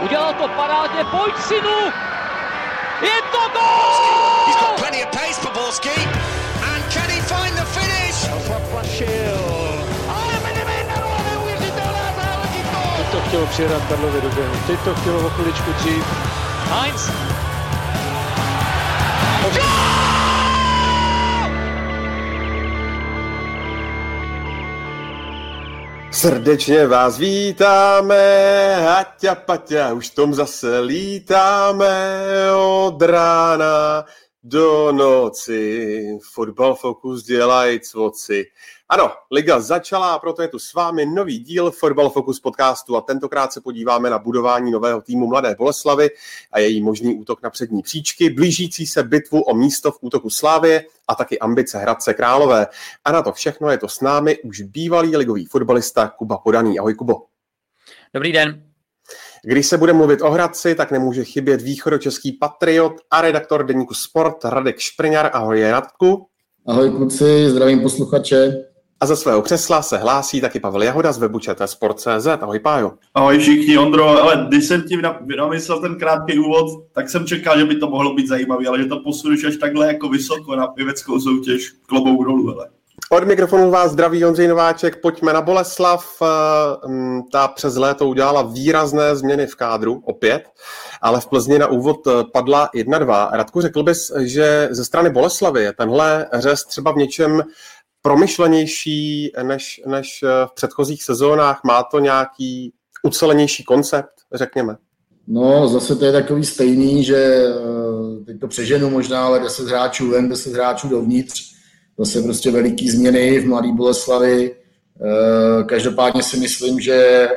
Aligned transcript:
Udělal 0.00 0.34
to 0.34 0.48
parádně, 0.48 1.04
pojď 1.04 1.34
synu! 1.38 1.92
Je 3.02 3.22
to 3.32 3.38
gol! 3.52 4.46
He's 4.46 4.56
got 4.56 4.76
plenty 4.76 5.04
of 5.04 5.10
pace 5.10 5.40
for 5.40 5.52
Borski. 5.52 6.08
And 6.72 6.84
can 6.92 7.10
he 7.10 7.20
find 7.22 7.56
the 7.56 7.64
finish? 7.64 7.94
Teď 12.96 13.06
to 13.10 13.20
chtělo 13.28 13.46
přijedat 13.46 13.82
Karlově 13.88 14.20
do 14.20 14.28
běhu. 14.28 14.54
Teď 14.66 14.80
to 14.80 14.94
chtělo 14.94 15.26
o 15.26 15.30
chviličku 15.30 15.72
dřív. 15.72 16.04
Heinz! 16.70 17.10
Srdečně 26.24 26.86
vás 26.86 27.18
vítáme, 27.18 28.16
Haťa 28.80 29.34
Paťa, 29.34 29.92
už 29.92 30.10
tom 30.10 30.34
zase 30.34 30.80
lítáme 30.80 31.96
od 32.56 33.02
rána 33.02 34.04
do 34.42 34.92
noci. 34.92 36.18
Fotbal 36.32 36.74
Focus 36.74 37.24
dělají 37.24 37.80
cvoci. 37.80 38.44
Ano, 38.94 39.10
liga 39.30 39.60
začala 39.60 40.14
a 40.14 40.18
proto 40.18 40.42
je 40.42 40.48
tu 40.48 40.58
s 40.58 40.74
vámi 40.74 41.06
nový 41.06 41.38
díl 41.38 41.70
Fotbal 41.70 42.10
Focus 42.10 42.40
podcastu 42.40 42.96
a 42.96 43.00
tentokrát 43.00 43.52
se 43.52 43.60
podíváme 43.60 44.10
na 44.10 44.18
budování 44.18 44.70
nového 44.70 45.00
týmu 45.00 45.26
Mladé 45.26 45.54
Boleslavy 45.58 46.10
a 46.52 46.58
její 46.58 46.82
možný 46.82 47.14
útok 47.14 47.42
na 47.42 47.50
přední 47.50 47.82
příčky, 47.82 48.30
blížící 48.30 48.86
se 48.86 49.02
bitvu 49.02 49.42
o 49.42 49.54
místo 49.54 49.92
v 49.92 49.98
útoku 50.00 50.30
Slávie 50.30 50.84
a 51.08 51.14
taky 51.14 51.38
ambice 51.38 51.78
Hradce 51.78 52.14
Králové. 52.14 52.66
A 53.04 53.12
na 53.12 53.22
to 53.22 53.32
všechno 53.32 53.70
je 53.70 53.78
to 53.78 53.88
s 53.88 54.00
námi 54.00 54.38
už 54.38 54.60
bývalý 54.60 55.16
ligový 55.16 55.46
fotbalista 55.46 56.08
Kuba 56.08 56.38
Podaný. 56.38 56.78
Ahoj 56.78 56.94
Kubo. 56.94 57.22
Dobrý 58.14 58.32
den. 58.32 58.62
Když 59.44 59.66
se 59.66 59.78
bude 59.78 59.92
mluvit 59.92 60.22
o 60.22 60.30
Hradci, 60.30 60.74
tak 60.74 60.90
nemůže 60.90 61.24
chybět 61.24 61.62
východočeský 61.62 62.32
patriot 62.32 62.92
a 63.10 63.20
redaktor 63.20 63.66
deníku 63.66 63.94
Sport 63.94 64.44
Radek 64.44 64.78
Špriňar. 64.78 65.30
Ahoj 65.32 65.62
Radku. 65.62 66.26
Ahoj 66.66 66.90
kluci, 66.90 67.50
zdravím 67.50 67.82
posluchače. 67.82 68.73
A 69.04 69.06
ze 69.06 69.16
svého 69.16 69.42
křesla 69.42 69.82
se 69.82 69.98
hlásí 69.98 70.40
taky 70.40 70.60
Pavel 70.60 70.82
Jahoda 70.82 71.12
z 71.12 71.18
webu 71.18 71.38
Sport.cz. 71.66 72.26
Ahoj 72.26 72.58
Pájo. 72.58 72.92
Ahoj 73.14 73.38
všichni, 73.38 73.78
Ondro, 73.78 74.08
ale 74.08 74.46
když 74.48 74.64
jsem 74.64 74.82
ti 74.82 74.98
namyslel 75.36 75.80
ten 75.80 75.98
krátký 75.98 76.38
úvod, 76.38 76.66
tak 76.92 77.10
jsem 77.10 77.26
čekal, 77.26 77.58
že 77.58 77.64
by 77.64 77.76
to 77.76 77.90
mohlo 77.90 78.14
být 78.14 78.28
zajímavé, 78.28 78.66
ale 78.68 78.82
že 78.82 78.88
to 78.88 79.00
posuneš 79.00 79.44
až 79.44 79.56
takhle 79.56 79.86
jako 79.86 80.08
vysoko 80.08 80.56
na 80.56 80.66
pěveckou 80.66 81.20
soutěž, 81.20 81.72
klobou 81.86 82.24
dolů, 82.24 82.54
ale. 82.54 82.68
Od 83.10 83.24
mikrofonu 83.24 83.70
vás 83.70 83.92
zdraví 83.92 84.24
Ondřej 84.24 84.48
Nováček, 84.48 85.00
pojďme 85.00 85.32
na 85.32 85.42
Boleslav. 85.42 86.22
Ta 87.32 87.48
přes 87.48 87.76
léto 87.76 88.08
udělala 88.08 88.42
výrazné 88.42 89.16
změny 89.16 89.46
v 89.46 89.54
kádru, 89.54 90.02
opět, 90.04 90.42
ale 91.02 91.20
v 91.20 91.26
Plzni 91.26 91.58
na 91.58 91.66
úvod 91.66 91.96
padla 92.32 92.70
1-2. 92.74 93.28
Radku, 93.32 93.60
řekl 93.60 93.82
bys, 93.82 94.12
že 94.18 94.68
ze 94.70 94.84
strany 94.84 95.10
Boleslavy 95.10 95.62
je 95.62 95.72
tenhle 95.72 96.26
řez 96.32 96.64
třeba 96.64 96.92
v 96.92 96.96
něčem 96.96 97.42
promyšlenější 98.04 99.32
než, 99.42 99.80
než 99.86 100.24
v 100.46 100.54
předchozích 100.54 101.02
sezónách? 101.02 101.60
Má 101.64 101.82
to 101.82 101.98
nějaký 101.98 102.72
ucelenější 103.02 103.64
koncept, 103.64 104.12
řekněme? 104.34 104.76
No, 105.26 105.68
zase 105.68 105.96
to 105.96 106.04
je 106.04 106.12
takový 106.12 106.44
stejný, 106.44 107.04
že 107.04 107.44
teď 108.26 108.40
to 108.40 108.48
přeženu 108.48 108.90
možná, 108.90 109.26
ale 109.26 109.40
10 109.40 109.68
hráčů 109.68 110.10
ven, 110.10 110.28
10 110.28 110.52
hráčů 110.52 110.88
dovnitř. 110.88 111.54
Zase 111.98 112.22
prostě 112.22 112.50
veliký 112.50 112.90
změny 112.90 113.40
v 113.40 113.46
Mladé 113.46 113.72
Boleslavi. 113.72 114.56
Každopádně 115.66 116.22
si 116.22 116.36
myslím, 116.36 116.80
že 116.80 117.28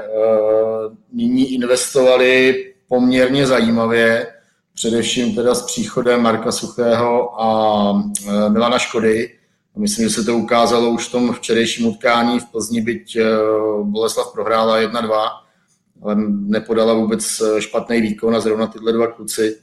nyní 1.13 1.53
investovali 1.53 2.65
poměrně 2.87 3.47
zajímavě, 3.47 4.27
především 4.75 5.35
teda 5.35 5.55
s 5.55 5.61
příchodem 5.61 6.21
Marka 6.21 6.51
Suchého 6.51 7.41
a 7.41 8.03
Milana 8.49 8.79
Škody. 8.79 9.36
Myslím, 9.77 10.09
že 10.09 10.15
se 10.15 10.23
to 10.23 10.37
ukázalo 10.37 10.89
už 10.89 11.07
v 11.07 11.11
tom 11.11 11.33
včerejším 11.33 11.85
utkání 11.85 12.39
v 12.39 12.45
Plzni, 12.45 12.81
byť 12.81 13.17
Boleslav 13.83 14.33
prohrála 14.33 14.81
1-2, 14.81 15.29
ale 16.03 16.15
nepodala 16.29 16.93
vůbec 16.93 17.41
špatný 17.59 18.01
výkon 18.01 18.35
a 18.35 18.39
zrovna 18.39 18.67
tyhle 18.67 18.93
dva 18.93 19.07
kluci 19.07 19.57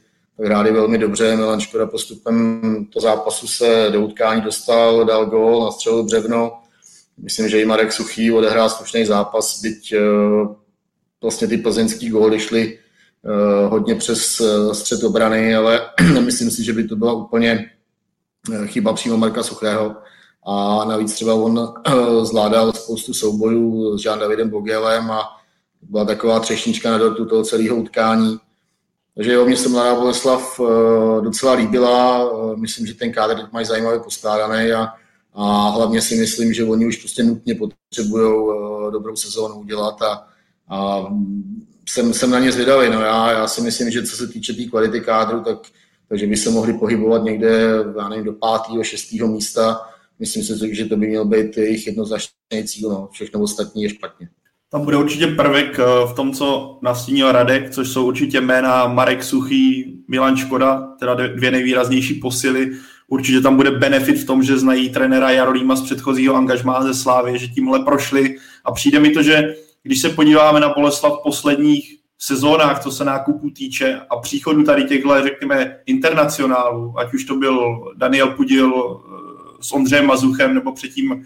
hráli 0.44 0.72
velmi 0.72 0.98
dobře. 0.98 1.36
Milan 1.36 1.60
Škoda 1.60 1.86
postupem 1.86 2.60
to 2.92 3.00
zápasu 3.00 3.46
se 3.46 3.88
do 3.92 4.00
utkání 4.00 4.40
dostal, 4.40 5.04
dal 5.04 5.26
gól, 5.26 5.64
nastřelil 5.64 6.02
břevno. 6.02 6.52
Myslím, 7.18 7.48
že 7.48 7.60
i 7.60 7.64
Marek 7.64 7.92
Suchý 7.92 8.32
odehrál 8.32 8.70
slušný 8.70 9.04
zápas, 9.04 9.60
byť 9.62 9.94
vlastně 11.22 11.48
ty 11.48 11.56
plzeňský 11.56 12.08
góly 12.08 12.40
šly 12.40 12.78
hodně 13.68 13.94
přes 13.94 14.42
střed 14.72 15.04
obrany, 15.04 15.54
ale 15.54 15.80
nemyslím 16.14 16.50
si, 16.50 16.64
že 16.64 16.72
by 16.72 16.84
to 16.84 16.96
byla 16.96 17.12
úplně 17.12 17.70
chyba 18.66 18.92
přímo 18.92 19.16
Marka 19.16 19.42
Suchého. 19.42 19.96
A 20.46 20.84
navíc 20.84 21.12
třeba 21.12 21.34
on 21.34 21.74
zvládal 22.22 22.72
spoustu 22.72 23.14
soubojů 23.14 23.98
s 23.98 24.04
Jean 24.04 24.18
Davidem 24.18 24.50
Bogelem 24.50 25.10
a 25.10 25.28
byla 25.82 26.04
taková 26.04 26.40
třešnička 26.40 26.90
na 26.90 26.98
dortu 26.98 27.24
toho 27.24 27.44
celého 27.44 27.76
utkání. 27.76 28.38
Takže 29.14 29.32
jo, 29.32 29.44
mě 29.44 29.56
se 29.56 29.68
Mladá 29.68 29.94
Boleslav 29.94 30.60
docela 31.20 31.52
líbila. 31.52 32.30
Myslím, 32.56 32.86
že 32.86 32.94
ten 32.94 33.12
kádr 33.12 33.36
teď 33.36 33.52
mají 33.52 33.66
zajímavě 33.66 34.00
poskládaný 34.00 34.72
a, 34.72 34.88
a 35.34 35.68
hlavně 35.68 36.02
si 36.02 36.16
myslím, 36.16 36.52
že 36.52 36.64
oni 36.64 36.86
už 36.86 36.96
prostě 36.96 37.22
nutně 37.22 37.54
potřebují 37.54 38.32
dobrou 38.92 39.16
sezónu 39.16 39.54
udělat 39.54 40.02
a, 40.02 40.26
a 40.68 41.06
jsem, 41.88 42.14
jsem 42.14 42.30
na 42.30 42.38
ně 42.38 42.52
zvědavý. 42.52 42.90
No 42.90 43.00
já, 43.00 43.32
já 43.32 43.48
si 43.48 43.60
myslím, 43.60 43.90
že 43.90 44.06
co 44.06 44.16
se 44.16 44.26
týče 44.26 44.52
té 44.52 44.56
tý 44.56 44.70
kvality 44.70 45.00
kádru, 45.00 45.40
tak, 45.40 45.58
takže 46.08 46.26
by 46.26 46.36
se 46.36 46.50
mohli 46.50 46.72
pohybovat 46.72 47.22
někde 47.24 47.68
já 47.98 48.08
nevím, 48.08 48.24
do 48.24 48.32
pátého, 48.32 48.84
šestého 48.84 49.28
místa. 49.28 49.80
Myslím 50.18 50.42
si, 50.42 50.74
že 50.74 50.84
to 50.84 50.96
by 50.96 51.06
měl 51.06 51.24
být 51.24 51.56
jejich 51.56 51.86
jednoznačný 51.86 52.64
cíl. 52.64 52.90
No. 52.90 53.08
Všechno 53.12 53.40
ostatní 53.40 53.82
je 53.82 53.88
špatně. 53.88 54.28
Tam 54.70 54.84
bude 54.84 54.96
určitě 54.96 55.26
prvek 55.26 55.78
v 55.78 56.12
tom, 56.16 56.32
co 56.32 56.78
nastínil 56.82 57.32
Radek, 57.32 57.70
což 57.70 57.88
jsou 57.88 58.06
určitě 58.06 58.40
jména 58.40 58.86
Marek 58.86 59.24
Suchý, 59.24 59.94
Milan 60.08 60.36
Škoda, 60.36 60.80
teda 60.98 61.14
dvě 61.14 61.50
nejvýraznější 61.50 62.14
posily. 62.14 62.70
Určitě 63.08 63.40
tam 63.40 63.56
bude 63.56 63.70
benefit 63.70 64.18
v 64.18 64.26
tom, 64.26 64.42
že 64.42 64.58
znají 64.58 64.90
trenéra 64.90 65.30
Jarolíma 65.30 65.76
z 65.76 65.82
předchozího 65.82 66.34
angažmá 66.34 66.82
ze 66.82 66.94
Slávy, 66.94 67.38
že 67.38 67.48
tímhle 67.48 67.84
prošli. 67.84 68.36
A 68.64 68.72
přijde 68.72 69.00
mi 69.00 69.10
to, 69.10 69.22
že 69.22 69.54
když 69.82 70.00
se 70.00 70.08
podíváme 70.08 70.60
na 70.60 70.68
Boleslav 70.68 71.12
v 71.12 71.22
posledních 71.22 71.98
sezónách, 72.18 72.82
co 72.82 72.90
se 72.90 73.04
nákupu 73.04 73.50
týče 73.50 74.00
a 74.10 74.16
příchodu 74.16 74.62
tady 74.62 74.84
těchto, 74.84 75.22
řekněme, 75.22 75.78
internacionálů, 75.86 76.98
ať 76.98 77.14
už 77.14 77.24
to 77.24 77.36
byl 77.36 77.84
Daniel 77.96 78.28
Pudil 78.28 79.00
s 79.64 79.72
Ondřejem 79.72 80.06
Mazuchem, 80.06 80.54
nebo 80.54 80.72
předtím 80.72 81.10
uh, 81.10 81.18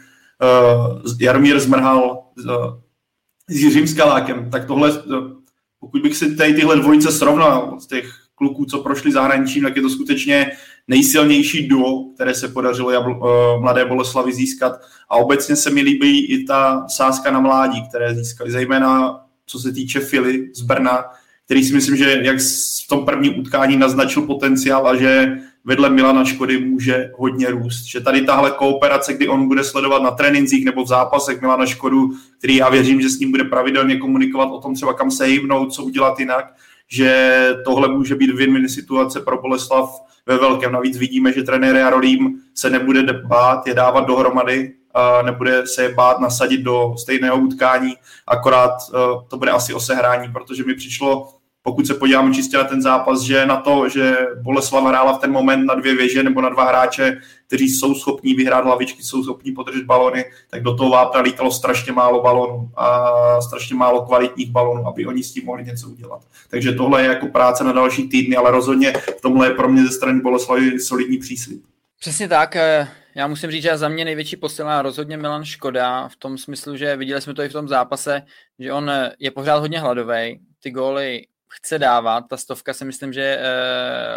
Jaromír 1.21 1.61
Zmrhal 1.61 2.23
uh, 2.45 2.53
s 3.49 3.57
Jiřím 3.57 3.87
Skalákem, 3.87 4.51
tak 4.51 4.67
tohle, 4.67 5.03
pokud 5.81 6.03
bych 6.03 6.17
si 6.17 6.37
tady 6.37 6.55
tyhle 6.55 6.77
dvojice 6.77 7.13
srovnal 7.13 7.81
z 7.81 7.87
těch 7.87 8.11
kluků, 8.35 8.65
co 8.65 8.79
prošli 8.79 9.13
zahraničím, 9.13 9.63
tak 9.63 9.77
je 9.77 9.83
to 9.83 9.91
skutečně 9.91 10.51
nejsilnější 10.89 11.69
duo, 11.69 12.05
které 12.15 12.35
se 12.35 12.49
podařilo 12.49 12.91
Jabl- 12.91 13.19
uh, 13.19 13.63
Mladé 13.63 13.85
Boleslavy 13.85 14.33
získat. 14.33 14.81
A 15.09 15.17
obecně 15.17 15.57
se 15.57 15.71
mi 15.71 15.81
líbí 15.81 16.27
i 16.27 16.45
ta 16.45 16.87
sázka 16.89 17.31
na 17.31 17.41
mládí, 17.41 17.89
které 17.89 18.15
získali, 18.15 18.51
zejména 18.51 19.21
co 19.47 19.59
se 19.59 19.73
týče 19.73 20.01
Fily 20.01 20.51
z 20.55 20.63
Brna, 20.63 21.05
který 21.45 21.65
si 21.65 21.75
myslím, 21.75 21.97
že 21.97 22.21
jak 22.23 22.39
v 22.85 22.89
tom 22.89 23.05
prvním 23.05 23.41
utkání 23.41 23.77
naznačil 23.77 24.23
potenciál 24.23 24.89
a 24.89 24.97
že 24.97 25.37
vedle 25.65 25.91
Milana 25.91 26.25
Škody 26.25 26.59
může 26.59 27.11
hodně 27.17 27.51
růst. 27.51 27.85
Že 27.85 28.01
tady 28.01 28.23
tahle 28.23 28.51
kooperace, 28.51 29.15
kdy 29.15 29.29
on 29.29 29.49
bude 29.49 29.65
sledovat 29.65 30.03
na 30.03 30.11
trénincích 30.11 30.65
nebo 30.65 30.85
v 30.85 30.89
zápasech 30.89 31.41
Milana 31.41 31.67
Škodu, 31.67 32.11
který 32.39 32.57
já 32.57 32.69
věřím, 32.69 33.01
že 33.01 33.11
s 33.11 33.19
ním 33.19 33.31
bude 33.31 33.45
pravidelně 33.45 33.97
komunikovat 33.97 34.49
o 34.51 34.61
tom 34.61 34.75
třeba 34.75 34.95
kam 34.95 35.11
se 35.11 35.25
hýbnout, 35.25 35.73
co 35.73 35.83
udělat 35.83 36.19
jinak, 36.19 36.55
že 36.89 37.35
tohle 37.65 37.89
může 37.89 38.15
být 38.15 38.31
win-win 38.31 38.69
situace 38.69 39.21
pro 39.21 39.41
Boleslav 39.41 40.03
ve 40.27 40.39
velkém. 40.39 40.73
Navíc 40.73 40.99
vidíme, 40.99 41.33
že 41.33 41.43
trenér 41.43 41.77
Jarolím 41.77 42.41
se 42.55 42.71
nebude 42.71 43.03
bát 43.13 43.67
je 43.67 43.75
dávat 43.75 44.07
dohromady, 44.07 44.75
nebude 45.25 45.67
se 45.67 45.83
je 45.83 45.95
bát 45.95 46.21
nasadit 46.21 46.59
do 46.59 46.95
stejného 46.99 47.37
utkání, 47.37 47.95
akorát 48.27 48.73
to 49.29 49.37
bude 49.37 49.51
asi 49.51 49.75
o 49.75 49.81
sehrání, 49.81 50.33
protože 50.33 50.65
mi 50.65 50.75
přišlo 50.75 51.29
pokud 51.69 51.87
se 51.87 51.95
podíváme 51.95 52.35
čistě 52.35 52.57
na 52.57 52.65
ten 52.65 52.83
zápas, 52.83 53.21
že 53.21 53.47
na 53.47 53.57
to, 53.57 53.89
že 53.89 54.17
Boleslav 54.43 54.85
hrála 54.85 55.13
v 55.13 55.21
ten 55.21 55.33
moment 55.33 55.67
na 55.67 55.75
dvě 55.75 55.97
věže 55.97 56.23
nebo 56.23 56.41
na 56.41 56.49
dva 56.49 56.65
hráče, 56.65 57.21
kteří 57.47 57.69
jsou 57.69 57.95
schopní 57.95 58.35
vyhrát 58.35 58.65
hlavičky, 58.65 59.03
jsou 59.03 59.25
schopní 59.25 59.53
podržet 59.53 59.85
balony, 59.85 60.25
tak 60.51 60.63
do 60.63 60.77
toho 60.77 60.91
Vápna 60.91 61.21
lítalo 61.21 61.51
strašně 61.51 61.93
málo 61.93 62.23
balonů 62.23 62.71
a 62.77 63.11
strašně 63.41 63.77
málo 63.77 64.07
kvalitních 64.07 64.51
balonů, 64.51 64.87
aby 64.87 65.07
oni 65.07 65.23
s 65.23 65.33
tím 65.33 65.45
mohli 65.45 65.65
něco 65.65 65.89
udělat. 65.89 66.23
Takže 66.51 66.73
tohle 66.73 67.03
je 67.03 67.09
jako 67.09 67.27
práce 67.27 67.65
na 67.65 67.73
další 67.73 68.09
týdny, 68.09 68.37
ale 68.37 68.51
rozhodně 68.51 68.93
v 69.19 69.21
tomhle 69.21 69.47
je 69.47 69.55
pro 69.55 69.69
mě 69.69 69.83
ze 69.83 69.93
strany 69.93 70.21
Boleslavy 70.21 70.81
solidní 70.81 71.19
příslip. 71.19 71.63
Přesně 72.01 72.29
tak. 72.29 72.57
Já 73.15 73.27
musím 73.27 73.51
říct, 73.51 73.63
že 73.63 73.79
za 73.79 73.89
mě 73.89 74.05
největší 74.05 74.37
posila 74.37 74.83
rozhodně 74.83 75.17
Milan 75.17 75.45
Škoda 75.45 76.09
v 76.09 76.17
tom 76.17 76.39
smyslu, 76.39 76.77
že 76.77 76.97
viděli 76.97 77.21
jsme 77.21 77.35
to 77.35 77.43
i 77.43 77.49
v 77.49 77.53
tom 77.53 77.69
zápase, 77.69 78.23
že 78.59 78.73
on 78.73 78.91
je 79.19 79.31
pořád 79.31 79.59
hodně 79.59 79.81
hladový, 79.81 80.41
ty 80.63 80.71
góly 80.71 81.23
chce 81.49 81.79
dávat. 81.79 82.25
Ta 82.31 82.37
stovka 82.37 82.75
si 82.75 82.85
myslím, 82.85 83.13
že 83.13 83.41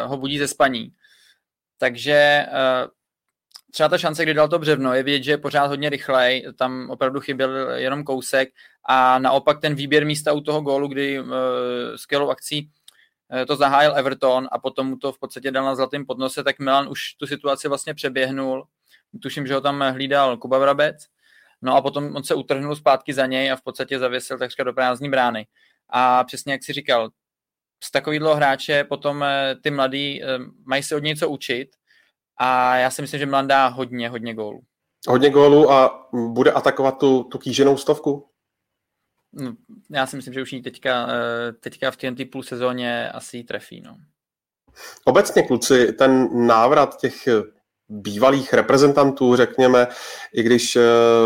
uh, 0.03 0.09
ho 0.09 0.17
budí 0.17 0.39
ze 0.39 0.47
spaní. 0.47 0.93
Takže 1.77 2.45
uh, 2.49 2.89
třeba 3.71 3.89
ta 3.89 3.97
šance, 3.97 4.23
kdy 4.23 4.33
dal 4.33 4.47
to 4.47 4.59
břevno, 4.59 4.93
je 4.93 5.03
vidět, 5.03 5.23
že 5.23 5.31
je 5.31 5.37
pořád 5.37 5.65
hodně 5.65 5.89
rychlej, 5.89 6.45
tam 6.57 6.89
opravdu 6.89 7.19
chyběl 7.19 7.69
jenom 7.69 8.03
kousek 8.03 8.49
a 8.85 9.19
naopak 9.19 9.61
ten 9.61 9.75
výběr 9.75 10.05
místa 10.05 10.33
u 10.33 10.41
toho 10.41 10.61
gólu, 10.61 10.87
kdy 10.87 11.19
uh, 11.19 11.27
skvělou 11.95 12.29
akcí 12.29 12.69
uh, 13.33 13.45
to 13.45 13.55
zahájil 13.55 13.97
Everton 13.97 14.47
a 14.51 14.59
potom 14.59 14.87
mu 14.87 14.97
to 14.97 15.11
v 15.11 15.19
podstatě 15.19 15.51
dal 15.51 15.65
na 15.65 15.75
zlatým 15.75 16.05
podnose, 16.05 16.43
tak 16.43 16.59
Milan 16.59 16.87
už 16.89 17.13
tu 17.13 17.27
situaci 17.27 17.67
vlastně 17.67 17.93
přeběhnul. 17.93 18.67
Tuším, 19.21 19.47
že 19.47 19.53
ho 19.53 19.61
tam 19.61 19.81
hlídal 19.81 20.37
Kuba 20.37 20.57
Vrabec. 20.57 20.95
No 21.61 21.75
a 21.75 21.81
potom 21.81 22.15
on 22.15 22.23
se 22.23 22.35
utrhnul 22.35 22.75
zpátky 22.75 23.13
za 23.13 23.25
něj 23.25 23.51
a 23.51 23.55
v 23.55 23.61
podstatě 23.61 23.99
zavěsil 23.99 24.37
takřka 24.37 24.63
do 24.63 24.73
prázdní 24.73 25.09
brány. 25.09 25.47
A 25.89 26.23
přesně 26.23 26.53
jak 26.53 26.63
si 26.63 26.73
říkal, 26.73 27.09
z 27.83 27.91
takového 27.91 28.35
hráče 28.35 28.83
potom 28.83 29.25
ty 29.63 29.71
mladí 29.71 30.21
mají 30.65 30.83
se 30.83 30.95
od 30.95 31.03
něj 31.03 31.15
co 31.15 31.29
učit 31.29 31.69
a 32.37 32.75
já 32.75 32.91
si 32.91 33.01
myslím, 33.01 33.19
že 33.19 33.25
Milan 33.25 33.47
dá 33.47 33.67
hodně, 33.67 34.09
hodně 34.09 34.33
gólů. 34.33 34.61
Hodně 35.07 35.29
gólů 35.29 35.71
a 35.71 36.09
bude 36.13 36.51
atakovat 36.51 36.97
tu, 36.97 37.23
tu 37.23 37.37
kýženou 37.37 37.77
stovku? 37.77 38.27
No, 39.33 39.55
já 39.89 40.05
si 40.05 40.15
myslím, 40.15 40.33
že 40.33 40.41
už 40.41 40.53
ji 40.53 40.61
teďka, 40.61 41.07
eh, 41.09 41.53
teďka 41.53 41.91
v 41.91 41.97
TNT 41.97 42.25
půl 42.25 42.43
sezóně 42.43 43.09
asi 43.09 43.43
trefí. 43.43 43.81
No. 43.81 43.97
Obecně, 45.05 45.43
kluci, 45.43 45.93
ten 45.93 46.29
návrat 46.47 46.97
těch 46.97 47.27
bývalých 47.91 48.53
reprezentantů, 48.53 49.35
řekněme, 49.35 49.88
i 50.33 50.43
když 50.43 50.75
eh, 50.75 50.81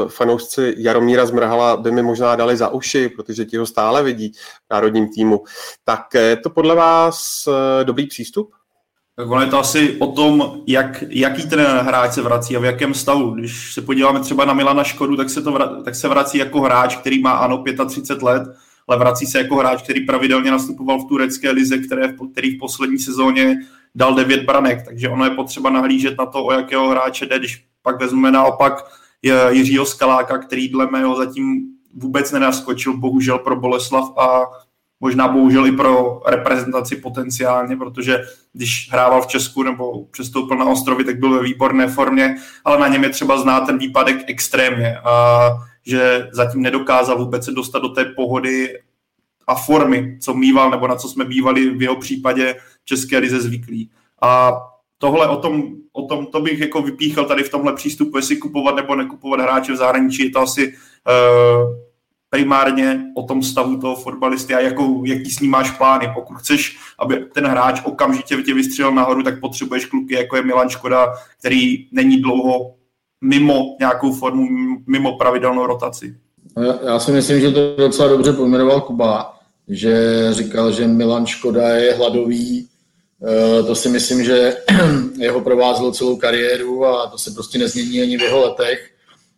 fanoušci 0.08 0.74
Jaromíra 0.78 1.26
Zmrhala 1.26 1.78
by 1.78 1.92
mi 1.92 2.04
možná 2.04 2.36
dali 2.36 2.58
za 2.58 2.70
uši, 2.70 3.10
protože 3.10 3.46
ti 3.46 3.58
ho 3.58 3.66
stále 3.66 4.04
vidí 4.04 4.32
v 4.32 4.74
národním 4.74 5.10
týmu, 5.10 5.44
tak 5.84 6.14
je 6.14 6.36
to 6.36 6.50
podle 6.50 6.76
vás 6.76 7.48
eh, 7.48 7.84
dobrý 7.84 8.08
přístup? 8.08 8.52
Tak 9.18 9.30
ono 9.30 9.42
je 9.42 9.48
to 9.48 9.60
asi 9.60 9.96
o 10.00 10.08
tom, 10.08 10.62
jak, 10.68 11.04
jaký 11.10 11.50
ten 11.50 11.60
hráč 11.60 12.14
se 12.14 12.22
vrací 12.22 12.58
a 12.58 12.60
v 12.60 12.66
jakém 12.66 12.94
stavu. 12.94 13.32
Když 13.32 13.74
se 13.74 13.82
podíváme 13.82 14.20
třeba 14.20 14.46
na 14.46 14.54
Milana 14.54 14.84
Škodu, 14.84 15.18
tak 15.18 15.30
se, 15.30 15.42
to 15.42 15.52
vra, 15.52 15.68
tak 15.68 15.96
se 15.96 16.08
vrací 16.08 16.38
jako 16.38 16.62
hráč, 16.62 16.96
který 16.96 17.22
má 17.22 17.32
ano 17.32 17.64
35 17.88 18.24
let, 18.24 18.44
ale 18.88 19.00
vrací 19.00 19.26
se 19.26 19.38
jako 19.38 19.56
hráč, 19.56 19.82
který 19.82 20.06
pravidelně 20.06 20.52
nastupoval 20.52 21.00
v 21.00 21.08
turecké 21.08 21.52
lize, 21.52 21.78
které, 21.78 22.14
který 22.32 22.56
v 22.56 22.60
poslední 22.60 23.00
sezóně 23.00 23.58
dal 23.96 24.16
9 24.16 24.44
branek, 24.46 24.86
takže 24.86 25.10
ono 25.10 25.26
je 25.26 25.32
potřeba 25.32 25.70
nahlížet 25.70 26.18
na 26.18 26.26
to, 26.26 26.46
o 26.46 26.52
jakého 26.52 26.90
hráče 26.90 27.26
jde, 27.26 27.40
když 27.40 27.66
pak 27.82 28.00
vezmeme 28.00 28.32
naopak 28.32 28.86
Jiřího 29.50 29.86
Skaláka, 29.86 30.38
který 30.38 30.70
dle 30.70 30.88
mého 30.92 31.16
zatím 31.16 31.62
vůbec 31.94 32.32
nenaskočil, 32.32 32.98
bohužel 32.98 33.40
pro 33.40 33.56
Boleslav 33.56 34.18
a 34.18 34.42
možná 35.00 35.28
bohužel 35.28 35.68
i 35.68 35.72
pro 35.72 36.22
reprezentaci 36.26 36.96
potenciálně, 36.96 37.78
protože 37.78 38.20
když 38.54 38.90
hrával 38.92 39.22
v 39.22 39.28
Česku 39.28 39.64
nebo 39.64 40.06
přestoupil 40.06 40.58
na 40.58 40.66
ostrovy, 40.66 41.04
tak 41.04 41.20
byl 41.20 41.34
ve 41.34 41.44
výborné 41.44 41.88
formě, 41.88 42.36
ale 42.66 42.80
na 42.80 42.88
něm 42.88 43.04
je 43.04 43.10
třeba 43.10 43.38
znát 43.38 43.66
ten 43.66 43.78
výpadek 43.78 44.18
extrémně 44.28 44.98
a 44.98 45.50
že 45.86 46.30
zatím 46.32 46.62
nedokázal 46.62 47.18
vůbec 47.18 47.46
se 47.46 47.52
dostat 47.52 47.80
do 47.80 47.90
té 47.90 48.06
pohody 48.06 48.80
a 49.48 49.56
formy, 49.56 50.18
co 50.22 50.34
mýval, 50.34 50.72
nebo 50.72 50.88
na 50.88 50.96
co 50.96 51.08
jsme 51.08 51.26
bývali 51.26 51.70
v 51.70 51.82
jeho 51.82 51.96
případě 51.96 52.56
České 52.86 53.18
lize 53.18 53.42
zvyklí. 53.42 53.90
A 54.22 54.54
tohle 54.98 55.28
o 55.28 55.36
tom, 55.36 55.64
o 55.94 56.02
tom, 56.02 56.26
to 56.26 56.42
bych 56.42 56.60
jako 56.60 56.82
vypíchal 56.82 57.26
tady 57.26 57.44
v 57.44 57.50
tomhle 57.50 57.74
přístupu, 57.74 58.18
jestli 58.18 58.38
kupovat 58.38 58.76
nebo 58.76 58.96
nekupovat 58.96 59.40
hráče 59.40 59.74
v 59.74 59.76
zahraničí, 59.76 60.24
je 60.24 60.30
to 60.30 60.40
asi 60.40 60.68
uh, 60.68 61.76
primárně 62.30 63.06
o 63.16 63.24
tom 63.24 63.44
stavu 63.44 63.78
toho 63.78 63.96
fotbalisty 63.96 64.56
a 64.56 64.60
jakou, 64.60 65.06
jaký 65.06 65.32
s 65.32 65.40
ním 65.40 65.52
máš 65.52 65.72
plány. 65.72 66.12
Pokud 66.14 66.38
chceš, 66.38 66.78
aby 67.00 67.26
ten 67.34 67.46
hráč 67.46 67.82
okamžitě 67.86 68.38
tě 68.38 68.54
vystřelil 68.54 68.92
nahoru, 68.92 69.24
tak 69.24 69.40
potřebuješ 69.40 69.86
kluky, 69.86 70.14
jako 70.14 70.36
je 70.36 70.44
Milan 70.44 70.70
Škoda, 70.70 71.14
který 71.40 71.88
není 71.92 72.22
dlouho 72.22 72.74
mimo 73.22 73.76
nějakou 73.80 74.14
formu, 74.14 74.48
mimo 74.88 75.18
pravidelnou 75.18 75.66
rotaci. 75.66 76.16
Já 76.86 77.00
si 77.00 77.12
myslím, 77.12 77.40
že 77.40 77.52
to 77.52 77.76
docela 77.78 78.10
dobře 78.10 78.34
pojmenoval 78.34 78.82
Kuba, 78.82 79.35
že 79.68 80.28
říkal, 80.32 80.72
že 80.72 80.88
Milan 80.88 81.26
Škoda 81.26 81.70
je 81.70 81.94
hladový. 81.94 82.68
Eh, 83.24 83.64
to 83.64 83.76
si 83.76 83.90
myslím, 83.90 84.24
že 84.24 84.58
jeho 85.18 85.42
provázelo 85.42 85.92
celou 85.92 86.16
kariéru 86.16 86.86
a 86.86 87.08
to 87.08 87.18
se 87.18 87.32
prostě 87.32 87.58
nezmění 87.58 88.02
ani 88.02 88.18
v 88.18 88.22
jeho 88.22 88.42
letech. 88.42 88.92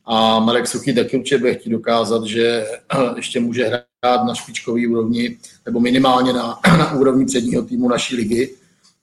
A 0.06 0.40
Marek 0.40 0.68
Suchý 0.68 0.96
taky 0.96 1.18
určitě 1.18 1.38
bude 1.38 1.54
chtít 1.54 1.70
dokázat, 1.70 2.24
že 2.26 2.66
ještě 3.16 3.40
může 3.40 3.66
hrát 3.66 4.24
na 4.24 4.36
špičkový 4.36 4.88
úrovni, 4.88 5.38
nebo 5.66 5.80
minimálně 5.80 6.34
na, 6.34 6.60
na 6.78 6.94
úrovni 6.94 7.26
předního 7.26 7.64
týmu 7.64 7.90
naší 7.90 8.16
ligy. 8.16 8.56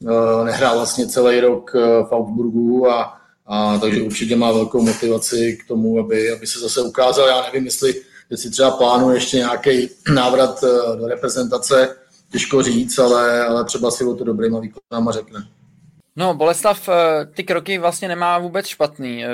Eh, 0.09 0.45
nehrál 0.45 0.77
vlastně 0.77 1.07
celý 1.07 1.41
rok 1.41 1.73
eh, 1.75 1.81
v 1.81 2.13
Augsburgu 2.13 2.91
a, 2.91 3.19
a 3.47 3.79
takže 3.79 4.03
určitě 4.03 4.37
má 4.37 4.53
velkou 4.53 4.83
motivaci 4.83 5.59
k 5.65 5.69
tomu, 5.69 5.99
aby, 5.99 6.31
aby 6.31 6.47
se 6.47 6.61
zase 6.61 6.83
ukázal. 6.83 7.29
Já 7.29 7.43
nevím, 7.43 7.65
jestli, 7.65 7.95
jestli 8.35 8.51
třeba 8.51 8.71
plánuje 8.71 9.17
ještě 9.17 9.37
nějaký 9.37 9.89
návrat 10.15 10.65
eh, 10.65 10.97
do 10.97 11.09
reprezentace, 11.09 11.97
těžko 12.33 12.63
říct, 12.63 12.99
ale, 12.99 13.45
ale 13.45 13.65
třeba 13.65 13.91
si 13.91 14.05
o 14.05 14.15
to 14.15 14.25
dobrýma 14.25 14.61
výkonama 14.61 15.13
řekne. 15.13 15.47
No, 16.17 16.35
Boleslav 16.35 16.89
ty 17.35 17.45
kroky 17.45 17.79
vlastně 17.79 18.09
nemá 18.09 18.39
vůbec 18.39 18.67
špatný 18.67 19.25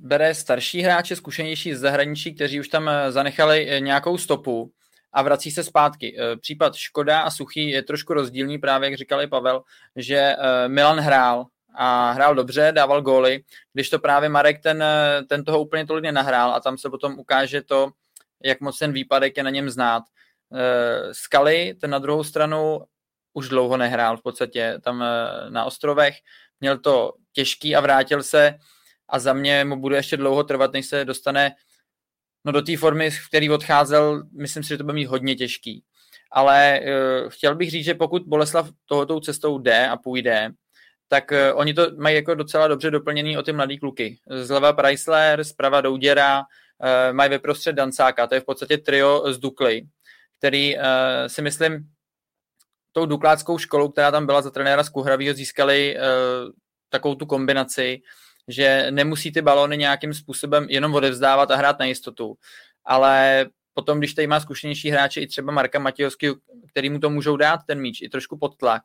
bere 0.00 0.34
starší 0.34 0.80
hráče, 0.80 1.16
zkušenější 1.16 1.74
z 1.74 1.80
zahraničí, 1.80 2.34
kteří 2.34 2.60
už 2.60 2.68
tam 2.68 2.88
eh, 2.88 3.12
zanechali 3.12 3.68
eh, 3.68 3.80
nějakou 3.80 4.18
stopu 4.18 4.70
a 5.12 5.22
vrací 5.22 5.50
se 5.50 5.64
zpátky. 5.64 6.16
Eh, 6.18 6.36
případ 6.36 6.74
Škoda 6.74 7.20
a 7.20 7.30
Suchý 7.30 7.70
je 7.70 7.82
trošku 7.82 8.14
rozdílný, 8.14 8.58
právě 8.58 8.90
jak 8.90 8.98
říkal 8.98 9.22
i 9.22 9.26
Pavel, 9.26 9.62
že 9.96 10.34
Milan 10.66 10.98
hrál 10.98 11.46
a 11.74 12.10
hrál 12.12 12.34
dobře, 12.34 12.72
dával 12.74 13.02
góly, 13.02 13.40
když 13.72 13.90
to 13.90 13.98
právě 13.98 14.28
Marek 14.28 14.62
ten, 14.62 14.84
ten 15.28 15.44
toho 15.44 15.60
úplně 15.60 15.86
tolik 15.86 16.04
nenahrál 16.04 16.54
a 16.54 16.60
tam 16.60 16.78
se 16.78 16.90
potom 16.90 17.18
ukáže 17.18 17.62
to, 17.62 17.90
jak 18.44 18.60
moc 18.60 18.78
ten 18.78 18.92
výpadek 18.92 19.36
je 19.36 19.42
na 19.42 19.50
něm 19.50 19.70
znát. 19.70 20.02
Skaly, 21.12 21.74
ten 21.80 21.90
na 21.90 21.98
druhou 21.98 22.24
stranu 22.24 22.80
už 23.32 23.48
dlouho 23.48 23.76
nehrál 23.76 24.16
v 24.16 24.22
podstatě 24.22 24.78
tam 24.84 25.04
na 25.48 25.64
ostrovech, 25.64 26.14
měl 26.60 26.78
to 26.78 27.12
těžký 27.32 27.76
a 27.76 27.80
vrátil 27.80 28.22
se 28.22 28.54
a 29.08 29.18
za 29.18 29.32
mě 29.32 29.64
mu 29.64 29.80
bude 29.80 29.96
ještě 29.96 30.16
dlouho 30.16 30.44
trvat, 30.44 30.72
než 30.72 30.86
se 30.86 31.04
dostane 31.04 31.52
no, 32.44 32.52
do 32.52 32.62
té 32.62 32.76
formy, 32.76 33.10
v 33.10 33.28
který 33.28 33.50
odcházel, 33.50 34.22
myslím 34.38 34.62
si, 34.62 34.68
že 34.68 34.78
to 34.78 34.84
bude 34.84 34.94
mít 34.94 35.06
hodně 35.06 35.34
těžký. 35.34 35.84
Ale 36.32 36.80
uh, 36.80 37.30
chtěl 37.30 37.54
bych 37.54 37.70
říct, 37.70 37.84
že 37.84 37.94
pokud 37.94 38.22
Boleslav 38.22 38.70
tohoto 38.86 39.20
cestou 39.20 39.58
jde 39.58 39.88
a 39.88 39.96
půjde, 39.96 40.50
tak 41.08 41.30
uh, 41.30 41.60
oni 41.60 41.74
to 41.74 41.90
mají 41.96 42.16
jako 42.16 42.34
docela 42.34 42.68
dobře 42.68 42.90
doplněný 42.90 43.38
o 43.38 43.42
ty 43.42 43.52
mladý 43.52 43.78
kluky. 43.78 44.18
Zleva 44.42 44.72
Preisler, 44.72 45.44
zprava 45.44 45.80
Douděra, 45.80 46.38
uh, 46.38 46.44
mají 47.12 47.30
ve 47.30 47.38
prostřed 47.38 47.72
Dancáka, 47.72 48.26
to 48.26 48.34
je 48.34 48.40
v 48.40 48.44
podstatě 48.44 48.78
trio 48.78 49.32
z 49.32 49.38
Dukly, 49.38 49.82
který 50.38 50.76
uh, 50.76 50.82
si 51.26 51.42
myslím 51.42 51.88
tou 52.92 53.06
dukláckou 53.06 53.58
školou, 53.58 53.88
která 53.88 54.10
tam 54.10 54.26
byla 54.26 54.42
za 54.42 54.50
trenéra 54.50 54.84
z 54.84 54.88
Kuhravýho, 54.88 55.34
získali 55.34 55.96
uh, 55.96 56.02
takovou 56.88 57.14
tu 57.14 57.26
kombinaci, 57.26 58.02
že 58.48 58.86
nemusí 58.90 59.32
ty 59.32 59.42
balony 59.42 59.76
nějakým 59.76 60.14
způsobem 60.14 60.66
jenom 60.70 60.94
odevzdávat 60.94 61.50
a 61.50 61.56
hrát 61.56 61.78
na 61.78 61.84
jistotu, 61.84 62.34
ale 62.84 63.46
potom, 63.74 63.98
když 63.98 64.14
tady 64.14 64.26
má 64.26 64.40
zkušenější 64.40 64.90
hráče, 64.90 65.20
i 65.20 65.26
třeba 65.26 65.52
Marka 65.52 65.78
Matějovský, 65.78 66.28
který 66.70 66.90
mu 66.90 66.98
to 66.98 67.10
můžou 67.10 67.36
dát 67.36 67.60
ten 67.66 67.80
míč, 67.80 68.02
i 68.02 68.08
trošku 68.08 68.38
pod 68.38 68.56
tlak, 68.56 68.82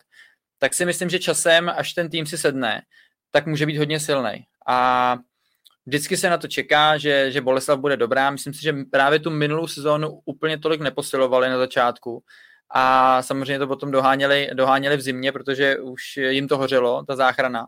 tak 0.57 0.73
si 0.73 0.85
myslím, 0.85 1.09
že 1.09 1.19
časem, 1.19 1.69
až 1.69 1.93
ten 1.93 2.09
tým 2.09 2.25
si 2.25 2.37
sedne, 2.37 2.81
tak 3.31 3.45
může 3.45 3.65
být 3.65 3.77
hodně 3.77 3.99
silný. 3.99 4.45
A 4.67 5.17
vždycky 5.85 6.17
se 6.17 6.29
na 6.29 6.37
to 6.37 6.47
čeká, 6.47 6.97
že, 6.97 7.31
že 7.31 7.41
Boleslav 7.41 7.79
bude 7.79 7.97
dobrá. 7.97 8.29
Myslím 8.29 8.53
si, 8.53 8.61
že 8.61 8.73
právě 8.91 9.19
tu 9.19 9.29
minulou 9.29 9.67
sezónu 9.67 10.19
úplně 10.25 10.57
tolik 10.57 10.81
neposilovali 10.81 11.49
na 11.49 11.57
začátku. 11.57 12.23
A 12.75 13.21
samozřejmě 13.21 13.59
to 13.59 13.67
potom 13.67 13.91
doháněli, 13.91 14.49
doháněli 14.53 14.97
v 14.97 15.01
zimě, 15.01 15.31
protože 15.31 15.79
už 15.79 16.17
jim 16.17 16.47
to 16.47 16.57
hořelo, 16.57 17.03
ta 17.07 17.15
záchrana. 17.15 17.67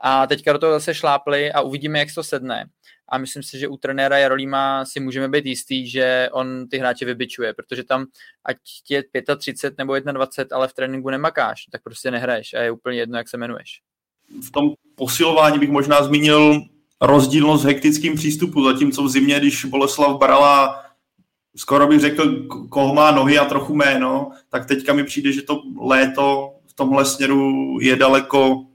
A 0.00 0.26
teďka 0.26 0.52
do 0.52 0.58
toho 0.58 0.72
zase 0.72 0.94
šlápli 0.94 1.52
a 1.52 1.60
uvidíme, 1.60 1.98
jak 1.98 2.08
to 2.14 2.24
sedne. 2.24 2.66
A 3.08 3.18
myslím 3.18 3.42
si, 3.42 3.58
že 3.58 3.68
u 3.68 3.76
trenéra 3.76 4.18
Jarolíma 4.18 4.84
si 4.84 5.00
můžeme 5.00 5.28
být 5.28 5.46
jistý, 5.46 5.90
že 5.90 6.28
on 6.32 6.68
ty 6.68 6.78
hráče 6.78 7.04
vybičuje, 7.04 7.54
protože 7.54 7.84
tam, 7.84 8.06
ať 8.44 8.56
je 8.88 9.02
35 9.36 9.78
nebo 9.78 9.98
21, 9.98 10.56
ale 10.56 10.68
v 10.68 10.72
tréninku 10.72 11.10
nemakáš, 11.10 11.64
tak 11.72 11.82
prostě 11.82 12.10
nehraješ 12.10 12.54
a 12.54 12.60
je 12.60 12.70
úplně 12.70 12.98
jedno, 12.98 13.18
jak 13.18 13.28
se 13.28 13.36
jmenuješ. 13.36 13.80
V 14.48 14.50
tom 14.50 14.74
posilování 14.94 15.58
bych 15.58 15.70
možná 15.70 16.02
zmínil 16.02 16.62
rozdílnost 17.00 17.64
v 17.64 17.66
hektickým 17.66 18.14
přístupu, 18.14 18.64
zatímco 18.64 19.02
v 19.02 19.08
zimě, 19.08 19.40
když 19.40 19.64
Boleslav 19.64 20.18
Barala 20.18 20.84
skoro 21.56 21.86
bych 21.86 22.00
řekl, 22.00 22.46
koho 22.68 22.94
má 22.94 23.10
nohy 23.10 23.38
a 23.38 23.44
trochu 23.44 23.74
jméno, 23.74 24.30
tak 24.48 24.66
teďka 24.66 24.92
mi 24.92 25.04
přijde, 25.04 25.32
že 25.32 25.42
to 25.42 25.62
léto 25.80 26.54
v 26.66 26.72
tomhle 26.72 27.04
směru 27.04 27.78
je 27.80 27.96
daleko 27.96 28.66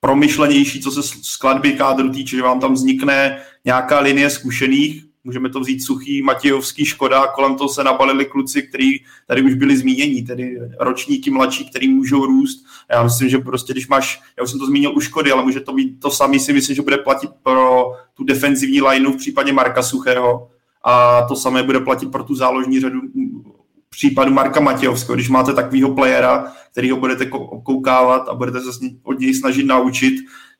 promyšlenější, 0.00 0.80
co 0.80 0.90
se 0.90 1.02
skladby 1.22 1.72
kádru 1.72 2.10
týče, 2.10 2.36
že 2.36 2.42
vám 2.42 2.60
tam 2.60 2.74
vznikne 2.74 3.42
nějaká 3.64 4.00
linie 4.00 4.30
zkušených, 4.30 5.04
Můžeme 5.24 5.48
to 5.48 5.60
vzít 5.60 5.80
Suchý, 5.80 6.22
Matějovský, 6.22 6.84
Škoda, 6.84 7.26
kolem 7.26 7.56
toho 7.56 7.68
se 7.68 7.84
nabalili 7.84 8.24
kluci, 8.24 8.62
kteří 8.62 9.04
tady 9.26 9.42
už 9.42 9.54
byli 9.54 9.76
zmíněni, 9.76 10.22
tedy 10.22 10.58
ročníky 10.80 11.30
mladší, 11.30 11.70
který 11.70 11.88
můžou 11.88 12.26
růst. 12.26 12.64
Já 12.90 13.02
myslím, 13.02 13.28
že 13.28 13.38
prostě 13.38 13.72
když 13.72 13.88
máš, 13.88 14.20
já 14.36 14.44
už 14.44 14.50
jsem 14.50 14.58
to 14.58 14.66
zmínil 14.66 14.92
u 14.96 15.00
Škody, 15.00 15.32
ale 15.32 15.44
může 15.44 15.60
to 15.60 15.72
být 15.72 16.00
to 16.00 16.10
samé, 16.10 16.38
si 16.38 16.52
myslím, 16.52 16.76
že 16.76 16.82
bude 16.82 16.96
platit 16.96 17.30
pro 17.42 17.92
tu 18.14 18.24
defenzivní 18.24 18.82
lineu 18.82 19.12
v 19.12 19.16
případě 19.16 19.52
Marka 19.52 19.82
Suchého. 19.82 20.50
A 20.84 21.22
to 21.22 21.36
samé 21.36 21.62
bude 21.62 21.80
platit 21.80 22.12
pro 22.12 22.24
tu 22.24 22.34
záložní 22.34 22.80
řadu 22.80 23.00
případu 23.90 24.32
Marka 24.32 24.60
Matějovského, 24.60 25.14
když 25.14 25.28
máte 25.28 25.54
takového 25.54 25.94
playera, 25.94 26.52
který 26.72 26.90
ho 26.90 26.96
budete 26.96 27.26
koukávat 27.64 28.28
a 28.28 28.34
budete 28.34 28.60
se 28.60 28.70
od 29.02 29.18
něj 29.18 29.34
snažit 29.34 29.66
naučit, 29.66 30.14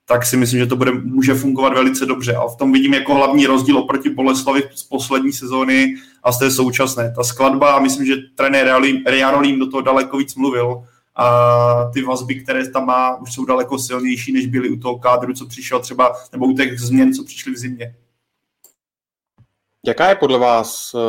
tak 0.08 0.26
si 0.26 0.36
myslím, 0.36 0.58
že 0.58 0.66
to 0.66 0.76
bude, 0.76 0.92
může 0.92 1.34
fungovat 1.34 1.72
velice 1.72 2.06
dobře. 2.06 2.34
A 2.34 2.48
v 2.48 2.56
tom 2.56 2.72
vidím 2.72 2.94
jako 2.94 3.14
hlavní 3.14 3.46
rozdíl 3.46 3.78
oproti 3.78 4.10
Boleslavi 4.10 4.62
z 4.74 4.82
poslední 4.82 5.32
sezóny 5.32 5.94
a 6.22 6.32
z 6.32 6.38
té 6.38 6.50
současné. 6.50 7.12
Ta 7.16 7.24
skladba, 7.24 7.72
a 7.72 7.80
myslím, 7.80 8.06
že 8.06 8.16
trenér 8.34 8.80
Rianolín 9.06 9.58
do 9.58 9.70
toho 9.70 9.80
daleko 9.80 10.16
víc 10.16 10.34
mluvil, 10.34 10.82
a 11.16 11.90
ty 11.94 12.02
vazby, 12.02 12.34
které 12.34 12.70
tam 12.70 12.86
má, 12.86 13.16
už 13.16 13.32
jsou 13.32 13.44
daleko 13.44 13.78
silnější, 13.78 14.32
než 14.32 14.46
byly 14.46 14.68
u 14.70 14.76
toho 14.76 14.98
kádru, 14.98 15.34
co 15.34 15.46
přišel 15.46 15.80
třeba, 15.80 16.16
nebo 16.32 16.46
u 16.46 16.52
těch 16.52 16.80
změn, 16.80 17.14
co 17.14 17.24
přišly 17.24 17.52
v 17.52 17.58
zimě. 17.58 17.94
Jaká 19.86 20.08
je 20.08 20.14
podle 20.14 20.38
vás 20.38 20.94
uh, 20.94 21.00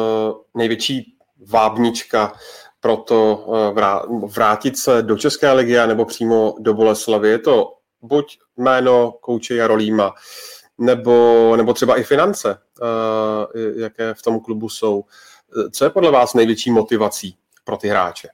největší 0.58 1.13
vábnička 1.48 2.34
pro 2.79 2.98
to 2.98 3.46
uh, 3.72 4.29
vrátit 4.29 4.77
se 4.77 5.01
do 5.01 5.18
České 5.18 5.51
ligy 5.51 5.88
nebo 5.88 6.06
přímo 6.06 6.56
do 6.60 6.74
Boleslavy? 6.74 7.29
Je 7.29 7.39
to 7.39 7.74
buď 8.01 8.39
jméno 8.59 9.11
kouče 9.21 9.55
Jarolíma, 9.55 10.13
nebo, 10.77 11.53
nebo 11.57 11.73
třeba 11.73 11.99
i 11.99 12.03
finance, 12.03 12.57
uh, 12.81 13.61
jaké 13.81 14.13
v 14.13 14.21
tom 14.21 14.39
klubu 14.39 14.69
jsou. 14.69 15.03
Co 15.71 15.83
je 15.85 15.89
podle 15.89 16.11
vás 16.11 16.33
největší 16.33 16.71
motivací 16.71 17.35
pro 17.63 17.77
ty 17.77 17.87
hráče? 17.87 18.27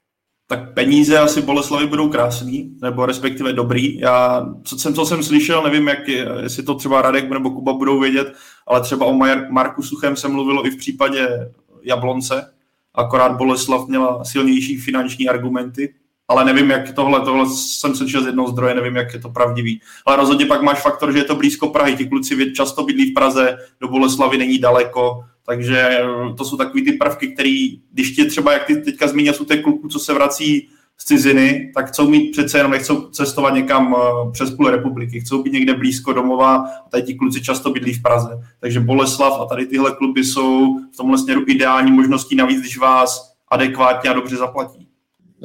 Tak 0.48 0.74
peníze 0.74 1.17
asi 1.20 1.41
Boleslavy 1.41 1.88
budou 1.88 2.10
krásný, 2.10 2.77
nebo 2.82 3.05
respektive 3.05 3.53
dobrý. 3.53 4.00
Já, 4.00 4.46
co 4.63 4.77
jsem, 4.77 4.94
co 4.94 5.05
jsem 5.05 5.24
slyšel, 5.24 5.63
nevím, 5.63 5.88
jak, 5.88 6.08
jestli 6.41 6.63
to 6.63 6.75
třeba 6.75 7.01
Radek 7.01 7.29
nebo 7.29 7.50
Kuba 7.50 7.74
budou 7.74 8.00
vědět, 8.00 8.34
ale 8.67 8.82
třeba 8.82 9.05
o 9.05 9.13
Marku 9.50 9.84
Suchem 9.84 10.15
se 10.15 10.27
mluvilo 10.27 10.67
i 10.67 10.70
v 10.70 10.77
případě 10.77 11.51
Jablonce, 11.84 12.53
akorát 12.94 13.38
Boleslav 13.38 13.88
měla 13.88 14.25
silnější 14.25 14.77
finanční 14.77 15.29
argumenty, 15.29 15.94
ale 16.27 16.46
nevím, 16.46 16.70
jak 16.70 16.94
tohle, 16.94 17.22
tohle 17.22 17.46
jsem 17.50 17.96
slyšel 17.96 18.24
z 18.24 18.25
jednoho 18.25 18.48
zdroje, 18.48 18.75
nevím, 18.75 18.96
jak 18.96 19.13
je 19.13 19.20
to 19.20 19.29
pravdivý. 19.29 19.82
Ale 20.05 20.15
rozhodně 20.15 20.46
pak 20.46 20.62
máš 20.62 20.82
faktor, 20.82 21.12
že 21.12 21.17
je 21.17 21.24
to 21.24 21.36
blízko 21.36 21.67
Prahy, 21.67 21.96
ti 21.96 22.05
kluci 22.05 22.53
často 22.53 22.84
bydlí 22.84 23.12
v 23.12 23.13
Praze, 23.13 23.58
do 23.82 23.88
Boleslavy 23.88 24.38
není 24.38 24.60
daleko, 24.60 25.24
takže 25.46 25.77
eh, 25.79 26.34
to 26.38 26.46
jsou 26.46 26.58
takový 26.58 26.86
ty 26.86 26.91
prvky, 26.91 27.27
které, 27.27 27.67
když 27.91 28.12
tě 28.12 28.25
třeba, 28.25 28.53
jak 28.53 28.65
ty 28.65 28.75
teďka 28.75 29.08
zmínil, 29.08 29.34
jsou 29.34 29.46
ty 29.46 29.58
kluků, 29.58 29.88
co 29.88 30.00
se 30.00 30.13
vrací 30.13 30.70
z 30.98 31.05
ciziny, 31.05 31.72
tak 31.75 31.88
chcou 31.88 32.10
mít 32.10 32.32
přece 32.32 32.58
jenom, 32.58 32.72
nechcou 32.72 33.10
cestovat 33.10 33.53
někam 33.53 33.96
eh, 33.98 34.32
přes 34.32 34.51
půl 34.51 34.70
republiky, 34.70 35.20
chcou 35.20 35.44
být 35.44 35.53
někde 35.53 35.74
blízko 35.74 36.13
domova 36.13 36.55
a 36.55 36.89
tady 36.89 37.03
ti 37.03 37.13
kluci 37.13 37.41
často 37.41 37.72
bydlí 37.72 37.94
v 37.94 38.01
Praze. 38.01 38.29
Takže 38.60 38.79
Boleslav 38.79 39.41
a 39.41 39.46
tady 39.46 39.65
tyhle 39.65 39.91
kluby 39.91 40.24
jsou 40.24 40.79
v 40.94 40.98
tomhle 40.98 41.17
směru 41.17 41.44
ideální 41.48 41.91
možností, 41.91 42.36
navíc 42.36 42.60
když 42.60 42.77
vás 42.77 43.36
adekvátně 43.51 44.10
a 44.10 44.13
dobře 44.13 44.36
zaplatí. 44.36 44.85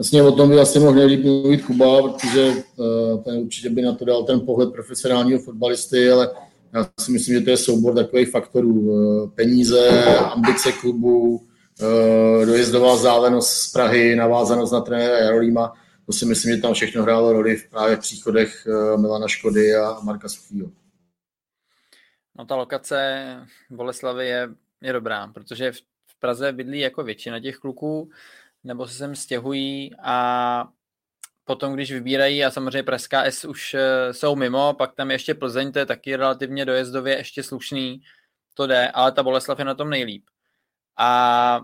Jasně 0.01 0.23
o 0.23 0.33
tom 0.33 0.49
by 0.49 0.59
asi 0.59 0.79
mohl 0.79 0.95
nejlíp 0.95 1.25
mluvit 1.25 1.65
Kuba, 1.65 2.03
protože 2.03 2.53
uh, 2.77 3.23
ten 3.23 3.39
určitě 3.39 3.71
by 3.71 3.83
na 3.83 3.95
to 3.95 4.05
dal 4.05 4.25
ten 4.25 4.41
pohled 4.41 4.73
profesionálního 4.73 5.41
fotbalisty, 5.41 6.11
ale 6.11 6.31
já 6.75 6.91
si 7.01 7.13
myslím, 7.13 7.39
že 7.39 7.45
to 7.45 7.51
je 7.51 7.57
soubor 7.57 7.95
takových 7.95 8.31
faktorů. 8.31 8.75
Uh, 8.75 9.31
peníze, 9.31 10.05
ambice 10.19 10.73
klubu, 10.73 11.37
uh, 11.37 12.47
dojezdová 12.47 12.97
zálenost 12.97 13.51
z 13.51 13.73
Prahy, 13.73 14.17
navázanost 14.17 14.71
na 14.71 14.81
trenéra 14.81 15.19
Jarolíma. 15.19 15.73
To 16.07 16.13
si 16.13 16.27
myslím, 16.27 16.57
že 16.57 16.63
tam 16.63 16.75
všechno 16.75 17.03
hrálo 17.03 17.33
roli 17.33 17.57
v 17.57 17.71
právě 17.71 17.97
v 17.97 18.01
příchodech 18.01 18.67
Milana 18.97 19.29
Škody 19.29 19.75
a 19.75 20.01
Marka 20.03 20.29
Suchýho. 20.29 20.71
No 22.39 22.47
ta 22.47 22.57
lokace 22.57 23.25
Boleslavy 23.71 24.27
je, 24.27 24.49
je 24.83 24.93
dobrá, 24.93 25.29
protože 25.29 25.73
v 26.07 26.21
Praze 26.21 26.53
bydlí 26.53 26.81
jako 26.81 27.03
většina 27.03 27.41
těch 27.41 27.57
kluků, 27.57 28.11
nebo 28.65 28.87
se 28.87 28.95
sem 28.95 29.17
stěhují 29.17 29.91
a 30.03 30.69
potom, 31.45 31.75
když 31.75 31.93
vybírají, 31.93 32.45
a 32.45 32.51
samozřejmě 32.51 32.83
Pražská 32.83 33.25
S 33.25 33.45
už 33.45 33.75
eh, 33.75 34.15
jsou 34.15 34.37
mimo, 34.37 34.75
pak 34.75 34.95
tam 34.95 35.11
ještě 35.11 35.35
Plzeň, 35.35 35.73
to 35.73 35.79
je 35.79 35.87
taky 35.87 36.17
relativně 36.17 36.65
dojezdově 36.65 37.17
ještě 37.17 37.43
slušný, 37.43 38.01
to 38.55 38.67
jde, 38.67 38.91
ale 38.91 39.13
ta 39.13 39.23
Boleslav 39.23 39.59
je 39.59 39.65
na 39.65 39.75
tom 39.75 39.91
nejlíp. 39.91 40.25
A 40.99 41.61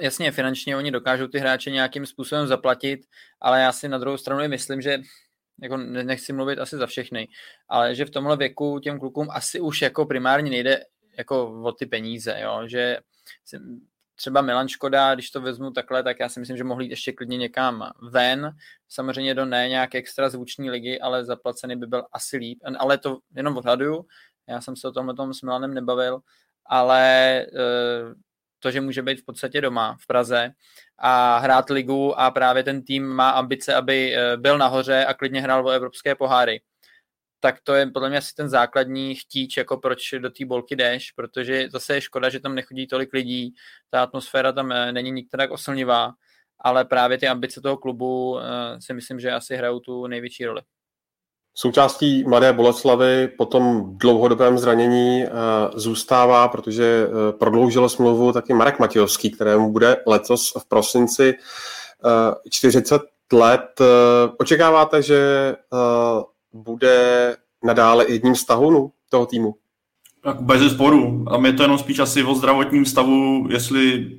jasně, 0.00 0.32
finančně 0.32 0.76
oni 0.76 0.90
dokážou 0.90 1.26
ty 1.26 1.38
hráče 1.38 1.70
nějakým 1.70 2.06
způsobem 2.06 2.46
zaplatit, 2.46 3.00
ale 3.40 3.60
já 3.60 3.72
si 3.72 3.88
na 3.88 3.98
druhou 3.98 4.16
stranu 4.16 4.48
myslím, 4.48 4.80
že 4.80 4.98
jako 5.62 5.76
nechci 5.76 6.32
mluvit 6.32 6.58
asi 6.58 6.76
za 6.76 6.86
všechny, 6.86 7.28
ale 7.68 7.94
že 7.94 8.04
v 8.04 8.10
tomhle 8.10 8.36
věku 8.36 8.78
těm 8.78 8.98
klukům 8.98 9.28
asi 9.30 9.60
už 9.60 9.82
jako 9.82 10.06
primárně 10.06 10.50
nejde 10.50 10.84
jako 11.18 11.62
o 11.62 11.72
ty 11.72 11.86
peníze, 11.86 12.40
jo? 12.40 12.62
že 12.66 12.98
třeba 14.14 14.40
Milan 14.40 14.68
Škoda, 14.68 15.14
když 15.14 15.30
to 15.30 15.40
vezmu 15.40 15.70
takhle, 15.70 16.02
tak 16.02 16.20
já 16.20 16.28
si 16.28 16.40
myslím, 16.40 16.56
že 16.56 16.64
mohli 16.64 16.84
jít 16.84 16.90
ještě 16.90 17.12
klidně 17.12 17.38
někam 17.38 17.90
ven, 18.10 18.56
samozřejmě 18.88 19.34
do 19.34 19.44
ne 19.44 19.68
nějak 19.68 19.94
extra 19.94 20.28
zvuční 20.28 20.70
ligy, 20.70 21.00
ale 21.00 21.24
zaplacený 21.24 21.76
by 21.76 21.86
byl 21.86 22.04
asi 22.12 22.36
líp, 22.36 22.58
ale 22.78 22.98
to 22.98 23.18
jenom 23.36 23.56
odhaduju, 23.56 24.06
já 24.48 24.60
jsem 24.60 24.76
se 24.76 24.88
o 24.88 24.92
tomhle 24.92 25.14
tom 25.14 25.34
s 25.34 25.42
Milanem 25.42 25.74
nebavil, 25.74 26.20
ale 26.66 27.00
eh, 27.40 28.14
to, 28.58 28.70
že 28.70 28.80
může 28.80 29.02
být 29.02 29.20
v 29.20 29.24
podstatě 29.24 29.60
doma 29.60 29.96
v 30.00 30.06
Praze 30.06 30.50
a 30.98 31.38
hrát 31.38 31.70
ligu 31.70 32.20
a 32.20 32.30
právě 32.30 32.62
ten 32.62 32.82
tým 32.82 33.06
má 33.06 33.30
ambice, 33.30 33.74
aby 33.74 34.16
eh, 34.16 34.36
byl 34.36 34.58
nahoře 34.58 35.04
a 35.04 35.14
klidně 35.14 35.40
hrál 35.40 35.66
o 35.66 35.70
evropské 35.70 36.14
poháry 36.14 36.60
tak 37.42 37.56
to 37.64 37.74
je 37.74 37.86
podle 37.86 38.08
mě 38.08 38.18
asi 38.18 38.34
ten 38.34 38.48
základní 38.48 39.14
chtíč, 39.14 39.56
jako 39.56 39.76
proč 39.76 40.14
do 40.18 40.30
té 40.30 40.44
bolky 40.44 40.76
jdeš, 40.76 41.10
protože 41.10 41.68
zase 41.72 41.94
je 41.94 42.00
škoda, 42.00 42.28
že 42.28 42.40
tam 42.40 42.54
nechodí 42.54 42.86
tolik 42.86 43.12
lidí, 43.12 43.54
ta 43.90 44.02
atmosféra 44.02 44.52
tam 44.52 44.72
eh, 44.72 44.92
není 44.92 45.10
nikterak 45.10 45.50
oslnivá, 45.50 46.10
ale 46.60 46.84
právě 46.84 47.18
ty 47.18 47.28
ambice 47.28 47.60
toho 47.60 47.76
klubu 47.76 48.38
eh, 48.38 48.42
si 48.80 48.94
myslím, 48.94 49.20
že 49.20 49.32
asi 49.32 49.56
hrajou 49.56 49.80
tu 49.80 50.06
největší 50.06 50.46
roli. 50.46 50.60
Součástí 51.54 52.24
Mladé 52.24 52.52
Boleslavy 52.52 53.28
po 53.28 53.46
tom 53.46 53.98
dlouhodobém 53.98 54.58
zranění 54.58 55.24
eh, 55.24 55.28
zůstává, 55.74 56.48
protože 56.48 57.06
prodloužil 57.38 57.88
smlouvu 57.88 58.32
taky 58.32 58.54
Marek 58.54 58.78
Matějovský, 58.78 59.30
kterému 59.30 59.72
bude 59.72 59.96
letos 60.06 60.52
v 60.58 60.68
prosinci 60.68 61.34
40 62.50 63.02
let. 63.32 63.80
Očekáváte, 64.38 65.02
že 65.02 65.54
bude 66.52 67.36
nadále 67.64 68.12
jedním 68.12 68.34
z 68.34 68.44
tahunů 68.44 68.92
toho 69.10 69.26
týmu? 69.26 69.54
Tak 70.24 70.40
bez 70.40 70.72
sporu. 70.72 71.24
A 71.30 71.46
je 71.46 71.52
to 71.52 71.62
jenom 71.62 71.78
spíš 71.78 71.98
asi 71.98 72.24
o 72.24 72.34
zdravotním 72.34 72.84
stavu, 72.84 73.46
jestli 73.50 74.10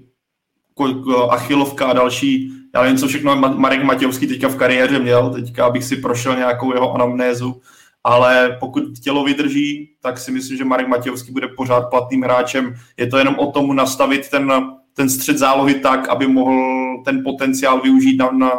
Achilovka 1.29 1.85
a 1.85 1.93
další, 1.93 2.51
já 2.75 2.81
nevím, 2.81 2.97
co 2.97 3.07
všechno 3.07 3.35
Marek 3.35 3.83
Matějovský 3.83 4.27
teďka 4.27 4.47
v 4.47 4.55
kariéře 4.55 4.99
měl, 4.99 5.29
teďka 5.29 5.69
bych 5.69 5.83
si 5.83 5.95
prošel 5.95 6.35
nějakou 6.35 6.73
jeho 6.73 6.93
anamnézu, 6.93 7.61
ale 8.03 8.57
pokud 8.59 8.83
tělo 9.03 9.23
vydrží, 9.23 9.89
tak 10.01 10.17
si 10.17 10.31
myslím, 10.31 10.57
že 10.57 10.65
Marek 10.65 10.87
Matějovský 10.87 11.31
bude 11.31 11.47
pořád 11.47 11.89
platným 11.89 12.21
hráčem. 12.21 12.75
Je 12.97 13.07
to 13.07 13.17
jenom 13.17 13.35
o 13.39 13.51
tomu 13.51 13.73
nastavit 13.73 14.29
ten, 14.29 14.53
ten 14.93 15.09
střed 15.09 15.37
zálohy 15.37 15.73
tak, 15.73 16.09
aby 16.09 16.27
mohl 16.27 16.61
ten 17.05 17.23
potenciál 17.23 17.81
využít 17.81 18.17
na, 18.17 18.31
na, 18.31 18.51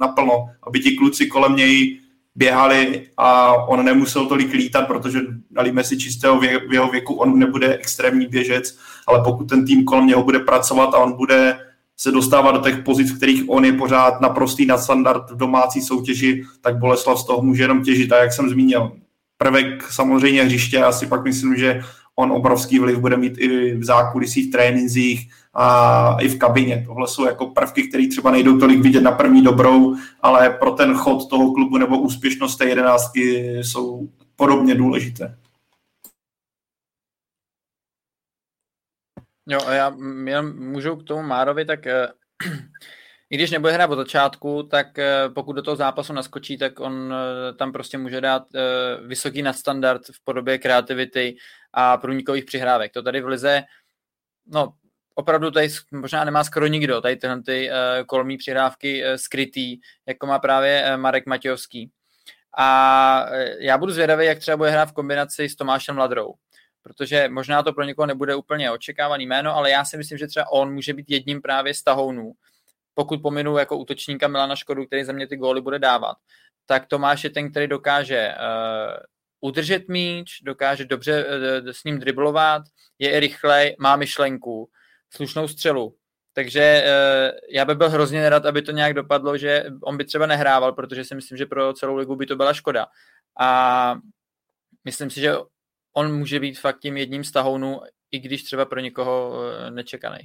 naplno, 0.00 0.46
aby 0.66 0.80
ti 0.80 0.90
kluci 0.90 1.26
kolem 1.26 1.56
něj 1.56 2.00
běhali 2.34 3.06
a 3.16 3.54
on 3.68 3.84
nemusel 3.84 4.26
tolik 4.26 4.52
lítat, 4.52 4.86
protože 4.86 5.20
dali 5.50 5.84
si 5.84 5.98
čistého 5.98 6.40
vě, 6.40 6.58
v 6.68 6.72
jeho 6.72 6.90
věku, 6.90 7.14
on 7.14 7.38
nebude 7.38 7.74
extrémní 7.74 8.26
běžec, 8.26 8.78
ale 9.06 9.20
pokud 9.24 9.48
ten 9.48 9.66
tým 9.66 9.84
kolem 9.84 10.06
něho 10.06 10.22
bude 10.22 10.38
pracovat 10.38 10.94
a 10.94 10.98
on 10.98 11.12
bude 11.12 11.58
se 11.96 12.10
dostávat 12.10 12.52
do 12.52 12.60
těch 12.60 12.78
pozic, 12.78 13.12
v 13.12 13.16
kterých 13.16 13.44
on 13.48 13.64
je 13.64 13.72
pořád 13.72 14.20
naprostý 14.20 14.66
nadstandard 14.66 15.30
v 15.30 15.36
domácí 15.36 15.82
soutěži, 15.82 16.44
tak 16.60 16.78
Boleslav 16.78 17.18
z 17.18 17.26
toho 17.26 17.42
může 17.42 17.62
jenom 17.62 17.82
těžit. 17.82 18.12
A 18.12 18.16
jak 18.16 18.32
jsem 18.32 18.50
zmínil, 18.50 18.92
prvek 19.38 19.92
samozřejmě 19.92 20.44
hřiště, 20.44 20.84
asi 20.84 21.06
pak 21.06 21.24
myslím, 21.24 21.56
že 21.56 21.80
on 22.16 22.32
obrovský 22.32 22.78
vliv 22.78 22.98
bude 22.98 23.16
mít 23.16 23.38
i 23.38 23.74
v 23.74 23.84
zákulisí, 23.84 24.48
v 24.48 24.52
trénincích 24.52 25.30
a 25.54 26.16
i 26.20 26.28
v 26.28 26.38
kabině. 26.38 26.84
Tohle 26.86 27.08
jsou 27.08 27.26
jako 27.26 27.46
prvky, 27.46 27.88
které 27.88 28.08
třeba 28.08 28.30
nejdou 28.30 28.58
tolik 28.58 28.80
vidět 28.80 29.00
na 29.00 29.12
první 29.12 29.42
dobrou, 29.42 29.96
ale 30.20 30.50
pro 30.50 30.70
ten 30.70 30.94
chod 30.94 31.28
toho 31.28 31.52
klubu 31.54 31.78
nebo 31.78 32.00
úspěšnost 32.00 32.56
té 32.56 32.64
jedenáctky 32.64 33.54
jsou 33.62 34.08
podobně 34.36 34.74
důležité. 34.74 35.38
Jo, 39.48 39.60
a 39.66 39.72
já, 39.72 39.92
já 40.24 40.42
můžu 40.42 40.96
k 40.96 41.04
tomu 41.04 41.22
Márovi, 41.22 41.64
tak 41.64 41.80
uh, 41.86 42.52
i 43.30 43.36
když 43.36 43.50
nebude 43.50 43.72
hrát 43.72 43.90
od 43.90 43.96
začátku, 43.96 44.62
tak 44.62 44.98
eh, 44.98 45.28
pokud 45.34 45.52
do 45.52 45.62
toho 45.62 45.76
zápasu 45.76 46.12
naskočí, 46.12 46.58
tak 46.58 46.80
on 46.80 47.14
eh, 47.14 47.52
tam 47.52 47.72
prostě 47.72 47.98
může 47.98 48.20
dát 48.20 48.42
eh, 48.54 48.60
vysoký 49.06 49.42
nadstandard 49.42 50.02
v 50.06 50.24
podobě 50.24 50.58
kreativity 50.58 51.36
a 51.72 51.96
průnikových 51.96 52.44
přihrávek. 52.44 52.92
To 52.92 53.02
tady 53.02 53.20
v 53.20 53.26
Lize, 53.26 53.62
no 54.46 54.72
opravdu 55.14 55.50
tady 55.50 55.68
možná 55.92 56.24
nemá 56.24 56.44
skoro 56.44 56.66
nikdo, 56.66 57.00
tady 57.00 57.16
tyhle 57.16 57.42
ty 57.42 57.70
kolmí 58.06 58.36
přihrávky 58.36 59.04
skrytý, 59.16 59.78
jako 60.08 60.26
má 60.26 60.38
právě 60.38 60.96
Marek 60.96 61.26
Matějovský. 61.26 61.90
A 62.58 63.26
já 63.58 63.78
budu 63.78 63.92
zvědavý, 63.92 64.26
jak 64.26 64.38
třeba 64.38 64.56
bude 64.56 64.70
hrát 64.70 64.88
v 64.88 64.92
kombinaci 64.92 65.48
s 65.48 65.56
Tomášem 65.56 65.98
Ladrou, 65.98 66.34
protože 66.82 67.28
možná 67.28 67.62
to 67.62 67.72
pro 67.72 67.84
někoho 67.84 68.06
nebude 68.06 68.34
úplně 68.34 68.70
očekávaný 68.70 69.26
jméno, 69.26 69.56
ale 69.56 69.70
já 69.70 69.84
si 69.84 69.96
myslím, 69.96 70.18
že 70.18 70.26
třeba 70.26 70.52
on 70.52 70.74
může 70.74 70.92
být 70.92 71.10
jedním 71.10 71.42
právě 71.42 71.74
z 71.74 71.82
tahounů, 71.82 72.32
pokud 72.94 73.22
pominu 73.22 73.58
jako 73.58 73.78
útočníka 73.78 74.28
Milana 74.28 74.56
Škodu, 74.56 74.86
který 74.86 75.04
za 75.04 75.12
mě 75.12 75.26
ty 75.26 75.36
góly 75.36 75.60
bude 75.60 75.78
dávat, 75.78 76.16
tak 76.66 76.86
Tomáš 76.86 77.24
je 77.24 77.30
ten, 77.30 77.50
který 77.50 77.66
dokáže 77.66 78.34
uh, 78.34 78.96
udržet 79.40 79.88
míč, 79.88 80.40
dokáže 80.42 80.84
dobře 80.84 81.24
uh, 81.24 81.68
s 81.70 81.84
ním 81.84 81.98
driblovat, 81.98 82.62
je 82.98 83.10
i 83.10 83.20
rychlej, 83.20 83.76
má 83.78 83.96
myšlenku, 83.96 84.70
slušnou 85.16 85.48
střelu. 85.48 85.94
Takže 86.32 86.84
uh, 86.84 87.38
já 87.50 87.64
bych 87.64 87.76
byl 87.76 87.90
hrozně 87.90 88.20
nerad, 88.20 88.46
aby 88.46 88.62
to 88.62 88.72
nějak 88.72 88.94
dopadlo, 88.94 89.38
že 89.38 89.64
on 89.82 89.96
by 89.96 90.04
třeba 90.04 90.26
nehrával, 90.26 90.72
protože 90.72 91.04
si 91.04 91.14
myslím, 91.14 91.38
že 91.38 91.46
pro 91.46 91.72
celou 91.72 91.96
ligu 91.96 92.16
by 92.16 92.26
to 92.26 92.36
byla 92.36 92.52
škoda. 92.52 92.86
A 93.40 93.94
myslím 94.84 95.10
si, 95.10 95.20
že 95.20 95.36
on 95.96 96.18
může 96.18 96.40
být 96.40 96.58
fakt 96.58 96.78
tím 96.78 96.96
jedním 96.96 97.24
z 97.24 97.32
tahounů, 97.32 97.80
i 98.10 98.18
když 98.18 98.42
třeba 98.42 98.64
pro 98.64 98.80
někoho 98.80 99.42
nečekaný. 99.70 100.18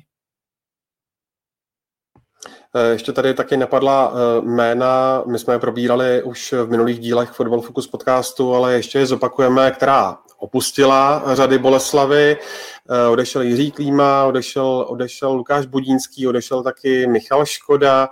Eh, 2.76 2.92
ještě 2.92 3.12
tady 3.12 3.34
taky 3.34 3.58
napadla 3.58 4.14
eh, 4.14 4.42
jména, 4.42 5.24
my 5.28 5.40
jsme 5.40 5.54
je 5.54 5.60
probírali 5.60 6.24
už 6.24 6.54
v 6.54 6.70
minulých 6.70 7.00
dílech 7.00 7.30
Football 7.30 7.62
Focus 7.62 7.88
podcastu, 7.88 8.56
ale 8.56 8.74
ještě 8.74 9.00
je 9.00 9.06
zopakujeme, 9.06 9.72
která 9.72 10.18
opustila 10.40 11.24
řady 11.36 11.58
Boleslavy. 11.58 12.38
Eh, 12.90 13.08
odešel 13.08 13.42
Jiří 13.42 13.72
Klíma, 13.72 14.26
odešel, 14.26 14.86
odešel 14.90 15.34
Lukáš 15.34 15.66
Budínský, 15.66 16.28
odešel 16.28 16.64
taky 16.64 17.08
Michal 17.08 17.46
Škoda. 17.46 18.10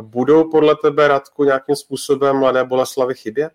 Budou 0.00 0.50
podle 0.50 0.76
tebe, 0.82 1.08
Radku, 1.08 1.44
nějakým 1.44 1.76
způsobem 1.76 2.36
mladé 2.36 2.64
Boleslavy 2.64 3.14
chybět? 3.14 3.52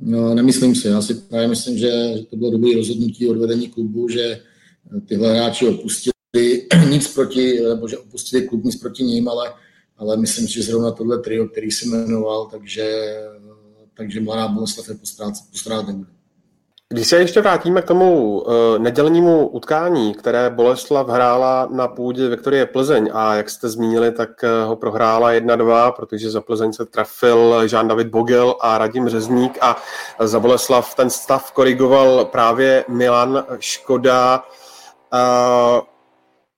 No, 0.00 0.34
nemyslím 0.34 0.74
si. 0.74 0.88
Já 0.88 1.02
si 1.02 1.14
právě 1.14 1.48
myslím, 1.48 1.78
že, 1.78 1.90
to 2.30 2.36
bylo 2.36 2.50
dobré 2.50 2.70
rozhodnutí 2.76 3.28
od 3.28 3.36
vedení 3.36 3.68
klubu, 3.68 4.08
že 4.08 4.40
tyhle 5.08 5.34
hráči 5.34 5.68
opustili 5.68 6.12
nic 6.88 7.14
proti, 7.14 7.60
nebo 7.60 7.88
že 7.88 7.98
opustili 7.98 8.48
klub, 8.48 8.64
nic 8.64 8.76
proti 8.76 9.04
ním, 9.04 9.28
ale 9.28 9.52
ale 10.02 10.16
myslím 10.16 10.48
si, 10.48 10.54
že 10.54 10.62
zrovna 10.62 10.90
tohle 10.90 11.18
trio, 11.18 11.48
který 11.48 11.70
si 11.70 11.88
jmenoval, 11.88 12.46
takže, 12.46 13.14
takže 13.94 14.20
Mladá 14.20 14.48
Boleslav 14.48 14.88
je 14.88 14.94
postrát 15.50 15.86
nebude. 15.86 16.11
Když 16.92 17.08
se 17.08 17.16
ještě 17.16 17.40
vrátíme 17.40 17.82
k 17.82 17.84
tomu 17.84 18.40
uh, 18.40 18.52
nedělnímu 18.78 19.48
utkání, 19.48 20.14
které 20.14 20.50
Boleslav 20.50 21.08
hrála 21.08 21.68
na 21.70 21.88
půdě 21.88 22.28
Viktorie 22.28 22.66
Plzeň 22.66 23.10
a 23.12 23.34
jak 23.34 23.50
jste 23.50 23.68
zmínili, 23.68 24.12
tak 24.12 24.30
uh, 24.42 24.68
ho 24.68 24.76
prohrála 24.76 25.32
1-2, 25.32 25.92
protože 25.92 26.30
za 26.30 26.40
Plzeň 26.40 26.72
se 26.72 26.86
trafil 26.86 27.62
Jean-David 27.62 28.06
Bogel 28.06 28.54
a 28.60 28.78
Radim 28.78 29.08
Řezník 29.08 29.58
a 29.60 29.82
za 30.20 30.40
Boleslav 30.40 30.94
ten 30.94 31.10
stav 31.10 31.52
korigoval 31.52 32.24
právě 32.24 32.84
Milan 32.88 33.44
Škoda. 33.58 34.42
Uh, 35.12 35.80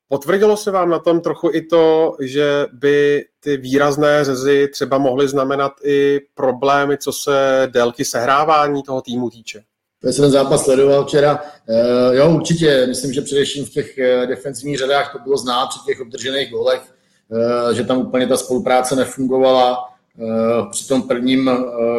Potvrdilo 0.09 0.57
se 0.57 0.71
vám 0.71 0.91
na 0.91 0.99
tom 0.99 1.21
trochu 1.21 1.51
i 1.53 1.63
to, 1.63 2.17
že 2.21 2.67
by 2.73 3.25
ty 3.41 3.57
výrazné 3.57 4.25
řezy 4.25 4.69
třeba 4.73 4.99
mohly 4.99 5.29
znamenat 5.29 5.73
i 5.85 6.21
problémy, 6.35 6.99
co 6.99 7.13
se 7.13 7.69
délky 7.73 8.05
sehrávání 8.05 8.83
toho 8.83 9.03
týmu 9.03 9.31
týče? 9.31 9.65
Já 10.05 10.13
jsem 10.13 10.31
zápas 10.31 10.65
sledoval 10.65 11.05
včera. 11.05 11.41
Uh, 11.69 12.15
jo, 12.15 12.35
určitě. 12.35 12.87
Myslím, 12.87 13.13
že 13.13 13.21
především 13.21 13.65
v 13.65 13.71
těch 13.71 13.95
uh, 13.99 14.27
defensivních 14.27 14.79
řadách 14.79 15.13
to 15.13 15.19
bylo 15.19 15.37
znát 15.37 15.67
při 15.67 15.79
těch 15.87 16.01
obdržených 16.01 16.51
golech, 16.51 16.83
uh, 17.29 17.73
že 17.73 17.85
tam 17.85 17.99
úplně 17.99 18.27
ta 18.27 18.37
spolupráce 18.37 18.97
nefungovala. 18.97 19.91
Při 20.71 20.89
tom 20.89 21.03
prvním 21.03 21.51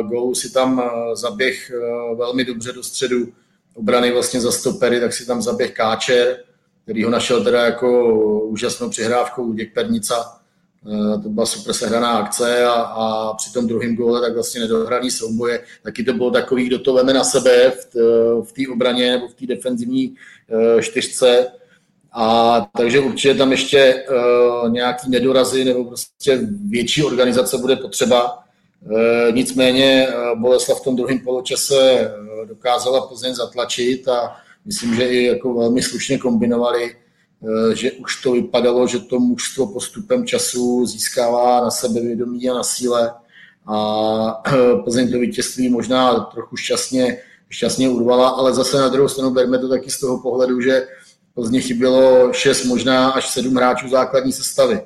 golu 0.10 0.36
si 0.36 0.54
tam 0.54 0.92
zaběh 1.14 1.72
velmi 2.18 2.46
dobře 2.46 2.72
do 2.72 2.84
středu 2.84 3.27
obrany 3.74 4.12
vlastně 4.12 4.42
za 4.42 4.51
stopery, 4.51 5.00
tak 5.00 5.14
si 5.14 5.25
tam 5.25 5.42
zaběh 5.42 5.72
Káčer 5.72 6.38
který 6.86 7.03
ho 7.03 7.10
našel 7.10 7.44
teda 7.44 7.66
jako 7.66 8.16
úžasnou 8.46 8.90
přihrávkou 8.90 9.53
Děk 9.53 9.74
Pernica. 9.74 10.42
Eh, 10.88 11.22
to 11.24 11.30
byla 11.30 11.46
super 11.46 11.74
sehraná 11.74 12.12
akce 12.12 12.66
a, 12.66 12.72
a 12.72 13.34
při 13.34 13.54
tom 13.54 13.68
druhém 13.68 13.96
góle 13.96 14.22
tak 14.22 14.34
vlastně 14.34 14.62
nedohraný 14.62 15.12
souboje. 15.12 15.64
Taky 15.84 16.04
to 16.04 16.14
bylo 16.14 16.32
takový, 16.32 16.66
kdo 16.66 16.80
to 16.80 16.94
veme 16.94 17.14
na 17.14 17.24
sebe 17.24 17.72
v 18.44 18.54
té 18.54 18.62
obraně 18.74 19.12
nebo 19.12 19.28
v 19.28 19.34
té 19.34 19.46
defenzivní 19.46 20.16
uh, 20.76 20.82
čtyřce. 20.82 21.48
A 22.14 22.66
takže 22.78 23.00
určitě 23.00 23.36
tam 23.36 23.52
ještě 23.52 24.06
uh, 24.10 24.72
nějaký 24.72 25.10
nedorazy 25.10 25.66
nebo 25.66 25.86
prostě 25.86 26.40
větší 26.70 27.04
organizace 27.04 27.58
bude 27.58 27.76
potřeba. 27.76 28.40
Nicméně 29.32 30.08
Boleslav 30.36 30.82
v 30.82 30.84
tom 30.84 30.96
druhém 30.96 31.20
poločase 31.20 32.12
dokázala 32.46 33.08
Plzeň 33.08 33.36
zatlačit 33.36 34.08
a 34.08 34.36
myslím, 34.66 34.96
že 34.96 35.08
i 35.08 35.24
jako 35.24 35.54
velmi 35.54 35.82
slušně 35.82 36.18
kombinovali, 36.18 36.96
eh, 36.96 37.04
že 37.74 37.92
už 37.92 38.22
to 38.22 38.31
vypadalo, 38.31 38.88
že 38.88 39.00
to 39.00 39.20
mužstvo 39.20 39.68
postupem 39.68 40.25
času 40.25 40.86
získává 40.86 41.62
na 41.62 41.72
sebevědomí 41.72 42.50
a 42.50 42.53
na 42.53 42.64
síle 42.64 43.12
a 43.68 44.44
eh, 44.48 44.84
Plzeň 44.84 45.12
to 45.12 45.20
vítězství 45.20 45.70
možná 45.70 46.20
trochu 46.20 46.58
šťastně, 46.58 47.18
šťastně 47.50 47.90
urvala, 47.90 48.29
ale 48.29 48.53
zase 48.53 48.77
na 48.77 48.88
druhou 48.88 49.08
stranu 49.08 49.31
berme 49.31 49.60
to 49.60 49.70
taky 49.70 49.90
z 49.90 50.00
toho 50.00 50.20
pohledu, 50.22 50.62
že 50.62 50.88
Plzně 51.34 51.62
chybělo 51.62 52.34
6, 52.34 52.66
možná 52.66 53.10
až 53.10 53.29
7 53.29 53.55
hráčů 53.55 53.90
základní 53.90 54.31
sestavy. 54.31 54.81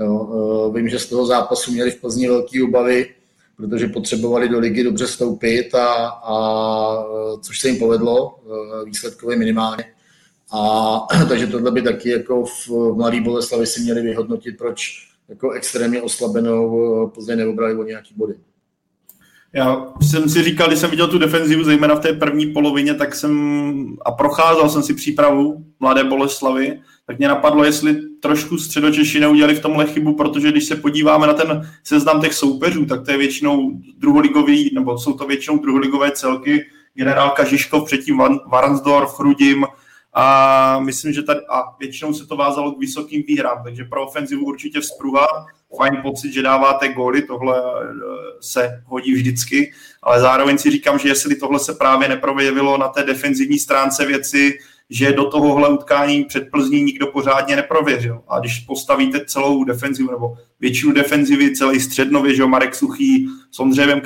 Jo, 0.00 0.28
eh, 0.32 0.78
vím, 0.78 0.88
že 0.88 0.98
z 0.98 1.06
toho 1.06 1.26
zápasu 1.26 1.72
měli 1.72 1.90
v 1.90 2.00
Plzni 2.00 2.28
velké 2.28 2.64
obavy, 2.64 3.14
protože 3.56 3.86
potřebovali 3.86 4.48
do 4.48 4.58
ligy 4.58 4.84
dobře 4.84 5.06
stoupit, 5.06 5.74
a, 5.74 6.06
a 6.06 6.36
což 7.40 7.60
se 7.60 7.68
jim 7.68 7.78
povedlo 7.78 8.38
výsledkově 8.84 9.36
minimálně. 9.36 9.84
A, 10.52 10.98
takže 11.28 11.46
tohle 11.46 11.70
by 11.70 11.82
taky 11.82 12.10
jako 12.10 12.44
v, 12.44 12.68
Mladý 12.96 13.20
Boleslavi 13.20 13.66
si 13.66 13.80
měli 13.80 14.02
vyhodnotit, 14.02 14.58
proč 14.58 15.08
jako 15.28 15.50
extrémně 15.50 16.02
oslabenou 16.02 17.04
e, 17.04 17.10
Plzeň 17.10 17.38
neobrali 17.38 17.76
o 17.76 17.82
nějaký 17.84 18.14
body. 18.16 18.34
Já 19.52 19.86
jsem 20.02 20.28
si 20.28 20.42
říkal, 20.42 20.68
když 20.68 20.78
jsem 20.78 20.90
viděl 20.90 21.08
tu 21.08 21.18
defenzivu, 21.18 21.64
zejména 21.64 21.94
v 21.94 22.00
té 22.00 22.12
první 22.12 22.46
polovině, 22.46 22.94
tak 22.94 23.14
jsem 23.14 23.96
a 24.04 24.12
procházel 24.12 24.68
jsem 24.68 24.82
si 24.82 24.94
přípravu 24.94 25.64
Mladé 25.80 26.04
Boleslavy, 26.04 26.80
tak 27.06 27.18
mě 27.18 27.28
napadlo, 27.28 27.64
jestli 27.64 27.96
trošku 28.20 28.58
středočeši 28.58 29.20
neudělali 29.20 29.54
v 29.54 29.62
tomhle 29.62 29.86
chybu, 29.86 30.14
protože 30.14 30.50
když 30.50 30.64
se 30.64 30.76
podíváme 30.76 31.26
na 31.26 31.32
ten 31.32 31.70
seznam 31.84 32.20
těch 32.20 32.34
soupeřů, 32.34 32.86
tak 32.86 33.04
to 33.04 33.10
je 33.10 33.18
většinou 33.18 33.70
druholigový, 33.98 34.70
nebo 34.74 34.98
jsou 34.98 35.12
to 35.12 35.26
většinou 35.26 35.58
druholigové 35.58 36.10
celky, 36.10 36.66
generál 36.94 37.30
Kažiškov, 37.30 37.84
předtím 37.84 38.22
Varansdorf, 38.46 39.14
Chrudim, 39.14 39.66
a 40.12 40.80
myslím, 40.80 41.12
že 41.12 41.22
tady, 41.22 41.40
a 41.48 41.62
většinou 41.80 42.14
se 42.14 42.26
to 42.26 42.36
vázalo 42.36 42.72
k 42.72 42.78
vysokým 42.78 43.22
výhrám, 43.28 43.64
takže 43.64 43.84
pro 43.84 44.06
ofenzivu 44.06 44.44
určitě 44.44 44.80
vzpruha, 44.80 45.26
fajn 45.76 45.96
pocit, 46.02 46.32
že 46.32 46.42
dáváte 46.42 46.88
góly, 46.88 47.22
tohle 47.22 47.58
eh, 47.58 47.86
se 48.40 48.82
hodí 48.86 49.14
vždycky, 49.14 49.72
ale 50.02 50.20
zároveň 50.20 50.58
si 50.58 50.70
říkám, 50.70 50.98
že 50.98 51.08
jestli 51.08 51.36
tohle 51.36 51.58
se 51.58 51.74
právě 51.74 52.08
neprojevilo 52.08 52.78
na 52.78 52.88
té 52.88 53.02
defenzivní 53.02 53.58
stránce 53.58 54.06
věci, 54.06 54.58
že 54.90 55.12
do 55.12 55.24
tohohle 55.24 55.68
utkání 55.68 56.24
před 56.24 56.50
Plzní 56.50 56.82
nikdo 56.82 57.06
pořádně 57.06 57.56
neprověřil. 57.56 58.22
A 58.28 58.38
když 58.38 58.58
postavíte 58.58 59.24
celou 59.24 59.64
defenzivu, 59.64 60.10
nebo 60.10 60.36
většinu 60.60 60.92
defenzivy, 60.92 61.56
celý 61.56 61.80
střednově, 61.80 62.34
že 62.34 62.46
Marek 62.46 62.74
Suchý 62.74 63.28
s 63.50 63.60
Ondřejem 63.60 64.00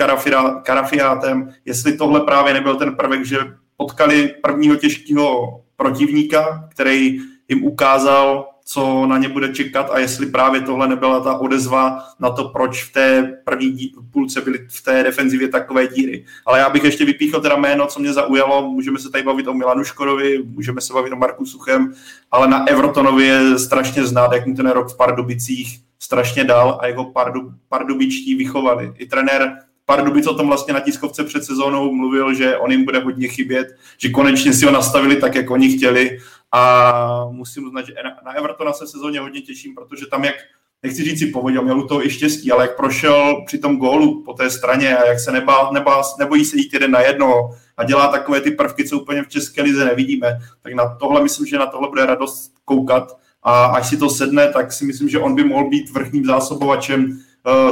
Karafiátem, 0.65 1.55
jestli 1.65 1.97
tohle 1.97 2.21
právě 2.21 2.55
nebyl 2.55 2.77
ten 2.77 2.97
prvek, 2.97 3.27
že 3.27 3.39
potkali 3.77 4.35
prvního 4.43 4.77
těžkého 4.77 5.64
protivníka, 5.77 6.69
který 6.71 7.19
jim 7.49 7.65
ukázal, 7.65 8.47
co 8.67 9.07
na 9.07 9.19
ně 9.19 9.29
bude 9.29 9.49
čekat 9.49 9.91
a 9.91 9.99
jestli 9.99 10.27
právě 10.27 10.61
tohle 10.61 10.89
nebyla 10.89 11.21
ta 11.21 11.39
odezva 11.39 11.99
na 12.21 12.31
to, 12.31 12.49
proč 12.49 12.85
v 12.85 12.93
té 12.93 13.37
první 13.45 13.93
půlce 14.13 14.41
byly 14.41 14.59
v 14.69 14.83
té 14.83 15.03
defenzivě 15.03 15.49
takové 15.49 15.87
díry. 15.87 16.25
Ale 16.47 16.59
já 16.59 16.71
bych 16.71 16.85
ještě 16.85 17.05
vypíchl 17.05 17.41
teda 17.41 17.57
jméno, 17.57 17.87
co 17.87 18.01
mě 18.01 18.13
zaujalo, 18.13 18.71
můžeme 18.71 18.99
se 18.99 19.11
tady 19.11 19.25
bavit 19.25 19.49
o 19.49 19.55
Milanu 19.55 19.85
Škodovi, 19.85 20.43
můžeme 20.45 20.81
se 20.81 20.93
bavit 20.93 21.13
o 21.13 21.17
Marku 21.17 21.47
Suchem, 21.47 21.93
ale 22.31 22.49
na 22.49 22.67
Evertonovi 22.67 23.25
je 23.25 23.59
strašně 23.59 24.07
znát, 24.07 24.33
jak 24.33 24.47
mu 24.47 24.55
ten 24.55 24.71
rok 24.71 24.93
v 24.93 24.97
Pardubicích 24.97 25.81
strašně 25.99 26.45
dal 26.45 26.79
a 26.81 26.87
jeho 26.87 27.05
pardu, 27.05 27.53
pardubičtí 27.69 28.35
vychovali. 28.35 28.93
I 28.99 29.07
trenér 29.07 29.59
Pardubic 29.87 30.27
o 30.27 30.35
tom 30.35 30.47
vlastně 30.47 30.75
na 30.75 30.81
tiskovce 30.81 31.25
před 31.25 31.45
sezónou 31.45 31.95
mluvil, 31.95 32.35
že 32.35 32.57
on 32.57 32.71
jim 32.71 32.85
bude 32.85 32.99
hodně 32.99 33.29
chybět, 33.29 33.77
že 33.99 34.09
konečně 34.09 34.53
si 34.53 34.65
ho 34.65 34.73
nastavili 34.73 35.17
tak, 35.17 35.35
jak 35.35 35.51
oni 35.51 35.77
chtěli. 35.77 36.19
A 36.53 37.27
musím 37.31 37.65
uznat, 37.65 37.87
že 37.87 37.95
na 38.25 38.33
Evertona 38.33 38.73
se 38.73 38.87
sezóně 38.87 39.21
hodně 39.21 39.41
těším, 39.41 39.75
protože 39.75 40.07
tam, 40.07 40.25
jak 40.25 40.35
nechci 40.83 41.05
říct 41.05 41.19
si 41.19 41.27
povodil, 41.27 41.63
měl 41.63 41.83
to 41.83 42.07
i 42.07 42.11
štěstí, 42.11 42.53
ale 42.53 42.65
jak 42.65 42.77
prošel 42.77 43.43
při 43.47 43.59
tom 43.59 43.77
gólu 43.77 44.23
po 44.23 44.33
té 44.33 44.51
straně 44.51 44.97
a 44.97 45.07
jak 45.07 45.21
se 45.21 45.33
nebá, 45.33 45.71
nebá, 45.73 46.03
nebojí 46.19 46.45
se 46.45 46.57
jít 46.57 46.73
jeden 46.73 46.91
na 46.91 47.01
jedno 47.01 47.51
a 47.77 47.85
dělá 47.85 48.09
takové 48.09 48.41
ty 48.41 48.51
prvky, 48.51 48.89
co 48.89 49.01
úplně 49.01 49.23
v 49.23 49.29
České 49.29 49.63
lize 49.63 49.85
nevidíme, 49.85 50.39
tak 50.63 50.75
na 50.75 50.95
tohle 50.95 51.23
myslím, 51.23 51.47
že 51.47 51.59
na 51.59 51.67
tohle 51.67 51.89
bude 51.89 52.07
radost 52.07 52.53
koukat. 52.65 53.19
A 53.43 53.65
až 53.65 53.89
si 53.89 53.97
to 53.97 54.11
sedne, 54.11 54.53
tak 54.53 54.73
si 54.73 54.85
myslím, 54.85 55.09
že 55.09 55.19
on 55.19 55.35
by 55.35 55.45
mohl 55.45 55.69
být 55.69 55.91
vrchním 55.91 56.25
zásobovačem 56.25 57.21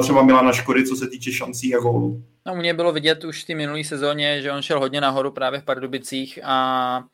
třeba 0.00 0.22
Milana 0.22 0.52
Škody, 0.52 0.86
co 0.86 0.96
se 0.96 1.08
týče 1.08 1.32
šancí 1.32 1.74
a 1.74 1.78
gólů. 1.78 2.24
No, 2.46 2.54
mě 2.54 2.74
bylo 2.74 2.92
vidět 2.92 3.24
už 3.24 3.44
v 3.44 3.46
té 3.46 3.54
minulé 3.54 3.84
sezóně, 3.84 4.42
že 4.42 4.52
on 4.52 4.62
šel 4.62 4.80
hodně 4.80 5.00
nahoru 5.00 5.30
právě 5.30 5.60
v 5.60 5.64
Pardubicích 5.64 6.38
a 6.42 7.04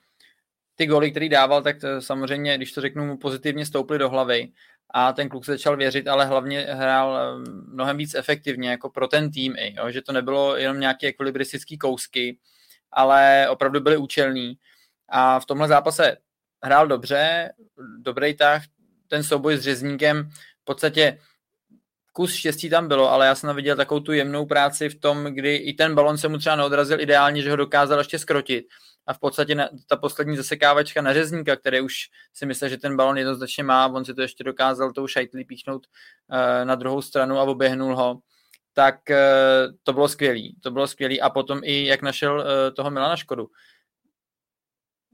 ty 0.74 0.86
góly, 0.86 1.10
který 1.10 1.28
dával, 1.28 1.62
tak 1.62 1.80
to 1.80 2.00
samozřejmě, 2.00 2.56
když 2.56 2.72
to 2.72 2.80
řeknu, 2.80 3.06
mu 3.06 3.16
pozitivně 3.16 3.66
stouply 3.66 3.98
do 3.98 4.08
hlavy 4.08 4.48
a 4.90 5.12
ten 5.12 5.28
kluk 5.28 5.44
se 5.44 5.52
začal 5.52 5.76
věřit, 5.76 6.08
ale 6.08 6.26
hlavně 6.26 6.60
hrál 6.60 7.18
eh, 7.18 7.50
mnohem 7.66 7.96
víc 7.96 8.14
efektivně 8.14 8.70
jako 8.70 8.90
pro 8.90 9.08
ten 9.08 9.30
tým 9.30 9.54
i, 9.58 9.74
jo, 9.76 9.90
že 9.90 10.02
to 10.02 10.12
nebylo 10.12 10.56
jenom 10.56 10.80
nějaké 10.80 11.06
ekvilibristické 11.06 11.76
kousky, 11.76 12.38
ale 12.92 13.46
opravdu 13.50 13.80
byly 13.80 13.96
účelný 13.96 14.58
a 15.08 15.40
v 15.40 15.46
tomhle 15.46 15.68
zápase 15.68 16.16
hrál 16.62 16.86
dobře, 16.86 17.52
dobrý 17.98 18.34
tah, 18.34 18.62
ten 19.08 19.22
souboj 19.22 19.56
s 19.56 19.60
řezníkem 19.60 20.28
v 20.62 20.64
podstatě 20.64 21.18
kus 22.18 22.34
štěstí 22.34 22.70
tam 22.70 22.88
bylo, 22.88 23.10
ale 23.10 23.26
já 23.26 23.34
jsem 23.34 23.56
viděl 23.56 23.76
takovou 23.76 24.00
tu 24.00 24.12
jemnou 24.12 24.46
práci 24.46 24.88
v 24.88 25.00
tom, 25.00 25.24
kdy 25.24 25.56
i 25.56 25.74
ten 25.74 25.94
balon 25.94 26.18
se 26.18 26.28
mu 26.28 26.38
třeba 26.38 26.56
neodrazil 26.56 27.00
ideálně, 27.00 27.42
že 27.42 27.50
ho 27.50 27.56
dokázal 27.56 27.98
ještě 27.98 28.18
skrotit. 28.18 28.66
A 29.06 29.14
v 29.14 29.18
podstatě 29.18 29.68
ta 29.86 29.96
poslední 29.96 30.36
zasekávačka 30.36 31.02
na 31.02 31.14
řezníka, 31.14 31.56
který 31.56 31.80
už 31.80 31.94
si 32.34 32.46
myslel, 32.46 32.70
že 32.70 32.76
ten 32.76 32.96
balon 32.96 33.18
jednoznačně 33.18 33.62
má, 33.62 33.86
on 33.86 34.04
si 34.04 34.14
to 34.14 34.22
ještě 34.22 34.44
dokázal 34.44 34.92
tou 34.92 35.06
šajtlí 35.06 35.44
píchnout 35.44 35.86
uh, 35.86 36.64
na 36.64 36.74
druhou 36.74 37.02
stranu 37.02 37.38
a 37.38 37.42
oběhnul 37.42 37.96
ho, 37.96 38.18
tak 38.72 38.96
uh, 39.10 39.16
to 39.82 39.92
bylo 39.92 40.08
skvělý. 40.08 40.56
To 40.62 40.70
bylo 40.70 40.86
skvělý 40.86 41.20
a 41.20 41.30
potom 41.30 41.60
i 41.62 41.86
jak 41.86 42.02
našel 42.02 42.38
uh, 42.38 42.74
toho 42.74 42.90
Milana 42.90 43.16
Škodu. 43.16 43.46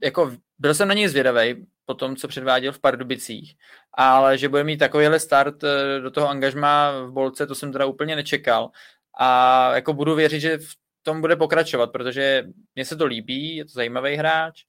Jako 0.03 0.37
byl 0.57 0.73
jsem 0.73 0.87
na 0.87 0.93
něj 0.93 1.07
zvědavý 1.07 1.65
po 1.85 1.93
tom, 1.93 2.15
co 2.15 2.27
předváděl 2.27 2.71
v 2.71 2.79
Pardubicích, 2.79 3.55
ale 3.93 4.37
že 4.37 4.49
bude 4.49 4.63
mít 4.63 4.77
takovýhle 4.77 5.19
start 5.19 5.63
eh, 5.63 5.99
do 5.99 6.11
toho 6.11 6.29
angažma 6.29 6.91
v 6.91 7.11
Bolce, 7.11 7.47
to 7.47 7.55
jsem 7.55 7.71
teda 7.71 7.85
úplně 7.85 8.15
nečekal. 8.15 8.69
A 9.19 9.75
jako 9.75 9.93
budu 9.93 10.15
věřit, 10.15 10.39
že 10.39 10.57
v 10.57 10.73
tom 11.03 11.21
bude 11.21 11.35
pokračovat, 11.35 11.91
protože 11.91 12.43
mně 12.75 12.85
se 12.85 12.95
to 12.95 13.05
líbí, 13.05 13.55
je 13.55 13.65
to 13.65 13.71
zajímavý 13.71 14.15
hráč 14.15 14.63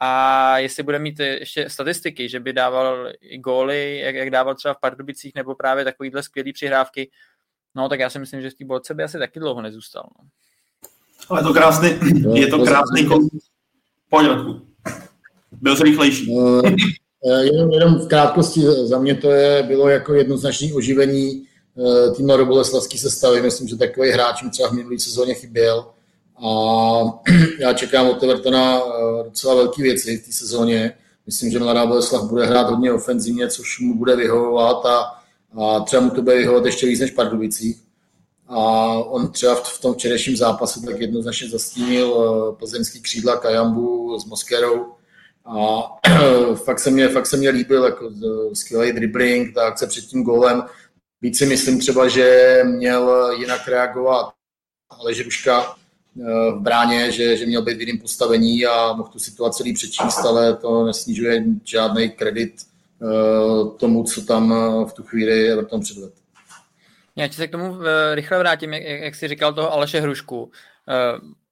a 0.00 0.58
jestli 0.58 0.82
bude 0.82 0.98
mít 0.98 1.20
ještě 1.20 1.70
statistiky, 1.70 2.28
že 2.28 2.40
by 2.40 2.52
dával 2.52 3.08
i 3.20 3.38
góly, 3.38 3.98
jak, 3.98 4.14
jak 4.14 4.30
dával 4.30 4.54
třeba 4.54 4.74
v 4.74 4.80
Pardubicích, 4.80 5.34
nebo 5.34 5.54
právě 5.54 5.84
takovýhle 5.84 6.22
skvělý 6.22 6.52
přihrávky, 6.52 7.10
no 7.74 7.88
tak 7.88 8.00
já 8.00 8.10
si 8.10 8.18
myslím, 8.18 8.42
že 8.42 8.50
v 8.50 8.54
té 8.54 8.64
bolce 8.64 8.94
by 8.94 9.02
asi 9.02 9.18
taky 9.18 9.40
dlouho 9.40 9.62
nezůstal. 9.62 10.08
No. 10.18 10.28
Ale 11.28 11.40
je 11.40 11.44
to 11.44 11.52
krásný, 11.52 11.88
je 12.34 12.46
to 12.46 12.64
krásný 12.64 13.06
kon... 13.06 13.20
Pojď, 14.08 14.28
byl 15.60 15.76
jsi 15.76 15.82
rychlejší. 15.82 16.34
No, 16.34 16.62
eh, 17.30 17.44
jenom, 17.44 17.72
jenom 17.72 17.94
v 17.94 18.08
krátkosti 18.08 18.60
za 18.82 18.98
mě 18.98 19.14
to 19.14 19.30
je, 19.30 19.62
bylo 19.62 19.88
jako 19.88 20.14
jednoznačné 20.14 20.74
oživení 20.74 21.42
eh, 21.78 22.10
týmu 22.10 22.36
do 22.36 22.46
Boleslavský 22.46 22.98
sestavy. 22.98 23.42
Myslím, 23.42 23.68
že 23.68 23.76
takový 23.76 24.10
hráč 24.10 24.42
mi 24.42 24.50
třeba 24.50 24.68
v 24.68 24.72
minulé 24.72 24.98
sezóně 24.98 25.34
chyběl. 25.34 25.86
A 26.46 26.50
já 27.60 27.72
čekám 27.72 28.08
od 28.08 28.22
Evertona 28.22 28.78
eh, 28.78 29.24
docela 29.24 29.54
velké 29.54 29.82
věci 29.82 30.16
v 30.16 30.26
té 30.26 30.32
sezóně. 30.32 30.92
Myslím, 31.26 31.50
že 31.50 31.58
Mladá 31.58 31.86
Boleslav 31.86 32.28
bude 32.28 32.46
hrát 32.46 32.70
hodně 32.70 32.92
ofenzivně, 32.92 33.48
což 33.48 33.80
mu 33.80 33.98
bude 33.98 34.16
vyhovovat 34.16 34.86
a, 34.86 35.22
a 35.60 35.80
třeba 35.80 36.02
mu 36.02 36.10
to 36.10 36.22
bude 36.22 36.36
vyhovovat 36.36 36.66
ještě 36.66 36.86
víc 36.86 37.00
než 37.00 37.10
Pardubicích. 37.10 37.76
A 38.48 38.88
on 38.98 39.28
třeba 39.28 39.54
v, 39.54 39.68
v 39.68 39.80
tom 39.80 39.94
včerejším 39.94 40.36
zápase 40.36 40.80
tak 40.86 41.00
jednoznačně 41.00 41.48
zastínil 41.48 42.12
plzeňský 42.58 43.00
křídla 43.00 43.36
Kajambu 43.36 44.18
s 44.20 44.24
Moskerou 44.24 44.94
a 45.46 45.82
fakt 46.54 46.78
se 46.78 46.90
mě, 46.90 47.08
fakt 47.08 47.26
se 47.26 47.36
mě 47.36 47.50
líbil 47.50 47.84
jako 47.84 48.10
skvělý 48.52 48.92
dribbling, 48.92 49.54
ta 49.54 49.66
akce 49.66 49.86
před 49.86 50.04
tím 50.04 50.22
gólem. 50.22 50.62
Víc 51.20 51.38
si 51.38 51.46
myslím 51.46 51.80
třeba, 51.80 52.08
že 52.08 52.58
měl 52.64 53.32
jinak 53.38 53.68
reagovat 53.68 54.34
ale 55.00 55.14
Žruška 55.14 55.62
eh, 55.64 56.50
v 56.50 56.60
bráně, 56.60 57.12
že, 57.12 57.36
že 57.36 57.46
měl 57.46 57.62
být 57.62 57.76
v 57.76 57.80
jiném 57.80 57.98
postavení 57.98 58.66
a 58.66 58.92
mohl 58.92 59.08
tu 59.08 59.18
situaci 59.18 59.62
líp 59.62 59.74
přečíst, 59.76 60.24
ale 60.24 60.56
to 60.56 60.84
nesnižuje 60.86 61.44
žádný 61.64 62.10
kredit 62.10 62.54
eh, 63.02 63.78
tomu, 63.78 64.04
co 64.04 64.24
tam 64.24 64.52
eh, 64.52 64.84
v 64.90 64.92
tu 64.92 65.02
chvíli 65.02 65.48
Everton 65.50 65.80
předvedl. 65.80 66.12
Já 67.16 67.28
se 67.28 67.46
k 67.46 67.50
tomu 67.50 67.78
rychle 68.14 68.38
vrátím, 68.38 68.72
jak, 68.72 68.82
jak 68.82 69.14
jsi 69.14 69.28
říkal 69.28 69.52
toho 69.52 69.72
Aleše 69.72 70.00
Hrušku 70.00 70.50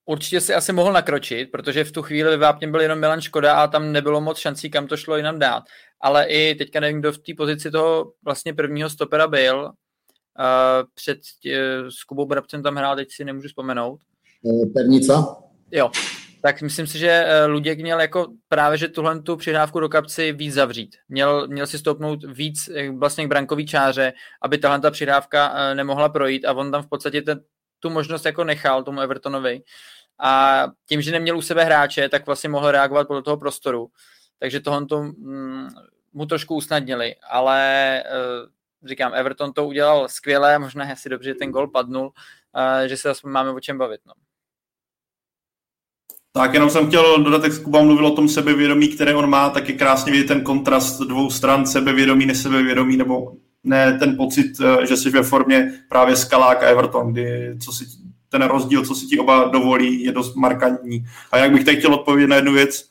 určitě 0.07 0.41
si 0.41 0.55
asi 0.55 0.73
mohl 0.73 0.93
nakročit, 0.93 1.51
protože 1.51 1.85
v 1.85 1.93
tu 1.93 2.03
chvíli 2.03 2.31
ve 2.31 2.37
Vápně 2.37 2.69
byl 2.69 2.81
jenom 2.81 3.01
Milan 3.01 3.21
Škoda 3.21 3.55
a 3.55 3.67
tam 3.67 3.93
nebylo 3.93 4.21
moc 4.21 4.39
šancí, 4.39 4.71
kam 4.71 4.87
to 4.87 4.97
šlo 4.97 5.17
jinam 5.17 5.39
dát. 5.39 5.63
Ale 6.01 6.27
i 6.27 6.55
teďka 6.55 6.81
nevím, 6.81 7.01
kdo 7.01 7.13
v 7.13 7.19
té 7.19 7.33
pozici 7.37 7.71
toho 7.71 8.13
vlastně 8.25 8.55
prvního 8.55 8.91
stopera 8.91 9.29
byl. 9.29 9.71
Uh, 10.39 10.89
před 10.95 11.19
uh, 11.47 11.89
s 11.89 12.05
Kubou 12.05 12.27
Brabcem 12.27 12.63
tam 12.63 12.77
hrál, 12.77 12.97
teď 12.97 13.09
si 13.11 13.25
nemůžu 13.25 13.49
vzpomenout. 13.49 14.01
Eh, 14.47 14.67
Pernica? 14.67 15.37
Jo, 15.71 15.91
tak 16.43 16.63
myslím 16.63 16.87
si, 16.87 16.99
že 16.99 17.09
eh, 17.09 17.47
Luděk 17.47 17.81
měl 17.81 18.01
jako 18.01 18.27
právě, 18.49 18.79
že 18.79 18.89
tuhle 18.89 19.23
tu 19.23 19.37
přihrávku 19.37 19.81
do 19.81 19.89
kapci 19.89 20.33
víc 20.33 20.55
zavřít. 20.55 20.97
Měl, 21.09 21.49
měl 21.49 21.67
si 21.67 21.79
stoupnout 21.79 22.25
víc 22.25 22.71
vlastně 22.99 23.25
k 23.25 23.29
brankový 23.29 23.67
čáře, 23.67 24.13
aby 24.43 24.59
tahle 24.59 24.81
ta 24.81 24.91
přihrávka 24.91 25.75
nemohla 25.75 26.09
projít 26.09 26.45
a 26.45 26.53
on 26.53 26.71
tam 26.71 26.83
v 26.83 26.89
podstatě 26.89 27.23
ten, 27.23 27.41
tu 27.83 27.91
možnost 27.91 28.25
jako 28.25 28.45
nechal 28.45 28.83
tomu 28.83 29.01
Evertonovi. 29.01 29.63
A 30.19 30.65
tím, 30.89 31.03
že 31.03 31.13
neměl 31.13 31.39
u 31.39 31.43
sebe 31.43 31.65
hráče, 31.65 32.09
tak 32.09 32.27
vlastně 32.27 32.49
mohl 32.49 32.71
reagovat 32.71 33.07
podle 33.07 33.23
toho 33.23 33.37
prostoru. 33.37 33.89
Takže 34.39 34.61
tohle 34.61 34.87
to, 34.87 35.03
mm, 35.03 35.69
mu 36.13 36.27
trošku 36.27 36.55
usnadnili, 36.55 37.15
ale 37.31 38.03
uh, 38.07 38.89
říkám, 38.89 39.15
Everton 39.15 39.53
to 39.53 39.67
udělal 39.67 40.09
skvěle, 40.09 40.59
možná 40.59 40.93
asi 40.93 41.09
dobře, 41.09 41.31
že 41.31 41.35
ten 41.35 41.51
gol 41.51 41.69
padnul, 41.69 42.07
uh, 42.07 42.87
že 42.87 42.97
se 42.97 43.11
aspoň 43.11 43.31
máme 43.31 43.51
o 43.51 43.61
čem 43.61 43.79
bavit. 43.79 44.01
No. 44.07 44.13
Tak 46.33 46.55
jenom 46.55 46.71
jsem 46.71 46.89
chtěl 46.89 47.23
dodat, 47.23 47.45
jak 47.45 47.63
Kuba 47.63 47.83
mluvil 47.83 48.07
o 48.07 48.17
tom 48.17 48.29
sebevědomí, 48.29 48.89
které 48.89 49.15
on 49.15 49.31
má, 49.31 49.51
tak 49.51 49.69
je 49.69 49.79
krásně 49.79 50.13
vidět 50.13 50.27
ten 50.27 50.45
kontrast 50.45 51.01
dvou 51.01 51.31
stran, 51.31 51.67
sebevědomí, 51.67 52.27
nesebevědomí, 52.27 52.97
nebo 52.97 53.33
ne 53.65 53.99
ten 53.99 54.17
pocit, 54.17 54.53
eh, 54.61 54.87
že 54.87 54.97
jsi 54.97 55.11
ve 55.11 55.23
formě 55.23 55.73
právě 55.89 56.17
Skalák 56.17 56.63
a 56.63 56.67
Everton, 56.67 57.13
kdy 57.13 57.57
co 57.65 57.73
si, 57.73 57.85
ten 58.29 58.43
rozdíl, 58.43 58.85
co 58.85 58.95
si 58.95 59.07
ti 59.07 59.19
oba 59.19 59.45
dovolí, 59.45 60.05
je 60.05 60.13
dost 60.13 60.37
markantní. 60.37 61.05
A 61.33 61.39
jak 61.39 61.53
bych 61.53 61.65
teď 61.65 61.79
chtěl 61.79 61.95
odpovědět 61.95 62.29
na 62.29 62.37
jednu 62.37 62.53
věc, 62.53 62.85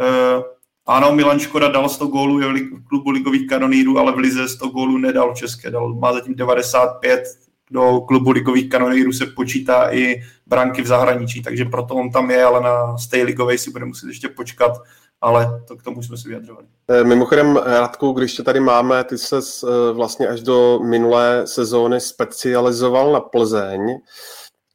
uh, 0.00 0.42
ano, 0.86 1.14
Milan 1.14 1.38
Škoda 1.38 1.68
dal 1.68 1.88
100 1.88 2.06
gólů 2.06 2.38
v 2.38 2.84
klubu 2.88 3.10
ligových 3.10 3.46
kanonýrů, 3.46 3.98
ale 3.98 4.12
v 4.12 4.18
Lize 4.18 4.48
100 4.48 4.68
gólů 4.68 4.98
nedal 4.98 5.34
České, 5.34 5.70
dal, 5.70 5.94
má 5.94 6.12
zatím 6.12 6.34
95, 6.34 7.24
do 7.70 8.00
klubu 8.00 8.30
ligových 8.30 8.68
kanonýrů 8.68 9.12
se 9.12 9.26
počítá 9.26 9.94
i 9.94 10.22
branky 10.46 10.82
v 10.82 10.86
zahraničí, 10.86 11.42
takže 11.42 11.64
proto 11.64 11.94
on 11.94 12.10
tam 12.10 12.30
je, 12.30 12.44
ale 12.44 12.60
na 12.60 12.98
stay 12.98 13.22
ligovej 13.22 13.58
si 13.58 13.70
bude 13.70 13.84
muset 13.84 14.06
ještě 14.06 14.28
počkat 14.28 14.72
ale 15.20 15.62
to 15.68 15.76
k 15.76 15.82
tomu 15.82 16.02
jsme 16.02 16.16
si 16.16 16.28
vyjadřovali. 16.28 16.66
Eh, 16.88 17.04
mimochodem, 17.04 17.56
Radku, 17.56 18.12
když 18.12 18.34
tě 18.34 18.42
tady 18.42 18.60
máme, 18.60 19.04
ty 19.04 19.18
se 19.18 19.38
eh, 19.38 19.92
vlastně 19.92 20.28
až 20.28 20.40
do 20.40 20.80
minulé 20.82 21.46
sezóny 21.46 22.00
specializoval 22.00 23.12
na 23.12 23.20
Plzeň. 23.20 23.80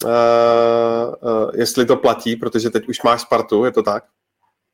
Uh, 0.03 0.11
uh, 0.11 1.51
jestli 1.53 1.85
to 1.85 1.95
platí, 1.95 2.35
protože 2.35 2.69
teď 2.69 2.89
už 2.89 3.03
máš 3.03 3.21
Spartu, 3.21 3.65
je 3.65 3.71
to 3.71 3.83
tak? 3.83 4.03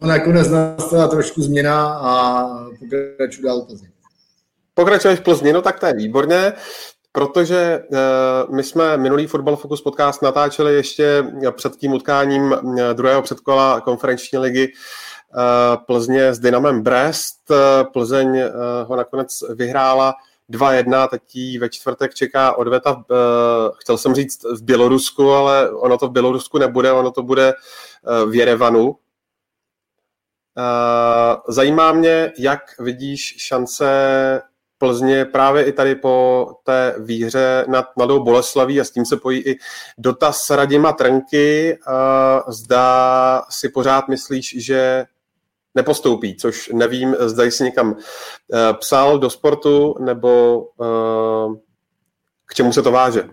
No 0.02 0.08
nakonec 0.08 0.48
nastala 0.50 1.08
trošku 1.08 1.42
změna 1.42 1.94
a 1.94 2.44
pokračuju 2.80 3.48
dál 3.48 3.62
Plzeň. 3.62 3.90
Pokračuješ 4.74 5.20
v 5.20 5.24
Plzni, 5.24 5.54
no 5.54 5.62
tak 5.62 5.80
to 5.80 5.86
je 5.86 5.94
výborně, 5.94 6.54
protože 7.12 7.84
uh, 7.90 8.56
my 8.56 8.64
jsme 8.64 8.98
minulý 8.98 9.28
Football 9.28 9.56
Focus 9.56 9.82
podcast 9.82 10.22
natáčeli 10.22 10.76
ještě 10.76 11.26
před 11.52 11.76
tím 11.76 11.94
utkáním 11.94 12.56
druhého 12.94 13.22
předkola 13.22 13.82
konferenční 13.82 14.38
ligy 14.38 14.68
uh, 14.68 14.74
Eh, 14.74 15.11
Plzně 15.86 16.34
s 16.34 16.40
Dynamem 16.40 16.84
Brest. 16.84 17.52
Eh, 17.52 17.84
Plzeň 17.84 18.38
eh, 18.38 18.52
ho 18.84 18.96
nakonec 18.96 19.44
vyhrála 19.56 20.14
2-1, 20.50 21.08
teď 21.08 21.22
jí 21.34 21.58
ve 21.58 21.70
čtvrtek 21.70 22.14
čeká 22.14 22.58
odveta, 22.58 23.04
chtěl 23.80 23.98
jsem 23.98 24.16
říct 24.16 24.44
v 24.44 24.64
Bělorusku, 24.64 25.32
ale 25.32 25.72
ono 25.72 25.98
to 25.98 26.08
v 26.08 26.12
Bělorusku 26.12 26.58
nebude, 26.58 26.92
ono 26.92 27.12
to 27.12 27.24
bude 27.24 27.54
v 28.26 28.36
Jerevanu. 28.36 28.98
Zajímá 31.48 31.92
mě, 31.92 32.32
jak 32.38 32.62
vidíš 32.80 33.36
šance 33.38 34.42
Plzně 34.82 35.26
právě 35.26 35.64
i 35.64 35.72
tady 35.72 35.96
po 35.96 36.48
té 36.64 36.96
výhře 37.00 37.66
nad 37.68 37.86
Mladou 37.98 38.24
Boleslaví 38.24 38.82
a 38.82 38.84
s 38.84 38.92
tím 38.92 39.06
se 39.06 39.18
pojí 39.18 39.42
i 39.42 39.58
dotaz 39.98 40.50
Radima 40.50 40.94
Trnky. 40.94 41.80
Zda 42.48 43.46
si 43.50 43.70
pořád 43.70 44.08
myslíš, 44.08 44.56
že 44.66 45.06
nepostoupí, 45.76 46.36
což 46.36 46.70
nevím, 46.74 47.16
zda 47.20 47.44
jsi 47.44 47.64
někam 47.64 47.96
psal 48.80 49.20
do 49.20 49.30
sportu, 49.30 49.96
nebo 50.00 50.64
k 52.46 52.54
čemu 52.54 52.74
se 52.74 52.82
to 52.82 52.92
váže. 52.92 53.24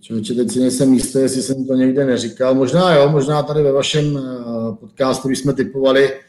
Člověče, 0.00 0.34
teď 0.34 0.50
si 0.50 0.60
nejsem 0.60 0.92
jistý, 0.92 1.18
jestli 1.18 1.42
jsem 1.42 1.66
to 1.66 1.74
někde 1.74 2.06
neříkal. 2.06 2.54
Možná 2.54 2.94
jo, 2.94 3.08
možná 3.08 3.42
tady 3.42 3.62
ve 3.62 3.72
vašem 3.72 4.20
podcastu, 4.80 5.28
když 5.28 5.38
jsme 5.38 5.52
typovali, 5.52 6.20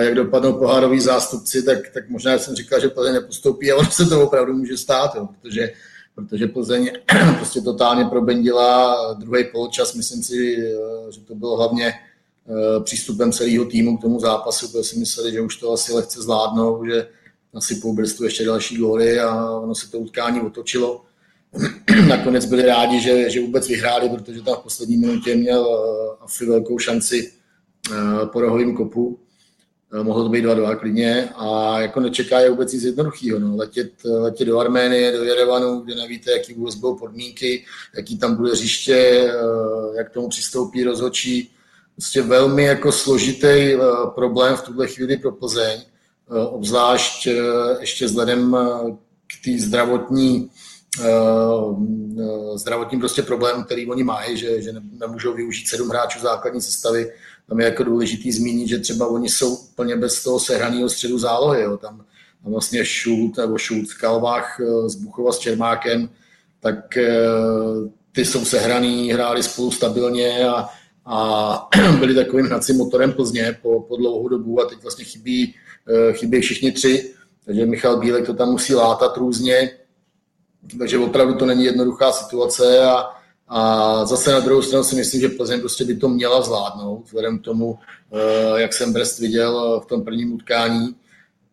jak 0.00 0.14
dopadnou 0.14 0.52
pohároví 0.52 1.00
zástupci, 1.00 1.62
tak, 1.62 1.78
tak 1.94 2.08
možná 2.10 2.38
jsem 2.38 2.54
říkal, 2.54 2.80
že 2.80 2.88
Plzeň 2.88 3.14
nepostoupí 3.14 3.72
a 3.72 3.76
ono 3.76 3.90
se 3.90 4.06
to 4.06 4.22
opravdu 4.22 4.54
může 4.54 4.76
stát, 4.76 5.14
jo, 5.14 5.28
protože 5.40 5.72
protože 6.16 6.46
Plzeň 6.46 6.90
prostě 7.36 7.60
totálně 7.60 8.04
probendila 8.04 8.96
druhý 9.14 9.44
poločas. 9.52 9.94
Myslím 9.94 10.22
si, 10.22 10.56
eh, 10.58 11.12
že 11.12 11.20
to 11.20 11.34
bylo 11.34 11.56
hlavně 11.56 11.86
eh, 11.86 11.94
přístupem 12.84 13.32
celého 13.32 13.64
týmu 13.64 13.98
k 13.98 14.02
tomu 14.02 14.20
zápasu, 14.20 14.68
protože 14.68 14.84
si 14.84 14.98
mysleli, 14.98 15.32
že 15.32 15.40
už 15.40 15.56
to 15.56 15.72
asi 15.72 15.92
lehce 15.92 16.22
zvládnou, 16.22 16.86
že 16.86 17.08
nasypou 17.54 17.94
Brstu 17.94 18.24
ještě 18.24 18.44
další 18.44 18.76
góly 18.76 19.20
a 19.20 19.50
ono 19.50 19.74
se 19.74 19.90
to 19.90 19.98
utkání 19.98 20.40
otočilo. 20.40 21.04
Nakonec 22.08 22.44
byli 22.44 22.62
rádi, 22.66 23.00
že, 23.00 23.30
že 23.30 23.40
vůbec 23.40 23.68
vyhráli, 23.68 24.08
protože 24.08 24.42
tam 24.42 24.54
v 24.54 24.62
poslední 24.62 24.96
minutě 24.96 25.36
měl 25.36 25.66
eh, 25.66 26.16
Afi 26.24 26.46
velkou 26.46 26.78
šanci 26.78 27.32
po 28.32 28.40
rohovým 28.40 28.76
kopu. 28.76 29.18
Eh, 29.92 30.02
mohlo 30.02 30.22
to 30.22 30.28
být 30.28 30.44
2-2 30.44 30.76
klidně 30.76 31.28
a 31.36 31.80
jako 31.80 32.00
nečeká 32.00 32.40
je 32.40 32.50
vůbec 32.50 32.72
nic 32.72 32.82
jednoduchého. 32.82 33.38
No. 33.38 33.56
Letět, 33.56 33.92
letět 34.04 34.48
do 34.48 34.58
Arménie, 34.58 35.12
do 35.12 35.24
Jerevanu, 35.24 35.80
kde 35.80 35.94
nevíte, 35.94 36.32
jaký 36.32 36.54
vůbec 36.54 36.74
budou 36.74 36.98
podmínky, 36.98 37.64
jaký 37.96 38.18
tam 38.18 38.36
bude 38.36 38.52
hřiště, 38.52 38.96
eh, 38.96 39.96
jak 39.96 40.10
tomu 40.10 40.28
přistoupí 40.28 40.84
rozhodčí. 40.84 41.50
Prostě 41.96 42.22
velmi 42.22 42.64
jako 42.64 42.92
složitý 42.92 43.46
eh, 43.46 43.78
problém 44.14 44.56
v 44.56 44.62
tuhle 44.62 44.86
chvíli 44.86 45.16
pro 45.16 45.32
Plzeň, 45.32 45.80
obzvlášť 46.28 47.28
ještě 47.80 48.06
vzhledem 48.06 48.56
k 49.26 49.44
té 49.44 49.58
zdravotní 49.58 50.50
zdravotním 52.54 53.00
prostě 53.00 53.22
problém, 53.22 53.64
který 53.64 53.86
oni 53.86 54.04
mají, 54.04 54.36
že, 54.36 54.62
že 54.62 54.72
nemůžou 55.00 55.34
využít 55.34 55.68
sedm 55.68 55.88
hráčů 55.88 56.20
základní 56.20 56.60
sestavy, 56.60 57.12
tam 57.48 57.60
je 57.60 57.64
jako 57.64 57.82
důležitý 57.82 58.32
zmínit, 58.32 58.68
že 58.68 58.78
třeba 58.78 59.06
oni 59.06 59.28
jsou 59.28 59.56
úplně 59.56 59.96
bez 59.96 60.22
toho 60.22 60.40
sehraného 60.40 60.88
středu 60.88 61.18
zálohy. 61.18 61.62
Jo. 61.62 61.76
Tam, 61.76 62.04
tam 62.42 62.52
vlastně 62.52 62.84
Šult 62.84 63.36
nebo 63.36 63.58
Šult 63.58 63.88
v 63.88 63.98
Kalvách 63.98 64.60
eh, 64.60 64.64
Buchova 65.00 65.32
s 65.32 65.38
Čermákem, 65.38 66.08
tak 66.60 66.96
eh, 66.96 67.10
ty 68.12 68.24
jsou 68.24 68.44
sehraný, 68.44 69.12
hráli 69.12 69.42
spolu 69.42 69.70
stabilně 69.70 70.48
a, 70.48 70.68
a 71.06 71.68
byli 71.98 72.14
takovým 72.14 72.46
hnacím 72.46 72.76
motorem 72.76 73.12
Plzně 73.12 73.58
po, 73.62 73.80
po 73.80 73.96
dlouhou 73.96 74.28
dobu 74.28 74.60
a 74.60 74.64
teď 74.64 74.82
vlastně 74.82 75.04
chybí, 75.04 75.54
eh, 75.88 76.12
chybí 76.12 76.40
všichni 76.40 76.72
tři, 76.72 77.14
takže 77.44 77.66
Michal 77.66 78.00
Bílek 78.00 78.26
to 78.26 78.34
tam 78.34 78.50
musí 78.50 78.74
látat 78.74 79.16
různě, 79.16 79.70
takže 80.78 80.98
opravdu 80.98 81.34
to 81.34 81.46
není 81.46 81.64
jednoduchá 81.64 82.12
situace 82.12 82.84
a, 82.84 83.10
a 83.48 84.04
zase 84.04 84.32
na 84.32 84.40
druhou 84.40 84.62
stranu 84.62 84.84
si 84.84 84.96
myslím, 84.96 85.20
že 85.20 85.28
Plzeň 85.28 85.60
prostě 85.60 85.84
by 85.84 85.96
to 85.96 86.08
měla 86.08 86.42
zvládnout, 86.42 87.04
vzhledem 87.04 87.38
k 87.38 87.42
tomu, 87.42 87.78
eh, 88.12 88.60
jak 88.60 88.72
jsem 88.72 88.92
Brest 88.92 89.18
viděl 89.18 89.80
v 89.80 89.86
tom 89.86 90.04
prvním 90.04 90.32
utkání, 90.32 90.94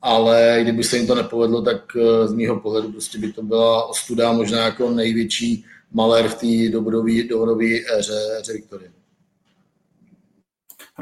ale 0.01 0.59
kdyby 0.61 0.83
se 0.83 0.97
jim 0.97 1.07
to 1.07 1.15
nepovedlo, 1.15 1.61
tak 1.61 1.81
eh, 1.95 2.27
z 2.27 2.33
mého 2.33 2.59
pohledu 2.59 2.91
prostě 2.91 3.17
by 3.17 3.33
to 3.33 3.43
byla 3.43 3.85
ostuda, 3.85 4.31
možná 4.31 4.65
jako 4.65 4.91
největší 4.91 5.65
malér 5.91 6.27
v 6.27 6.35
té 6.35 6.71
dobrodové 6.71 7.71
éře, 7.97 8.19
éře 8.39 8.53
Viktorie. 8.53 8.91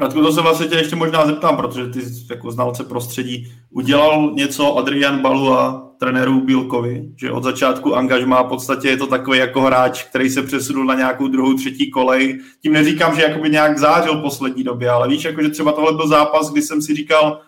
Radku, 0.02 0.22
to 0.22 0.32
se 0.32 0.40
vlastně 0.40 0.66
tě 0.66 0.76
ještě 0.76 0.96
možná 0.96 1.26
zeptám, 1.26 1.56
protože 1.56 1.86
ty 1.86 2.00
jako 2.30 2.50
znalce 2.50 2.84
prostředí 2.84 3.52
udělal 3.70 4.30
něco 4.34 4.76
Adrian 4.76 5.18
Balua 5.18 5.90
trenéru 5.98 6.40
Bílkovi, 6.40 7.04
že 7.16 7.30
od 7.30 7.42
začátku 7.42 7.96
angažmá 7.96 8.42
v 8.42 8.48
podstatě 8.48 8.88
je 8.88 8.96
to 8.96 9.06
takový 9.06 9.38
jako 9.38 9.60
hráč, 9.60 10.04
který 10.04 10.30
se 10.30 10.42
přesunul 10.42 10.84
na 10.84 10.94
nějakou 10.94 11.28
druhou, 11.28 11.54
třetí 11.54 11.90
kolej. 11.90 12.38
Tím 12.62 12.72
neříkám, 12.72 13.16
že 13.16 13.22
jakoby 13.22 13.50
nějak 13.50 13.78
zářil 13.78 14.16
poslední 14.16 14.64
době, 14.64 14.90
ale 14.90 15.08
víš, 15.08 15.24
jako, 15.24 15.42
že 15.42 15.48
třeba 15.48 15.72
tohle 15.72 15.92
byl 15.92 16.08
zápas, 16.08 16.52
kdy 16.52 16.62
jsem 16.62 16.82
si 16.82 16.94
říkal, 16.94 17.40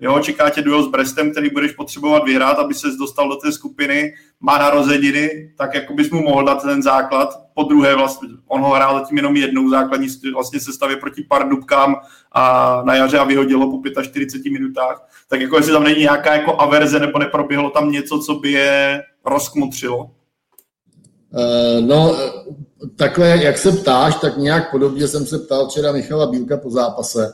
Jo, 0.00 0.20
čeká 0.20 0.50
tě 0.50 0.62
duel 0.62 0.82
s 0.82 0.88
Brestem, 0.88 1.30
který 1.30 1.50
budeš 1.50 1.72
potřebovat 1.72 2.24
vyhrát, 2.24 2.58
aby 2.58 2.74
ses 2.74 2.96
dostal 2.96 3.28
do 3.28 3.36
té 3.36 3.52
skupiny, 3.52 4.14
má 4.40 4.58
narozeniny, 4.58 5.52
tak 5.58 5.74
jako 5.74 5.94
bys 5.94 6.10
mu 6.10 6.22
mohl 6.22 6.44
dát 6.44 6.62
ten 6.62 6.82
základ. 6.82 7.40
Po 7.54 7.62
druhé, 7.62 7.94
vlastně, 7.94 8.28
on 8.48 8.60
ho 8.60 8.70
hrál 8.70 8.98
zatím 8.98 9.16
jenom 9.16 9.36
jednou 9.36 9.70
základní 9.70 10.08
vlastně 10.34 10.60
sestavě 10.60 10.96
proti 10.96 11.22
Pardubkám 11.28 11.96
a 12.32 12.82
na 12.84 12.94
jaře 12.94 13.18
a 13.18 13.24
vyhodilo 13.24 13.70
po 13.70 14.02
45 14.02 14.50
minutách. 14.52 15.08
Tak 15.28 15.40
jako 15.40 15.56
jestli 15.56 15.72
tam 15.72 15.84
není 15.84 16.00
nějaká 16.00 16.34
jako 16.34 16.56
averze 16.60 17.00
nebo 17.00 17.18
neproběhlo 17.18 17.70
tam 17.70 17.90
něco, 17.90 18.18
co 18.18 18.34
by 18.34 18.50
je 18.50 19.02
rozkmutřilo? 19.24 20.10
Uh, 21.32 21.86
no, 21.86 22.16
takhle, 22.96 23.28
jak 23.28 23.58
se 23.58 23.72
ptáš, 23.72 24.14
tak 24.14 24.36
nějak 24.36 24.70
podobně 24.70 25.08
jsem 25.08 25.26
se 25.26 25.38
ptal 25.38 25.68
včera 25.68 25.92
Michala 25.92 26.26
Bílka 26.26 26.56
po 26.56 26.70
zápase 26.70 27.32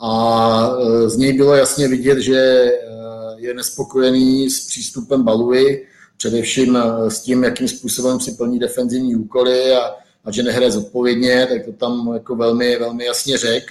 a 0.00 0.76
e, 0.80 1.08
z 1.08 1.16
něj 1.16 1.32
bylo 1.32 1.54
jasně 1.54 1.88
vidět, 1.88 2.18
že 2.18 2.36
e, 2.36 2.72
je 3.36 3.54
nespokojený 3.54 4.50
s 4.50 4.66
přístupem 4.66 5.22
Baluvy, 5.22 5.86
především 6.16 6.76
e, 6.76 7.10
s 7.10 7.20
tím, 7.20 7.44
jakým 7.44 7.68
způsobem 7.68 8.20
si 8.20 8.32
plní 8.32 8.58
defenzivní 8.58 9.16
úkoly 9.16 9.74
a, 9.74 9.94
a 10.24 10.30
že 10.30 10.42
nehraje 10.42 10.70
zodpovědně, 10.70 11.46
tak 11.46 11.64
to 11.64 11.72
tam 11.72 12.10
jako 12.14 12.36
velmi, 12.36 12.78
velmi 12.78 13.04
jasně 13.04 13.38
řek. 13.38 13.62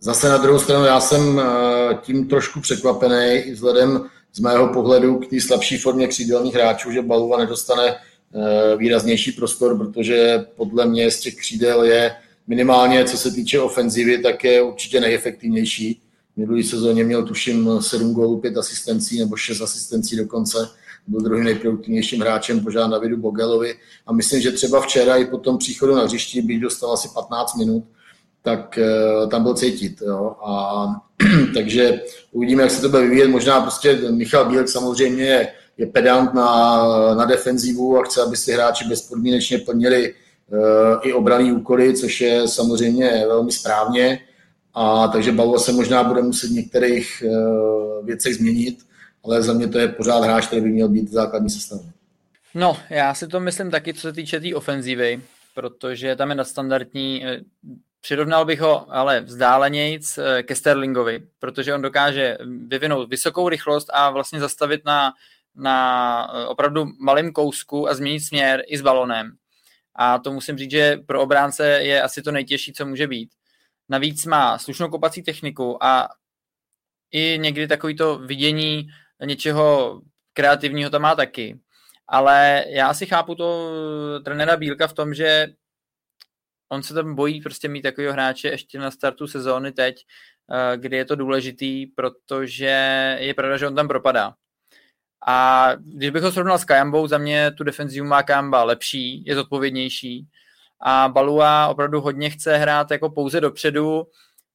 Zase 0.00 0.28
na 0.28 0.36
druhou 0.36 0.58
stranu 0.58 0.84
já 0.84 1.00
jsem 1.00 1.40
tím 2.02 2.28
trošku 2.28 2.60
překvapený 2.60 3.34
i 3.34 3.52
vzhledem 3.52 4.04
z 4.32 4.40
mého 4.40 4.68
pohledu 4.68 5.16
k 5.16 5.26
té 5.26 5.40
slabší 5.40 5.78
formě 5.78 6.08
křídelných 6.08 6.54
hráčů, 6.54 6.92
že 6.92 7.02
Baluva 7.02 7.38
nedostane 7.38 7.96
výraznější 8.76 9.32
prostor, 9.32 9.78
protože 9.78 10.44
podle 10.56 10.86
mě 10.86 11.10
z 11.10 11.20
těch 11.20 11.34
křídel 11.34 11.84
je 11.84 12.16
minimálně 12.46 13.04
co 13.04 13.16
se 13.16 13.30
týče 13.30 13.60
ofenzivy, 13.60 14.18
tak 14.18 14.44
je 14.44 14.62
určitě 14.62 15.00
nejefektivnější. 15.00 16.00
Minulý 16.36 16.62
sezóně 16.62 17.04
měl 17.04 17.22
tuším 17.22 17.70
7 17.80 18.14
gólů, 18.14 18.40
5 18.40 18.56
asistencí 18.56 19.18
nebo 19.18 19.36
6 19.36 19.60
asistencí 19.60 20.16
dokonce. 20.16 20.68
Byl 21.06 21.20
druhým 21.20 21.44
nejproduktivnějším 21.44 22.20
hráčem 22.20 22.60
požádá 22.60 22.86
Davidu 22.86 23.16
Bogelovi. 23.16 23.74
A 24.06 24.12
myslím, 24.12 24.40
že 24.40 24.50
třeba 24.50 24.80
včera 24.80 25.16
i 25.16 25.24
po 25.24 25.38
tom 25.38 25.58
příchodu 25.58 25.94
na 25.94 26.04
hřišti, 26.04 26.42
bych 26.42 26.60
dostal 26.60 26.92
asi 26.92 27.08
15 27.14 27.56
minut, 27.56 27.84
tak 28.42 28.78
uh, 29.22 29.28
tam 29.28 29.42
byl 29.42 29.54
cítit. 29.54 30.02
Jo. 30.06 30.36
A, 30.46 30.86
takže 31.54 32.00
uvidíme, 32.32 32.62
jak 32.62 32.72
se 32.72 32.80
to 32.80 32.88
bude 32.88 33.02
vyvíjet. 33.02 33.28
Možná 33.28 33.60
prostě 33.60 33.98
Michal 34.10 34.48
Bílek 34.48 34.68
samozřejmě 34.68 35.24
je, 35.24 35.48
je 35.78 35.86
pedant 35.86 36.34
na, 36.34 36.86
na 37.14 37.24
defenzivu 37.24 37.98
a 37.98 38.02
chce, 38.02 38.22
aby 38.22 38.36
si 38.36 38.52
hráči 38.52 38.88
bezpodmínečně 38.88 39.58
plnili 39.58 40.14
i 41.02 41.12
obraný 41.12 41.52
úkoly, 41.52 41.96
což 41.96 42.20
je 42.20 42.48
samozřejmě 42.48 43.24
velmi 43.26 43.52
správně. 43.52 44.20
A 44.74 45.08
takže 45.08 45.32
Balva 45.32 45.58
se 45.58 45.72
možná 45.72 46.04
bude 46.04 46.22
muset 46.22 46.50
v 46.50 46.54
některých 46.54 47.22
eh, 47.26 48.04
věcech 48.04 48.34
změnit, 48.34 48.78
ale 49.24 49.42
za 49.42 49.52
mě 49.52 49.68
to 49.68 49.78
je 49.78 49.88
pořád 49.88 50.24
hráč, 50.24 50.46
který 50.46 50.62
by 50.62 50.68
měl 50.68 50.88
být 50.88 51.10
základní 51.10 51.50
sestavě. 51.50 51.92
No, 52.54 52.76
já 52.90 53.14
si 53.14 53.28
to 53.28 53.40
myslím 53.40 53.70
taky, 53.70 53.94
co 53.94 54.00
se 54.00 54.12
týče 54.12 54.36
té 54.36 54.42
tý 54.42 54.54
ofenzívy, 54.54 55.20
protože 55.54 56.16
tam 56.16 56.30
je 56.30 56.34
nadstandardní. 56.34 57.24
Eh, 57.26 57.40
přirovnal 58.00 58.44
bych 58.44 58.60
ho 58.60 58.94
ale 58.94 59.20
vzdálenějc 59.20 60.18
eh, 60.18 60.42
ke 60.42 60.54
Sterlingovi, 60.54 61.22
protože 61.38 61.74
on 61.74 61.82
dokáže 61.82 62.38
vyvinout 62.66 63.08
vysokou 63.08 63.48
rychlost 63.48 63.90
a 63.92 64.10
vlastně 64.10 64.40
zastavit 64.40 64.84
na, 64.84 65.12
na 65.56 66.48
opravdu 66.48 66.86
malém 67.00 67.32
kousku 67.32 67.88
a 67.88 67.94
změnit 67.94 68.20
směr 68.20 68.62
i 68.66 68.78
s 68.78 68.82
balonem 68.82 69.36
a 69.94 70.18
to 70.18 70.32
musím 70.32 70.58
říct, 70.58 70.70
že 70.70 70.96
pro 71.06 71.22
obránce 71.22 71.68
je 71.68 72.02
asi 72.02 72.22
to 72.22 72.32
nejtěžší, 72.32 72.72
co 72.72 72.86
může 72.86 73.06
být. 73.06 73.30
Navíc 73.88 74.26
má 74.26 74.58
slušnou 74.58 74.88
kopací 74.88 75.22
techniku 75.22 75.84
a 75.84 76.08
i 77.10 77.38
někdy 77.40 77.68
takovýto 77.68 78.18
vidění 78.18 78.86
něčeho 79.24 80.00
kreativního 80.32 80.90
to 80.90 81.00
má 81.00 81.14
taky. 81.14 81.60
Ale 82.08 82.64
já 82.68 82.94
si 82.94 83.06
chápu 83.06 83.34
to 83.34 83.70
trenéra 84.24 84.56
Bílka 84.56 84.86
v 84.86 84.92
tom, 84.92 85.14
že 85.14 85.46
on 86.68 86.82
se 86.82 86.94
tam 86.94 87.14
bojí 87.14 87.40
prostě 87.40 87.68
mít 87.68 87.82
takového 87.82 88.12
hráče 88.12 88.48
ještě 88.48 88.78
na 88.78 88.90
startu 88.90 89.26
sezóny 89.26 89.72
teď, 89.72 90.06
eh, 90.50 90.76
kdy 90.76 90.96
je 90.96 91.04
to 91.04 91.16
důležitý, 91.16 91.86
protože 91.86 93.16
je 93.20 93.34
pravda, 93.34 93.56
že 93.56 93.66
on 93.66 93.74
tam 93.74 93.88
propadá. 93.88 94.34
A 95.26 95.68
když 95.76 96.10
bych 96.10 96.22
ho 96.22 96.32
srovnal 96.32 96.58
s 96.58 96.64
Kajambou, 96.64 97.06
za 97.06 97.18
mě 97.18 97.50
tu 97.50 97.64
defenzivu 97.64 98.06
má 98.06 98.22
Kajamba 98.22 98.64
lepší, 98.64 99.24
je 99.26 99.34
zodpovědnější 99.34 100.26
a 100.80 101.08
Balua 101.08 101.68
opravdu 101.68 102.00
hodně 102.00 102.30
chce 102.30 102.56
hrát 102.56 102.90
jako 102.90 103.10
pouze 103.10 103.40
dopředu, 103.40 104.06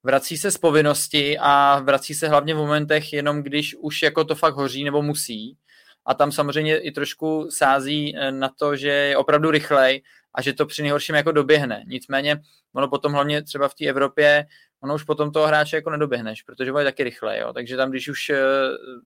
vrací 0.04 0.38
se 0.38 0.52
z 0.52 0.58
povinnosti 0.58 1.38
a 1.40 1.80
vrací 1.80 2.14
se 2.14 2.28
hlavně 2.28 2.54
v 2.54 2.58
momentech 2.58 3.14
jenom, 3.14 3.44
když 3.44 3.76
už 3.76 4.02
jako 4.02 4.24
to 4.24 4.36
fakt 4.36 4.56
hoří 4.56 4.84
nebo 4.84 5.02
musí. 5.02 5.58
A 6.06 6.14
tam 6.14 6.32
samozřejmě 6.32 6.78
i 6.78 6.92
trošku 6.92 7.48
sází 7.52 8.16
eh, 8.18 8.32
na 8.32 8.50
to, 8.60 8.76
že 8.76 8.90
je 8.90 9.18
opravdu 9.18 9.52
rychlej 9.52 10.02
a 10.36 10.42
že 10.42 10.54
to 10.54 10.66
při 10.66 10.82
nejhorším 10.82 11.16
jako 11.16 11.32
doběhne. 11.32 11.84
Nicméně 11.88 12.42
ono 12.74 12.88
potom 12.88 13.14
hlavně 13.14 13.44
třeba 13.44 13.68
v 13.68 13.76
té 13.76 13.86
Evropě 13.86 14.46
ono 14.84 14.96
už 14.96 15.04
potom 15.04 15.32
toho 15.32 15.48
hráče 15.48 15.76
jako 15.76 15.90
nedoběhneš, 15.90 16.42
protože 16.42 16.72
bude 16.72 16.84
taky 16.84 17.04
rychle, 17.04 17.40
jo. 17.40 17.54
Takže 17.54 17.78
tam, 17.78 17.90
když 17.90 18.10
už 18.10 18.32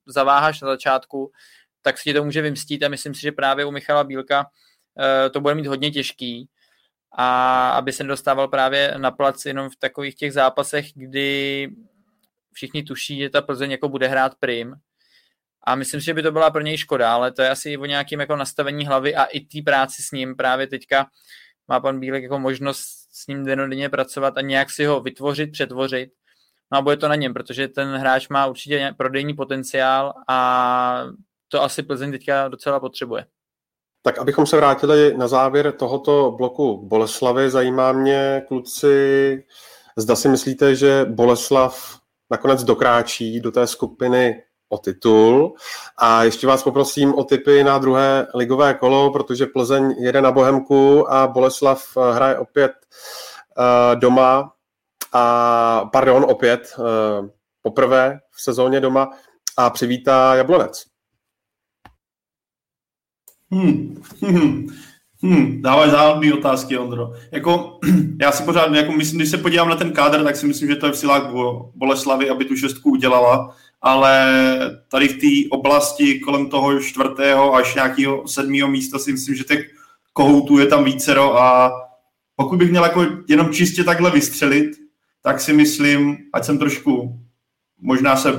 zaváháš 0.06 0.62
na 0.62 0.68
začátku, 0.68 1.32
tak 1.82 1.98
si 1.98 2.14
to 2.14 2.24
může 2.24 2.42
vymstít 2.42 2.84
a 2.84 2.88
myslím 2.88 3.14
si, 3.16 3.22
že 3.22 3.32
právě 3.32 3.66
u 3.66 3.72
Michala 3.72 4.04
Bílka 4.04 4.46
to 5.32 5.42
bude 5.42 5.56
mít 5.56 5.68
hodně 5.68 5.92
těžký, 5.92 6.50
a 7.16 7.70
aby 7.70 7.92
se 7.92 8.04
nedostával 8.04 8.48
právě 8.48 8.94
na 8.98 9.12
plac 9.12 9.46
jenom 9.46 9.70
v 9.70 9.76
takových 9.76 10.16
těch 10.16 10.34
zápasech, 10.34 10.86
kdy 10.96 11.70
všichni 12.54 12.84
tuší, 12.84 13.20
že 13.20 13.30
ta 13.30 13.42
Plzeň 13.42 13.72
jako 13.72 13.90
bude 13.90 14.08
hrát 14.08 14.36
prim. 14.36 14.76
A 15.64 15.76
myslím 15.76 16.02
si, 16.02 16.06
že 16.06 16.14
by 16.14 16.24
to 16.24 16.32
byla 16.32 16.52
pro 16.52 16.62
něj 16.62 16.78
škoda, 16.78 17.14
ale 17.14 17.32
to 17.32 17.42
je 17.42 17.50
asi 17.50 17.78
o 17.78 17.86
nějakém 17.86 18.20
jako 18.20 18.36
nastavení 18.36 18.86
hlavy 18.86 19.16
a 19.16 19.24
i 19.24 19.40
té 19.40 19.62
práci 19.66 20.04
s 20.04 20.12
ním 20.12 20.36
právě 20.36 20.68
teďka 20.68 21.06
má 21.68 21.80
pan 21.80 22.00
Bílek 22.00 22.24
jako 22.24 22.40
možnost 22.40 23.03
s 23.15 23.28
ním 23.28 23.45
denodenně 23.45 23.89
pracovat 23.89 24.38
a 24.38 24.41
nějak 24.41 24.69
si 24.69 24.86
ho 24.86 25.02
vytvořit, 25.02 25.52
přetvořit. 25.52 26.10
No 26.71 26.78
a 26.78 26.82
bude 26.82 26.97
to 26.97 27.08
na 27.08 27.15
něm, 27.15 27.34
protože 27.34 27.67
ten 27.67 27.95
hráč 27.95 28.30
má 28.30 28.47
určitě 28.47 28.93
prodejní 28.97 29.34
potenciál 29.34 30.13
a 30.30 31.04
to 31.47 31.63
asi 31.63 31.84
Plzeň 31.84 32.12
teďka 32.12 32.47
docela 32.47 32.80
potřebuje. 32.80 33.26
Tak 34.02 34.17
abychom 34.17 34.45
se 34.45 34.58
vrátili 34.58 35.17
na 35.17 35.28
závěr 35.28 35.71
tohoto 35.71 36.32
bloku 36.38 36.88
Boleslavy, 36.88 37.49
zajímá 37.49 37.91
mě, 37.91 38.41
kluci, 38.47 39.43
zda 39.97 40.15
si 40.15 40.30
myslíte, 40.30 40.76
že 40.76 41.06
Boleslav 41.06 41.99
nakonec 42.32 42.63
dokráčí 42.63 43.39
do 43.39 43.52
té 43.52 43.67
skupiny 43.67 44.43
o 44.74 44.78
titul. 44.78 45.54
A 45.98 46.24
ještě 46.24 46.48
vás 46.48 46.64
poprosím 46.64 47.14
o 47.14 47.24
tipy 47.24 47.64
na 47.64 47.78
druhé 47.78 48.28
ligové 48.36 48.74
kolo, 48.74 49.12
protože 49.12 49.46
Plzeň 49.46 49.96
jede 50.00 50.22
na 50.22 50.32
Bohemku 50.32 51.12
a 51.14 51.28
Boleslav 51.28 51.84
eh, 51.98 52.14
hraje 52.14 52.38
opět 52.38 52.72
uh, 52.72 54.00
doma 54.00 54.54
a 55.14 55.90
pardon, 55.94 56.26
opět 56.30 56.76
uh, 56.78 57.28
poprvé 57.62 58.20
v 58.32 58.42
sezóně 58.42 58.80
doma 58.80 59.10
a 59.58 59.70
přivítá 59.70 60.36
Jablonec. 60.36 60.86
Hmm. 63.52 64.04
Hmm. 64.22 64.68
Hmm, 65.24 65.62
dáváš 65.62 65.92
otázky, 66.34 66.78
Ondro. 66.78 67.14
Jako, 67.32 67.80
já 68.22 68.32
si 68.32 68.44
pořád, 68.44 68.74
jako 68.74 68.92
myslím, 68.92 69.20
když 69.20 69.30
se 69.30 69.38
podívám 69.38 69.70
na 69.70 69.76
ten 69.76 69.92
kádr, 69.92 70.24
tak 70.24 70.36
si 70.36 70.48
myslím, 70.48 70.70
že 70.70 70.76
to 70.76 70.86
je 70.86 70.92
v 70.92 70.98
silách 70.98 71.32
Boleslavy, 71.76 72.30
aby 72.30 72.46
tu 72.46 72.56
šestku 72.56 72.92
udělala, 72.92 73.56
ale 73.84 74.28
tady 74.91 75.08
v 75.08 75.17
té 75.17 75.56
oblasti 75.56 76.19
kolem 76.19 76.50
toho 76.50 76.80
čtvrtého 76.80 77.56
až 77.56 77.76
nějakého 77.76 78.28
sedmého 78.28 78.67
místa 78.67 79.00
si 79.00 79.12
myslím, 79.12 79.36
že 79.36 79.43
těch 79.43 79.72
kohoutů 80.13 80.60
je 80.60 80.65
tam 80.65 80.84
vícero 80.84 81.38
a 81.38 81.72
pokud 82.36 82.58
bych 82.58 82.69
měl 82.69 82.84
jako 82.84 83.06
jenom 83.28 83.54
čistě 83.54 83.84
takhle 83.84 84.12
vystřelit, 84.12 84.72
tak 85.22 85.41
si 85.41 85.54
myslím, 85.54 86.17
ať 86.34 86.46
jsem 86.46 86.58
trošku 86.58 87.19
možná 87.84 88.15
se 88.15 88.30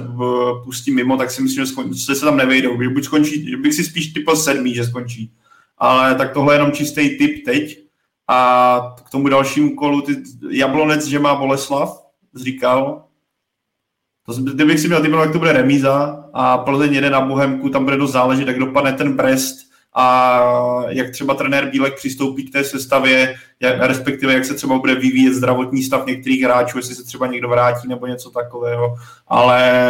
pustím 0.64 0.94
mimo, 0.94 1.16
tak 1.16 1.30
si 1.30 1.42
myslím, 1.42 1.64
že, 1.64 1.72
skončí, 1.72 2.04
že 2.06 2.14
se 2.14 2.24
tam 2.24 2.36
nevejdou. 2.36 2.82
Že 2.82 2.88
buď 2.88 3.04
skončí, 3.04 3.50
že 3.50 3.56
bych 3.56 3.74
si 3.74 3.84
spíš 3.84 4.12
typl 4.12 4.36
sedmý, 4.36 4.74
že 4.74 4.84
skončí. 4.84 5.32
Ale 5.78 6.14
tak 6.14 6.32
tohle 6.32 6.54
je 6.54 6.56
jenom 6.56 6.72
čistý 6.72 7.18
typ 7.18 7.44
teď. 7.44 7.84
A 8.28 8.94
k 9.06 9.10
tomu 9.10 9.28
dalšímu 9.28 9.76
kolu, 9.76 10.00
ty, 10.00 10.22
Jablonec, 10.50 11.06
že 11.06 11.18
má 11.18 11.34
Boleslav, 11.34 12.02
říkal. 12.34 13.04
To, 14.26 14.32
kdybych 14.32 14.80
si 14.80 14.88
měl 14.88 15.02
typnout, 15.02 15.22
jak 15.22 15.32
to 15.32 15.38
bude 15.38 15.52
remíza 15.52 16.24
a 16.32 16.58
Plzeň 16.58 16.94
jede 16.94 17.10
na 17.10 17.20
Bohemku, 17.20 17.68
tam 17.68 17.84
bude 17.84 17.96
dost 17.96 18.12
záležet, 18.12 18.48
jak 18.48 18.58
dopadne 18.58 18.92
ten 18.92 19.16
Brest 19.16 19.56
a 19.94 20.84
jak 20.88 21.10
třeba 21.10 21.34
trenér 21.34 21.70
Bílek 21.70 21.96
přistoupí 21.96 22.44
k 22.44 22.52
té 22.52 22.64
sestavě, 22.64 23.34
jak, 23.60 23.76
respektive 23.80 24.32
jak 24.32 24.44
se 24.44 24.54
třeba 24.54 24.78
bude 24.78 24.94
vyvíjet 24.94 25.34
zdravotní 25.34 25.82
stav 25.82 26.06
některých 26.06 26.42
hráčů, 26.42 26.78
jestli 26.78 26.94
se 26.94 27.04
třeba 27.04 27.26
někdo 27.26 27.48
vrátí 27.48 27.88
nebo 27.88 28.06
něco 28.06 28.30
takového, 28.30 28.96
ale 29.28 29.88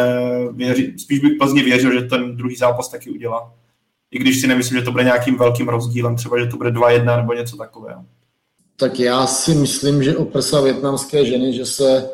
věři, 0.52 0.94
spíš 0.98 1.20
bych 1.20 1.32
Plzně 1.38 1.62
věřil, 1.62 1.92
že 1.92 2.06
ten 2.06 2.36
druhý 2.36 2.56
zápas 2.56 2.88
taky 2.88 3.10
udělá. 3.10 3.52
I 4.10 4.18
když 4.18 4.40
si 4.40 4.46
nemyslím, 4.46 4.78
že 4.78 4.84
to 4.84 4.92
bude 4.92 5.04
nějakým 5.04 5.38
velkým 5.38 5.68
rozdílem, 5.68 6.16
třeba, 6.16 6.38
že 6.38 6.46
to 6.46 6.56
bude 6.56 6.70
2-1 6.70 7.16
nebo 7.16 7.32
něco 7.34 7.56
takového. 7.56 8.04
Tak 8.76 9.00
já 9.00 9.26
si 9.26 9.54
myslím, 9.54 10.02
že 10.02 10.16
o 10.16 10.24
prsa 10.24 10.60
větnamské 10.60 11.26
ženy, 11.26 11.52
že 11.52 11.66
se 11.66 12.08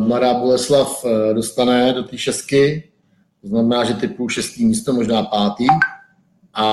mladá 0.00 0.34
Boleslav 0.34 1.04
uh, 1.04 1.10
dostane 1.34 1.92
do 1.92 2.02
té 2.02 2.18
šestky, 2.18 2.92
to 3.40 3.48
znamená, 3.48 3.84
že 3.84 3.94
typu 3.94 4.28
šestý 4.28 4.66
místo, 4.66 4.92
možná 4.92 5.22
pátý, 5.22 5.66
a 6.54 6.66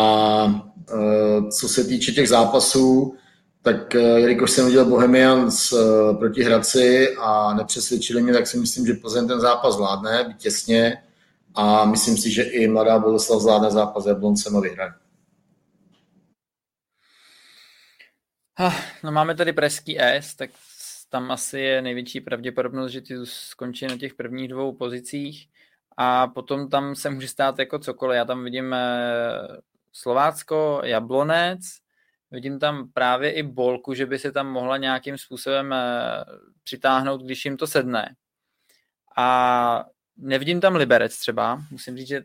e, 0.90 1.52
co 1.52 1.70
se 1.70 1.84
týče 1.84 2.12
těch 2.12 2.30
zápasů, 2.30 3.16
tak 3.62 3.94
jelikož 3.94 4.52
jsem 4.52 4.66
viděl 4.66 4.86
Bohemians 4.86 5.74
proti 6.20 6.44
Hradci 6.44 7.16
a 7.20 7.54
nepřesvědčili 7.54 8.22
mě, 8.22 8.34
tak 8.34 8.48
si 8.48 8.58
myslím, 8.58 8.86
že 8.86 8.94
Plzeň 8.94 9.28
ten 9.28 9.40
zápas 9.40 9.76
zvládne, 9.76 10.36
těsně. 10.38 11.04
A 11.56 11.86
myslím 11.86 12.18
si, 12.18 12.32
že 12.32 12.44
i 12.44 12.68
mladá 12.68 13.00
Boleslav 13.00 13.42
zvládne 13.42 13.72
zápas 13.72 14.06
Jabloncem 14.06 14.58
a 14.58 14.60
vyhraje. 14.60 14.92
No 19.04 19.12
máme 19.12 19.36
tady 19.36 19.54
Preský 19.54 20.00
S, 20.00 20.36
tak 20.36 20.50
tam 21.10 21.32
asi 21.32 21.60
je 21.60 21.82
největší 21.82 22.22
pravděpodobnost, 22.22 22.92
že 22.92 23.02
ty 23.02 23.16
skončí 23.24 23.88
na 23.88 23.98
těch 23.98 24.14
prvních 24.14 24.48
dvou 24.48 24.74
pozicích 24.74 25.50
a 25.98 26.28
potom 26.28 26.70
tam 26.70 26.96
se 26.96 27.10
může 27.10 27.28
stát 27.28 27.60
jako 27.60 27.80
cokoliv. 27.80 28.16
Já 28.16 28.26
tam 28.26 28.44
vidím 28.44 28.76
Slovácko, 29.92 30.82
Jablonec, 30.84 31.60
vidím 32.32 32.60
tam 32.60 32.92
právě 32.94 33.32
i 33.32 33.44
Bolku, 33.44 33.94
že 33.94 34.06
by 34.06 34.20
se 34.20 34.32
tam 34.32 34.48
mohla 34.48 34.78
nějakým 34.78 35.18
způsobem 35.18 35.74
eh, 35.74 36.24
přitáhnout, 36.64 37.22
když 37.22 37.46
jim 37.46 37.58
to 37.58 37.68
sedne. 37.68 38.16
A 39.18 39.86
nevidím 40.18 40.62
tam 40.62 40.76
Liberec 40.76 41.18
třeba, 41.18 41.64
musím 41.72 41.98
říct, 41.98 42.08
že 42.08 42.24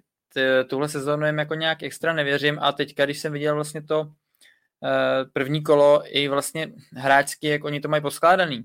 tuhle 0.69 0.89
sezónu 0.89 1.27
jim 1.27 1.39
jako 1.39 1.55
nějak 1.55 1.83
extra 1.83 2.13
nevěřím 2.13 2.59
a 2.61 2.73
teďka, 2.73 3.05
když 3.05 3.19
jsem 3.19 3.33
viděl 3.33 3.55
vlastně 3.55 3.83
to 3.83 4.13
eh, 4.85 5.25
první 5.33 5.63
kolo 5.63 6.03
i 6.05 6.29
vlastně 6.29 6.73
hráčský, 6.93 7.47
jak 7.47 7.65
oni 7.65 7.81
to 7.81 7.89
mají 7.89 8.03
poskládaný, 8.03 8.65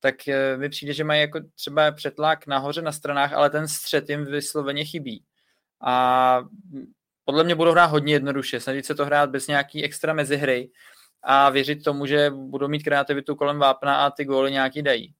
tak 0.00 0.28
eh, 0.28 0.56
mi 0.56 0.68
přijde, 0.68 0.92
že 0.92 1.04
mají 1.04 1.20
jako 1.20 1.40
třeba 1.54 1.92
přetlak 1.92 2.46
nahoře 2.46 2.82
na 2.82 2.92
stranách, 2.92 3.32
ale 3.32 3.50
ten 3.50 3.68
střed 3.68 4.10
jim 4.10 4.24
vysloveně 4.24 4.84
chybí. 4.84 5.24
A 5.80 6.42
podle 7.24 7.44
mě 7.44 7.54
budou 7.54 7.72
hrát 7.72 7.86
hodně 7.86 8.12
jednoduše, 8.12 8.60
snažit 8.60 8.86
se 8.86 8.94
to 8.94 9.04
hrát 9.04 9.30
bez 9.30 9.46
nějaký 9.46 9.84
extra 9.84 10.12
mezihry 10.12 10.70
a 11.22 11.50
věřit 11.50 11.84
tomu, 11.84 12.06
že 12.06 12.30
budou 12.30 12.68
mít 12.68 12.82
kreativitu 12.82 13.36
kolem 13.36 13.58
vápna 13.58 14.06
a 14.06 14.10
ty 14.10 14.24
góly 14.24 14.52
nějaký 14.52 14.82
dají. 14.82 15.14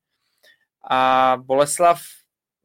A 0.90 1.36
Boleslav, 1.40 2.02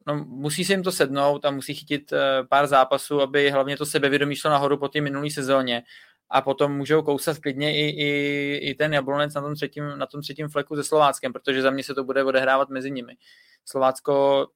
no, 0.06 0.24
musí 0.24 0.64
se 0.64 0.72
jim 0.72 0.82
to 0.82 0.92
sednout 0.92 1.44
a 1.44 1.50
musí 1.50 1.74
chytit 1.74 2.12
uh, 2.12 2.18
pár 2.48 2.66
zápasů, 2.66 3.20
aby 3.20 3.50
hlavně 3.50 3.76
to 3.76 3.86
sebevědomí 3.86 4.36
šlo 4.36 4.50
nahoru 4.50 4.78
po 4.78 4.88
té 4.88 5.00
minulé 5.00 5.30
sezóně 5.30 5.82
a 6.30 6.42
potom 6.42 6.76
můžou 6.76 7.02
kousat 7.02 7.38
klidně 7.38 7.74
i, 7.74 7.88
i, 7.88 8.56
i 8.56 8.74
ten 8.74 8.94
Jablonec 8.94 9.34
na 9.34 9.40
tom, 9.40 9.54
třetím, 9.54 9.98
na 9.98 10.06
tom 10.06 10.20
třetím 10.20 10.48
fleku 10.48 10.76
se 10.76 10.84
Slováckem, 10.84 11.32
protože 11.32 11.62
za 11.62 11.70
mě 11.70 11.84
se 11.84 11.94
to 11.94 12.04
bude 12.04 12.24
odehrávat 12.24 12.68
mezi 12.68 12.90
nimi. 12.90 13.16
Slovácko 13.64 14.46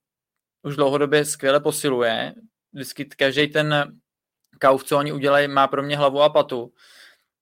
už 0.62 0.76
dlouhodobě 0.76 1.24
skvěle 1.24 1.60
posiluje, 1.60 2.34
vždycky 2.72 3.04
každý 3.04 3.48
ten 3.48 3.98
Kauf, 4.58 4.84
co 4.84 4.98
oni 4.98 5.12
udělají, 5.12 5.48
má 5.48 5.68
pro 5.68 5.82
mě 5.82 5.96
hlavu 5.96 6.22
a 6.22 6.28
patu. 6.28 6.72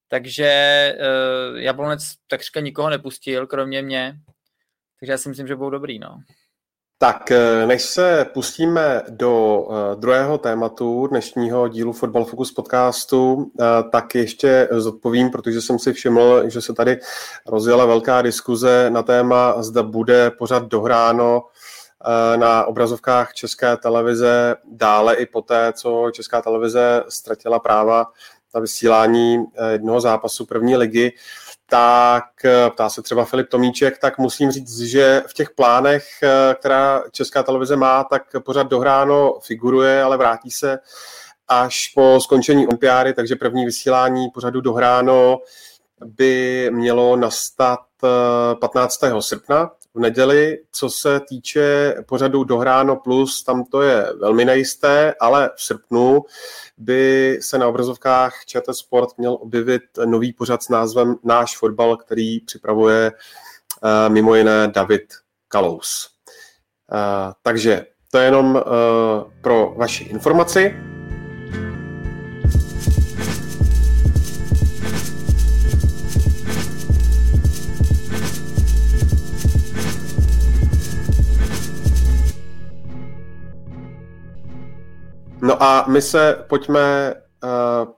Takže 0.09 0.95
uh, 0.99 1.59
Jablonec 1.59 2.15
takřka 2.27 2.61
nikoho 2.61 2.91
nepustil, 2.91 3.47
kromě 3.47 3.83
mě. 3.83 4.21
Takže 5.01 5.13
já 5.13 5.19
si 5.19 5.29
myslím, 5.29 5.47
že 5.47 5.57
budou 5.57 5.71
dobrý, 5.71 5.99
no. 5.99 6.19
Tak, 6.99 7.31
eh, 7.31 7.67
než 7.67 7.83
se 7.83 8.27
pustíme 8.35 9.03
do 9.09 9.59
uh, 9.59 10.01
druhého 10.01 10.39
tématu 10.39 11.07
dnešního 11.07 11.69
dílu 11.69 11.93
Football 11.93 12.25
Focus 12.25 12.53
podcastu, 12.53 13.35
uh, 13.35 13.45
tak 13.93 14.15
ještě 14.15 14.69
zodpovím, 14.73 15.31
protože 15.31 15.61
jsem 15.61 15.79
si 15.79 15.93
všiml, 15.93 16.51
že 16.51 16.61
se 16.61 16.73
tady 16.73 16.99
rozjela 17.47 17.87
velká 17.87 18.23
diskuze 18.23 18.91
na 18.91 19.03
téma, 19.03 19.63
zda 19.63 19.83
bude 19.83 20.31
pořád 20.31 20.63
dohráno 20.63 21.43
Eh, 22.05 22.37
na 22.37 22.65
obrazovkách 22.65 23.35
České 23.35 23.77
televize 23.77 24.57
dále 24.65 25.15
i 25.15 25.27
poté, 25.27 25.73
co 25.73 26.11
Česká 26.13 26.43
televize 26.43 27.05
ztratila 27.09 27.59
práva 27.59 28.07
na 28.55 28.61
vysílání 28.61 29.45
eh, 29.55 29.73
jednoho 29.73 30.01
zápasu 30.01 30.47
první 30.47 30.77
ligy, 30.77 31.13
tak 31.69 32.45
eh, 32.45 32.71
ptá 32.71 32.89
se 32.89 33.03
třeba 33.03 33.25
Filip 33.25 33.49
Tomíček, 33.49 33.99
tak 33.99 34.19
musím 34.19 34.51
říct, 34.51 34.79
že 34.79 35.23
v 35.27 35.35
těch 35.35 35.51
plánech, 35.51 36.07
která 36.55 37.03
Česká 37.11 37.43
televize 37.43 37.77
má, 37.77 38.05
tak 38.05 38.23
pořád 38.45 38.67
dohráno 38.67 39.39
figuruje, 39.43 40.03
ale 40.03 40.17
vrátí 40.17 40.51
se 40.51 40.79
až 41.49 41.89
po 41.95 42.19
skončení 42.21 42.67
olympiády, 42.67 43.15
takže 43.15 43.37
první 43.37 43.65
vysílání 43.65 44.29
pořadu 44.35 44.61
dohráno 44.61 45.39
by 46.05 46.69
mělo 46.73 47.17
nastat 47.17 47.81
15. 48.61 49.01
srpna 49.21 49.71
v 49.97 49.99
neděli. 49.99 50.59
Co 50.73 50.91
se 50.91 51.21
týče 51.21 51.95
pořadu 52.09 52.45
Dohráno 52.45 52.97
Plus, 52.97 53.43
tam 53.43 53.65
to 53.65 53.83
je 53.83 54.13
velmi 54.21 54.45
nejisté, 54.45 55.15
ale 55.21 55.51
v 55.57 55.63
srpnu 55.63 56.25
by 56.79 57.39
se 57.43 57.59
na 57.59 57.69
obrazovkách 57.69 58.45
ČT 58.47 58.77
Sport 58.77 59.19
měl 59.19 59.33
objevit 59.41 59.83
nový 60.05 60.33
pořad 60.33 60.63
s 60.63 60.69
názvem 60.69 61.17
Náš 61.25 61.59
fotbal, 61.59 61.97
který 61.97 62.41
připravuje 62.41 63.13
eh, 63.13 64.09
mimo 64.09 64.35
jiné 64.35 64.69
David 64.69 65.15
Kalous. 65.49 66.11
takže 67.43 67.87
to 68.11 68.19
je 68.19 68.25
jenom 68.25 68.63
pro 69.41 69.75
vaši 69.77 70.05
informaci. 70.05 70.96
No 85.47 85.63
a 85.63 85.85
my 85.89 86.03
se 86.03 86.45
pojďme 86.49 87.15
uh, 87.15 87.51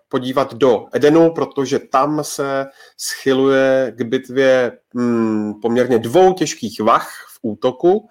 podívat 0.09 0.55
do 0.55 0.87
Edenu, 0.93 1.31
protože 1.35 1.79
tam 1.79 2.25
se 2.25 2.67
schyluje 2.97 3.93
k 3.97 4.03
bitvě 4.03 4.73
hmm, 4.95 5.55
poměrně 5.63 5.99
dvou 5.99 6.33
těžkých 6.33 6.81
vach 6.81 7.09
v 7.29 7.39
útoku, 7.43 8.09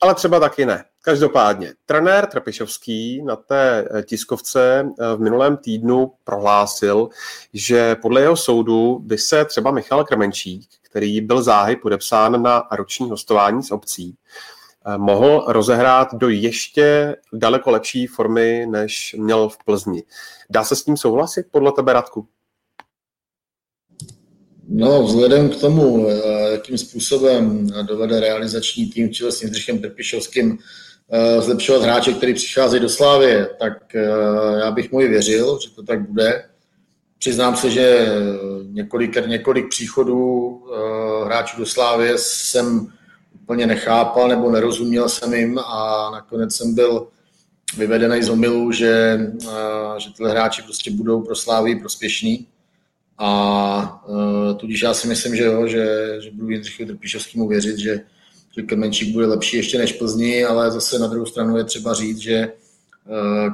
ale 0.00 0.14
třeba 0.14 0.40
taky 0.40 0.66
ne. 0.66 0.84
Každopádně, 1.02 1.74
trenér 1.86 2.26
Trpišovský 2.26 3.22
na 3.22 3.36
té 3.36 3.88
eh, 3.90 4.02
tiskovce 4.02 4.86
eh, 5.00 5.16
v 5.16 5.20
minulém 5.20 5.56
týdnu 5.56 6.12
prohlásil, 6.24 7.08
že 7.52 7.94
podle 7.94 8.20
jeho 8.20 8.36
soudu 8.36 8.98
by 8.98 9.18
se 9.18 9.44
třeba 9.44 9.70
Michal 9.70 10.04
Krmenčík, 10.04 10.68
který 10.82 11.20
byl 11.20 11.42
záhy 11.42 11.76
podepsán 11.76 12.42
na 12.42 12.62
roční 12.72 13.10
hostování 13.10 13.62
s 13.62 13.70
obcí, 13.70 14.16
Eh, 14.16 14.59
mohl 14.96 15.44
rozehrát 15.48 16.14
do 16.14 16.28
ještě 16.28 17.16
daleko 17.32 17.70
lepší 17.70 18.06
formy, 18.06 18.66
než 18.70 19.16
měl 19.18 19.48
v 19.48 19.58
Plzni. 19.64 20.02
Dá 20.50 20.64
se 20.64 20.76
s 20.76 20.84
tím 20.84 20.96
souhlasit 20.96 21.46
podle 21.50 21.72
tebe, 21.72 21.92
Radku? 21.92 22.28
No, 24.68 25.02
vzhledem 25.02 25.48
k 25.48 25.60
tomu, 25.60 26.08
eh, 26.08 26.50
jakým 26.50 26.78
způsobem 26.78 27.66
dovede 27.82 28.20
realizační 28.20 28.86
tým 28.86 29.10
čili 29.10 29.32
s 29.32 29.42
Jindřichem 29.42 29.78
Trpišovským 29.78 30.58
eh, 31.12 31.42
zlepšovat 31.42 31.82
hráče, 31.82 32.12
který 32.12 32.34
přichází 32.34 32.80
do 32.80 32.88
Slávy, 32.88 33.46
tak 33.58 33.94
já 34.60 34.70
bych 34.70 34.92
mu 34.92 35.00
i 35.00 35.08
věřil, 35.08 35.58
že 35.62 35.70
to 35.70 35.82
tak 35.82 36.08
bude. 36.08 36.44
Přiznám 37.18 37.56
se, 37.56 37.70
že 37.70 38.08
několik, 38.62 39.26
několik 39.26 39.68
příchodů 39.68 40.62
hráčů 41.24 41.58
do 41.58 41.66
Slávy 41.66 42.12
jsem 42.16 42.92
úplně 43.50 43.66
nechápal 43.66 44.28
nebo 44.28 44.50
nerozuměl 44.50 45.08
jsem 45.08 45.34
jim 45.34 45.58
a 45.58 46.10
nakonec 46.12 46.54
jsem 46.54 46.74
byl 46.74 47.08
vyvedený 47.76 48.22
z 48.22 48.28
omilu, 48.28 48.72
že, 48.72 49.18
že 49.98 50.10
tyhle 50.16 50.30
hráči 50.30 50.62
prostě 50.62 50.90
budou 50.90 51.22
pro 51.22 51.34
Slávy 51.34 51.76
prospěšní. 51.76 52.46
A 53.18 54.04
tudíž 54.58 54.82
já 54.82 54.94
si 54.94 55.08
myslím, 55.08 55.36
že 55.36 55.44
jo, 55.44 55.66
že, 55.66 56.16
že 56.20 56.30
budu 56.30 56.50
Jindřichu 56.50 56.84
Trpišovskému 56.84 57.48
věřit, 57.48 57.78
že, 57.78 58.00
že 58.56 58.62
Krmenčík 58.62 59.12
bude 59.12 59.26
lepší 59.26 59.56
ještě 59.56 59.78
než 59.78 59.92
Plzni, 59.92 60.44
ale 60.44 60.70
zase 60.70 60.98
na 60.98 61.06
druhou 61.06 61.26
stranu 61.26 61.56
je 61.56 61.64
třeba 61.64 61.94
říct, 61.94 62.18
že 62.18 62.52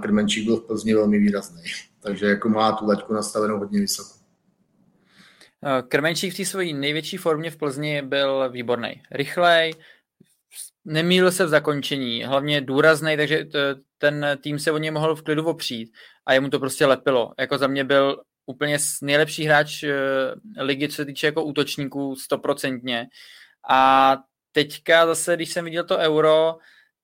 Krmenčík 0.03 0.45
byl 0.45 0.57
v 0.57 0.67
Plzni 0.67 0.95
velmi 0.95 1.19
výrazný. 1.19 1.63
Takže 2.01 2.27
jako 2.27 2.49
má 2.49 2.73
tu 2.73 2.87
laťku 2.87 3.13
nastavenou 3.13 3.59
hodně 3.59 3.81
vysoko. 3.81 4.16
Eh, 5.67 5.83
Krmenčík 5.83 6.35
v 6.35 6.37
té 6.37 6.45
své 6.45 6.65
největší 6.65 7.17
formě 7.17 7.51
v 7.51 7.57
Plzni 7.57 8.03
byl 8.03 8.51
výborný. 8.51 9.03
Rychlej, 9.11 9.75
nemýlil 10.85 11.33
se 11.33 11.45
v 11.45 11.49
zakončení, 11.49 12.25
hlavně 12.25 12.61
důrazný, 12.61 13.17
takže 13.17 13.47
ten 13.99 14.27
tým 14.41 14.59
se 14.59 14.73
o 14.73 14.79
něj 14.79 14.91
mohl 14.91 15.15
v 15.15 15.23
klidu 15.23 15.47
opřít 15.47 15.93
a 16.27 16.33
jemu 16.33 16.51
to 16.51 16.59
prostě 16.59 16.87
lepilo. 16.87 17.33
Jako 17.39 17.59
za 17.59 17.67
mě 17.67 17.85
byl 17.85 18.23
úplně 18.47 18.79
nejlepší 19.03 19.45
hráč 19.45 19.83
eh, 19.83 19.93
ligy, 20.61 20.89
co 20.89 20.95
se 20.95 21.05
týče 21.05 21.27
jako 21.27 21.45
útočníků, 21.45 22.17
stoprocentně. 22.17 23.07
A 23.71 24.17
teďka 24.53 25.07
zase, 25.07 25.37
když 25.37 25.53
jsem 25.53 25.65
viděl 25.65 25.85
to 25.85 25.99
euro, 25.99 26.57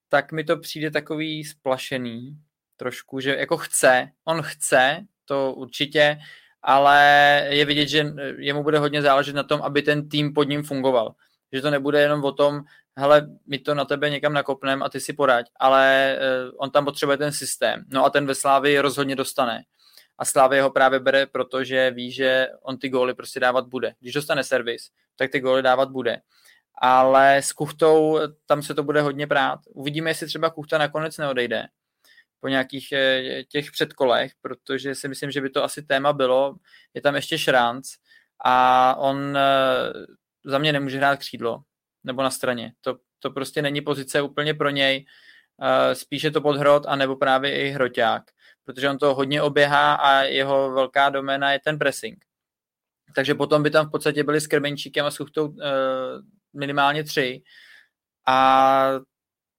tak 0.08 0.32
mi 0.32 0.44
to 0.44 0.56
přijde 0.56 0.90
takový 0.90 1.44
splašený 1.44 2.38
trošku, 2.76 3.20
že 3.20 3.36
jako 3.36 3.56
chce, 3.56 4.08
on 4.24 4.42
chce, 4.42 5.06
to 5.24 5.54
určitě, 5.54 6.18
ale 6.62 7.46
je 7.48 7.64
vidět, 7.64 7.86
že 7.86 8.12
jemu 8.38 8.62
bude 8.62 8.78
hodně 8.78 9.02
záležet 9.02 9.34
na 9.34 9.42
tom, 9.42 9.62
aby 9.62 9.82
ten 9.82 10.08
tým 10.08 10.34
pod 10.34 10.48
ním 10.48 10.62
fungoval. 10.62 11.14
Že 11.52 11.60
to 11.60 11.70
nebude 11.70 12.00
jenom 12.00 12.24
o 12.24 12.32
tom, 12.32 12.60
hele, 12.96 13.26
my 13.46 13.58
to 13.58 13.74
na 13.74 13.84
tebe 13.84 14.10
někam 14.10 14.32
nakopneme 14.32 14.84
a 14.84 14.88
ty 14.88 15.00
si 15.00 15.12
poraď, 15.12 15.46
ale 15.60 16.16
uh, 16.18 16.54
on 16.56 16.70
tam 16.70 16.84
potřebuje 16.84 17.18
ten 17.18 17.32
systém. 17.32 17.84
No 17.88 18.04
a 18.04 18.10
ten 18.10 18.26
ve 18.26 18.34
Slávii 18.34 18.78
rozhodně 18.78 19.16
dostane. 19.16 19.62
A 20.18 20.24
Slávě 20.24 20.62
ho 20.62 20.70
právě 20.70 21.00
bere, 21.00 21.26
protože 21.26 21.90
ví, 21.90 22.12
že 22.12 22.48
on 22.62 22.78
ty 22.78 22.88
góly 22.88 23.14
prostě 23.14 23.40
dávat 23.40 23.66
bude. 23.66 23.94
Když 24.00 24.12
dostane 24.12 24.44
servis, 24.44 24.90
tak 25.16 25.30
ty 25.30 25.40
góly 25.40 25.62
dávat 25.62 25.90
bude. 25.90 26.20
Ale 26.78 27.36
s 27.36 27.52
Kuchtou 27.52 28.20
tam 28.46 28.62
se 28.62 28.74
to 28.74 28.82
bude 28.82 29.00
hodně 29.00 29.26
prát. 29.26 29.60
Uvidíme, 29.74 30.10
jestli 30.10 30.26
třeba 30.26 30.50
Kuchta 30.50 30.78
nakonec 30.78 31.18
neodejde 31.18 31.66
po 32.42 32.48
nějakých 32.48 32.92
eh, 32.92 33.44
těch 33.48 33.70
předkolech, 33.70 34.32
protože 34.40 34.94
si 34.94 35.08
myslím, 35.08 35.30
že 35.30 35.40
by 35.40 35.50
to 35.50 35.64
asi 35.64 35.82
téma 35.82 36.12
bylo. 36.12 36.54
Je 36.94 37.00
tam 37.00 37.14
ještě 37.14 37.38
Šránc 37.38 37.94
a 38.44 38.94
on 38.98 39.36
eh, 39.36 39.92
za 40.44 40.58
mě 40.58 40.72
nemůže 40.72 40.96
hrát 40.96 41.18
křídlo 41.18 41.62
nebo 42.04 42.22
na 42.22 42.30
straně. 42.30 42.72
To, 42.80 42.98
to 43.18 43.30
prostě 43.30 43.62
není 43.62 43.80
pozice 43.80 44.22
úplně 44.22 44.54
pro 44.54 44.70
něj. 44.70 45.06
Eh, 45.62 45.94
spíše 45.94 46.30
to 46.30 46.40
podhrot, 46.40 46.86
anebo 46.86 47.16
právě 47.16 47.66
i 47.66 47.70
hroťák, 47.70 48.22
protože 48.64 48.90
on 48.90 48.98
to 48.98 49.14
hodně 49.14 49.42
oběhá 49.42 49.94
a 49.94 50.22
jeho 50.22 50.72
velká 50.72 51.10
doména 51.10 51.52
je 51.52 51.60
ten 51.60 51.78
pressing. 51.78 52.24
Takže 53.14 53.34
potom 53.34 53.62
by 53.62 53.70
tam 53.70 53.86
v 53.86 53.90
podstatě 53.90 54.24
byli 54.24 54.40
s 54.40 54.46
Krmenčíkem 54.46 55.06
a 55.06 55.10
s 55.10 55.16
Chuchtou 55.16 55.54
minimálně 56.52 57.04
tři 57.04 57.42
a 58.26 58.88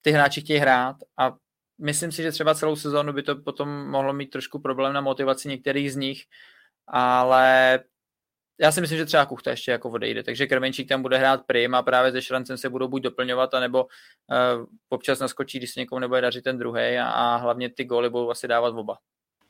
ty 0.02 0.10
hráči 0.10 0.40
chtějí 0.40 0.58
hrát 0.58 0.96
a 1.18 1.43
myslím 1.78 2.12
si, 2.12 2.22
že 2.22 2.32
třeba 2.32 2.54
celou 2.54 2.76
sezónu 2.76 3.12
by 3.12 3.22
to 3.22 3.36
potom 3.36 3.86
mohlo 3.86 4.12
mít 4.12 4.30
trošku 4.30 4.58
problém 4.58 4.92
na 4.92 5.00
motivaci 5.00 5.48
některých 5.48 5.92
z 5.92 5.96
nich, 5.96 6.22
ale 6.88 7.80
já 8.60 8.72
si 8.72 8.80
myslím, 8.80 8.98
že 8.98 9.04
třeba 9.04 9.26
Kuchta 9.26 9.50
ještě 9.50 9.70
jako 9.70 9.90
odejde, 9.90 10.22
takže 10.22 10.46
Krmenčík 10.46 10.88
tam 10.88 11.02
bude 11.02 11.18
hrát 11.18 11.40
prim 11.46 11.74
a 11.74 11.82
právě 11.82 12.12
se 12.12 12.22
Šrancem 12.22 12.58
se 12.58 12.68
budou 12.68 12.88
buď 12.88 13.02
doplňovat, 13.02 13.54
anebo 13.54 13.84
uh, 13.84 14.64
občas 14.88 15.18
naskočí, 15.18 15.58
když 15.58 15.70
se 15.70 15.80
někomu 15.80 15.98
nebude 15.98 16.20
dařit 16.20 16.44
ten 16.44 16.58
druhý 16.58 16.98
a, 16.98 17.06
a 17.06 17.36
hlavně 17.36 17.68
ty 17.68 17.84
góly 17.84 18.10
budou 18.10 18.30
asi 18.30 18.48
dávat 18.48 18.74
oba. 18.74 18.96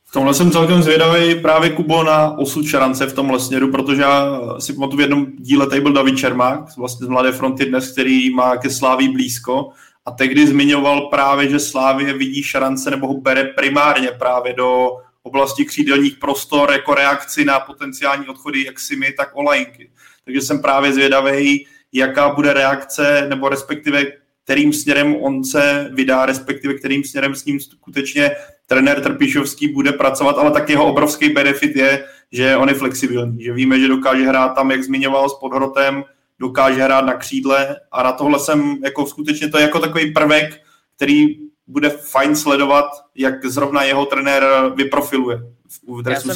V 0.07 0.11
tomhle 0.11 0.33
jsem 0.33 0.51
celkem 0.51 0.83
zvědavý 0.83 1.41
právě 1.41 1.69
Kubo 1.69 2.03
na 2.03 2.37
osud 2.37 2.65
Šarance 2.65 3.05
v 3.05 3.13
tomhle 3.13 3.39
směru, 3.39 3.71
protože 3.71 4.01
já 4.01 4.39
si 4.59 4.73
pamatuju 4.73 4.97
v 4.97 5.01
jednom 5.01 5.25
díle 5.37 5.69
tady 5.69 5.81
byl 5.81 5.93
David 5.93 6.17
Čermák, 6.17 6.77
vlastně 6.77 7.05
z 7.05 7.09
Mladé 7.09 7.31
fronty 7.31 7.65
dnes, 7.65 7.91
který 7.91 8.35
má 8.35 8.57
ke 8.57 8.69
Sláví 8.69 9.09
blízko 9.09 9.69
a 10.05 10.11
tehdy 10.11 10.47
zmiňoval 10.47 11.01
právě, 11.01 11.49
že 11.49 11.59
Slávě 11.59 12.13
vidí 12.13 12.43
šarance 12.43 12.91
nebo 12.91 13.07
ho 13.07 13.13
bere 13.13 13.43
primárně 13.43 14.07
právě 14.07 14.53
do 14.53 14.97
oblasti 15.23 15.65
křídelních 15.65 16.17
prostor 16.17 16.71
jako 16.71 16.93
reakci 16.93 17.45
na 17.45 17.59
potenciální 17.59 18.27
odchody 18.27 18.63
jak 18.63 18.79
Simy, 18.79 19.11
tak 19.11 19.29
Olajinky. 19.33 19.89
Takže 20.25 20.41
jsem 20.41 20.61
právě 20.61 20.93
zvědavý, 20.93 21.67
jaká 21.93 22.29
bude 22.29 22.53
reakce, 22.53 23.25
nebo 23.29 23.49
respektive 23.49 24.05
kterým 24.43 24.73
směrem 24.73 25.15
on 25.15 25.43
se 25.43 25.89
vydá, 25.93 26.25
respektive 26.25 26.73
kterým 26.73 27.03
směrem 27.03 27.35
s 27.35 27.45
ním 27.45 27.59
skutečně 27.59 28.31
trenér 28.67 29.01
Trpišovský 29.01 29.67
bude 29.67 29.91
pracovat, 29.91 30.37
ale 30.37 30.51
tak 30.51 30.69
jeho 30.69 30.85
obrovský 30.85 31.29
benefit 31.29 31.75
je, 31.75 32.05
že 32.31 32.57
on 32.57 32.69
je 32.69 32.75
flexibilní, 32.75 33.43
že 33.43 33.53
víme, 33.53 33.79
že 33.79 33.87
dokáže 33.87 34.27
hrát 34.27 34.49
tam, 34.49 34.71
jak 34.71 34.83
zmiňoval, 34.83 35.29
s 35.29 35.39
podhrotem, 35.39 36.03
dokáže 36.39 36.83
hrát 36.83 37.05
na 37.05 37.13
křídle 37.13 37.75
a 37.91 38.03
na 38.03 38.11
tohle 38.11 38.39
jsem 38.39 38.77
jako 38.83 39.05
skutečně 39.05 39.49
to 39.49 39.57
je 39.57 39.63
jako 39.63 39.79
takový 39.79 40.13
prvek, 40.13 40.61
který 40.95 41.25
bude 41.67 41.89
fajn 41.89 42.35
sledovat, 42.35 42.85
jak 43.15 43.45
zrovna 43.45 43.83
jeho 43.83 44.05
trenér 44.05 44.43
vyprofiluje 44.75 45.55
v 45.87 46.09
já 46.09 46.19
jsem, 46.19 46.35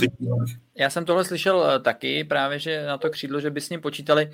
já 0.78 0.90
jsem 0.90 1.06
tohle 1.06 1.26
slyšel 1.26 1.58
uh, 1.58 1.84
taky, 1.84 2.24
právě, 2.24 2.60
že 2.60 2.86
na 2.86 2.98
to 2.98 3.10
křídlo, 3.10 3.40
že 3.40 3.52
by 3.52 3.62
s 3.62 3.70
ním 3.70 3.82
počítali. 3.82 4.26
Uh, 4.26 4.34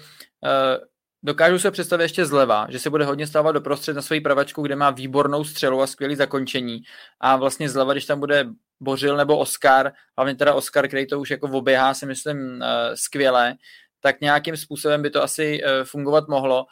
dokážu 1.23 1.59
se 1.59 1.71
představit 1.71 2.03
ještě 2.03 2.25
zleva, 2.25 2.67
že 2.69 2.79
se 2.79 2.89
bude 2.89 3.05
hodně 3.05 3.27
stávat 3.27 3.51
do 3.51 3.61
prostřed 3.61 3.95
na 3.95 4.01
svoji 4.01 4.21
pravačku, 4.21 4.61
kde 4.61 4.75
má 4.75 4.89
výbornou 4.89 5.43
střelu 5.43 5.81
a 5.81 5.87
skvělý 5.87 6.15
zakončení. 6.15 6.81
A 7.19 7.35
vlastně 7.35 7.69
zleva, 7.69 7.93
když 7.93 8.05
tam 8.05 8.19
bude 8.19 8.47
Bořil 8.79 9.17
nebo 9.17 9.37
Oscar, 9.37 9.91
hlavně 10.17 10.35
teda 10.35 10.53
Oscar, 10.53 10.87
který 10.87 11.07
to 11.07 11.19
už 11.19 11.31
jako 11.31 11.47
oběhá, 11.47 11.93
si 11.93 12.05
myslím 12.05 12.37
uh, 12.37 12.61
skvěle, 12.93 13.55
tak 14.05 14.21
nějakým 14.21 14.57
způsobem 14.57 15.01
by 15.01 15.09
to 15.09 15.23
asi 15.23 15.61
eh, 15.63 15.83
fungovat 15.83 16.27
mohlo. 16.27 16.65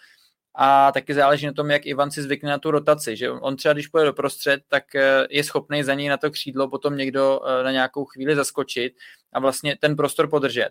A 0.55 0.91
taky 0.91 1.13
záleží 1.13 1.45
na 1.45 1.53
tom, 1.53 1.71
jak 1.71 1.85
Ivan 1.85 2.11
si 2.11 2.21
zvykne 2.21 2.49
na 2.49 2.57
tu 2.57 2.71
rotaci, 2.71 3.17
že 3.17 3.31
on 3.31 3.55
třeba, 3.55 3.73
když 3.73 3.87
půjde 3.87 4.05
do 4.05 4.13
prostřed, 4.13 4.61
tak 4.67 4.95
eh, 4.95 5.27
je 5.29 5.43
schopný 5.43 5.83
za 5.83 5.93
něj 5.93 6.09
na 6.09 6.17
to 6.17 6.31
křídlo 6.31 6.69
potom 6.69 6.97
někdo 6.97 7.41
eh, 7.45 7.63
na 7.63 7.71
nějakou 7.71 8.05
chvíli 8.05 8.35
zaskočit 8.35 8.93
a 9.33 9.39
vlastně 9.39 9.77
ten 9.81 9.95
prostor 9.95 10.29
podržet. 10.29 10.69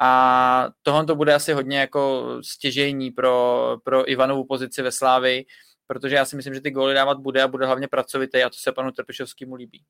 A 0.00 0.68
tohle 0.82 1.06
to 1.06 1.14
bude 1.14 1.34
asi 1.34 1.52
hodně 1.52 1.78
jako 1.80 2.26
stěžejní 2.44 3.10
pro, 3.10 3.76
pro 3.84 4.10
Ivanovu 4.10 4.44
pozici 4.44 4.82
ve 4.82 4.92
Slávi, 4.92 5.44
protože 5.86 6.16
já 6.16 6.24
si 6.24 6.36
myslím, 6.36 6.54
že 6.54 6.60
ty 6.60 6.70
góly 6.70 6.94
dávat 6.94 7.18
bude 7.18 7.42
a 7.42 7.48
bude 7.48 7.66
hlavně 7.66 7.88
pracovitý 7.88 8.42
a 8.42 8.50
to 8.50 8.56
se 8.58 8.72
panu 8.72 8.90
Trpišovskému 8.90 9.54
líbí. 9.54 9.82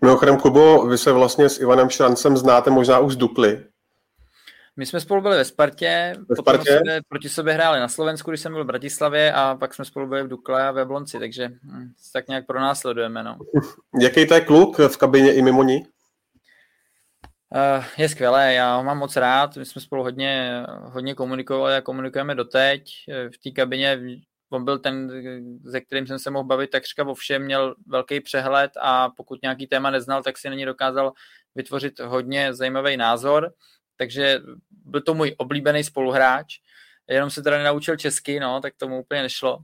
Mimochodem, 0.00 0.36
Kubo, 0.36 0.86
vy 0.86 0.98
se 0.98 1.12
vlastně 1.12 1.48
s 1.48 1.60
Ivanem 1.60 1.90
Šrancem 1.90 2.36
znáte 2.36 2.70
možná 2.70 2.98
už 2.98 3.12
z 3.12 3.16
Dukly. 3.16 3.71
My 4.76 4.86
jsme 4.86 5.00
spolu 5.00 5.22
byli 5.22 5.36
ve 5.36 5.44
Spartě, 5.44 6.14
ve 6.28 6.36
Spartě? 6.36 6.58
potom 6.58 6.76
jsme 6.76 7.00
proti 7.08 7.28
sobě 7.28 7.54
hráli 7.54 7.80
na 7.80 7.88
Slovensku, 7.88 8.30
když 8.30 8.40
jsem 8.40 8.52
byl 8.52 8.64
v 8.64 8.66
Bratislavě 8.66 9.32
a 9.32 9.56
pak 9.60 9.74
jsme 9.74 9.84
spolu 9.84 10.06
byli 10.06 10.22
v 10.22 10.28
Dukle 10.28 10.68
a 10.68 10.70
ve 10.70 10.84
Blonci, 10.84 11.18
takže 11.18 11.48
hm, 11.48 11.92
tak 12.12 12.28
nějak 12.28 12.46
pronásledujeme. 12.46 13.22
No. 13.22 13.38
Jaký 14.00 14.26
to 14.26 14.34
je 14.34 14.40
kluk 14.40 14.78
v 14.78 14.96
kabině 14.96 15.34
i 15.34 15.42
mimo 15.42 15.62
ní? 15.62 15.82
Uh, 17.54 17.84
je 17.98 18.08
skvělé, 18.08 18.54
já 18.54 18.76
ho 18.76 18.84
mám 18.84 18.98
moc 18.98 19.16
rád, 19.16 19.56
my 19.56 19.64
jsme 19.64 19.80
spolu 19.80 20.02
hodně, 20.02 20.62
hodně 20.82 21.14
komunikovali 21.14 21.76
a 21.76 21.80
komunikujeme 21.80 22.34
doteď. 22.34 22.92
V 23.34 23.38
té 23.44 23.50
kabině 23.50 24.00
on 24.50 24.64
byl 24.64 24.78
ten, 24.78 25.10
se 25.70 25.80
kterým 25.80 26.06
jsem 26.06 26.18
se 26.18 26.30
mohl 26.30 26.44
bavit 26.44 26.70
takřka 26.70 27.06
o 27.06 27.14
všem, 27.14 27.44
měl 27.44 27.74
velký 27.86 28.20
přehled 28.20 28.70
a 28.80 29.10
pokud 29.10 29.42
nějaký 29.42 29.66
téma 29.66 29.90
neznal, 29.90 30.22
tak 30.22 30.38
si 30.38 30.48
na 30.48 30.54
ní 30.54 30.64
dokázal 30.64 31.12
vytvořit 31.54 32.00
hodně 32.00 32.54
zajímavý 32.54 32.96
názor, 32.96 33.52
takže 33.96 34.40
byl 34.70 35.00
to 35.00 35.14
můj 35.14 35.34
oblíbený 35.38 35.84
spoluhráč, 35.84 36.58
jenom 37.08 37.30
se 37.30 37.42
teda 37.42 37.58
nenaučil 37.58 37.96
česky, 37.96 38.40
no, 38.40 38.60
tak 38.60 38.74
tomu 38.76 39.00
úplně 39.00 39.22
nešlo, 39.22 39.58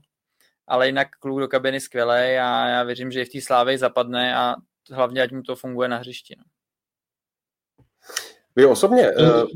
ale 0.67 0.87
jinak 0.87 1.09
kluk 1.21 1.41
do 1.41 1.49
kabiny 1.49 1.81
skvělý 1.81 2.39
a 2.39 2.69
já 2.69 2.83
věřím, 2.83 3.11
že 3.11 3.23
i 3.23 3.25
v 3.25 3.33
té 3.33 3.41
slávě 3.41 3.79
zapadne 3.79 4.37
a 4.37 4.55
hlavně, 4.91 5.23
ať 5.23 5.33
mu 5.33 5.43
to 5.43 5.57
funguje 5.57 5.89
na 5.89 5.97
hřišti. 5.97 6.35
No. 6.39 6.45
Vy 8.57 8.67
osobně... 8.67 9.13
Uh... 9.13 9.47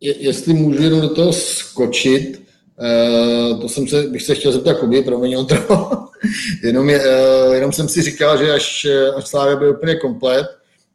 Je, 0.00 0.18
jestli 0.18 0.54
můžu 0.54 0.82
jenom 0.82 1.00
do 1.00 1.14
toho 1.14 1.32
skočit, 1.32 2.48
uh, 2.76 3.60
to 3.60 3.68
jsem 3.68 3.88
se, 3.88 4.02
bych 4.02 4.22
se 4.22 4.34
chtěl 4.34 4.52
zeptat 4.52 4.78
Kuby, 4.78 5.02
promiň 5.02 5.46
to. 5.46 5.56
jenom, 6.62 6.90
je, 6.90 7.00
uh, 7.00 7.54
jenom 7.54 7.72
jsem 7.72 7.88
si 7.88 8.02
říkal, 8.02 8.38
že 8.38 8.52
až, 8.52 8.86
až 9.16 9.26
Slávia 9.28 9.56
bude 9.56 9.70
úplně 9.70 9.96
komplet, 9.96 10.46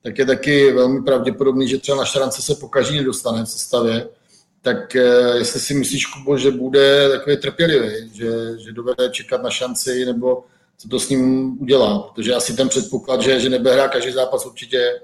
tak 0.07 0.17
je 0.17 0.25
taky 0.25 0.71
velmi 0.71 1.03
pravděpodobný, 1.03 1.67
že 1.67 1.77
třeba 1.77 1.97
na 1.97 2.05
šrance 2.05 2.41
se 2.41 2.55
pokaží 2.55 2.97
nedostane 2.97 3.43
v 3.43 3.49
sestavě. 3.49 4.09
Tak 4.61 4.95
jestli 5.37 5.59
si 5.59 5.73
myslíš, 5.73 6.05
Kubo, 6.05 6.37
že 6.37 6.51
bude 6.51 7.09
takový 7.09 7.37
trpělivý, 7.37 8.11
že, 8.13 8.59
že 8.59 8.71
dovede 8.71 9.09
čekat 9.09 9.43
na 9.43 9.49
šanci, 9.49 10.05
nebo 10.05 10.43
co 10.77 10.87
to 10.87 10.99
s 10.99 11.09
ním 11.09 11.57
udělá, 11.61 11.99
protože 11.99 12.35
asi 12.35 12.55
ten 12.55 12.69
předpoklad, 12.69 13.21
že, 13.21 13.39
že 13.39 13.49
nebude 13.49 13.73
hrát 13.73 13.91
každý 13.91 14.11
zápas 14.11 14.45
určitě 14.45 14.99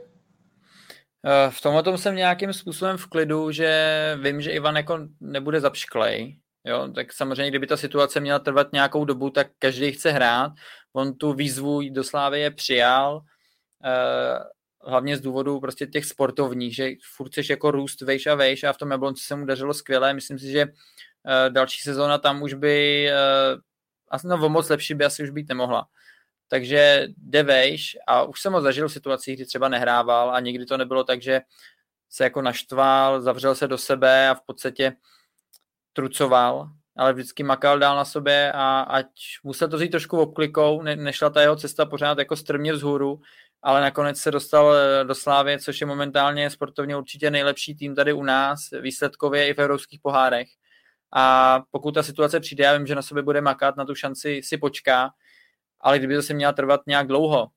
Eh, 1.26 1.52
v 1.52 1.62
tomhle 1.62 1.84
tom 1.84 1.98
jsem 1.98 2.16
nějakým 2.16 2.54
způsobem 2.54 2.98
v 2.98 3.08
klidu, 3.08 3.52
že 3.52 4.18
vím, 4.22 4.42
že 4.42 4.52
Ivan 4.52 4.76
jako 4.76 5.00
nebude 5.20 5.60
zapšklej, 5.60 6.40
Jo, 6.66 6.88
tak 6.96 7.14
samozřejmě, 7.14 7.50
kdyby 7.50 7.68
ta 7.68 7.78
situace 7.78 8.20
měla 8.20 8.40
trvat 8.40 8.68
nějakou 8.74 9.06
dobu, 9.06 9.30
tak 9.30 9.48
každý 9.60 9.92
chce 9.92 10.12
hrát. 10.12 10.52
On 10.94 11.18
tu 11.18 11.34
výzvu 11.34 11.82
do 11.90 12.04
Slávy 12.04 12.40
je 12.40 12.52
přijal, 12.52 13.22
eh, 13.86 14.40
hlavně 14.86 15.18
z 15.18 15.22
důvodu 15.22 15.60
prostě 15.60 15.88
těch 15.88 16.06
sportovních, 16.06 16.76
že 16.76 16.92
furt 17.16 17.30
chceš 17.30 17.50
jako 17.50 17.72
růst 17.72 18.02
vejš 18.02 18.28
a 18.28 18.36
vejš 18.36 18.64
a 18.64 18.74
v 18.74 18.78
tom 18.78 18.92
Jablonci 18.92 19.24
se 19.24 19.36
mu 19.36 19.46
dařilo 19.46 19.74
skvěle. 19.74 20.14
Myslím 20.14 20.40
si, 20.40 20.52
že 20.52 20.62
eh, 20.62 21.50
další 21.50 21.82
sezóna 21.82 22.18
tam 22.18 22.42
už 22.42 22.54
by 22.54 23.10
asi 24.10 24.28
no, 24.28 24.50
moc 24.50 24.70
lepší 24.70 24.94
by 24.94 25.06
asi 25.06 25.24
už 25.24 25.30
být 25.30 25.50
nemohla 25.50 25.88
takže 26.54 27.08
jde 27.18 27.44
vejš 27.44 27.98
a 28.08 28.24
už 28.24 28.42
jsem 28.42 28.54
ho 28.54 28.62
zažil 28.62 28.88
v 28.88 28.92
situacích, 28.92 29.36
kdy 29.36 29.46
třeba 29.46 29.70
nehrával 29.70 30.36
a 30.36 30.40
nikdy 30.40 30.66
to 30.66 30.78
nebylo 30.78 31.04
tak, 31.04 31.22
že 31.22 31.42
se 32.10 32.24
jako 32.24 32.42
naštval, 32.42 33.22
zavřel 33.22 33.56
se 33.56 33.68
do 33.68 33.78
sebe 33.78 34.30
a 34.30 34.36
v 34.36 34.42
podstatě 34.46 34.96
trucoval, 35.94 36.70
ale 36.98 37.14
vždycky 37.14 37.44
makal 37.44 37.80
dál 37.80 37.96
na 37.96 38.06
sobě 38.06 38.52
a 38.52 38.82
ať 38.82 39.08
musel 39.44 39.68
to 39.68 39.78
vzít 39.78 39.90
trošku 39.90 40.20
obklikou, 40.20 40.82
ne, 40.82 40.96
nešla 40.96 41.30
ta 41.30 41.42
jeho 41.42 41.56
cesta 41.56 41.86
pořád 41.86 42.18
jako 42.18 42.36
strmě 42.36 42.74
vzhůru, 42.74 43.22
ale 43.64 43.82
nakonec 43.82 44.18
se 44.18 44.32
dostal 44.32 44.76
eh, 44.76 45.04
do 45.04 45.16
Slávy, 45.16 45.60
což 45.60 45.82
je 45.82 45.88
momentálně 45.88 46.50
sportovně 46.50 46.98
určitě 46.98 47.32
nejlepší 47.32 47.76
tým 47.76 47.96
tady 47.96 48.14
u 48.14 48.24
nás, 48.24 48.60
výsledkově 48.82 49.48
i 49.48 49.54
v 49.54 49.60
evropských 49.60 50.00
pohárech. 50.00 50.48
A 51.16 51.60
pokud 51.72 51.92
ta 51.92 52.04
situace 52.04 52.40
přijde, 52.40 52.64
já 52.64 52.78
vím, 52.78 52.88
že 52.88 52.96
na 52.96 53.02
sobě 53.02 53.24
bude 53.24 53.42
makat, 53.42 53.78
na 53.78 53.86
tu 53.86 53.96
šanci 53.96 54.42
si 54.44 54.58
počká, 54.58 55.10
ale 55.80 55.98
kdyby 55.98 56.16
zase 56.16 56.34
měla 56.34 56.54
trvat 56.54 56.82
nějak 56.88 57.08
dlouho, 57.08 57.48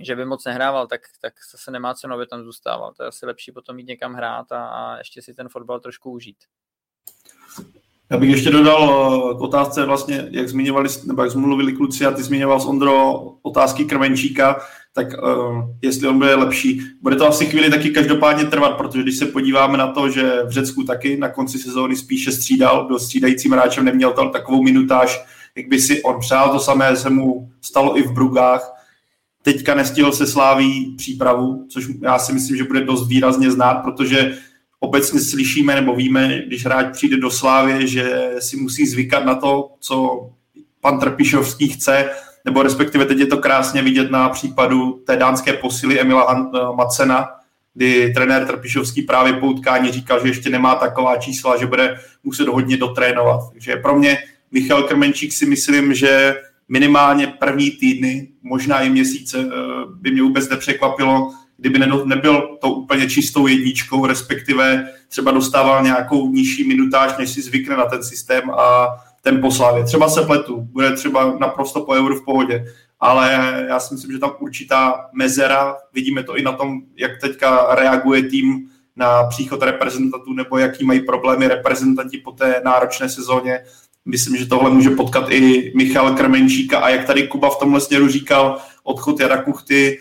že 0.00 0.16
by 0.16 0.24
moc 0.24 0.44
nehrával, 0.44 0.86
tak, 0.86 1.00
tak 1.20 1.34
zase 1.52 1.70
nemá 1.70 1.94
cenu, 1.94 2.14
aby 2.14 2.26
tam 2.26 2.42
zůstával. 2.42 2.94
To 2.94 3.02
je 3.02 3.08
asi 3.08 3.26
lepší 3.26 3.52
potom 3.52 3.78
jít 3.78 3.88
někam 3.88 4.14
hrát 4.14 4.52
a, 4.52 4.68
a 4.68 4.98
ještě 4.98 5.22
si 5.22 5.34
ten 5.34 5.48
fotbal 5.48 5.80
trošku 5.80 6.10
užít. 6.10 6.36
Já 8.10 8.18
bych 8.18 8.30
ještě 8.30 8.50
dodal 8.50 8.82
eh, 9.32 9.38
k 9.38 9.40
otázce 9.40 9.86
vlastně, 9.86 10.28
jak 10.30 10.48
zmiňovali, 10.48 10.88
nebo 11.06 11.24
jak 11.24 11.34
mluvili 11.34 11.72
kluci 11.72 12.06
a 12.06 12.10
ty 12.10 12.22
zmiňoval 12.22 12.60
s 12.60 12.66
Ondro 12.66 13.20
otázky 13.42 13.84
Krmenčíka, 13.84 14.60
tak 14.94 15.06
uh, 15.22 15.64
jestli 15.82 16.08
on 16.08 16.18
bude 16.18 16.34
lepší. 16.34 16.80
Bude 17.02 17.16
to 17.16 17.28
asi 17.28 17.46
chvíli 17.46 17.70
taky 17.70 17.90
každopádně 17.90 18.44
trvat, 18.44 18.76
protože 18.76 19.02
když 19.02 19.16
se 19.16 19.26
podíváme 19.26 19.78
na 19.78 19.86
to, 19.86 20.10
že 20.10 20.42
v 20.46 20.50
Řecku 20.50 20.84
taky 20.84 21.16
na 21.16 21.28
konci 21.28 21.58
sezóny 21.58 21.96
spíše 21.96 22.32
střídal, 22.32 22.86
byl 22.86 22.98
střídajícím 22.98 23.52
hráčem, 23.52 23.84
neměl 23.84 24.12
tam 24.12 24.30
takovou 24.30 24.62
minutáž, 24.62 25.24
jak 25.56 25.68
by 25.68 25.80
si 25.80 26.02
on 26.02 26.20
přál, 26.20 26.52
to 26.52 26.58
samé 26.58 26.96
se 26.96 27.10
mu 27.10 27.50
stalo 27.60 27.98
i 27.98 28.02
v 28.02 28.12
Brugách. 28.12 28.72
Teďka 29.42 29.74
nestihl 29.74 30.12
se 30.12 30.26
sláví 30.26 30.94
přípravu, 30.96 31.66
což 31.68 31.86
já 32.02 32.18
si 32.18 32.32
myslím, 32.32 32.56
že 32.56 32.64
bude 32.64 32.80
dost 32.80 33.08
výrazně 33.08 33.50
znát, 33.50 33.74
protože 33.74 34.38
obecně 34.84 35.20
slyšíme 35.20 35.74
nebo 35.74 35.94
víme, 35.94 36.42
když 36.46 36.64
hráč 36.64 36.86
přijde 36.92 37.16
do 37.16 37.30
Slávy, 37.30 37.88
že 37.88 38.30
si 38.38 38.56
musí 38.56 38.86
zvykat 38.86 39.24
na 39.24 39.34
to, 39.34 39.70
co 39.80 40.26
pan 40.80 41.00
Trpišovský 41.00 41.68
chce, 41.68 42.10
nebo 42.44 42.62
respektive 42.62 43.04
teď 43.04 43.18
je 43.18 43.26
to 43.26 43.38
krásně 43.38 43.82
vidět 43.82 44.10
na 44.10 44.28
případu 44.28 45.02
té 45.06 45.16
dánské 45.16 45.52
posily 45.52 46.00
Emila 46.00 46.50
Macena, 46.76 47.28
kdy 47.74 48.12
trenér 48.12 48.46
Trpišovský 48.46 49.02
právě 49.02 49.32
po 49.32 49.46
utkání 49.46 49.92
říkal, 49.92 50.22
že 50.22 50.28
ještě 50.28 50.50
nemá 50.50 50.74
taková 50.74 51.16
čísla, 51.16 51.56
že 51.56 51.66
bude 51.66 51.96
muset 52.24 52.48
hodně 52.48 52.76
dotrénovat. 52.76 53.40
Takže 53.52 53.76
pro 53.76 53.98
mě 53.98 54.18
Michal 54.50 54.82
Krmenčík 54.82 55.32
si 55.32 55.46
myslím, 55.46 55.94
že 55.94 56.34
minimálně 56.68 57.26
první 57.26 57.70
týdny, 57.70 58.28
možná 58.42 58.80
i 58.80 58.90
měsíce, 58.90 59.38
eh, 59.38 59.50
by 60.00 60.10
mě 60.10 60.22
vůbec 60.22 60.48
nepřekvapilo, 60.48 61.32
kdyby 61.56 61.78
nebyl 62.04 62.56
to 62.60 62.68
úplně 62.68 63.10
čistou 63.10 63.46
jedničkou, 63.46 64.06
respektive 64.06 64.88
třeba 65.08 65.30
dostával 65.30 65.82
nějakou 65.82 66.30
nižší 66.30 66.68
minutáž, 66.68 67.16
než 67.18 67.30
si 67.30 67.42
zvykne 67.42 67.76
na 67.76 67.84
ten 67.84 68.02
systém 68.02 68.50
a 68.50 68.88
ten 69.22 69.40
poslavě. 69.40 69.84
Třeba 69.84 70.08
se 70.08 70.22
pletu, 70.22 70.60
bude 70.60 70.92
třeba 70.92 71.36
naprosto 71.40 71.80
po 71.80 71.92
euru 71.92 72.14
v 72.14 72.24
pohodě, 72.24 72.64
ale 73.00 73.64
já 73.68 73.80
si 73.80 73.94
myslím, 73.94 74.12
že 74.12 74.18
tam 74.18 74.32
určitá 74.38 75.06
mezera, 75.12 75.76
vidíme 75.92 76.22
to 76.22 76.36
i 76.36 76.42
na 76.42 76.52
tom, 76.52 76.80
jak 76.96 77.10
teďka 77.20 77.74
reaguje 77.74 78.22
tým 78.22 78.68
na 78.96 79.24
příchod 79.24 79.62
reprezentantů 79.62 80.32
nebo 80.32 80.58
jaký 80.58 80.84
mají 80.84 81.00
problémy 81.00 81.48
reprezentanti 81.48 82.18
po 82.18 82.32
té 82.32 82.62
náročné 82.64 83.08
sezóně, 83.08 83.60
Myslím, 84.06 84.36
že 84.36 84.46
tohle 84.46 84.70
může 84.70 84.90
potkat 84.90 85.30
i 85.30 85.72
Michal 85.76 86.14
Krmenčíka 86.14 86.78
a 86.78 86.88
jak 86.88 87.06
tady 87.06 87.28
Kuba 87.28 87.50
v 87.50 87.58
tomhle 87.58 87.80
směru 87.80 88.08
říkal, 88.08 88.58
odchod 88.82 89.20
Jara 89.20 89.42
Kuchty, 89.42 90.00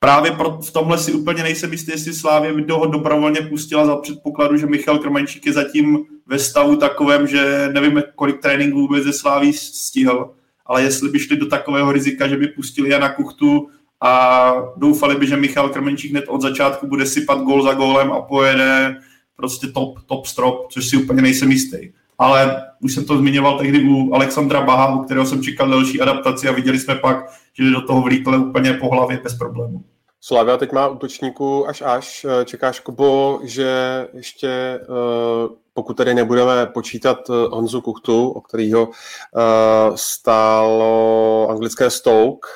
právě 0.00 0.32
pro, 0.32 0.58
v 0.62 0.72
tomhle 0.72 0.98
si 0.98 1.12
úplně 1.12 1.42
nejsem 1.42 1.72
jistý, 1.72 1.90
jestli 1.90 2.12
Slávě 2.12 2.52
by 2.52 2.64
toho 2.64 2.86
dobrovolně 2.86 3.40
pustila 3.40 3.86
za 3.86 3.96
předpokladu, 3.96 4.56
že 4.56 4.66
Michal 4.66 4.98
Krmenčík 4.98 5.46
je 5.46 5.52
zatím 5.52 5.98
ve 6.26 6.38
stavu 6.38 6.76
takovém, 6.76 7.26
že 7.26 7.68
nevíme, 7.72 8.02
kolik 8.14 8.40
tréninků 8.40 8.80
vůbec 8.80 9.04
ze 9.04 9.12
Sláví 9.12 9.52
stihl, 9.52 10.34
ale 10.66 10.82
jestli 10.82 11.08
by 11.08 11.18
šli 11.18 11.36
do 11.36 11.46
takového 11.46 11.92
rizika, 11.92 12.28
že 12.28 12.36
by 12.36 12.46
pustili 12.48 12.90
Jana 12.90 13.14
Kuchtu 13.14 13.68
a 14.00 14.52
doufali 14.76 15.16
by, 15.16 15.26
že 15.26 15.36
Michal 15.36 15.68
Krmenčík 15.68 16.10
hned 16.10 16.24
od 16.28 16.40
začátku 16.40 16.86
bude 16.86 17.06
sypat 17.06 17.38
gol 17.38 17.62
za 17.62 17.74
gólem 17.74 18.12
a 18.12 18.22
pojede 18.22 18.96
prostě 19.36 19.66
top, 19.66 19.98
top 20.06 20.26
strop, 20.26 20.72
což 20.72 20.88
si 20.88 20.96
úplně 20.96 21.22
nejsem 21.22 21.52
jistý 21.52 21.76
ale 22.20 22.62
už 22.80 22.94
jsem 22.94 23.04
to 23.04 23.18
zmiňoval 23.18 23.58
tehdy 23.58 23.84
u 23.84 24.14
Alexandra 24.14 24.60
Baha, 24.60 24.94
u 24.94 25.04
kterého 25.04 25.26
jsem 25.26 25.42
čekal 25.42 25.68
další 25.68 26.00
adaptaci 26.00 26.48
a 26.48 26.52
viděli 26.52 26.78
jsme 26.78 26.94
pak, 26.94 27.26
že 27.52 27.70
do 27.70 27.80
toho 27.80 28.02
vlítl 28.02 28.34
úplně 28.34 28.72
po 28.72 28.88
hlavě 28.88 29.20
bez 29.22 29.34
problému. 29.34 29.84
Slavia 30.20 30.56
teď 30.56 30.72
má 30.72 30.88
útočníků 30.88 31.68
až 31.68 31.82
až. 31.86 32.26
Čekáš, 32.44 32.80
Kubo, 32.80 33.40
že 33.44 34.08
ještě, 34.12 34.48
eh, 34.48 35.48
pokud 35.72 35.96
tedy 35.96 36.14
nebudeme 36.14 36.66
počítat 36.66 37.18
eh, 37.30 37.32
Honzu 37.32 37.80
Kuchtu, 37.80 38.28
o 38.28 38.40
kterého 38.40 38.88
eh, 38.90 39.92
stálo 39.94 41.46
anglické 41.50 41.90
Stoke, 41.90 42.48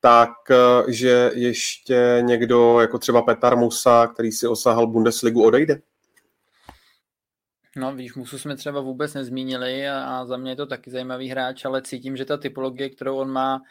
tak 0.00 0.30
že 0.88 1.30
ještě 1.34 2.18
někdo, 2.20 2.80
jako 2.80 2.98
třeba 2.98 3.22
Petar 3.22 3.56
Musa, 3.56 4.06
který 4.06 4.32
si 4.32 4.46
osahal 4.46 4.86
Bundesligu, 4.86 5.44
odejde? 5.44 5.80
No 7.76 7.94
víš, 7.94 8.14
Musu 8.14 8.38
jsme 8.38 8.56
třeba 8.56 8.80
vůbec 8.80 9.14
nezmínili 9.14 9.88
a, 9.88 10.26
za 10.26 10.36
mě 10.36 10.52
je 10.52 10.56
to 10.56 10.66
taky 10.66 10.90
zajímavý 10.90 11.28
hráč, 11.28 11.64
ale 11.64 11.82
cítím, 11.82 12.16
že 12.16 12.24
ta 12.24 12.36
typologie, 12.36 12.90
kterou 12.90 13.16
on 13.16 13.30
má, 13.30 13.62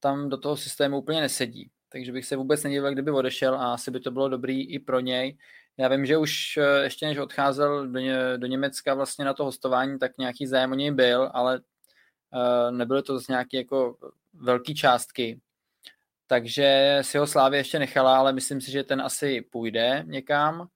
tam 0.00 0.28
do 0.28 0.36
toho 0.36 0.56
systému 0.56 0.98
úplně 0.98 1.20
nesedí. 1.20 1.70
Takže 1.88 2.12
bych 2.12 2.26
se 2.26 2.36
vůbec 2.36 2.62
nedíval, 2.62 2.92
kdyby 2.92 3.10
odešel 3.10 3.54
a 3.54 3.72
asi 3.72 3.90
by 3.90 4.00
to 4.00 4.10
bylo 4.10 4.28
dobrý 4.28 4.70
i 4.72 4.78
pro 4.78 5.00
něj. 5.00 5.38
Já 5.76 5.88
vím, 5.88 6.06
že 6.06 6.16
už 6.16 6.56
eh, 6.56 6.82
ještě 6.82 7.06
než 7.06 7.18
odcházel 7.18 7.88
do, 7.88 7.98
ně, 7.98 8.18
do 8.36 8.46
Německa 8.46 8.94
vlastně 8.94 9.24
na 9.24 9.34
to 9.34 9.44
hostování, 9.44 9.98
tak 9.98 10.18
nějaký 10.18 10.46
zájem 10.46 10.72
o 10.72 10.74
něj 10.74 10.90
byl, 10.90 11.30
ale 11.34 11.60
uh, 11.60 12.76
nebyly 12.76 13.02
to 13.02 13.14
zase 13.18 13.32
nějaké 13.32 13.56
jako 13.56 13.96
velké 14.34 14.74
částky. 14.74 15.40
Takže 16.26 16.98
si 17.02 17.18
ho 17.18 17.26
Slávě 17.26 17.60
ještě 17.60 17.78
nechala, 17.78 18.18
ale 18.18 18.32
myslím 18.32 18.60
si, 18.60 18.70
že 18.70 18.84
ten 18.84 19.00
asi 19.00 19.40
půjde 19.40 20.04
někam. 20.06 20.68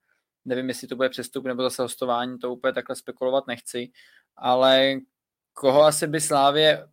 Nevím, 0.45 0.69
jestli 0.69 0.89
to 0.89 0.97
bude 0.97 1.09
přestup 1.09 1.45
nebo 1.45 1.63
zase 1.63 1.83
hostování, 1.83 2.39
to 2.39 2.53
úplně 2.53 2.73
takhle 2.73 2.97
spekulovat 2.97 3.47
nechci, 3.47 3.91
ale 4.37 4.99
koho 5.53 5.83
asi 5.83 6.07
by 6.07 6.21
Slávě 6.21 6.89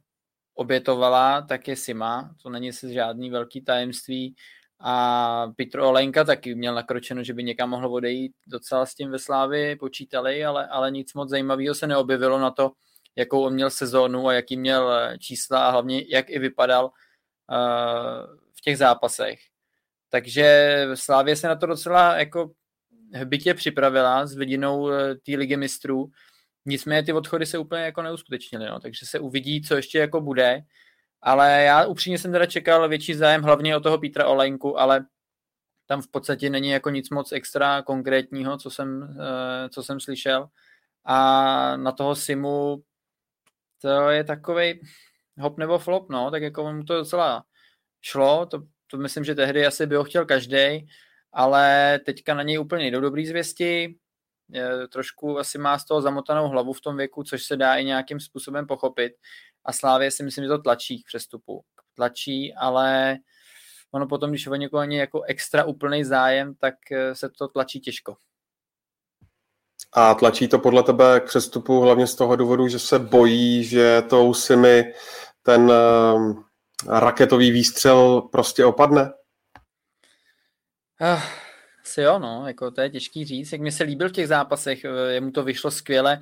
obětovala, 0.53 1.41
tak 1.41 1.67
je 1.67 1.75
Sima, 1.75 2.35
to 2.43 2.49
není 2.49 2.73
si 2.73 2.93
žádný 2.93 3.29
velký 3.29 3.61
tajemství. 3.61 4.35
A 4.79 5.47
Petro 5.55 5.89
Olenka 5.89 6.23
taky 6.23 6.55
měl 6.55 6.75
nakročeno, 6.75 7.23
že 7.23 7.33
by 7.33 7.43
někam 7.43 7.69
mohl 7.69 7.93
odejít, 7.93 8.33
docela 8.47 8.85
s 8.85 8.95
tím 8.95 9.11
ve 9.11 9.19
Slávě 9.19 9.75
počítali, 9.75 10.45
ale, 10.45 10.67
ale 10.67 10.91
nic 10.91 11.13
moc 11.13 11.29
zajímavého 11.29 11.75
se 11.75 11.87
neobjevilo 11.87 12.39
na 12.39 12.51
to, 12.51 12.71
jakou 13.15 13.43
on 13.43 13.53
měl 13.53 13.69
sezónu 13.69 14.27
a 14.27 14.33
jaký 14.33 14.57
měl 14.57 14.93
eh, 14.93 15.17
čísla 15.17 15.67
a 15.67 15.71
hlavně 15.71 16.03
jak 16.09 16.29
i 16.29 16.39
vypadal 16.39 16.85
uh, 16.85 16.91
v 18.57 18.61
těch 18.61 18.77
zápasech. 18.77 19.39
Takže 20.09 20.87
Slávě 20.93 21.35
se 21.35 21.47
na 21.47 21.55
to 21.55 21.65
docela 21.65 22.17
jako 22.17 22.51
bytě 23.25 23.53
připravila 23.53 24.27
s 24.27 24.35
vidinou 24.35 24.91
eh, 24.91 25.15
té 25.15 25.31
ligy 25.31 25.57
mistrů. 25.57 26.11
Nicméně 26.65 27.03
ty 27.03 27.13
odchody 27.13 27.45
se 27.45 27.57
úplně 27.57 27.81
jako 27.81 28.01
neuskutečnily, 28.01 28.65
no, 28.65 28.79
takže 28.79 29.05
se 29.05 29.19
uvidí, 29.19 29.61
co 29.61 29.75
ještě 29.75 29.99
jako 29.99 30.21
bude. 30.21 30.61
Ale 31.21 31.63
já 31.63 31.85
upřímně 31.85 32.17
jsem 32.17 32.31
teda 32.31 32.45
čekal 32.45 32.89
větší 32.89 33.13
zájem 33.13 33.41
hlavně 33.43 33.77
o 33.77 33.79
toho 33.79 33.97
Petra 33.97 34.27
Olejnku, 34.27 34.79
ale 34.79 35.05
tam 35.85 36.01
v 36.01 36.07
podstatě 36.11 36.49
není 36.49 36.69
jako 36.69 36.89
nic 36.89 37.09
moc 37.09 37.31
extra 37.31 37.81
konkrétního, 37.81 38.57
co 38.57 38.69
jsem, 38.69 39.17
co 39.69 39.83
jsem 39.83 39.99
slyšel. 39.99 40.47
A 41.05 41.77
na 41.77 41.91
toho 41.91 42.15
Simu 42.15 42.83
to 43.81 44.09
je 44.09 44.23
takový 44.23 44.81
hop 45.39 45.57
nebo 45.57 45.79
flop, 45.79 46.09
no, 46.09 46.31
tak 46.31 46.41
jako 46.41 46.73
mu 46.73 46.83
to 46.83 46.95
docela 46.95 47.43
šlo, 48.01 48.45
to, 48.45 48.63
to 48.87 48.97
myslím, 48.97 49.23
že 49.23 49.35
tehdy 49.35 49.65
asi 49.65 49.85
by 49.85 49.95
ho 49.95 50.03
chtěl 50.03 50.25
každý, 50.25 50.87
ale 51.33 51.99
teďka 52.05 52.33
na 52.33 52.43
něj 52.43 52.59
úplně 52.59 52.91
jdou 52.91 52.99
dobrý 52.99 53.25
zvěsti, 53.25 53.95
trošku 54.91 55.39
asi 55.39 55.57
má 55.57 55.79
z 55.79 55.85
toho 55.85 56.01
zamotanou 56.01 56.49
hlavu 56.49 56.73
v 56.73 56.81
tom 56.81 56.97
věku, 56.97 57.23
což 57.23 57.43
se 57.43 57.57
dá 57.57 57.75
i 57.75 57.85
nějakým 57.85 58.19
způsobem 58.19 58.67
pochopit 58.67 59.13
a 59.65 59.73
Slávě 59.73 60.11
si 60.11 60.23
myslím, 60.23 60.43
že 60.43 60.49
to 60.49 60.57
tlačí 60.57 61.03
k 61.03 61.05
přestupu. 61.05 61.63
Tlačí, 61.95 62.53
ale 62.53 63.17
ono 63.91 64.07
potom, 64.07 64.29
když 64.29 64.47
o 64.47 64.55
někoho 64.55 64.81
není 64.81 64.95
jako 64.95 65.21
extra 65.21 65.63
úplný 65.63 66.03
zájem, 66.03 66.55
tak 66.55 66.75
eh, 66.91 67.15
se 67.15 67.29
to 67.29 67.47
tlačí 67.47 67.79
těžko. 67.79 68.15
A 69.93 70.13
tlačí 70.13 70.47
to 70.47 70.59
podle 70.59 70.83
tebe 70.83 71.19
k 71.19 71.25
přestupu 71.25 71.79
hlavně 71.79 72.07
z 72.07 72.15
toho 72.15 72.35
důvodu, 72.35 72.67
že 72.67 72.79
se 72.79 72.99
bojí, 72.99 73.63
že 73.63 74.01
tou 74.09 74.33
mi 74.55 74.93
ten 75.43 75.71
uh, 75.71 76.43
raketový 76.87 77.51
výstřel 77.51 78.21
prostě 78.21 78.65
opadne? 78.65 79.13
Uh, 81.01 81.21
asi 81.87 82.01
jo, 82.01 82.19
no, 82.19 82.47
jako 82.47 82.71
to 82.71 82.81
je 82.81 82.89
těžký 82.89 83.25
říct. 83.25 83.51
Jak 83.51 83.61
mi 83.61 83.71
se 83.71 83.83
líbil 83.83 84.09
v 84.09 84.11
těch 84.11 84.27
zápasech, 84.27 84.85
eh, 84.85 85.13
jemu 85.13 85.31
to 85.31 85.43
vyšlo 85.43 85.71
skvěle, 85.71 86.19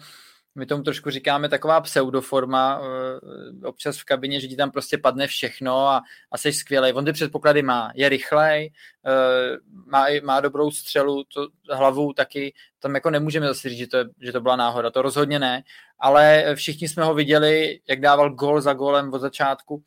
my 0.56 0.66
tomu 0.66 0.84
trošku 0.84 1.10
říkáme 1.10 1.50
taková 1.50 1.82
pseudoforma 1.82 2.82
eh, 2.82 3.68
občas 3.68 3.98
v 3.98 4.04
kabině, 4.04 4.40
že 4.40 4.48
ti 4.48 4.56
tam 4.56 4.72
prostě 4.72 4.98
padne 4.98 5.28
všechno 5.28 5.88
a, 5.88 6.02
a 6.32 6.38
jsi 6.38 6.54
skvělý. 6.54 6.94
On 6.94 7.06
ty 7.06 7.14
předpoklady 7.14 7.62
má, 7.64 7.92
je 7.96 8.10
rychlej, 8.10 8.72
eh, 9.06 9.58
má, 9.86 10.06
má 10.24 10.40
dobrou 10.40 10.72
střelu, 10.72 11.24
to, 11.24 11.48
hlavu 11.72 12.14
taky, 12.14 12.54
tam 12.80 12.96
jako 12.96 13.10
nemůžeme 13.10 13.48
zase 13.48 13.70
říct, 13.70 13.80
že 13.80 13.88
to, 13.88 13.98
že 14.22 14.32
to 14.32 14.42
byla 14.42 14.56
náhoda, 14.56 14.92
to 14.92 15.02
rozhodně 15.02 15.40
ne, 15.40 15.64
ale 16.00 16.56
všichni 16.56 16.88
jsme 16.88 17.04
ho 17.04 17.14
viděli, 17.14 17.80
jak 17.90 18.02
dával 18.02 18.30
gol 18.30 18.62
za 18.62 18.74
golem 18.74 19.14
od 19.14 19.20
začátku 19.20 19.84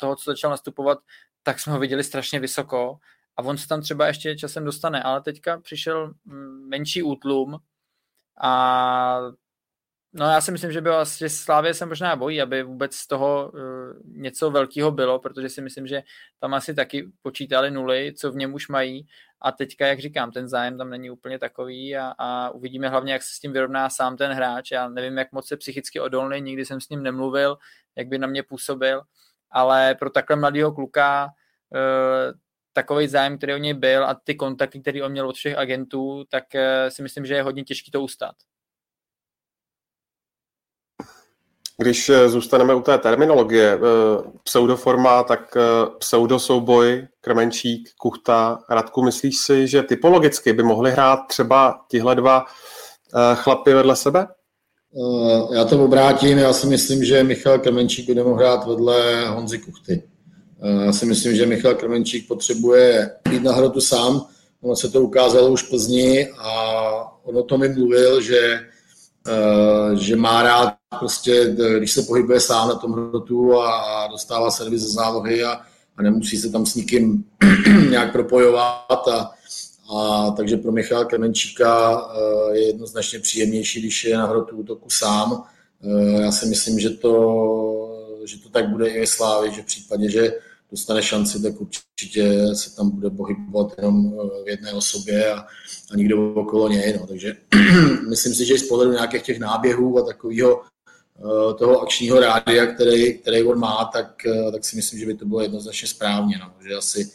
toho, 0.00 0.16
co 0.16 0.30
začal 0.30 0.50
nastupovat, 0.50 0.98
tak 1.42 1.60
jsme 1.60 1.72
ho 1.72 1.78
viděli 1.78 2.04
strašně 2.04 2.40
vysoko 2.40 2.98
a 3.42 3.44
on 3.44 3.58
se 3.58 3.68
tam 3.68 3.80
třeba 3.80 4.06
ještě 4.06 4.36
časem 4.36 4.64
dostane, 4.64 5.02
ale 5.02 5.22
teďka 5.22 5.60
přišel 5.60 6.14
mm, 6.24 6.68
menší 6.68 7.02
útlum 7.02 7.58
a 8.42 9.20
No 10.14 10.30
já 10.30 10.40
si 10.40 10.52
myslím, 10.52 10.72
že 10.72 10.80
by 10.80 10.90
vlastně 10.90 11.28
Slávě 11.28 11.74
se 11.74 11.86
možná 11.86 12.16
bojí, 12.16 12.42
aby 12.42 12.62
vůbec 12.62 12.94
z 12.94 13.06
toho 13.06 13.52
uh, 13.54 13.60
něco 14.04 14.50
velkého 14.50 14.90
bylo, 14.90 15.18
protože 15.18 15.48
si 15.48 15.62
myslím, 15.62 15.86
že 15.86 16.02
tam 16.40 16.54
asi 16.54 16.74
taky 16.74 17.12
počítali 17.22 17.70
nuly, 17.70 18.12
co 18.16 18.32
v 18.32 18.36
něm 18.36 18.54
už 18.54 18.68
mají 18.68 19.06
a 19.40 19.52
teďka, 19.52 19.86
jak 19.86 20.00
říkám, 20.00 20.30
ten 20.30 20.48
zájem 20.48 20.78
tam 20.78 20.90
není 20.90 21.10
úplně 21.10 21.38
takový 21.38 21.96
a, 21.96 22.14
a 22.18 22.50
uvidíme 22.50 22.88
hlavně, 22.88 23.12
jak 23.12 23.22
se 23.22 23.34
s 23.34 23.40
tím 23.40 23.52
vyrovná 23.52 23.90
sám 23.90 24.16
ten 24.16 24.32
hráč. 24.32 24.70
Já 24.70 24.88
nevím, 24.88 25.18
jak 25.18 25.32
moc 25.32 25.50
je 25.50 25.56
psychicky 25.56 26.00
odolný, 26.00 26.40
nikdy 26.40 26.64
jsem 26.64 26.80
s 26.80 26.88
ním 26.88 27.02
nemluvil, 27.02 27.58
jak 27.96 28.08
by 28.08 28.18
na 28.18 28.26
mě 28.26 28.42
působil, 28.42 29.02
ale 29.50 29.94
pro 29.94 30.10
takhle 30.10 30.36
mladého 30.36 30.72
kluka 30.72 31.28
uh, 31.70 32.38
takový 32.72 33.08
zájem, 33.08 33.38
který 33.38 33.54
o 33.54 33.58
něj 33.58 33.74
byl 33.74 34.04
a 34.04 34.14
ty 34.24 34.34
kontakty, 34.34 34.80
který 34.80 35.02
on 35.02 35.12
měl 35.12 35.28
od 35.28 35.36
všech 35.36 35.58
agentů, 35.58 36.24
tak 36.28 36.44
uh, 36.54 36.60
si 36.88 37.02
myslím, 37.02 37.26
že 37.26 37.34
je 37.34 37.42
hodně 37.42 37.64
těžký 37.64 37.90
to 37.90 38.00
ustát. 38.02 38.34
Když 41.82 42.08
eh, 42.08 42.28
zůstaneme 42.28 42.74
u 42.74 42.80
té 42.80 42.98
terminologie, 42.98 43.72
eh, 43.72 43.78
pseudoforma, 44.42 45.22
tak 45.22 45.56
eh, 45.56 45.60
pseudosouboj, 45.98 47.06
Krmenčík, 47.20 47.88
Kuchta, 47.96 48.58
Radku, 48.70 49.02
myslíš 49.02 49.38
si, 49.38 49.68
že 49.68 49.82
typologicky 49.82 50.52
by 50.52 50.62
mohli 50.62 50.90
hrát 50.90 51.20
třeba 51.28 51.80
tihle 51.90 52.14
dva 52.14 52.44
chlapy 53.34 53.74
vedle 53.74 53.96
sebe? 53.96 54.26
Já 55.54 55.64
to 55.64 55.84
obrátím, 55.84 56.38
já 56.38 56.52
si 56.52 56.66
myslím, 56.66 57.04
že 57.04 57.24
Michal 57.24 57.58
Krmenčík 57.58 58.06
by 58.06 58.14
nemohl 58.14 58.36
hrát 58.36 58.66
vedle 58.66 59.28
Honzy 59.28 59.58
Kuchty. 59.58 60.02
Já 60.62 60.92
si 60.92 61.06
myslím, 61.06 61.36
že 61.36 61.46
Michal 61.46 61.74
Krmenčík 61.74 62.28
potřebuje 62.28 63.10
být 63.30 63.42
na 63.42 63.52
hrotu 63.52 63.80
sám, 63.80 64.26
ono 64.62 64.76
se 64.76 64.88
to 64.88 65.02
ukázalo 65.02 65.50
už 65.50 65.62
v 65.62 65.68
Plzni 65.70 66.28
a 66.38 66.52
on 67.22 67.36
o 67.36 67.42
tom 67.42 67.60
mi 67.60 67.68
mluvil, 67.68 68.20
že, 68.20 68.60
že 69.94 70.16
má 70.16 70.42
rád 70.42 70.74
prostě, 70.98 71.56
když 71.78 71.92
se 71.92 72.02
pohybuje 72.02 72.40
sám 72.40 72.68
na 72.68 72.74
tom 72.74 72.92
hrotu 72.92 73.60
a, 73.60 74.08
dostává 74.10 74.50
servis 74.50 74.82
ze 74.82 74.88
zálohy 74.88 75.44
a, 75.44 75.60
a 75.96 76.02
nemusí 76.02 76.36
se 76.36 76.50
tam 76.50 76.66
s 76.66 76.74
nikým 76.74 77.24
nějak 77.90 78.12
propojovat. 78.12 79.08
A, 79.08 79.30
a 79.96 80.30
takže 80.30 80.56
pro 80.56 80.72
Michala 80.72 81.04
Klemenčíka 81.04 82.02
eh, 82.50 82.56
je 82.56 82.66
jednoznačně 82.66 83.18
příjemnější, 83.18 83.80
když 83.80 84.04
je 84.04 84.18
na 84.18 84.26
hrotu 84.26 84.56
útoku 84.56 84.90
sám. 84.90 85.44
Eh, 85.84 86.22
já 86.22 86.32
si 86.32 86.46
myslím, 86.46 86.78
že 86.78 86.90
to, 86.90 87.12
že 88.24 88.38
to 88.38 88.48
tak 88.48 88.68
bude 88.68 88.88
i 88.88 89.00
ve 89.00 89.50
že 89.50 89.62
v 89.62 89.66
případě, 89.66 90.10
že 90.10 90.32
dostane 90.72 91.02
šanci, 91.02 91.42
tak 91.42 91.60
určitě 91.60 92.54
se 92.54 92.76
tam 92.76 92.90
bude 92.90 93.10
pohybovat 93.10 93.74
jenom 93.78 94.12
eh, 94.14 94.44
v 94.44 94.48
jedné 94.48 94.72
osobě 94.72 95.32
a, 95.32 95.38
a 95.92 95.96
nikdo 95.96 96.34
okolo 96.34 96.68
něj. 96.68 96.98
No. 97.00 97.06
Takže 97.06 97.36
myslím 98.08 98.34
si, 98.34 98.46
že 98.46 98.54
i 98.54 98.58
z 98.58 98.68
pohledu 98.68 98.92
nějakých 98.92 99.22
těch 99.22 99.38
náběhů 99.38 99.98
a 99.98 100.06
takového 100.06 100.62
Eh, 101.22 101.54
toho 101.54 101.80
akčního 101.80 102.20
rádia, 102.20 102.66
který, 102.66 103.18
který 103.18 103.42
on 103.42 103.58
má, 103.58 103.90
tak, 103.92 104.26
eh, 104.26 104.52
tak 104.52 104.64
si 104.64 104.76
myslím, 104.76 105.00
že 105.00 105.06
by 105.06 105.14
to 105.14 105.26
bylo 105.26 105.40
jednoznačně 105.40 105.88
správně. 105.88 106.38
No. 106.38 106.52
Že 106.68 106.74
asi 106.74 107.12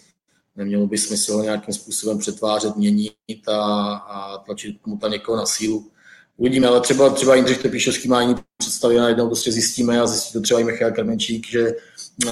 nemělo 0.56 0.88
by 0.88 0.98
smysl 0.98 1.42
nějakým 1.44 1.74
způsobem 1.74 2.18
přetvářet, 2.18 2.76
měnit 2.76 3.48
a, 3.48 3.94
a 3.96 4.38
tlačit 4.38 4.86
mu 4.86 4.98
tam 4.98 5.12
někoho 5.12 5.38
na 5.38 5.46
sílu. 5.46 5.92
Uvidíme, 6.38 6.68
ale 6.68 6.82
třeba, 6.82 7.10
třeba 7.10 7.36
Jindřich 7.36 7.58
Tepíšovský 7.58 8.08
má 8.08 8.22
jiný 8.22 8.36
představy, 8.58 8.96
najednou 8.96 9.26
prostě 9.28 9.52
zjistíme 9.52 10.00
a 10.00 10.08
zjistí 10.08 10.34
to 10.34 10.42
třeba 10.42 10.60
i 10.60 10.64
Michal 10.64 10.92
Krmenčík, 10.92 11.48
že, 11.48 11.74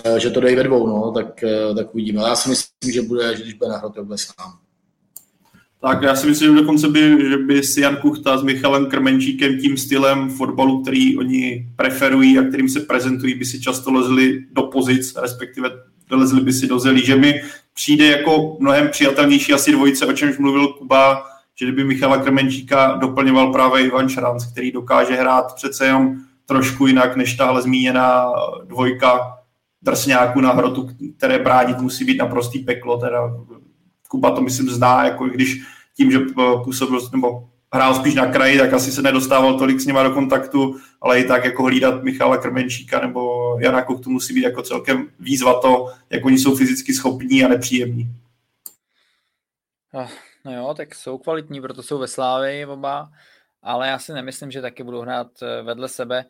eh, 0.04 0.20
že 0.20 0.30
to 0.30 0.40
dají 0.40 0.56
ve 0.56 0.64
dvou, 0.64 0.88
no, 0.88 1.12
tak, 1.12 1.44
tak 1.76 1.94
uvidíme. 1.96 2.20
Ale 2.20 2.30
já 2.30 2.36
si 2.36 2.50
myslím, 2.50 2.94
že 2.94 3.02
bude, 3.02 3.38
že 3.38 3.44
když 3.44 3.54
bude 3.54 3.70
na 3.70 3.78
hrotě, 3.78 4.02
bude 4.02 4.18
sám. 4.18 4.60
Tak 5.82 6.02
já 6.02 6.16
si 6.16 6.28
myslím, 6.28 6.50
že 6.50 6.62
dokonce 6.62 6.88
by, 6.88 7.30
že 7.30 7.38
by 7.38 7.64
si 7.64 7.82
Jan 7.82 7.96
Kuchta 7.96 8.38
s 8.38 8.44
Michalem 8.44 8.86
Krmenčíkem 8.86 9.60
tím 9.60 9.78
stylem 9.78 10.30
fotbalu, 10.30 10.82
který 10.82 11.18
oni 11.18 11.68
preferují 11.76 12.40
a 12.40 12.44
kterým 12.44 12.70
se 12.70 12.80
prezentují, 12.80 13.36
by 13.36 13.46
si 13.46 13.62
často 13.62 13.92
lezli 13.92 14.46
do 14.52 14.64
pozic, 14.64 15.16
respektive 15.16 15.70
lezli 16.12 16.42
by 16.42 16.54
si 16.54 16.68
do 16.68 16.80
zelí, 16.80 17.06
že 17.06 17.16
mi 17.16 17.42
přijde 17.74 18.06
jako 18.06 18.58
mnohem 18.60 18.90
přijatelnější 18.90 19.54
asi 19.54 19.72
dvojice, 19.72 20.06
o 20.06 20.14
čemž 20.14 20.38
mluvil 20.38 20.68
Kuba, 20.68 21.24
že 21.56 21.66
kdyby 21.66 21.84
Michala 21.84 22.18
Krmenčíka 22.18 22.96
doplňoval 22.96 23.54
právě 23.54 23.86
Ivan 23.86 24.10
Šranc, 24.10 24.46
který 24.46 24.72
dokáže 24.72 25.16
hrát 25.16 25.56
přece 25.56 25.86
jenom 25.86 26.16
trošku 26.46 26.88
jinak 26.88 27.16
než 27.16 27.34
tahle 27.34 27.62
zmíněná 27.62 28.34
dvojka 28.66 29.38
drsňáků 29.82 30.42
na 30.42 30.54
hrotu, 30.54 30.90
které 31.18 31.40
bránit 31.40 31.80
musí 31.80 32.06
být 32.06 32.18
naprostý 32.18 32.60
peklo, 32.60 32.98
teda 32.98 33.34
Kuba 34.08 34.32
to 34.32 34.42
myslím 34.42 34.70
zná, 34.70 35.06
jako 35.06 35.26
když 35.26 35.62
tím, 35.98 36.12
že 36.12 36.20
eh, 36.20 36.44
působil 36.64 37.10
nebo 37.12 37.50
hrál 37.74 37.96
spíš 37.96 38.16
na 38.16 38.26
kraji, 38.26 38.58
tak 38.58 38.74
asi 38.74 38.92
se 38.92 39.02
nedostával 39.02 39.60
tolik 39.60 39.80
s 39.80 39.86
nima 39.86 40.04
do 40.04 40.12
kontaktu, 40.12 40.76
ale 41.02 41.20
i 41.20 41.24
tak 41.24 41.46
jako 41.46 41.64
hlídat 41.64 42.04
Michala 42.04 42.38
Krmenčíka 42.38 43.00
nebo 43.00 43.56
Jana 43.60 43.82
Kuchtu 43.82 44.10
musí 44.10 44.34
být 44.34 44.44
jako 44.44 44.62
celkem 44.62 45.08
výzva 45.20 45.60
to, 45.60 45.92
jak 46.10 46.26
oni 46.26 46.38
jsou 46.38 46.56
fyzicky 46.56 46.94
schopní 46.94 47.44
a 47.44 47.48
nepříjemní. 47.48 48.10
No 50.46 50.54
jo, 50.54 50.74
tak 50.78 50.96
jsou 50.96 51.18
kvalitní, 51.18 51.62
proto 51.62 51.84
jsou 51.84 51.98
ve 51.98 52.08
Slávii 52.08 52.66
oba, 52.66 53.10
ale 53.62 53.88
já 53.88 54.00
si 54.00 54.14
nemyslím, 54.14 54.52
že 54.52 54.62
taky 54.62 54.84
budou 54.84 55.02
hrát 55.02 55.28
eh, 55.42 55.62
vedle 55.62 55.90
sebe. 55.90 56.26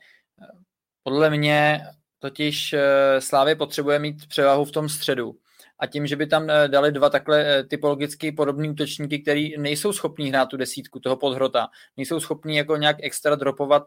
Podle 1.04 1.30
mě 1.30 1.82
totiž 2.20 2.74
eh, 2.74 3.22
Slávě 3.22 3.56
potřebuje 3.56 4.00
mít 4.00 4.28
převahu 4.28 4.66
v 4.66 4.72
tom 4.72 4.90
středu 4.90 5.36
a 5.80 5.88
tím, 5.88 6.08
že 6.08 6.16
by 6.16 6.28
tam 6.28 6.50
eh, 6.50 6.68
dali 6.68 6.92
dva 6.92 7.10
takhle 7.10 7.64
typologicky 7.64 8.32
podobný 8.32 8.70
útočníky, 8.70 9.20
který 9.20 9.58
nejsou 9.58 9.94
schopní 9.94 10.30
hrát 10.30 10.46
tu 10.46 10.58
desítku 10.58 11.00
toho 11.00 11.18
podhrota, 11.18 11.68
nejsou 11.98 12.20
schopní 12.20 12.56
jako 12.56 12.78
nějak 12.78 12.98
extra 13.00 13.36
dropovat 13.36 13.84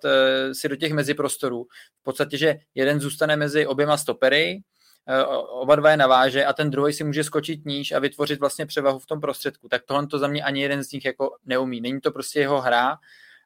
si 0.52 0.68
do 0.68 0.76
těch 0.76 0.92
meziprostorů. 0.92 1.64
V 2.00 2.02
podstatě, 2.02 2.38
že 2.38 2.56
jeden 2.74 3.00
zůstane 3.00 3.36
mezi 3.36 3.66
oběma 3.66 3.96
stopery, 3.96 4.60
oba 5.48 5.76
dva 5.76 5.90
je 5.90 5.96
naváže 5.96 6.44
a 6.44 6.52
ten 6.52 6.70
druhý 6.70 6.92
si 6.92 7.04
může 7.04 7.24
skočit 7.24 7.64
níž 7.64 7.92
a 7.92 7.98
vytvořit 7.98 8.40
vlastně 8.40 8.66
převahu 8.66 8.98
v 8.98 9.06
tom 9.06 9.20
prostředku. 9.20 9.68
Tak 9.68 9.82
tohle 9.84 10.06
to 10.06 10.18
za 10.18 10.28
mě 10.28 10.42
ani 10.42 10.62
jeden 10.62 10.84
z 10.84 10.92
nich 10.92 11.04
jako 11.04 11.36
neumí. 11.44 11.80
Není 11.80 12.00
to 12.00 12.11
prostě 12.11 12.40
jeho 12.40 12.61
hra 12.61 12.98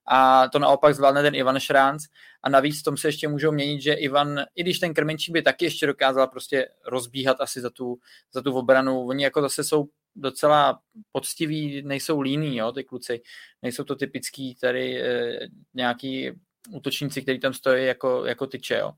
a 0.06 0.48
to 0.48 0.58
naopak 0.58 0.94
zvládne 0.94 1.22
ten 1.22 1.34
Ivan 1.34 1.60
Šránc 1.60 2.04
a 2.42 2.48
navíc 2.48 2.80
v 2.80 2.82
tom 2.82 2.96
se 2.96 3.08
ještě 3.08 3.28
můžou 3.28 3.52
měnit, 3.52 3.82
že 3.82 3.92
Ivan, 3.92 4.44
i 4.54 4.62
když 4.62 4.78
ten 4.78 4.94
Krmenčík 4.94 5.32
by 5.32 5.42
taky 5.42 5.64
ještě 5.64 5.86
dokázal 5.86 6.26
prostě 6.26 6.68
rozbíhat 6.86 7.40
asi 7.40 7.60
za 7.60 7.70
tu, 7.70 7.98
za 8.32 8.42
tu 8.42 8.54
obranu, 8.54 9.06
oni 9.06 9.24
jako 9.24 9.42
zase 9.42 9.64
jsou 9.64 9.88
docela 10.16 10.80
poctiví, 11.12 11.82
nejsou 11.82 12.20
líní, 12.20 12.56
jo, 12.56 12.72
ty 12.72 12.84
kluci, 12.84 13.22
nejsou 13.62 13.84
to 13.84 13.96
typický 13.96 14.54
tady 14.54 15.02
e, 15.02 15.38
nějaký 15.74 16.30
útočníci, 16.70 17.22
který 17.22 17.40
tam 17.40 17.54
stojí 17.54 17.86
jako, 17.86 18.24
jako 18.26 18.46
tyče, 18.46 18.74
jo. 18.74 18.92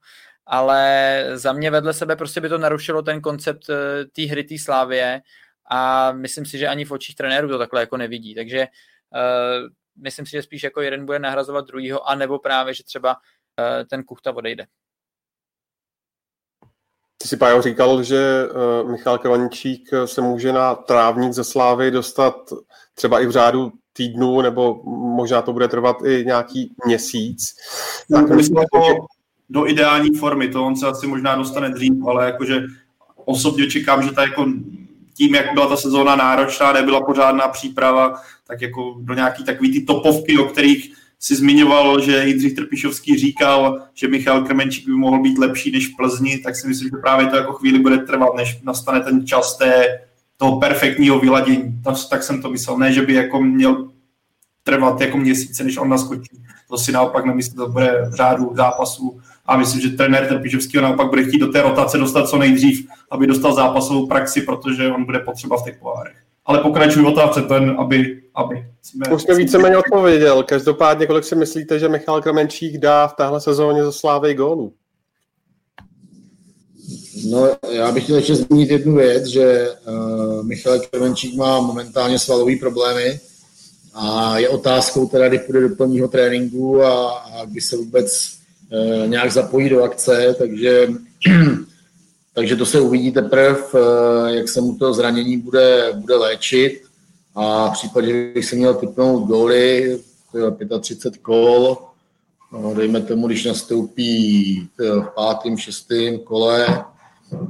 Ale 0.46 1.24
za 1.34 1.52
mě 1.52 1.70
vedle 1.70 1.92
sebe 1.92 2.16
prostě 2.16 2.40
by 2.40 2.48
to 2.48 2.58
narušilo 2.58 3.02
ten 3.02 3.20
koncept 3.20 3.70
e, 3.70 4.04
té 4.04 4.22
hry, 4.22 4.44
té 4.44 4.54
slávě 4.58 5.22
a 5.70 6.12
myslím 6.12 6.46
si, 6.46 6.58
že 6.58 6.68
ani 6.68 6.84
v 6.84 6.90
očích 6.90 7.16
trenérů 7.16 7.48
to 7.48 7.58
takhle 7.58 7.80
jako 7.80 7.96
nevidí, 7.96 8.34
takže 8.34 8.58
e, 8.58 8.68
myslím 9.96 10.26
si, 10.26 10.32
že 10.32 10.42
spíš 10.42 10.62
jako 10.62 10.80
jeden 10.80 11.06
bude 11.06 11.18
nahrazovat 11.18 11.66
druhýho, 11.66 12.08
anebo 12.08 12.38
právě, 12.38 12.74
že 12.74 12.84
třeba 12.84 13.14
uh, 13.14 13.86
ten 13.90 14.04
Kuchta 14.04 14.36
odejde. 14.36 14.66
Ty 17.18 17.28
si, 17.28 17.36
Pájo, 17.36 17.62
říkal, 17.62 18.02
že 18.02 18.48
uh, 18.82 18.90
Michal 18.90 19.18
Krvančík 19.18 19.90
se 20.04 20.20
může 20.20 20.52
na 20.52 20.74
trávník 20.74 21.32
ze 21.32 21.44
Slávy 21.44 21.90
dostat 21.90 22.36
třeba 22.94 23.20
i 23.20 23.26
v 23.26 23.30
řádu 23.30 23.72
týdnu, 23.92 24.40
nebo 24.40 24.82
možná 25.16 25.42
to 25.42 25.52
bude 25.52 25.68
trvat 25.68 25.96
i 26.04 26.24
nějaký 26.24 26.74
měsíc. 26.86 27.54
Tak 28.10 28.28
myslím, 28.28 28.58
jako 28.58 29.06
do 29.50 29.68
ideální 29.68 30.10
formy, 30.14 30.48
to 30.48 30.66
on 30.66 30.76
se 30.76 30.86
asi 30.86 31.06
možná 31.06 31.36
dostane 31.36 31.70
dřív, 31.70 31.92
ale 32.08 32.26
jakože 32.26 32.62
osobně 33.24 33.66
čekám, 33.66 34.02
že 34.02 34.12
ta 34.12 34.22
jako 34.22 34.46
tím, 35.14 35.34
jak 35.34 35.54
byla 35.54 35.66
ta 35.66 35.76
sezóna 35.76 36.16
náročná, 36.16 36.72
nebyla 36.72 37.00
pořádná 37.00 37.48
příprava, 37.48 38.14
tak 38.46 38.62
jako 38.62 38.96
do 39.00 39.14
nějaký 39.14 39.44
takový 39.44 39.72
ty 39.72 39.80
topovky, 39.80 40.38
o 40.38 40.44
kterých 40.44 40.94
si 41.18 41.36
zmiňoval, 41.36 42.00
že 42.00 42.24
Jindřich 42.24 42.54
Trpišovský 42.54 43.18
říkal, 43.18 43.82
že 43.94 44.08
Michal 44.08 44.44
Krmenčík 44.44 44.86
by 44.86 44.92
mohl 44.92 45.22
být 45.22 45.38
lepší 45.38 45.70
než 45.70 45.88
v 45.88 45.96
Plzni, 45.96 46.38
tak 46.38 46.56
si 46.56 46.68
myslím, 46.68 46.88
že 46.88 47.00
právě 47.00 47.26
to 47.26 47.36
jako 47.36 47.52
chvíli 47.52 47.78
bude 47.78 47.98
trvat, 47.98 48.34
než 48.34 48.62
nastane 48.62 49.00
ten 49.00 49.26
čas 49.26 49.56
té, 49.56 50.00
toho 50.36 50.60
perfektního 50.60 51.18
vyladění. 51.18 51.80
Tak, 51.84 51.94
tak 52.10 52.22
jsem 52.22 52.42
to 52.42 52.50
myslel, 52.50 52.78
ne, 52.78 52.92
že 52.92 53.02
by 53.02 53.14
jako 53.14 53.40
měl 53.40 53.88
trvat 54.62 55.00
jako 55.00 55.18
měsíce, 55.18 55.64
než 55.64 55.76
on 55.76 55.88
naskočí. 55.88 56.42
To 56.68 56.78
si 56.78 56.92
naopak 56.92 57.24
nemyslím, 57.24 57.56
to 57.56 57.68
bude 57.68 58.08
v 58.10 58.14
řádu 58.14 58.52
zápasů 58.54 59.20
a 59.46 59.56
myslím, 59.56 59.80
že 59.80 59.88
trenér 59.88 60.26
Trpišovský 60.28 60.76
naopak 60.76 61.08
bude 61.08 61.24
chtít 61.24 61.38
do 61.38 61.52
té 61.52 61.62
rotace 61.62 61.98
dostat 61.98 62.28
co 62.28 62.38
nejdřív, 62.38 62.86
aby 63.10 63.26
dostal 63.26 63.54
zápasovou 63.54 64.06
praxi, 64.06 64.40
protože 64.40 64.88
on 64.88 65.04
bude 65.04 65.18
potřeba 65.18 65.56
v 65.56 65.64
těch 65.64 65.78
pohárech. 65.78 66.16
Ale 66.46 66.58
pokračuji 66.58 67.06
otázce, 67.06 67.42
ten, 67.42 67.76
aby... 67.78 68.22
aby 68.34 68.66
jsme, 68.82 69.14
Už 69.14 69.22
jsme 69.22 69.34
víceméně 69.34 69.76
odpověděl. 69.76 70.42
Každopádně, 70.42 71.06
kolik 71.06 71.24
si 71.24 71.36
myslíte, 71.36 71.78
že 71.78 71.88
Michal 71.88 72.22
Kramenčík 72.22 72.78
dá 72.78 73.06
v 73.06 73.16
téhle 73.16 73.40
sezóně 73.40 73.84
za 73.84 73.92
Slávy 73.92 74.34
gólu? 74.34 74.72
No, 77.30 77.48
já 77.70 77.92
bych 77.92 78.04
chtěl 78.04 78.16
ještě 78.16 78.34
zmínit 78.34 78.70
jednu 78.70 78.96
věc, 78.96 79.26
že 79.26 79.68
uh, 79.86 80.46
Michal 80.46 80.80
Krmenčík 80.90 81.36
má 81.36 81.60
momentálně 81.60 82.18
svalové 82.18 82.56
problémy 82.56 83.20
a 83.94 84.38
je 84.38 84.48
otázkou 84.48 85.06
teda, 85.06 85.28
kdy 85.28 85.38
půjde 85.38 85.68
do 85.68 85.76
plního 85.76 86.08
tréninku 86.08 86.82
a, 86.82 87.10
a 87.10 87.44
kdy 87.44 87.60
se 87.60 87.76
vůbec 87.76 88.28
uh, 88.38 88.43
nějak 89.06 89.32
zapojí 89.32 89.68
do 89.68 89.82
akce, 89.82 90.34
takže 90.38 90.88
Takže 92.34 92.56
to 92.56 92.66
se 92.66 92.80
uvidí 92.80 93.12
teprve, 93.12 93.58
eh, 93.74 94.34
jak 94.34 94.48
se 94.48 94.60
mu 94.60 94.78
to 94.78 94.94
zranění 94.94 95.38
bude, 95.38 95.92
bude 95.94 96.16
léčit. 96.16 96.82
A 97.34 97.68
v 97.68 97.72
případě, 97.72 98.06
že 98.06 98.32
bych 98.34 98.44
se 98.44 98.56
měl 98.56 98.74
typnout 98.74 99.26
góly, 99.26 99.98
35 100.80 101.22
kol, 101.22 101.78
no, 102.52 102.74
dejme 102.74 103.00
tomu, 103.00 103.26
když 103.26 103.44
nastoupí 103.44 104.68
v 104.78 105.08
pátém, 105.14 105.56
šestém 105.56 106.18
kole, 106.18 106.84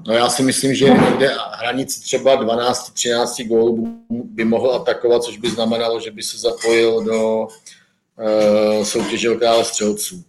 No 0.07 0.15
já 0.15 0.29
si 0.29 0.43
myslím, 0.43 0.75
že 0.75 0.85
někde 0.85 1.37
hranici 1.53 2.01
třeba 2.01 2.45
12-13 2.45 3.49
gólů 3.49 3.99
by 4.11 4.45
mohl 4.45 4.75
atakovat, 4.75 5.23
což 5.23 5.39
by 5.39 5.51
znamenalo, 5.51 6.01
že 6.01 6.11
by 6.11 6.23
se 6.23 6.39
zapojil 6.39 7.05
do 7.05 7.39
uh, 7.39 8.85
soutěže 8.85 9.31
o 9.31 9.65
střelců. 9.65 10.25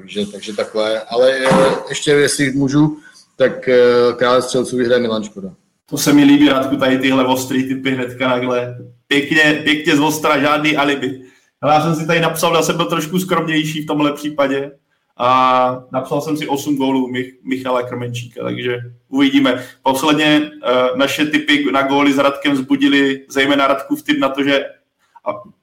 Takže, 0.00 0.26
takže 0.26 0.56
takhle. 0.56 1.00
Ale 1.00 1.36
uh, 1.50 1.72
ještě, 1.88 2.10
jestli 2.10 2.52
můžu, 2.52 2.98
tak 3.36 3.52
uh, 3.52 4.16
krále 4.16 4.42
střelců 4.42 4.76
vyhraje 4.76 5.02
Milan 5.02 5.24
Škoda. 5.24 5.48
To 5.90 5.98
se 5.98 6.12
mi 6.12 6.24
líbí, 6.24 6.48
Radku, 6.48 6.76
tady 6.76 6.98
tyhle 6.98 7.26
ostrý 7.26 7.68
typy 7.68 7.90
hnedka 7.90 8.28
takhle. 8.28 8.76
Pěkně, 9.06 9.60
pěkně 9.64 9.96
z 9.96 10.00
ostra, 10.00 10.40
žádný 10.40 10.76
alibi. 10.76 11.22
Ale 11.60 11.74
já 11.74 11.80
jsem 11.80 11.94
si 11.94 12.06
tady 12.06 12.20
napsal, 12.20 12.56
že 12.56 12.62
jsem 12.62 12.76
byl 12.76 12.86
trošku 12.86 13.18
skromnější 13.18 13.82
v 13.82 13.86
tomhle 13.86 14.12
případě 14.12 14.70
a 15.16 15.82
napsal 15.92 16.20
jsem 16.20 16.36
si 16.36 16.48
8 16.48 16.76
gólů 16.76 17.12
Mich- 17.12 17.32
Michala 17.44 17.82
Krmenčíka, 17.82 18.42
takže 18.42 18.78
uvidíme. 19.08 19.64
Posledně 19.82 20.50
uh, 20.50 20.98
naše 20.98 21.26
typy 21.26 21.72
na 21.72 21.82
góly 21.82 22.12
s 22.12 22.18
Radkem 22.18 22.56
zbudili 22.56 23.24
zejména 23.28 23.66
Radku 23.66 23.96
v 23.96 24.02
typ 24.02 24.18
na 24.18 24.28
to, 24.28 24.44
že 24.44 24.64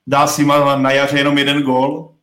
dá 0.08 0.28
si 0.28 0.46
na 0.76 0.92
jaře 0.92 1.18
jenom 1.18 1.38
jeden 1.38 1.62
gól. 1.62 2.14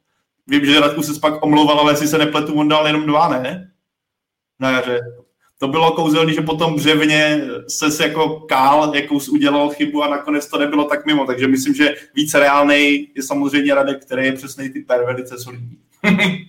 Vím, 0.52 0.66
že 0.66 0.80
Radku 0.80 1.02
se 1.02 1.20
pak 1.20 1.44
omlouval, 1.44 1.80
ale 1.80 1.92
jestli 1.92 2.08
se 2.08 2.18
nepletu, 2.18 2.54
on 2.54 2.68
dal 2.68 2.86
jenom 2.86 3.06
dva, 3.06 3.28
ne? 3.28 3.72
Na 4.60 4.70
jaře 4.70 5.00
to 5.62 5.68
bylo 5.68 5.92
kouzelný, 5.92 6.34
že 6.34 6.40
potom 6.40 6.76
břevně 6.76 7.40
se 7.68 8.02
jako 8.02 8.40
kál, 8.40 8.96
jakou 8.96 9.18
udělal 9.30 9.70
chybu 9.70 10.02
a 10.02 10.08
nakonec 10.08 10.48
to 10.48 10.58
nebylo 10.58 10.84
tak 10.84 11.06
mimo. 11.06 11.26
Takže 11.26 11.48
myslím, 11.48 11.74
že 11.74 11.94
více 12.14 12.38
reálný 12.38 13.08
je 13.14 13.22
samozřejmě 13.22 13.74
Radek, 13.74 14.04
který 14.04 14.26
je 14.26 14.32
přesný 14.32 14.70
typer, 14.70 15.04
velice 15.04 15.38
solidní. 15.38 15.78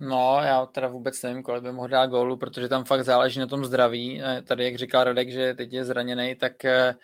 No, 0.00 0.40
já 0.42 0.66
teda 0.66 0.88
vůbec 0.88 1.22
nevím, 1.22 1.42
kolik 1.42 1.62
by 1.62 1.72
mohl 1.72 1.88
dát 1.88 2.06
gólu, 2.06 2.36
protože 2.36 2.68
tam 2.68 2.84
fakt 2.84 3.04
záleží 3.04 3.40
na 3.40 3.46
tom 3.46 3.64
zdraví. 3.64 4.22
Eh, 4.22 4.42
tady, 4.42 4.64
jak 4.64 4.76
říkal 4.76 5.04
Radek, 5.04 5.30
že 5.30 5.54
teď 5.54 5.72
je 5.72 5.84
zraněný, 5.84 6.34
tak 6.34 6.64
eh, 6.64 6.94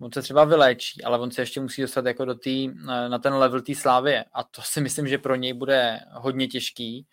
on 0.00 0.12
se 0.12 0.22
třeba 0.22 0.44
vyléčí, 0.44 1.04
ale 1.04 1.18
on 1.18 1.30
se 1.30 1.42
ještě 1.42 1.60
musí 1.60 1.82
dostat 1.82 2.06
jako 2.06 2.24
do 2.24 2.34
tý, 2.34 2.70
eh, 2.70 3.08
na 3.08 3.18
ten 3.18 3.34
level 3.34 3.62
té 3.62 3.74
slávy. 3.74 4.18
A 4.32 4.44
to 4.44 4.62
si 4.62 4.80
myslím, 4.80 5.08
že 5.08 5.18
pro 5.18 5.34
něj 5.34 5.52
bude 5.52 6.00
hodně 6.12 6.48
těžký 6.48 7.06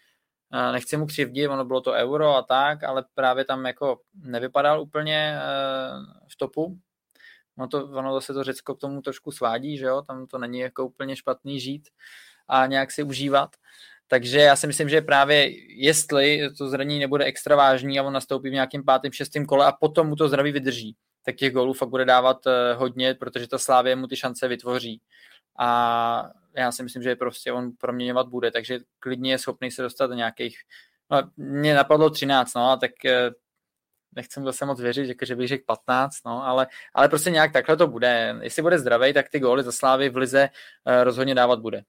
nechci 0.72 0.98
mu 0.98 1.06
křivdit, 1.06 1.48
ono 1.48 1.66
bylo 1.66 1.82
to 1.82 1.92
euro 1.92 2.36
a 2.36 2.42
tak, 2.42 2.84
ale 2.84 3.06
právě 3.14 3.46
tam 3.46 3.66
jako 3.66 4.00
nevypadal 4.14 4.82
úplně 4.82 5.36
eh, 5.38 5.42
v 6.28 6.38
topu. 6.38 6.78
No 7.58 7.68
to, 7.68 7.86
ono 7.86 8.14
zase 8.14 8.34
to 8.34 8.44
Řecko 8.44 8.76
k 8.76 8.80
tomu 8.80 9.02
trošku 9.02 9.32
svádí, 9.32 9.78
že 9.78 9.86
jo, 9.86 10.02
tam 10.02 10.28
to 10.28 10.38
není 10.38 10.60
jako 10.60 10.86
úplně 10.86 11.16
špatný 11.16 11.60
žít 11.60 11.90
a 12.48 12.66
nějak 12.66 12.92
si 12.92 13.04
užívat. 13.04 13.50
Takže 14.08 14.40
já 14.40 14.56
si 14.56 14.68
myslím, 14.68 14.90
že 14.90 15.02
právě 15.02 15.50
jestli 15.84 16.50
to 16.58 16.68
zranění 16.70 17.00
nebude 17.00 17.26
extra 17.26 17.56
vážný 17.56 18.00
a 18.00 18.04
on 18.04 18.14
nastoupí 18.14 18.50
v 18.50 18.54
nějakém 18.54 18.84
pátém, 18.84 19.12
šestém 19.12 19.46
kole 19.46 19.66
a 19.66 19.72
potom 19.72 20.08
mu 20.08 20.16
to 20.16 20.28
zdraví 20.28 20.52
vydrží, 20.52 20.96
tak 21.26 21.36
těch 21.36 21.54
gólů 21.54 21.74
fakt 21.74 21.90
bude 21.90 22.06
dávat 22.06 22.48
eh, 22.48 22.74
hodně, 22.74 23.14
protože 23.14 23.48
ta 23.48 23.58
Slávě 23.58 23.96
mu 23.96 24.08
ty 24.08 24.16
šance 24.16 24.48
vytvoří. 24.48 25.02
A 25.60 26.30
já 26.56 26.72
si 26.72 26.84
myslím, 26.84 27.04
že 27.04 27.16
prostě 27.16 27.52
on 27.52 27.72
proměňovat 27.72 28.28
bude, 28.28 28.52
takže 28.52 28.80
klidně 29.00 29.32
je 29.32 29.38
schopný 29.38 29.72
se 29.72 29.82
dostat 29.82 30.08
do 30.08 30.14
nějakých, 30.14 30.58
no, 31.12 31.22
mě 31.38 31.76
napadlo 31.76 32.10
13, 32.10 32.54
no, 32.54 32.70
a 32.70 32.78
tak 32.78 33.06
eh, 33.06 33.30
nechci 34.16 34.40
mu 34.40 34.46
zase 34.46 34.66
moc 34.66 34.82
věřit, 34.82 35.18
že 35.22 35.36
bych 35.36 35.48
řekl 35.48 35.64
15, 35.68 36.16
no, 36.26 36.46
ale, 36.46 36.68
ale 36.94 37.10
prostě 37.10 37.32
nějak 37.32 37.54
takhle 37.54 37.78
to 37.78 37.88
bude. 37.88 38.36
Jestli 38.42 38.62
bude 38.62 38.80
zdravý, 38.80 39.14
tak 39.14 39.30
ty 39.30 39.40
góly 39.40 39.64
za 39.64 39.72
Slávy 39.72 40.10
v 40.10 40.18
Lize 40.18 40.50
eh, 40.86 41.04
rozhodně 41.04 41.36
dávat 41.36 41.60
bude. 41.60 41.84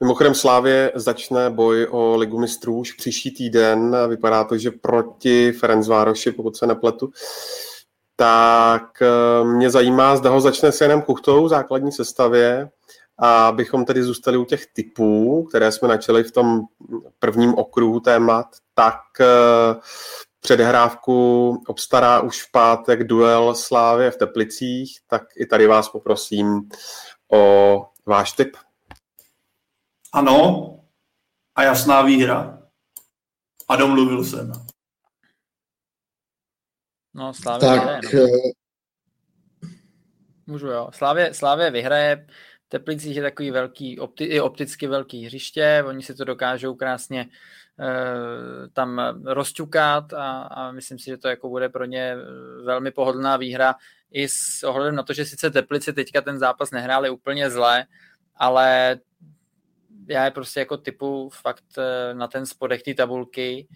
Mimochodem 0.00 0.34
Slávě 0.34 0.92
začne 0.94 1.50
boj 1.50 1.86
o 1.90 2.16
ligu 2.16 2.38
mistrů 2.38 2.78
už 2.78 2.92
příští 2.92 3.30
týden. 3.30 3.96
Vypadá 4.08 4.44
to, 4.44 4.58
že 4.58 4.70
proti 4.70 5.52
Ferencvároši, 5.52 6.32
pokud 6.32 6.56
se 6.56 6.66
nepletu 6.66 7.10
tak 8.16 9.02
eh, 9.02 9.44
mě 9.44 9.70
zajímá, 9.70 10.16
zda 10.16 10.30
ho 10.30 10.40
začne 10.40 10.72
s 10.72 10.80
Janem 10.80 11.02
Kuchtou 11.02 11.44
v 11.44 11.48
základní 11.48 11.92
sestavě, 11.92 12.68
a 13.18 13.48
abychom 13.48 13.84
tedy 13.84 14.02
zůstali 14.02 14.36
u 14.36 14.44
těch 14.44 14.66
typů, 14.66 15.44
které 15.48 15.72
jsme 15.72 15.88
načali 15.88 16.24
v 16.24 16.32
tom 16.32 16.60
prvním 17.18 17.54
okruhu 17.54 18.00
témat, 18.00 18.46
tak 18.74 19.00
eh, 19.20 19.26
předhrávku 20.40 21.50
obstará 21.66 22.20
už 22.20 22.42
v 22.42 22.50
pátek 22.52 23.04
duel 23.04 23.54
Slávě 23.54 24.10
v 24.10 24.16
Teplicích, 24.16 24.98
tak 25.06 25.22
i 25.36 25.46
tady 25.46 25.66
vás 25.66 25.88
poprosím 25.88 26.68
o 27.32 27.82
váš 28.06 28.32
tip. 28.32 28.56
Ano, 30.16 30.70
a 31.54 31.62
jasná 31.62 32.02
výhra. 32.02 32.62
A 33.68 33.76
domluvil 33.76 34.24
jsem. 34.24 34.52
No, 37.14 37.34
Slávě 37.34 37.68
tak, 37.68 37.80
vyhraje, 37.80 38.00
no. 38.04 38.20
Eh, 38.20 38.50
Můžu, 40.46 40.66
jo. 40.66 40.88
Slávě, 40.92 41.34
Slávě 41.34 41.70
vyhraje, 41.70 42.26
Teplicích 42.68 43.16
je 43.16 43.22
takový 43.22 43.50
velký, 43.50 43.98
opti, 44.00 44.40
opticky 44.40 44.86
velký 44.86 45.26
hřiště, 45.26 45.84
oni 45.86 46.02
si 46.02 46.14
to 46.14 46.24
dokážou 46.24 46.74
krásně 46.74 47.26
uh, 47.78 48.68
tam 48.72 49.00
rozťukat 49.24 50.12
a, 50.12 50.40
a 50.40 50.72
myslím 50.72 50.98
si, 50.98 51.04
že 51.04 51.16
to 51.16 51.28
jako 51.28 51.48
bude 51.48 51.68
pro 51.68 51.84
ně 51.84 52.16
velmi 52.64 52.90
pohodlná 52.90 53.36
výhra 53.36 53.74
i 54.10 54.28
s 54.28 54.62
ohledem 54.64 54.94
na 54.94 55.02
to, 55.02 55.12
že 55.12 55.24
sice 55.24 55.50
Teplice 55.50 55.92
teďka 55.92 56.20
ten 56.20 56.38
zápas 56.38 56.70
nehráli 56.70 57.10
úplně 57.10 57.50
zle, 57.50 57.86
ale 58.36 58.98
já 60.08 60.24
je 60.24 60.30
prostě 60.30 60.60
jako 60.60 60.76
typu 60.76 61.30
fakt 61.42 61.64
eh, 61.78 62.14
na 62.14 62.28
ten 62.28 62.46
spodek 62.46 62.82
té 62.82 62.94
tabulky 62.94 63.68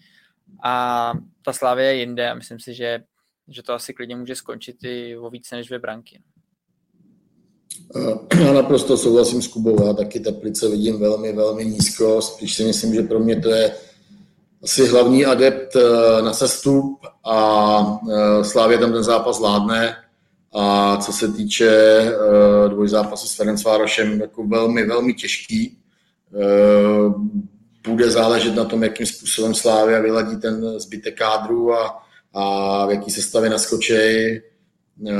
a 0.63 1.13
ta 1.45 1.53
Slávě 1.53 1.85
je 1.85 1.95
jinde 1.95 2.29
a 2.29 2.33
myslím 2.33 2.59
si, 2.59 2.73
že, 2.73 2.99
že 3.47 3.63
to 3.63 3.73
asi 3.73 3.93
klidně 3.93 4.15
může 4.15 4.35
skončit 4.35 4.75
i 4.83 5.17
o 5.17 5.29
více 5.29 5.55
než 5.55 5.67
dvě 5.67 5.79
branky. 5.79 6.21
Eh, 7.95 8.43
já 8.43 8.53
naprosto 8.53 8.97
souhlasím 8.97 9.41
s 9.41 9.47
Kubou, 9.47 9.87
já 9.87 9.93
taky 9.93 10.19
Teplice 10.19 10.69
vidím 10.69 10.99
velmi, 10.99 11.33
velmi 11.33 11.65
nízko, 11.65 12.21
spíš 12.21 12.55
si 12.55 12.63
myslím, 12.63 12.93
že 12.93 13.01
pro 13.01 13.19
mě 13.19 13.41
to 13.41 13.49
je 13.49 13.75
asi 14.63 14.87
hlavní 14.87 15.25
adept 15.25 15.75
eh, 15.75 16.21
na 16.21 16.33
sestup 16.33 16.99
a 17.25 17.99
Slávě 18.41 18.77
tam 18.77 18.93
ten 18.93 19.03
zápas 19.03 19.37
zvládne 19.37 19.95
a 20.53 20.97
co 20.97 21.13
se 21.13 21.27
týče 21.31 21.71
dvojzápasu 22.67 23.27
s 23.27 23.35
Ferencvárošem, 23.35 24.21
jako 24.21 24.47
velmi, 24.47 24.87
velmi 24.87 25.13
těžký, 25.13 25.80
bude 27.87 28.11
záležet 28.11 28.55
na 28.55 28.65
tom, 28.65 28.83
jakým 28.83 29.05
způsobem 29.05 29.53
Slávia 29.53 29.99
vyladí 29.99 30.37
ten 30.37 30.79
zbytek 30.79 31.17
kádru 31.17 31.73
a, 31.73 32.03
a 32.33 32.85
v 32.85 32.91
jaký 32.91 33.11
sestavě 33.11 33.49
naskočej. 33.49 34.41
Eh, 35.07 35.11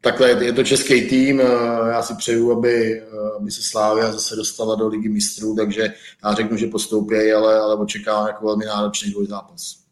takhle 0.00 0.44
je 0.44 0.52
to 0.52 0.64
český 0.64 1.08
tým, 1.08 1.40
eh, 1.40 1.44
já 1.90 2.02
si 2.02 2.14
přeju, 2.14 2.52
aby, 2.52 3.02
aby 3.36 3.50
se 3.50 3.62
Slávia 3.62 4.12
zase 4.12 4.36
dostala 4.36 4.74
do 4.74 4.88
ligy 4.88 5.08
mistrů, 5.08 5.56
takže 5.56 5.94
já 6.24 6.34
řeknu, 6.34 6.56
že 6.56 6.66
postoupí, 6.66 7.32
ale, 7.32 7.58
ale 7.58 7.76
očekávám 7.76 8.26
jako 8.26 8.46
velmi 8.46 8.64
náročný 8.64 9.10
dvojzápas. 9.10 9.85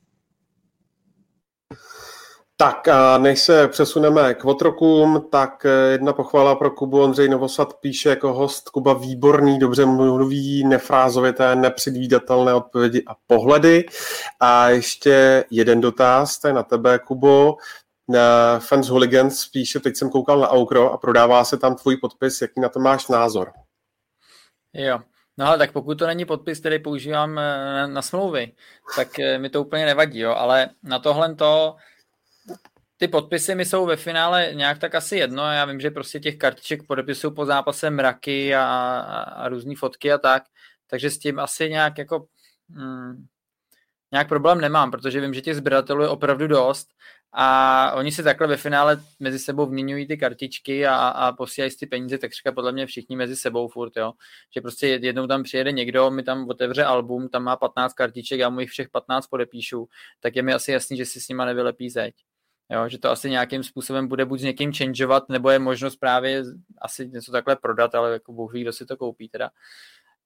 Tak 2.57 2.89
a 2.89 3.19
než 3.19 3.41
se 3.41 3.69
přesuneme 3.69 4.35
k 4.35 4.45
otrokům, 4.45 5.29
tak 5.33 5.67
eh, 5.67 5.93
jedna 5.93 6.13
pochvala 6.13 6.55
pro 6.55 6.71
Kubu. 6.71 7.03
Ondřej 7.03 7.29
Novosad 7.29 7.75
píše 7.81 8.09
jako 8.09 8.33
host 8.33 8.69
Kuba 8.69 8.95
výborný, 8.95 9.59
dobře 9.59 9.87
mluví, 9.87 10.65
nefrázovité, 10.65 11.57
nepředvídatelné 11.57 12.55
odpovědi 12.55 13.03
a 13.07 13.15
pohledy. 13.27 13.87
A 14.41 14.69
ještě 14.69 15.45
jeden 15.51 15.81
dotaz, 15.81 16.39
to 16.39 16.49
je 16.49 16.55
na 16.55 16.63
tebe, 16.63 16.99
Kubo. 16.99 17.57
Fans 18.59 18.89
Hooligans 18.89 19.47
píše, 19.49 19.81
teď 19.81 19.97
jsem 19.97 20.11
koukal 20.11 20.41
na 20.41 20.49
Aukro 20.49 20.93
a 20.93 20.99
prodává 20.99 21.45
se 21.45 21.57
tam 21.57 21.77
tvůj 21.77 21.97
podpis, 21.97 22.43
jaký 22.43 22.61
na 22.61 22.69
to 22.69 22.81
máš 22.81 23.09
názor? 23.09 23.53
Jo, 24.73 24.99
No 25.39 25.47
ale 25.47 25.59
tak 25.59 25.73
pokud 25.73 25.99
to 25.99 26.07
není 26.07 26.25
podpis, 26.25 26.61
který 26.61 26.79
používám 26.79 27.39
eh, 27.39 27.87
na 27.87 28.03
smlouvy, 28.03 28.53
tak 28.97 29.19
eh, 29.19 29.39
mi 29.39 29.51
to 29.51 29.63
úplně 29.63 29.85
nevadí, 29.85 30.19
jo, 30.19 30.31
ale 30.31 30.71
na 30.83 30.99
tohle 30.99 31.35
to 31.35 31.77
ty 33.05 33.09
podpisy 33.09 33.55
mi 33.55 33.65
jsou 33.65 33.87
ve 33.87 33.97
finále 33.97 34.51
nějak 34.53 34.79
tak 34.79 34.95
asi 34.95 35.17
jedno. 35.17 35.43
Já 35.43 35.65
vím, 35.65 35.81
že 35.81 35.91
prostě 35.91 36.21
těch 36.21 36.37
kartiček 36.37 36.87
podepisují 36.87 37.35
po 37.35 37.45
zápase 37.45 37.91
mraky 37.91 38.55
a, 38.55 38.65
a, 38.65 39.23
a 39.23 39.49
různé 39.49 39.75
fotky 39.77 40.13
a 40.13 40.19
tak, 40.19 40.43
takže 40.87 41.11
s 41.11 41.19
tím 41.19 41.39
asi 41.39 41.71
nějak 41.71 41.99
jako 41.99 42.27
hmm, 42.71 43.27
nějak 44.13 44.29
problém 44.29 44.61
nemám, 44.61 44.91
protože 44.91 45.21
vím, 45.21 45.35
že 45.35 45.41
těch 45.41 45.57
sběratelů 45.57 46.03
je 46.03 46.09
opravdu 46.09 46.47
dost 46.47 46.89
a 47.33 47.93
oni 47.95 48.13
si 48.13 48.23
takhle 48.23 48.47
ve 48.47 48.57
finále 48.57 49.03
mezi 49.21 49.39
sebou 49.39 49.67
vměňují 49.67 50.07
ty 50.07 50.17
kartičky 50.17 50.87
a, 50.87 50.97
a 50.97 51.33
posílají 51.33 51.71
ty 51.81 51.87
peníze, 51.87 52.19
tak 52.19 52.33
říká 52.33 52.53
podle 52.53 52.73
mě 52.73 52.87
všichni 52.87 53.17
mezi 53.17 53.37
sebou 53.37 53.69
furt, 53.69 53.97
jo. 53.97 54.13
Že 54.55 54.61
prostě 54.61 54.87
jednou 54.87 55.27
tam 55.27 55.43
přijede 55.43 55.73
někdo, 55.73 56.11
mi 56.11 56.23
tam 56.23 56.49
otevře 56.49 56.85
album, 56.85 57.29
tam 57.29 57.43
má 57.43 57.57
15 57.57 57.93
kartiček, 57.93 58.41
já 58.41 58.51
mu 58.51 58.61
jich 58.61 58.71
všech 58.71 58.89
15 58.89 59.27
podepíšu, 59.27 59.89
tak 60.21 60.37
je 60.37 60.43
mi 60.43 60.53
asi 60.53 60.73
jasný, 60.73 60.97
že 60.97 61.07
si 61.07 61.21
s 61.21 61.29
nima 61.29 61.45
nevylepí 61.45 61.91
zeď. 61.91 62.15
Jo, 62.71 62.89
že 62.89 62.99
to 62.99 63.11
asi 63.11 63.31
nějakým 63.31 63.63
způsobem 63.63 64.09
bude 64.09 64.25
buď 64.25 64.41
s 64.41 64.43
někým 64.43 64.73
changeovat, 64.73 65.29
nebo 65.29 65.51
je 65.51 65.59
možnost 65.59 65.97
právě 65.97 66.43
asi 66.83 67.09
něco 67.09 67.33
takhle 67.33 67.57
prodat, 67.57 67.95
ale 67.95 68.13
jako 68.13 68.33
bůh 68.33 68.53
ví, 68.53 68.63
kdo 68.63 68.73
si 68.73 68.87
to 68.87 68.97
koupí 68.97 69.29
teda. 69.29 69.51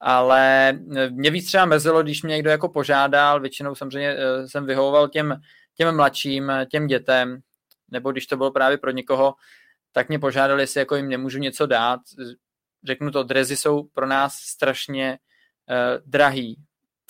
Ale 0.01 0.69
eh, 0.97 1.11
mě 1.11 1.31
víc 1.31 1.47
třeba 1.47 1.65
mezelo, 1.65 2.03
když 2.03 2.23
mě 2.23 2.35
někdo 2.35 2.51
jako 2.51 2.69
požádal, 2.69 3.41
většinou 3.41 3.75
samozřejmě 3.75 4.09
eh, 4.09 4.49
jsem 4.49 4.67
vyhovoval 4.67 5.09
těm, 5.09 5.41
těm 5.75 5.97
mladším, 5.97 6.53
těm 6.71 6.87
dětem, 6.87 7.41
nebo 7.91 8.13
když 8.13 8.27
to 8.27 8.37
bylo 8.37 8.51
právě 8.51 8.79
pro 8.79 8.91
někoho, 8.91 9.35
tak 9.93 10.09
mě 10.09 10.19
požádali, 10.19 10.63
jestli 10.63 10.81
jako 10.81 10.97
jim 10.97 11.09
nemůžu 11.09 11.39
něco 11.39 11.67
dát. 11.67 12.01
Řeknu 12.85 13.11
to, 13.11 13.23
drezy 13.23 13.57
jsou 13.57 13.83
pro 13.83 14.07
nás 14.07 14.35
strašně 14.35 15.19
uh, 15.71 16.03
drahý. 16.07 16.57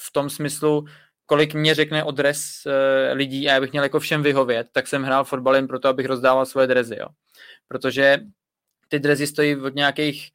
V 0.01 0.13
tom 0.13 0.31
smyslu, 0.31 0.85
kolik 1.29 1.55
mě 1.55 1.75
řekne 1.75 2.05
odres 2.05 2.63
uh, 2.67 2.73
lidí 3.17 3.49
a 3.49 3.55
já 3.55 3.61
bych 3.61 3.73
měl 3.73 3.85
jako 3.85 4.01
všem 4.01 4.23
vyhovět, 4.23 4.67
tak 4.73 4.87
jsem 4.87 5.03
hrál 5.03 5.25
fotbal 5.25 5.55
jen 5.55 5.69
proto, 5.69 5.89
abych 5.89 6.07
rozdával 6.07 6.47
svoje 6.47 6.67
drezy, 6.67 6.97
jo. 6.99 7.07
Protože 7.69 8.21
ty 8.89 8.99
drezy 8.99 9.27
stojí 9.27 9.57
od 9.57 9.75
nějakých 9.75 10.31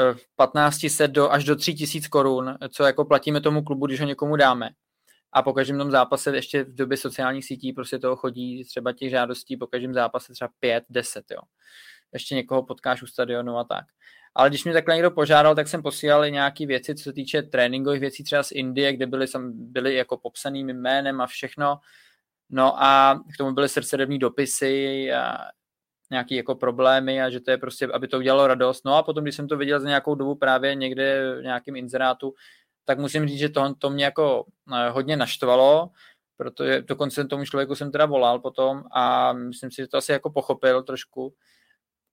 eh, 0.00 0.14
1500 0.14 1.10
do, 1.10 1.32
až 1.32 1.44
do 1.44 1.56
3000 1.56 2.08
korun, 2.08 2.58
co 2.68 2.84
jako 2.84 3.04
platíme 3.04 3.40
tomu 3.40 3.62
klubu, 3.62 3.86
když 3.86 4.00
ho 4.00 4.06
někomu 4.06 4.36
dáme. 4.36 4.70
A 5.32 5.42
po 5.42 5.52
každém 5.52 5.78
tom 5.78 5.90
zápase 5.90 6.36
ještě 6.36 6.64
v 6.64 6.74
době 6.74 6.96
sociálních 6.96 7.44
sítí 7.44 7.72
prostě 7.72 7.98
toho 7.98 8.16
chodí 8.16 8.64
třeba 8.64 8.92
těch 8.92 9.10
žádostí 9.10 9.56
po 9.56 9.66
každém 9.66 9.94
zápase 9.94 10.32
třeba 10.32 10.50
5, 10.60 10.84
10, 10.88 11.24
jo. 11.30 11.40
Ještě 12.12 12.34
někoho 12.34 12.62
potkáš 12.62 13.02
u 13.02 13.06
stadionu 13.06 13.58
a 13.58 13.64
tak. 13.64 13.84
Ale 14.34 14.48
když 14.48 14.64
mě 14.64 14.72
takhle 14.72 14.94
někdo 14.94 15.10
požádal, 15.10 15.54
tak 15.54 15.68
jsem 15.68 15.82
posílal 15.82 16.24
i 16.24 16.32
nějaké 16.32 16.66
věci, 16.66 16.94
co 16.94 17.02
se 17.04 17.12
týče 17.12 17.42
tréninkových 17.42 18.00
věcí 18.00 18.24
třeba 18.24 18.42
z 18.42 18.52
Indie, 18.52 18.92
kde 18.92 19.06
byly, 19.06 19.26
byly 19.52 19.94
jako 19.94 20.16
popsaným 20.16 20.66
jménem 20.66 21.20
a 21.20 21.26
všechno. 21.26 21.78
No 22.50 22.82
a 22.82 23.20
k 23.34 23.36
tomu 23.36 23.52
byly 23.52 23.68
srdcerevní 23.68 24.18
dopisy 24.18 25.12
a 25.12 25.38
nějaké 26.10 26.34
jako 26.34 26.54
problémy 26.54 27.22
a 27.22 27.30
že 27.30 27.40
to 27.40 27.50
je 27.50 27.58
prostě, 27.58 27.86
aby 27.86 28.08
to 28.08 28.18
udělalo 28.18 28.46
radost. 28.46 28.84
No 28.84 28.94
a 28.94 29.02
potom, 29.02 29.24
když 29.24 29.36
jsem 29.36 29.48
to 29.48 29.56
viděl 29.56 29.80
za 29.80 29.88
nějakou 29.88 30.14
dobu 30.14 30.34
právě 30.34 30.74
někde 30.74 31.36
v 31.40 31.42
nějakém 31.42 31.76
inzerátu, 31.76 32.34
tak 32.84 32.98
musím 32.98 33.26
říct, 33.26 33.38
že 33.38 33.48
to, 33.48 33.74
to 33.74 33.90
mě 33.90 34.04
jako 34.04 34.44
eh, 34.74 34.90
hodně 34.90 35.16
naštvalo, 35.16 35.90
protože 36.36 36.82
dokonce 36.82 37.24
tomu 37.24 37.44
člověku 37.44 37.74
jsem 37.74 37.92
teda 37.92 38.06
volal 38.06 38.38
potom 38.38 38.84
a 38.94 39.32
myslím 39.32 39.70
si, 39.70 39.76
že 39.76 39.88
to 39.88 39.96
asi 39.96 40.12
jako 40.12 40.30
pochopil 40.30 40.82
trošku, 40.82 41.34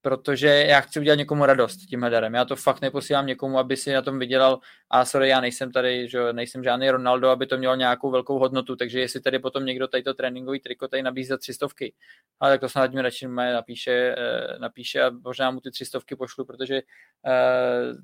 protože 0.06 0.48
já 0.48 0.82
chci 0.82 1.00
udělat 1.00 1.16
někomu 1.16 1.46
radost 1.46 1.78
tímhle 1.78 2.10
darem. 2.10 2.34
Já 2.34 2.46
to 2.46 2.56
fakt 2.56 2.82
neposílám 2.82 3.28
někomu, 3.28 3.60
aby 3.60 3.78
si 3.78 3.94
na 3.94 4.02
tom 4.02 4.20
vydělal. 4.20 4.60
A 4.90 5.06
sorry, 5.06 5.30
já 5.30 5.42
nejsem 5.42 5.72
tady, 5.72 6.08
že 6.10 6.34
nejsem 6.34 6.64
žádný 6.64 6.92
Ronaldo, 6.92 7.30
aby 7.30 7.46
to 7.48 7.58
mělo 7.58 7.76
nějakou 7.76 8.12
velkou 8.12 8.40
hodnotu, 8.40 8.76
takže 8.76 9.00
jestli 9.00 9.22
tady 9.22 9.40
potom 9.40 9.66
někdo 9.66 9.88
tady 9.88 10.04
to 10.04 10.14
tréninkový 10.14 10.60
triko 10.60 10.88
tady 10.88 11.04
nabízí 11.04 11.28
za 11.28 11.38
třistovky, 11.38 11.94
ale 12.40 12.52
tak 12.54 12.62
to 12.62 12.70
snad 12.70 12.94
mi 12.94 13.02
radši 13.02 13.28
napíše, 13.28 13.92
eh, 14.18 14.60
napíše 14.60 15.02
a 15.02 15.10
možná 15.10 15.52
mu 15.52 15.60
ty 15.60 15.72
třistovky 15.72 16.16
pošlu, 16.16 16.46
protože 16.46 16.76
uh, 16.76 17.98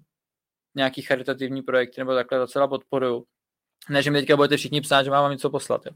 nějaký 0.75 1.01
charitativní 1.01 1.61
projekty 1.61 2.01
nebo 2.01 2.15
takhle 2.15 2.39
docela 2.39 2.67
podporuju 2.67 3.25
ne, 3.89 4.03
že 4.03 4.11
mi 4.11 4.19
teďka 4.19 4.35
budete 4.35 4.57
všichni 4.57 4.81
psát, 4.81 5.03
že 5.03 5.09
mám 5.09 5.31
něco 5.31 5.49
poslat. 5.49 5.85
Jo. 5.85 5.91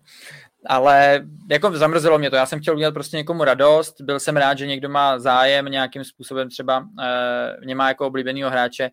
Ale 0.66 1.26
jako 1.52 1.78
zamrzelo 1.78 2.20
mě 2.20 2.30
to. 2.30 2.36
Já 2.36 2.46
jsem 2.46 2.60
chtěl 2.60 2.76
udělat 2.76 2.94
prostě 2.94 3.18
někomu 3.18 3.44
radost. 3.44 4.02
Byl 4.02 4.20
jsem 4.20 4.38
rád, 4.38 4.58
že 4.58 4.68
někdo 4.68 4.90
má 4.90 5.20
zájem 5.20 5.66
nějakým 5.66 6.04
způsobem 6.04 6.50
třeba 6.50 6.88
e, 7.04 7.66
mě 7.66 7.76
má 7.76 7.88
jako 7.88 8.08
oblíbenýho 8.08 8.50
hráče 8.50 8.92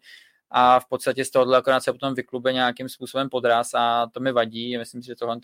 a 0.51 0.81
v 0.81 0.89
podstatě 0.89 1.25
z 1.25 1.31
tohohle 1.31 1.59
akorát 1.59 1.81
se 1.81 1.93
potom 1.93 2.15
vyklube 2.15 2.53
nějakým 2.53 2.89
způsobem 2.89 3.29
podraz 3.29 3.75
a 3.75 4.07
to 4.13 4.21
mi 4.21 4.33
vadí. 4.33 4.79
Myslím 4.79 5.03
si, 5.03 5.07
že 5.07 5.15
tohle 5.15 5.37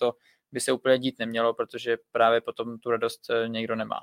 by 0.52 0.60
se 0.60 0.72
úplně 0.72 0.98
dít 0.98 1.18
nemělo, 1.18 1.54
protože 1.54 1.96
právě 2.12 2.40
potom 2.40 2.78
tu 2.78 2.90
radost 2.90 3.20
eh, 3.30 3.48
někdo 3.48 3.76
nemá. 3.76 4.00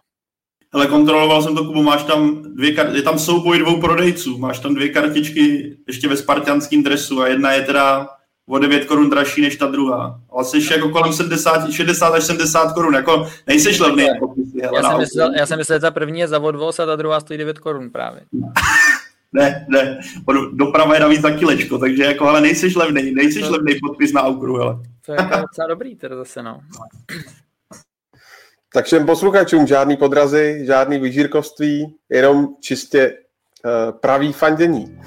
Ale 0.73 0.87
kontroloval 0.87 1.43
jsem 1.43 1.55
to, 1.55 1.65
Kubo, 1.65 1.83
máš 1.83 2.03
tam 2.03 2.41
dvě 2.55 2.71
je 2.95 3.01
tam 3.01 3.19
souboj 3.19 3.59
dvou 3.59 3.81
prodejců, 3.81 4.37
máš 4.37 4.59
tam 4.59 4.75
dvě 4.75 4.89
kartičky 4.89 5.77
ještě 5.87 6.07
ve 6.07 6.17
spartianském 6.17 6.83
dresu 6.83 7.21
a 7.21 7.27
jedna 7.27 7.51
je 7.51 7.61
teda 7.61 8.07
o 8.47 8.59
9 8.59 8.85
korun 8.85 9.09
dražší 9.09 9.41
než 9.41 9.55
ta 9.55 9.67
druhá. 9.67 10.19
Ale 10.29 10.45
jsi 10.45 10.73
jako 10.73 10.89
kolem 10.89 11.13
70, 11.13 11.71
60 11.71 12.07
až 12.07 12.23
70 12.23 12.73
korun, 12.73 12.95
jako 12.95 13.27
nejseš 13.47 13.79
levný. 13.79 14.03
Jako 14.03 14.35
já, 14.75 14.89
jsem 14.89 14.97
myslel, 14.97 15.33
já 15.35 15.45
jsem 15.45 15.57
myslel, 15.57 15.75
že 15.75 15.81
ta 15.81 15.91
první 15.91 16.19
je 16.19 16.27
za 16.27 16.39
odvoz 16.39 16.79
a 16.79 16.85
ta 16.85 16.95
druhá 16.95 17.19
stojí 17.19 17.37
9 17.37 17.59
korun 17.59 17.89
právě. 17.89 18.21
ne, 19.33 19.65
ne, 19.69 19.99
doprava 20.53 20.93
je 20.93 20.99
navíc 20.99 21.21
za 21.21 21.31
kilečko, 21.31 21.77
takže 21.77 22.03
jako, 22.03 22.27
ale 22.27 22.41
nejseš 22.41 22.75
levný, 22.75 23.11
nejseš 23.11 23.43
to... 23.43 23.51
levný 23.51 23.73
podpis 23.87 24.13
na 24.13 24.21
Aukru, 24.21 24.55
hele. 24.55 24.79
To 25.05 25.11
je 25.11 25.17
jako 25.21 25.41
docela 25.41 25.67
dobrý 25.67 25.95
teda 25.95 26.15
zase, 26.15 26.43
no. 26.43 26.59
Tak 28.73 28.85
všem 28.85 29.05
posluchačům 29.05 29.67
žádný 29.67 29.97
podrazy, 29.97 30.61
žádný 30.65 30.99
vyžírkovství, 30.99 31.95
jenom 32.09 32.47
čistě 32.59 33.13
uh, 33.65 33.99
pravý 33.99 34.33
fandění. 34.33 34.99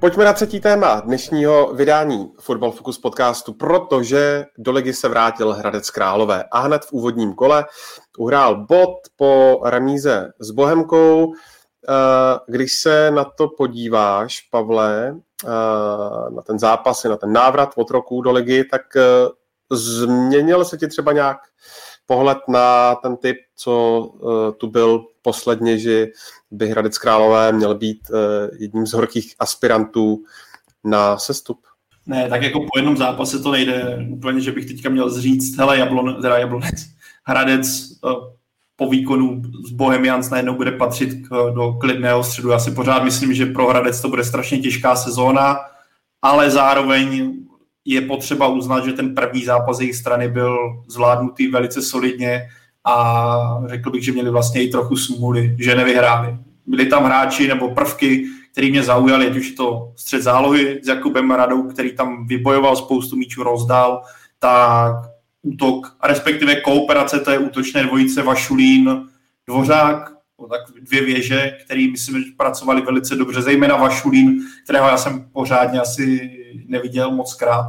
Pojďme 0.00 0.24
na 0.24 0.32
třetí 0.32 0.60
téma 0.60 1.00
dnešního 1.00 1.74
vydání 1.74 2.32
Football 2.40 2.70
Focus 2.70 2.98
podcastu, 2.98 3.52
protože 3.52 4.44
do 4.58 4.72
ligy 4.72 4.92
se 4.92 5.08
vrátil 5.08 5.52
Hradec 5.52 5.90
Králové 5.90 6.44
a 6.50 6.60
hned 6.60 6.84
v 6.84 6.92
úvodním 6.92 7.34
kole 7.34 7.64
uhrál 8.18 8.66
bod 8.66 8.94
po 9.16 9.60
remíze 9.64 10.32
s 10.38 10.50
Bohemkou. 10.50 11.32
Eh, 11.32 12.38
když 12.48 12.72
se 12.72 13.10
na 13.10 13.24
to 13.24 13.48
podíváš, 13.48 14.40
Pavle, 14.40 15.16
eh, 15.44 16.30
na 16.30 16.42
ten 16.42 16.58
zápas, 16.58 17.04
na 17.04 17.16
ten 17.16 17.32
návrat 17.32 17.70
od 17.76 17.90
roku 17.90 18.22
do 18.22 18.32
ligy, 18.32 18.64
tak 18.64 18.96
eh, 18.96 19.02
změnil 19.70 20.64
se 20.64 20.78
ti 20.78 20.88
třeba 20.88 21.12
nějak 21.12 21.38
pohled 22.10 22.38
na 22.48 22.94
ten 22.94 23.16
typ, 23.16 23.36
co 23.56 24.02
tu 24.58 24.66
byl 24.66 25.04
posledně, 25.22 25.78
že 25.78 26.06
by 26.50 26.68
Hradec 26.68 26.98
Králové 26.98 27.52
měl 27.52 27.74
být 27.74 28.10
jedním 28.58 28.86
z 28.86 28.92
horkých 28.92 29.34
aspirantů 29.38 30.24
na 30.84 31.18
sestup? 31.18 31.58
Ne, 32.06 32.28
tak 32.28 32.42
jako 32.42 32.60
po 32.60 32.78
jednom 32.78 32.96
zápase 32.96 33.38
to 33.38 33.52
nejde 33.52 34.06
úplně, 34.10 34.40
že 34.40 34.52
bych 34.52 34.66
teďka 34.66 34.88
měl 34.88 35.10
zříct, 35.10 35.58
hele, 35.58 35.78
Jablon, 35.78 36.22
teda 36.22 36.38
Jablonec, 36.38 36.74
Hradec 37.24 37.66
po 38.76 38.88
výkonu 38.88 39.42
z 39.68 39.72
Bohemians 39.72 40.30
najednou 40.30 40.54
bude 40.54 40.72
patřit 40.72 41.28
k, 41.28 41.28
do 41.54 41.72
klidného 41.72 42.24
středu. 42.24 42.50
Já 42.50 42.58
si 42.58 42.70
pořád 42.70 43.04
myslím, 43.04 43.34
že 43.34 43.46
pro 43.46 43.66
Hradec 43.68 44.00
to 44.00 44.08
bude 44.08 44.24
strašně 44.24 44.58
těžká 44.58 44.96
sezóna, 44.96 45.58
ale 46.22 46.50
zároveň 46.50 47.34
je 47.84 48.00
potřeba 48.00 48.48
uznat, 48.48 48.84
že 48.84 48.92
ten 48.92 49.14
první 49.14 49.44
zápas 49.44 49.80
jejich 49.80 49.96
strany 49.96 50.28
byl 50.28 50.82
zvládnutý 50.88 51.48
velice 51.48 51.82
solidně 51.82 52.48
a 52.84 53.62
řekl 53.66 53.90
bych, 53.90 54.04
že 54.04 54.12
měli 54.12 54.30
vlastně 54.30 54.62
i 54.62 54.68
trochu 54.68 54.96
smůly, 54.96 55.56
že 55.58 55.74
nevyhráli. 55.74 56.36
Byli 56.66 56.86
tam 56.86 57.04
hráči 57.04 57.48
nebo 57.48 57.74
prvky, 57.74 58.26
který 58.52 58.70
mě 58.70 58.82
zaujali, 58.82 59.26
ať 59.26 59.36
už 59.36 59.50
to 59.50 59.92
střed 59.96 60.22
zálohy 60.22 60.80
s 60.82 60.88
Jakubem 60.88 61.30
Radou, 61.30 61.62
který 61.62 61.96
tam 61.96 62.26
vybojoval 62.26 62.76
spoustu 62.76 63.16
míčů, 63.16 63.42
rozdal, 63.42 64.02
tak 64.38 64.94
útok, 65.42 65.96
respektive 66.04 66.60
kooperace 66.60 67.20
té 67.20 67.38
útočné 67.38 67.82
dvojice 67.82 68.22
Vašulín, 68.22 69.08
Dvořák, 69.46 70.12
tak 70.46 70.60
dvě 70.80 71.04
věže, 71.04 71.56
které 71.64 71.88
myslím, 71.90 72.18
že 72.18 72.30
pracovali 72.36 72.82
velice 72.82 73.16
dobře, 73.16 73.42
zejména 73.42 73.76
Vašulín, 73.76 74.40
kterého 74.64 74.88
já 74.88 74.96
jsem 74.96 75.24
pořádně 75.32 75.80
asi 75.80 76.30
neviděl 76.68 77.10
moc 77.10 77.34
krát 77.34 77.66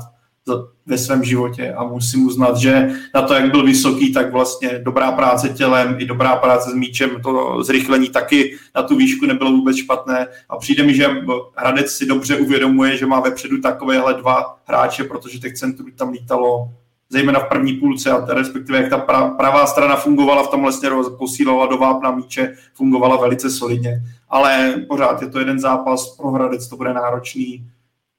ve 0.85 0.97
svém 0.97 1.23
životě. 1.23 1.73
A 1.73 1.83
musím 1.83 2.27
uznat, 2.27 2.57
že 2.57 2.89
na 3.15 3.21
to, 3.21 3.33
jak 3.33 3.51
byl 3.51 3.63
vysoký, 3.63 4.13
tak 4.13 4.31
vlastně 4.31 4.79
dobrá 4.83 5.11
práce 5.11 5.49
tělem 5.49 5.95
i 5.99 6.05
dobrá 6.05 6.35
práce 6.35 6.69
s 6.71 6.73
míčem, 6.73 7.09
to 7.23 7.63
zrychlení 7.63 8.09
taky 8.09 8.57
na 8.75 8.83
tu 8.83 8.95
výšku 8.95 9.25
nebylo 9.25 9.51
vůbec 9.51 9.77
špatné. 9.77 10.27
A 10.49 10.57
přijde 10.57 10.83
mi, 10.83 10.95
že 10.95 11.07
Hradec 11.55 11.91
si 11.91 12.05
dobře 12.05 12.35
uvědomuje, 12.35 12.97
že 12.97 13.05
má 13.05 13.19
vepředu 13.19 13.61
takovéhle 13.61 14.13
dva 14.13 14.57
hráče, 14.65 15.03
protože 15.03 15.39
těch 15.39 15.53
centrů 15.53 15.85
tam 15.95 16.09
lítalo 16.09 16.69
zejména 17.11 17.39
v 17.39 17.49
první 17.49 17.73
půlce, 17.73 18.11
a 18.11 18.33
respektive 18.33 18.77
jak 18.77 18.89
ta 18.89 18.97
pravá 19.37 19.65
strana 19.67 19.95
fungovala 19.95 20.43
v 20.43 20.47
tom 20.47 20.61
vlastně 20.61 20.89
posílala 21.17 21.65
do 21.65 21.77
vápna 21.77 22.11
míče, 22.11 22.55
fungovala 22.73 23.17
velice 23.17 23.49
solidně. 23.49 24.03
Ale 24.29 24.73
pořád 24.89 25.21
je 25.21 25.27
to 25.27 25.39
jeden 25.39 25.59
zápas, 25.59 26.15
pro 26.17 26.31
Hradec 26.31 26.67
to 26.67 26.77
bude 26.77 26.93
náročný, 26.93 27.65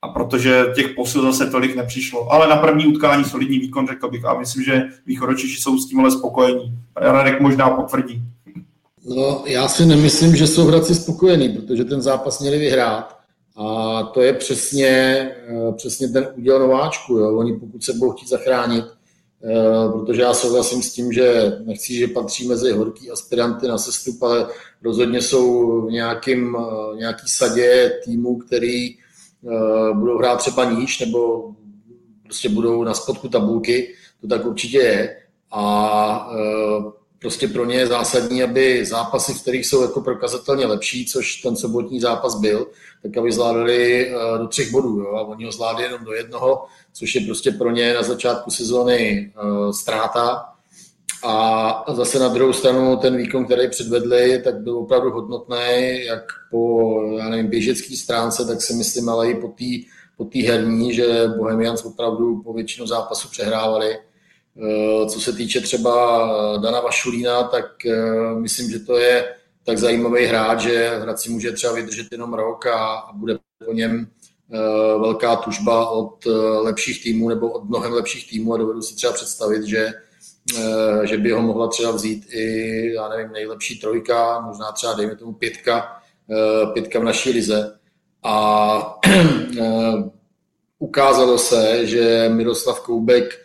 a 0.02 0.08
protože 0.08 0.64
těch 0.74 0.88
posil 0.88 1.22
zase 1.22 1.50
tolik 1.50 1.76
nepřišlo. 1.76 2.32
Ale 2.32 2.48
na 2.48 2.56
první 2.56 2.86
utkání 2.86 3.24
solidní 3.24 3.58
výkon, 3.58 3.86
řekl 3.86 4.10
bych, 4.10 4.24
a 4.24 4.38
myslím, 4.38 4.64
že 4.64 4.82
východočiši 5.06 5.60
jsou 5.60 5.78
s 5.78 5.88
tímhle 5.88 6.10
spokojení. 6.10 6.78
Radek 6.96 7.40
možná 7.40 7.70
potvrdí. 7.70 8.22
No, 9.16 9.42
já 9.46 9.68
si 9.68 9.86
nemyslím, 9.86 10.36
že 10.36 10.46
jsou 10.46 10.64
Hradci 10.64 10.94
spokojení, 10.94 11.48
protože 11.48 11.84
ten 11.84 12.02
zápas 12.02 12.40
měli 12.40 12.58
vyhrát 12.58 13.21
a 13.56 14.02
to 14.02 14.20
je 14.22 14.32
přesně, 14.32 14.88
eh, 15.48 15.72
přesně 15.76 16.08
ten 16.08 16.28
úděl 16.36 16.58
nováčku. 16.58 17.18
Jo. 17.18 17.38
Oni 17.38 17.52
pokud 17.52 17.84
se 17.84 17.92
budou 17.92 18.12
chtít 18.12 18.28
zachránit, 18.28 18.84
eh, 19.44 19.92
protože 19.92 20.22
já 20.22 20.34
souhlasím 20.34 20.82
s 20.82 20.92
tím, 20.92 21.12
že 21.12 21.52
nechci, 21.64 21.94
že 21.94 22.08
patří 22.08 22.48
mezi 22.48 22.72
horký 22.72 23.10
aspiranty 23.10 23.68
na 23.68 23.78
sestup, 23.78 24.22
ale 24.22 24.48
rozhodně 24.82 25.22
jsou 25.22 25.80
v 25.86 25.90
nějakým, 25.90 26.56
eh, 26.56 26.96
nějaký 26.96 27.28
sadě 27.28 27.92
týmu, 28.04 28.38
který 28.38 29.02
budou 29.92 30.18
hrát 30.18 30.36
třeba 30.36 30.64
níž 30.70 31.00
nebo 31.00 31.50
prostě 32.22 32.48
budou 32.48 32.84
na 32.84 32.94
spodku 32.94 33.28
tabulky, 33.28 33.94
to 34.20 34.28
tak 34.28 34.46
určitě 34.46 34.78
je. 34.78 35.16
A 35.50 36.30
prostě 37.22 37.48
pro 37.48 37.64
ně 37.64 37.76
je 37.76 37.86
zásadní, 37.86 38.42
aby 38.42 38.84
zápasy, 38.84 39.34
v 39.34 39.42
kterých 39.42 39.66
jsou 39.66 39.82
jako 39.82 40.00
prokazatelně 40.00 40.66
lepší, 40.66 41.06
což 41.06 41.36
ten 41.36 41.56
sobotní 41.56 42.00
zápas 42.00 42.34
byl, 42.34 42.66
tak 43.02 43.16
aby 43.16 43.32
zvládali 43.32 44.08
eh, 44.08 44.38
do 44.38 44.48
třech 44.48 44.72
bodů. 44.72 44.98
Jo? 44.98 45.16
A 45.16 45.20
oni 45.20 45.44
ho 45.44 45.52
zvládli 45.52 45.82
jenom 45.82 46.04
do 46.04 46.12
jednoho, 46.12 46.64
což 46.92 47.14
je 47.14 47.20
prostě 47.20 47.50
pro 47.50 47.70
ně 47.70 47.94
na 47.94 48.02
začátku 48.02 48.50
sezóny 48.50 49.32
uh, 49.44 49.70
ztráta. 49.70 50.44
A 51.24 51.84
zase 51.94 52.18
na 52.18 52.28
druhou 52.28 52.52
stranu 52.52 52.96
ten 52.96 53.16
výkon, 53.16 53.44
který 53.44 53.68
předvedli, 53.68 54.42
tak 54.44 54.60
byl 54.60 54.78
opravdu 54.78 55.10
hodnotný, 55.10 56.04
jak 56.04 56.22
po 56.50 56.92
já 57.18 57.28
nevím, 57.28 57.46
běžecké 57.46 57.96
stránce, 57.96 58.46
tak 58.46 58.62
si 58.62 58.74
myslím, 58.74 59.08
ale 59.08 59.30
i 59.30 59.34
po 59.34 59.48
té 59.48 59.64
po 60.16 60.28
herní, 60.46 60.94
že 60.94 61.28
Bohemians 61.38 61.84
opravdu 61.84 62.42
po 62.42 62.52
většinu 62.52 62.86
zápasu 62.86 63.28
přehrávali. 63.28 63.98
Eh, 64.58 65.06
co 65.06 65.20
se 65.20 65.32
týče 65.32 65.60
třeba 65.60 66.26
Dana 66.62 66.80
Vašulína, 66.80 67.42
tak 67.42 67.64
myslím, 68.38 68.70
že 68.70 68.78
to 68.78 68.96
je 68.96 69.34
tak 69.64 69.78
zajímavý 69.78 70.24
hráč, 70.24 70.60
že 70.60 70.98
Hradci 71.02 71.30
může 71.30 71.52
třeba 71.52 71.72
vydržet 71.72 72.06
jenom 72.12 72.34
rok 72.34 72.66
a, 72.66 73.02
bude 73.14 73.38
po 73.66 73.72
něm 73.72 74.06
velká 75.00 75.36
tužba 75.36 75.90
od 75.90 76.26
lepších 76.60 77.02
týmů 77.02 77.28
nebo 77.28 77.50
od 77.50 77.64
mnohem 77.64 77.92
lepších 77.92 78.30
týmů 78.30 78.54
a 78.54 78.56
dovedu 78.56 78.82
si 78.82 78.94
třeba 78.94 79.12
představit, 79.12 79.64
že, 79.64 79.92
že 81.02 81.18
by 81.18 81.30
ho 81.30 81.42
mohla 81.42 81.68
třeba 81.68 81.90
vzít 81.90 82.26
i, 82.30 82.92
já 82.94 83.08
nevím, 83.08 83.32
nejlepší 83.32 83.80
trojka, 83.80 84.40
možná 84.40 84.72
třeba 84.72 84.94
dejme 84.94 85.16
tomu 85.16 85.32
pětka, 85.32 86.02
pětka 86.72 86.98
v 86.98 87.04
naší 87.04 87.30
lize. 87.30 87.78
A 88.22 89.00
ukázalo 90.78 91.38
se, 91.38 91.86
že 91.86 92.28
Miroslav 92.32 92.80
Koubek 92.80 93.38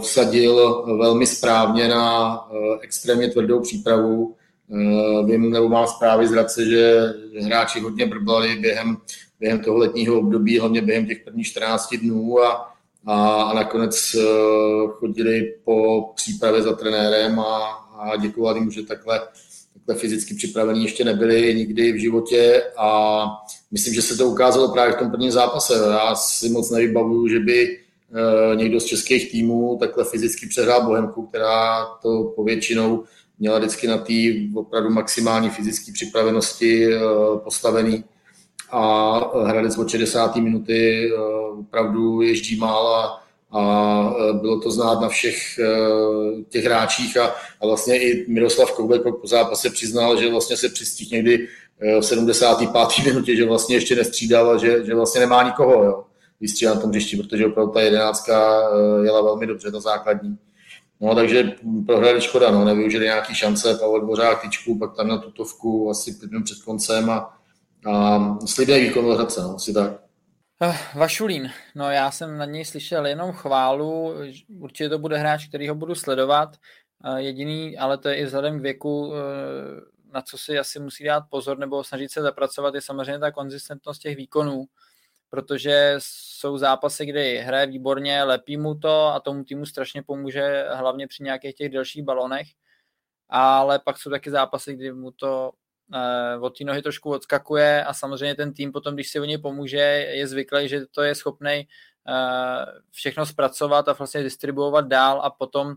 vsadil 0.00 0.84
velmi 0.98 1.26
správně 1.26 1.88
na 1.88 2.38
extrémně 2.82 3.28
tvrdou 3.28 3.60
přípravu, 3.60 4.34
Eh, 4.74 5.24
vím, 5.24 5.50
nebo 5.50 5.68
mám 5.68 5.86
zprávy 5.86 6.28
z 6.28 6.30
Hradce, 6.30 6.64
že 6.64 7.12
hráči 7.40 7.80
hodně 7.80 8.06
brblali 8.06 8.56
během, 8.56 8.96
během 9.40 9.60
toho 9.60 9.78
letního 9.78 10.18
období, 10.18 10.58
hlavně 10.58 10.82
během 10.82 11.06
těch 11.06 11.24
prvních 11.24 11.46
14 11.46 11.96
dnů 11.96 12.40
a, 12.40 12.74
a, 13.06 13.42
a 13.42 13.54
nakonec 13.54 14.14
eh, 14.14 14.22
chodili 14.88 15.54
po 15.64 16.02
přípravě 16.14 16.62
za 16.62 16.72
trenérem 16.72 17.40
a, 17.40 17.58
a 17.98 18.16
děkovali 18.16 18.60
mu, 18.60 18.70
že 18.70 18.82
takhle, 18.82 19.20
takhle 19.74 19.94
fyzicky 19.94 20.34
připravení 20.34 20.82
ještě 20.82 21.04
nebyli 21.04 21.54
nikdy 21.54 21.92
v 21.92 22.00
životě 22.00 22.62
a 22.76 23.24
myslím, 23.70 23.94
že 23.94 24.02
se 24.02 24.16
to 24.16 24.28
ukázalo 24.28 24.72
právě 24.72 24.94
v 24.94 24.98
tom 24.98 25.10
prvním 25.10 25.30
zápase. 25.30 25.74
Já 25.90 26.14
si 26.14 26.48
moc 26.48 26.70
nevybavuju, 26.70 27.28
že 27.28 27.40
by 27.40 27.78
eh, 27.78 27.81
někdo 28.54 28.80
z 28.80 28.84
českých 28.84 29.30
týmů 29.30 29.76
takhle 29.80 30.04
fyzicky 30.04 30.46
přehrál 30.46 30.84
Bohemku, 30.84 31.26
která 31.26 31.84
to 32.02 32.32
povětšinou 32.36 33.04
měla 33.42 33.58
vždycky 33.58 33.86
na 33.86 33.98
té 33.98 34.12
opravdu 34.54 34.90
maximální 34.90 35.50
fyzické 35.50 35.92
připravenosti 35.92 36.94
eh, 36.94 37.00
postavený 37.44 38.04
a 38.70 39.20
Hradec 39.44 39.78
od 39.78 39.88
60. 39.88 40.36
minuty 40.36 41.10
eh, 41.10 41.18
opravdu 41.58 42.22
ježdí 42.22 42.56
mál 42.56 42.86
a, 43.52 44.14
eh, 44.30 44.32
bylo 44.32 44.60
to 44.60 44.70
znát 44.70 45.00
na 45.00 45.08
všech 45.08 45.58
těch 46.48 46.64
hráčích 46.64 47.16
a, 47.16 47.34
a 47.60 47.66
vlastně 47.66 48.02
i 48.02 48.32
Miroslav 48.32 48.72
Koubek 48.72 49.02
po 49.02 49.26
zápase 49.26 49.70
přiznal, 49.70 50.20
že 50.20 50.30
vlastně 50.30 50.56
se 50.56 50.68
přistihl 50.68 51.10
někdy 51.10 51.48
v 52.00 52.02
75. 52.02 53.04
minutě, 53.04 53.36
že 53.36 53.44
vlastně 53.44 53.76
ještě 53.76 53.96
nestřídal 53.96 54.50
a 54.50 54.56
že, 54.56 54.84
že 54.84 54.94
vlastně 54.94 55.20
nemá 55.20 55.42
nikoho 55.42 55.84
jo, 55.84 56.04
vystřídat 56.42 56.74
na 56.74 56.80
tom 56.80 56.90
hřišti, 56.90 57.16
protože 57.16 57.46
opravdu 57.46 57.72
ta 57.72 57.80
jedenáctka 57.80 58.62
jela 59.04 59.22
velmi 59.22 59.46
dobře, 59.46 59.72
ta 59.72 59.80
základní. 59.80 60.38
No, 61.00 61.14
takže 61.14 61.52
prohráli 61.86 62.20
škoda, 62.20 62.50
no, 62.50 62.64
nevyužili 62.64 63.04
nějaký 63.04 63.34
šance, 63.34 63.74
Pavel 63.74 64.00
Dvořák 64.00 64.42
tyčku, 64.42 64.78
pak 64.78 64.96
tam 64.96 65.08
na 65.08 65.16
tutovku 65.18 65.90
asi 65.90 66.12
pět 66.12 66.30
minut 66.30 66.44
před 66.44 66.62
koncem 66.62 67.10
a, 67.10 67.38
a 67.92 68.38
slibný 68.46 68.80
výkon 68.80 69.14
Hradce, 69.14 69.40
no, 69.40 69.54
asi 69.54 69.72
tak. 69.72 69.92
Eh, 70.62 70.78
Vašulín, 70.94 71.50
no 71.74 71.90
já 71.90 72.10
jsem 72.10 72.38
na 72.38 72.44
něj 72.44 72.64
slyšel 72.64 73.06
jenom 73.06 73.32
chválu, 73.32 74.14
určitě 74.60 74.88
to 74.88 74.98
bude 74.98 75.18
hráč, 75.18 75.48
který 75.48 75.68
ho 75.68 75.74
budu 75.74 75.94
sledovat, 75.94 76.56
eh, 77.04 77.22
jediný, 77.22 77.78
ale 77.78 77.98
to 77.98 78.08
je 78.08 78.16
i 78.16 78.24
vzhledem 78.24 78.58
k 78.58 78.62
věku, 78.62 79.12
eh, 79.14 79.80
na 80.14 80.22
co 80.22 80.38
si 80.38 80.58
asi 80.58 80.80
musí 80.80 81.04
dát 81.04 81.24
pozor 81.30 81.58
nebo 81.58 81.84
snažit 81.84 82.10
se 82.10 82.22
zapracovat, 82.22 82.74
je 82.74 82.80
samozřejmě 82.80 83.18
ta 83.18 83.32
konzistentnost 83.32 84.02
těch 84.02 84.16
výkonů, 84.16 84.64
protože 85.32 85.94
jsou 85.98 86.58
zápasy, 86.58 87.06
kdy 87.06 87.38
hraje 87.38 87.66
výborně, 87.66 88.22
lepí 88.22 88.56
mu 88.56 88.74
to 88.74 89.06
a 89.06 89.20
tomu 89.20 89.44
týmu 89.44 89.66
strašně 89.66 90.02
pomůže, 90.02 90.66
hlavně 90.72 91.06
při 91.06 91.22
nějakých 91.22 91.54
těch 91.54 91.72
delších 91.72 92.02
balonech, 92.02 92.46
ale 93.28 93.78
pak 93.78 93.98
jsou 93.98 94.10
taky 94.10 94.30
zápasy, 94.30 94.74
kdy 94.74 94.92
mu 94.92 95.10
to 95.10 95.52
uh, 96.36 96.44
od 96.44 96.58
té 96.58 96.64
nohy 96.64 96.82
trošku 96.82 97.10
odskakuje 97.10 97.84
a 97.84 97.94
samozřejmě 97.94 98.34
ten 98.34 98.52
tým 98.52 98.72
potom, 98.72 98.94
když 98.94 99.10
si 99.10 99.20
o 99.20 99.24
něj 99.24 99.38
pomůže, 99.38 99.78
je 100.12 100.26
zvyklý, 100.26 100.68
že 100.68 100.86
to 100.86 101.02
je 101.02 101.14
schopný 101.14 101.68
uh, 102.08 102.80
všechno 102.90 103.26
zpracovat 103.26 103.88
a 103.88 103.92
vlastně 103.92 104.22
distribuovat 104.22 104.88
dál 104.88 105.20
a 105.24 105.30
potom 105.30 105.74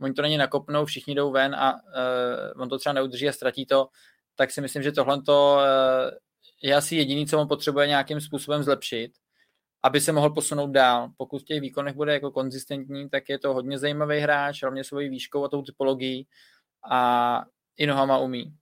oni 0.00 0.14
to 0.14 0.22
na 0.22 0.28
nakopnou, 0.36 0.84
všichni 0.84 1.14
jdou 1.14 1.30
ven 1.30 1.54
a 1.54 1.74
uh, 1.74 2.62
on 2.62 2.68
to 2.68 2.78
třeba 2.78 2.92
neudrží 2.92 3.28
a 3.28 3.32
ztratí 3.32 3.66
to, 3.66 3.88
tak 4.34 4.50
si 4.50 4.60
myslím, 4.60 4.82
že 4.82 4.92
tohle 4.92 5.16
uh, 5.16 5.22
je 6.62 6.74
asi 6.74 6.96
jediný, 6.96 7.26
co 7.26 7.40
on 7.40 7.48
potřebuje 7.48 7.86
nějakým 7.86 8.20
způsobem 8.20 8.62
zlepšit, 8.62 9.12
aby 9.82 10.00
se 10.00 10.12
mohl 10.12 10.30
posunout 10.30 10.70
dál. 10.70 11.08
Pokud 11.16 11.42
v 11.42 11.44
těch 11.44 11.60
výkonech 11.60 11.94
bude 11.94 12.12
jako 12.12 12.30
konzistentní, 12.30 13.08
tak 13.10 13.28
je 13.28 13.38
to 13.38 13.54
hodně 13.54 13.78
zajímavý 13.78 14.18
hráč, 14.18 14.62
hlavně 14.62 14.84
svojí 14.84 15.08
výškou 15.08 15.44
a 15.44 15.48
tou 15.48 15.62
typologií 15.62 16.26
a 16.90 17.44
i 17.76 17.86
nohama 17.86 18.18
umí. 18.18 18.54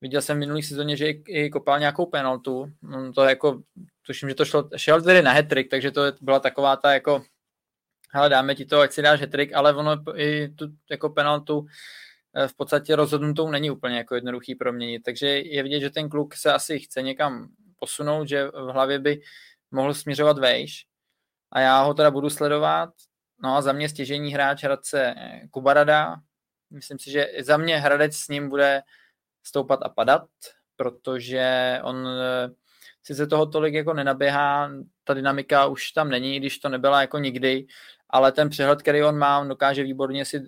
Viděl 0.00 0.22
jsem 0.22 0.36
v 0.36 0.40
minulý 0.40 0.62
sezóně, 0.62 0.96
že 0.96 1.08
i 1.08 1.50
kopal 1.50 1.78
nějakou 1.78 2.06
penaltu. 2.06 2.72
To 3.14 3.24
jako, 3.24 3.62
tuším, 4.06 4.28
že 4.28 4.34
to 4.34 4.44
šlo, 4.44 4.68
šel 4.76 5.02
tedy 5.02 5.22
na 5.22 5.32
hetrik, 5.32 5.70
takže 5.70 5.90
to 5.90 6.02
byla 6.20 6.40
taková 6.40 6.76
ta 6.76 6.92
jako 6.92 7.24
hele, 8.12 8.28
dáme 8.28 8.54
ti 8.54 8.64
to, 8.64 8.80
ať 8.80 8.92
si 8.92 9.02
dáš 9.02 9.20
hetrik, 9.20 9.54
ale 9.54 9.74
ono 9.74 9.96
i 10.16 10.48
tu 10.48 10.68
jako 10.90 11.08
penaltu 11.08 11.66
v 12.46 12.56
podstatě 12.56 12.96
rozhodnutou 12.96 13.50
není 13.50 13.70
úplně 13.70 13.96
jako 13.96 14.14
jednoduchý 14.14 14.54
proměnit, 14.54 15.02
takže 15.02 15.26
je 15.26 15.62
vidět, 15.62 15.80
že 15.80 15.90
ten 15.90 16.08
kluk 16.08 16.34
se 16.34 16.52
asi 16.52 16.78
chce 16.78 17.02
někam 17.02 17.48
posunout, 17.78 18.28
že 18.28 18.46
v 18.46 18.72
hlavě 18.72 18.98
by 18.98 19.20
mohl 19.70 19.94
směřovat 19.94 20.38
vejš 20.38 20.86
a 21.52 21.60
já 21.60 21.82
ho 21.82 21.94
teda 21.94 22.10
budu 22.10 22.30
sledovat. 22.30 22.90
No 23.42 23.56
a 23.56 23.62
za 23.62 23.72
mě 23.72 23.88
stěžení 23.88 24.34
hráč 24.34 24.64
Hradce 24.64 25.14
eh, 25.16 25.48
Kubarada. 25.50 26.16
Myslím 26.70 26.98
si, 26.98 27.10
že 27.10 27.28
za 27.40 27.56
mě 27.56 27.78
Hradec 27.78 28.16
s 28.16 28.28
ním 28.28 28.48
bude 28.48 28.82
stoupat 29.42 29.80
a 29.82 29.88
padat, 29.88 30.28
protože 30.76 31.78
on 31.82 32.08
eh, 32.08 32.50
sice 33.02 33.26
toho 33.26 33.46
tolik 33.46 33.74
jako 33.74 33.94
nenaběhá, 33.94 34.70
ta 35.04 35.14
dynamika 35.14 35.66
už 35.66 35.92
tam 35.92 36.08
není, 36.08 36.40
když 36.40 36.58
to 36.58 36.68
nebyla 36.68 37.00
jako 37.00 37.18
nikdy, 37.18 37.66
ale 38.10 38.32
ten 38.32 38.48
přehled, 38.48 38.82
který 38.82 39.02
on 39.02 39.18
má, 39.18 39.40
on 39.40 39.48
dokáže 39.48 39.82
výborně 39.82 40.24
si 40.24 40.46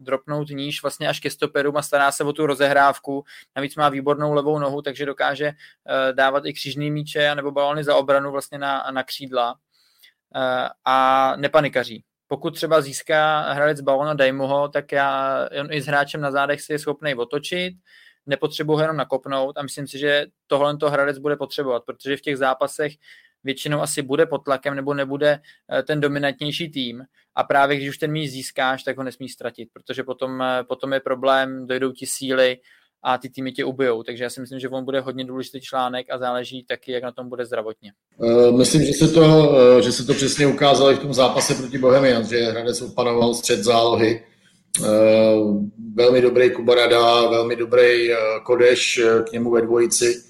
dropnout 0.00 0.48
níž 0.48 0.82
vlastně 0.82 1.08
až 1.08 1.20
ke 1.20 1.30
stoperům 1.30 1.76
a 1.76 1.82
stará 1.82 2.12
se 2.12 2.24
o 2.24 2.32
tu 2.32 2.46
rozehrávku. 2.46 3.24
Navíc 3.56 3.76
má 3.76 3.88
výbornou 3.88 4.32
levou 4.32 4.58
nohu, 4.58 4.82
takže 4.82 5.06
dokáže 5.06 5.48
uh, 5.48 6.16
dávat 6.16 6.46
i 6.46 6.52
křížný 6.52 6.90
míče 6.90 7.34
nebo 7.34 7.50
balony 7.50 7.84
za 7.84 7.96
obranu 7.96 8.30
vlastně 8.30 8.58
na, 8.58 8.86
na 8.90 9.02
křídla 9.02 9.52
uh, 9.52 10.68
a 10.84 11.36
nepanikaří. 11.36 12.04
Pokud 12.26 12.54
třeba 12.54 12.80
získá 12.80 13.52
hradec 13.52 13.80
balona, 13.80 14.14
dej 14.14 14.32
mu 14.32 14.46
ho, 14.46 14.68
tak 14.68 14.92
já 14.92 15.38
on 15.60 15.72
i 15.72 15.82
s 15.82 15.86
hráčem 15.86 16.20
na 16.20 16.30
zádech 16.30 16.60
si 16.60 16.72
je 16.72 16.78
schopný 16.78 17.14
otočit, 17.14 17.74
nepotřebuji 18.26 18.72
ho 18.72 18.80
jenom 18.80 18.96
nakopnout 18.96 19.58
a 19.58 19.62
myslím 19.62 19.86
si, 19.86 19.98
že 19.98 20.26
tohle 20.46 20.76
to 20.76 20.90
hradec 20.90 21.18
bude 21.18 21.36
potřebovat, 21.36 21.84
protože 21.84 22.16
v 22.16 22.20
těch 22.20 22.36
zápasech 22.36 22.92
většinou 23.44 23.80
asi 23.80 24.02
bude 24.02 24.26
pod 24.26 24.38
tlakem 24.38 24.74
nebo 24.74 24.94
nebude 24.94 25.38
eh, 25.72 25.82
ten 25.82 26.00
dominantnější 26.00 26.70
tým 26.70 27.02
a 27.34 27.44
právě 27.44 27.76
když 27.76 27.88
už 27.88 27.98
ten 27.98 28.12
míč 28.12 28.30
získáš, 28.30 28.82
tak 28.82 28.96
ho 28.96 29.02
nesmíš 29.02 29.32
ztratit, 29.32 29.68
protože 29.72 30.02
potom, 30.02 30.42
eh, 30.42 30.64
potom 30.64 30.92
je 30.92 31.00
problém, 31.00 31.66
dojdou 31.66 31.92
ti 31.92 32.06
síly 32.06 32.56
a 33.02 33.18
ty 33.18 33.30
týmy 33.30 33.52
tě 33.52 33.64
ubijou. 33.64 34.02
Takže 34.02 34.24
já 34.24 34.30
si 34.30 34.40
myslím, 34.40 34.60
že 34.60 34.68
on 34.68 34.84
bude 34.84 35.00
hodně 35.00 35.24
důležitý 35.24 35.60
článek 35.60 36.06
a 36.10 36.18
záleží 36.18 36.64
taky, 36.64 36.92
jak 36.92 37.02
na 37.02 37.12
tom 37.12 37.28
bude 37.28 37.46
zdravotně. 37.46 37.92
Eh, 38.22 38.52
myslím, 38.52 38.82
že 38.82 38.92
se 38.92 39.08
to, 39.08 39.54
že 39.80 39.92
se 39.92 40.04
to 40.04 40.14
přesně 40.14 40.46
ukázalo 40.46 40.92
i 40.92 40.94
v 40.94 40.98
tom 40.98 41.14
zápase 41.14 41.54
proti 41.54 41.78
Bohemians, 41.78 42.28
že 42.28 42.38
Hradec 42.38 42.82
opanoval 42.82 43.34
střed 43.34 43.60
zálohy. 43.60 44.24
Velmi 45.94 46.20
dobrý 46.20 46.50
Kubarada, 46.50 47.28
velmi 47.28 47.56
dobrý 47.56 48.08
Kodeš 48.44 49.00
k 49.28 49.32
němu 49.32 49.50
ve 49.50 49.62
dvojici 49.62 50.29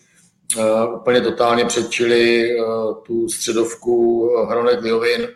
úplně 0.95 1.21
totálně 1.21 1.65
předčili 1.65 2.51
uh, 2.61 2.95
tu 3.03 3.29
středovku 3.29 4.27
Hronek 4.49 4.83
Liovin 4.83 5.29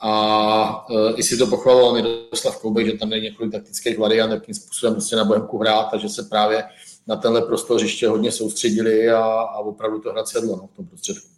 a 0.00 0.86
i 1.14 1.22
si 1.22 1.36
to 1.36 1.46
pochvaloval 1.46 1.94
Miroslav 1.94 2.60
Koubek, 2.60 2.86
že 2.86 2.92
tam 2.92 3.12
je 3.12 3.20
několik 3.20 3.52
taktických 3.52 3.98
variant, 3.98 4.32
jakým 4.32 4.54
způsobem 4.54 4.94
prostě 4.94 5.16
na 5.16 5.24
Bohemku 5.24 5.58
hrát 5.58 5.94
a 5.94 5.96
že 5.96 6.08
se 6.08 6.22
právě 6.22 6.64
na 7.06 7.16
tenhle 7.16 7.42
prostor 7.42 7.76
hřiště 7.76 8.08
hodně 8.08 8.32
soustředili 8.32 9.10
a, 9.10 9.24
a 9.24 9.58
opravdu 9.58 10.00
to 10.00 10.10
hrad 10.10 10.28
sedlo 10.28 10.56
no, 10.56 10.66
v 10.66 10.76
tom 10.76 10.86
prostředku. 10.86 11.28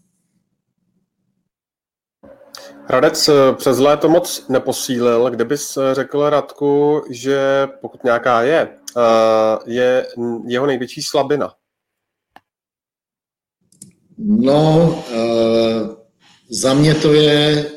Hradec 2.87 3.31
přes 3.57 3.79
léto 3.79 4.09
moc 4.09 4.49
neposílil. 4.49 5.31
Kdybys 5.31 5.79
řekl 5.93 6.31
Radku, 6.31 7.03
že 7.11 7.69
pokud 7.81 8.05
nějaká 8.05 8.43
je, 8.43 8.79
je 9.67 10.07
jeho 10.47 10.67
největší 10.67 11.03
slabina? 11.03 11.55
No, 14.19 14.89
uh, 14.89 15.97
za 16.51 16.75
mě 16.75 16.95
to 16.95 17.13
je 17.13 17.71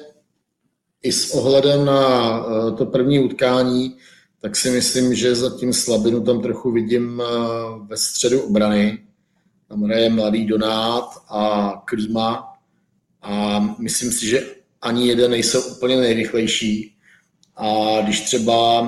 i 1.04 1.12
s 1.12 1.32
ohledem 1.32 1.86
na 1.86 2.46
uh, 2.46 2.78
to 2.78 2.86
první 2.86 3.20
utkání, 3.20 3.98
tak 4.42 4.56
si 4.56 4.72
myslím, 4.72 5.16
že 5.16 5.36
zatím 5.36 5.74
slabinu 5.74 6.24
tam 6.24 6.42
trochu 6.42 6.72
vidím 6.72 7.20
uh, 7.20 7.88
ve 7.88 7.98
středu 7.98 8.42
obrany. 8.42 9.00
Tam 9.68 9.84
hraje 9.84 10.10
mladý 10.10 10.46
Donát 10.46 11.10
a 11.30 11.74
Klíma 11.86 12.54
a 13.22 13.60
myslím 13.80 14.12
si, 14.12 14.28
že 14.28 14.56
ani 14.82 15.08
jeden 15.08 15.32
nejsou 15.32 15.62
úplně 15.62 15.98
nejrychlejší. 15.98 16.96
A 17.56 18.02
když 18.02 18.22
třeba 18.22 18.84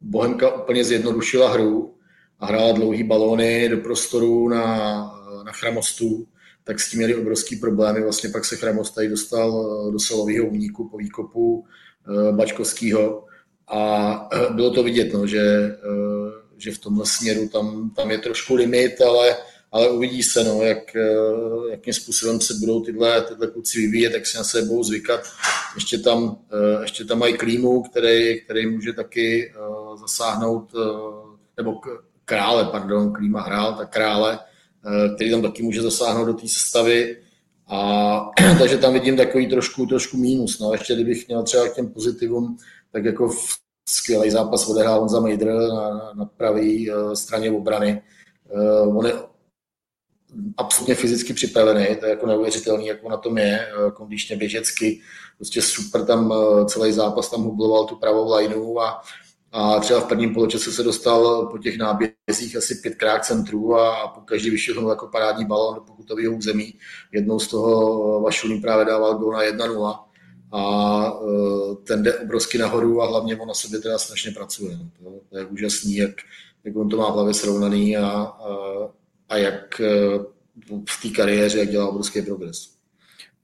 Bohemka 0.00 0.62
úplně 0.62 0.84
zjednodušila 0.84 1.52
hru 1.52 1.94
a 2.40 2.46
hrála 2.46 2.72
dlouhý 2.72 3.02
balóny 3.02 3.68
do 3.68 3.76
prostoru 3.76 4.48
na 4.48 5.17
na 5.48 5.52
Chramostu, 5.52 6.26
tak 6.64 6.80
s 6.80 6.90
tím 6.90 6.98
měli 6.98 7.14
obrovský 7.14 7.56
problémy. 7.56 8.02
Vlastně 8.02 8.30
pak 8.30 8.44
se 8.44 8.56
Chramost 8.56 8.94
tady 8.94 9.08
dostal 9.08 9.48
eh, 9.48 9.92
do 9.92 9.98
solového 9.98 10.46
úniku 10.46 10.88
po 10.88 10.96
výkopu 10.96 11.64
eh, 11.64 12.32
Bačkovského 12.32 13.24
a 13.68 13.82
eh, 14.32 14.52
bylo 14.52 14.70
to 14.70 14.82
vidět, 14.82 15.12
no, 15.12 15.26
že, 15.26 15.76
že 16.56 16.72
v 16.72 16.78
tomhle 16.78 17.06
směru 17.06 17.48
tam, 17.48 17.90
tam 17.96 18.10
je 18.10 18.18
trošku 18.18 18.54
limit, 18.54 19.00
ale, 19.00 19.36
ale 19.72 19.90
uvidí 19.90 20.22
se, 20.22 20.44
no, 20.44 20.62
jak, 20.62 20.96
jakým 21.70 21.92
způsobem 21.92 22.40
se 22.40 22.54
budou 22.54 22.80
tyhle, 22.80 23.22
tyhle 23.22 23.46
kluci 23.46 23.78
vyvíjet, 23.78 24.12
jak 24.12 24.26
se 24.26 24.38
na 24.38 24.44
sebe 24.44 24.68
budou 24.68 24.82
zvykat. 24.84 25.20
Ještě 25.74 25.98
tam, 25.98 26.38
ještě 26.82 27.04
tam 27.04 27.18
mají 27.18 27.36
klímu, 27.36 27.82
který, 27.82 28.40
který 28.40 28.66
může 28.66 28.92
taky 28.92 29.52
zasáhnout, 30.00 30.72
nebo 31.56 31.80
krále, 32.24 32.64
pardon, 32.64 33.12
klíma 33.12 33.40
hrál, 33.40 33.74
tak 33.74 33.92
krále, 33.92 34.38
který 35.14 35.30
tam 35.30 35.42
taky 35.42 35.62
může 35.62 35.82
zasáhnout 35.82 36.26
do 36.26 36.34
té 36.34 36.48
sestavy. 36.48 37.16
A, 37.66 38.30
takže 38.58 38.78
tam 38.78 38.92
vidím 38.92 39.16
takový 39.16 39.48
trošku, 39.48 39.86
trošku 39.86 40.16
mínus. 40.16 40.58
No. 40.58 40.72
Ještě 40.72 40.94
kdybych 40.94 41.28
měl 41.28 41.42
třeba 41.42 41.68
k 41.68 41.74
těm 41.74 41.88
pozitivům, 41.88 42.56
tak 42.92 43.04
jako 43.04 43.28
v 43.28 43.38
skvělý 43.88 44.30
zápas 44.30 44.68
odehrál 44.68 45.00
Honza 45.00 45.20
Mejdr 45.20 45.46
na, 45.46 46.12
na 46.14 46.24
pravé 46.24 46.60
uh, 46.62 47.12
straně 47.12 47.50
obrany. 47.50 48.02
Uh, 48.84 48.98
on 48.98 49.06
je 49.06 49.12
absolutně 50.56 50.94
fyzicky 50.94 51.34
připravený, 51.34 51.96
to 52.00 52.06
je 52.06 52.10
jako 52.10 52.26
neuvěřitelný, 52.26 52.86
jak 52.86 53.04
on 53.04 53.10
na 53.10 53.16
tom 53.16 53.38
je, 53.38 53.68
kondičně 53.94 54.36
běžecky, 54.36 55.00
prostě 55.36 55.62
super 55.62 56.04
tam 56.04 56.34
celý 56.66 56.92
zápas 56.92 57.30
tam 57.30 57.42
hubloval 57.42 57.84
tu 57.84 57.96
pravou 57.96 58.34
lineu 58.34 58.78
a 58.78 59.02
a 59.58 59.80
třeba 59.80 60.00
v 60.00 60.04
prvním 60.04 60.34
poločase 60.34 60.72
se 60.72 60.82
dostal 60.82 61.46
po 61.46 61.58
těch 61.58 61.78
nábězích 61.78 62.56
asi 62.56 62.74
pětkrát 62.74 63.24
centrů 63.24 63.76
a, 63.76 64.08
po 64.08 64.20
každý 64.20 64.50
vyšel 64.50 64.90
jako 64.90 65.06
parádní 65.06 65.44
balón 65.44 65.74
do 65.74 65.80
pokutového 65.80 66.34
území. 66.34 66.74
Jednou 67.12 67.38
z 67.38 67.48
toho 67.48 68.20
Vašulín 68.20 68.60
právě 68.60 68.84
dával 68.84 69.14
gól 69.14 69.32
na 69.32 69.42
1-0 69.42 69.98
a 70.52 71.12
uh, 71.12 71.74
ten 71.74 72.02
jde 72.02 72.18
obrovsky 72.18 72.58
nahoru 72.58 73.02
a 73.02 73.06
hlavně 73.06 73.36
on 73.36 73.48
na 73.48 73.54
sobě 73.54 73.78
teda 73.78 73.98
strašně 73.98 74.30
pracuje. 74.30 74.76
No. 74.76 74.90
To, 74.98 75.20
to 75.30 75.38
je 75.38 75.44
úžasný, 75.44 75.96
jak, 75.96 76.14
jak 76.64 76.76
on 76.76 76.88
to 76.88 76.96
má 76.96 77.10
v 77.10 77.14
hlavě 77.14 77.34
srovnaný 77.34 77.96
a, 77.96 78.10
a, 78.10 78.56
a 79.28 79.36
jak 79.36 79.80
uh, 79.80 80.82
v 80.90 81.02
té 81.02 81.08
kariéře, 81.08 81.58
jak 81.58 81.68
dělá 81.68 81.88
obrovský 81.88 82.22
progres. 82.22 82.77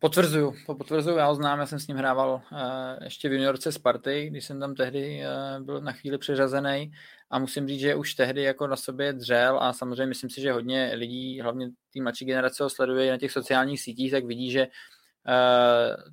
Potvrzuju, 0.04 0.54
to 0.66 0.74
potvrzuju, 0.74 1.16
já 1.16 1.26
ho 1.26 1.34
znám, 1.34 1.58
já 1.58 1.66
jsem 1.66 1.78
s 1.78 1.86
ním 1.86 1.96
hrával 1.96 2.42
uh, 2.52 2.58
ještě 3.04 3.28
v 3.28 3.32
juniorce 3.32 3.72
Sparty, 3.72 4.26
když 4.30 4.44
jsem 4.44 4.60
tam 4.60 4.74
tehdy 4.74 5.22
uh, 5.58 5.64
byl 5.64 5.80
na 5.80 5.92
chvíli 5.92 6.18
přeřazený 6.18 6.92
a 7.30 7.38
musím 7.38 7.68
říct, 7.68 7.80
že 7.80 7.94
už 7.94 8.14
tehdy 8.14 8.42
jako 8.42 8.66
na 8.66 8.76
sobě 8.76 9.12
dřel 9.12 9.58
a 9.62 9.72
samozřejmě 9.72 10.06
myslím 10.06 10.30
si, 10.30 10.40
že 10.40 10.52
hodně 10.52 10.92
lidí, 10.94 11.40
hlavně 11.40 11.68
té 11.68 12.02
mladší 12.02 12.24
generace 12.24 12.62
ho 12.62 12.70
sleduje 12.70 13.10
na 13.10 13.18
těch 13.18 13.32
sociálních 13.32 13.80
sítích, 13.80 14.10
tak 14.10 14.24
vidí, 14.24 14.50
že 14.50 14.66
uh, 14.66 16.12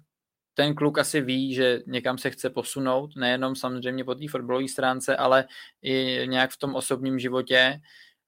ten 0.54 0.76
kluk 0.76 0.98
asi 0.98 1.22
ví, 1.22 1.54
že 1.54 1.80
někam 1.88 2.18
se 2.18 2.30
chce 2.30 2.50
posunout, 2.50 3.16
nejenom 3.16 3.56
samozřejmě 3.56 4.04
po 4.04 4.16
té 4.16 4.28
fotbalové 4.30 4.68
stránce, 4.68 5.16
ale 5.16 5.46
i 5.82 6.22
nějak 6.26 6.52
v 6.52 6.58
tom 6.58 6.76
osobním 6.76 7.20
životě. 7.20 7.80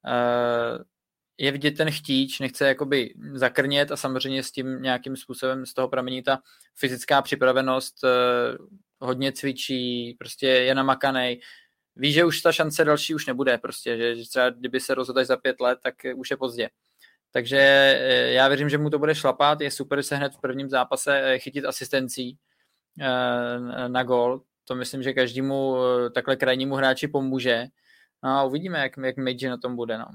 Uh, 0.08 0.84
je 1.38 1.52
vidět 1.52 1.72
ten 1.72 1.92
chtíč, 1.92 2.40
nechce 2.40 2.68
jakoby 2.68 3.14
zakrnět 3.34 3.92
a 3.92 3.98
samozřejmě 3.98 4.44
s 4.44 4.52
tím 4.52 4.82
nějakým 4.82 5.16
způsobem 5.16 5.66
z 5.66 5.74
toho 5.74 5.88
pramení 5.88 6.24
ta 6.24 6.40
fyzická 6.76 7.22
připravenost, 7.22 8.04
eh, 8.04 8.58
hodně 9.00 9.32
cvičí, 9.32 10.16
prostě 10.20 10.48
je 10.48 10.76
namakaný. 10.76 11.40
ví, 11.96 12.14
že 12.14 12.26
už 12.26 12.42
ta 12.42 12.52
šance 12.52 12.86
další 12.86 13.16
už 13.16 13.26
nebude 13.26 13.58
prostě, 13.58 13.98
že, 13.98 14.16
že 14.16 14.30
třeba 14.30 14.50
kdyby 14.50 14.80
se 14.80 14.96
rozhodl 14.96 15.26
za 15.26 15.38
pět 15.38 15.60
let, 15.62 15.80
tak 15.84 15.96
už 16.16 16.32
je 16.32 16.38
pozdě. 16.38 16.70
Takže 17.32 17.58
eh, 17.58 18.32
já 18.32 18.48
věřím, 18.48 18.70
že 18.70 18.78
mu 18.78 18.90
to 18.90 19.00
bude 19.00 19.16
šlapat, 19.16 19.62
je 19.62 19.72
super 19.72 20.04
se 20.04 20.16
hned 20.16 20.34
v 20.36 20.42
prvním 20.42 20.70
zápase 20.70 21.22
eh, 21.24 21.40
chytit 21.40 21.66
asistencí 21.66 22.38
na 23.88 24.04
gol. 24.04 24.42
To 24.66 24.76
myslím, 24.76 25.04
že 25.04 25.14
každému 25.14 25.76
takhle 26.14 26.36
krajnímu 26.36 26.76
hráči 26.76 27.08
pomůže. 27.08 27.66
No 28.24 28.30
a 28.30 28.44
uvidíme, 28.44 28.80
jak, 28.80 28.92
jak 29.04 29.18
Meiji 29.18 29.50
na 29.50 29.58
tom 29.58 29.76
bude. 29.76 29.98
No. 29.98 30.06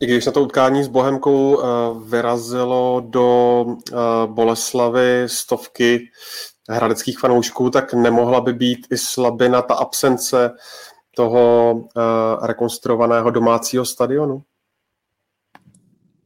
I 0.00 0.06
když 0.06 0.26
na 0.26 0.32
to 0.32 0.42
utkání 0.42 0.84
s 0.84 0.88
Bohemkou 0.88 1.62
vyrazilo 2.04 3.02
do 3.06 3.66
Boleslavy 4.26 5.24
stovky 5.26 6.10
hradeckých 6.68 7.18
fanoušků, 7.18 7.70
tak 7.70 7.94
nemohla 7.94 8.40
by 8.40 8.52
být 8.52 8.86
i 8.90 8.98
slabina 8.98 9.62
ta 9.62 9.74
absence 9.74 10.50
toho 11.16 11.72
uh, 11.72 12.46
rekonstruovaného 12.46 13.30
domácího 13.30 13.84
stadionu? 13.84 14.42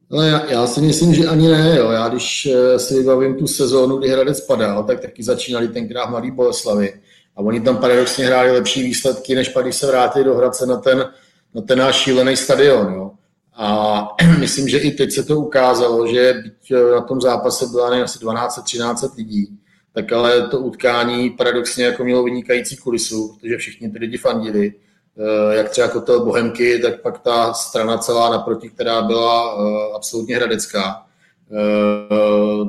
No 0.09 0.21
já, 0.21 0.45
já 0.45 0.67
si 0.67 0.81
myslím, 0.81 1.13
že 1.13 1.27
ani 1.27 1.47
ne. 1.47 1.77
Jo. 1.77 1.91
Já 1.91 2.07
když 2.07 2.47
si 2.77 2.93
vybavím 2.93 3.35
tu 3.35 3.47
sezónu, 3.47 3.97
kdy 3.97 4.09
Hradec 4.09 4.41
padal, 4.41 4.83
tak 4.83 4.99
taky 4.99 5.23
začínali 5.23 5.67
tenkrát 5.67 6.09
Mladý 6.09 6.31
Boleslavy. 6.31 7.01
A 7.35 7.39
oni 7.39 7.61
tam 7.61 7.77
paradoxně 7.77 8.25
hráli 8.25 8.51
lepší 8.51 8.83
výsledky, 8.83 9.35
než 9.35 9.49
pak, 9.49 9.63
když 9.65 9.75
se 9.75 9.87
vrátili 9.87 10.25
do 10.25 10.35
Hradce 10.35 10.65
na 10.65 10.77
ten, 10.77 11.13
na 11.55 11.61
ten 11.61 11.79
náš 11.79 11.95
šílený 11.95 12.37
stadion. 12.37 12.93
Jo. 12.93 13.11
A 13.55 14.07
myslím, 14.39 14.69
že 14.69 14.77
i 14.77 14.91
teď 14.91 15.11
se 15.11 15.23
to 15.23 15.39
ukázalo, 15.39 16.07
že 16.07 16.43
eh, 16.71 16.91
na 16.91 17.01
tom 17.01 17.21
zápase 17.21 17.65
byla 17.65 17.89
ne, 17.89 18.03
asi 18.03 18.19
12-13 18.19 19.15
lidí, 19.17 19.57
tak 19.93 20.11
ale 20.11 20.47
to 20.47 20.59
utkání 20.59 21.29
paradoxně 21.29 21.85
jako 21.85 22.03
mělo 22.03 22.23
vynikající 22.23 22.77
kulisu, 22.77 23.37
protože 23.41 23.57
všichni 23.57 23.89
ty 23.89 23.97
lidi 23.97 24.17
fandili. 24.17 24.73
Eh, 25.17 25.55
jak 25.55 25.69
třeba 25.69 25.87
kotel 25.87 26.25
Bohemky, 26.25 26.79
tak 26.79 27.01
pak 27.01 27.19
ta 27.19 27.53
strana 27.53 27.97
celá 27.97 28.29
naproti, 28.29 28.69
která 28.69 29.01
byla 29.01 29.55
eh, 29.57 29.95
absolutně 29.95 30.35
hradecká. 30.35 31.05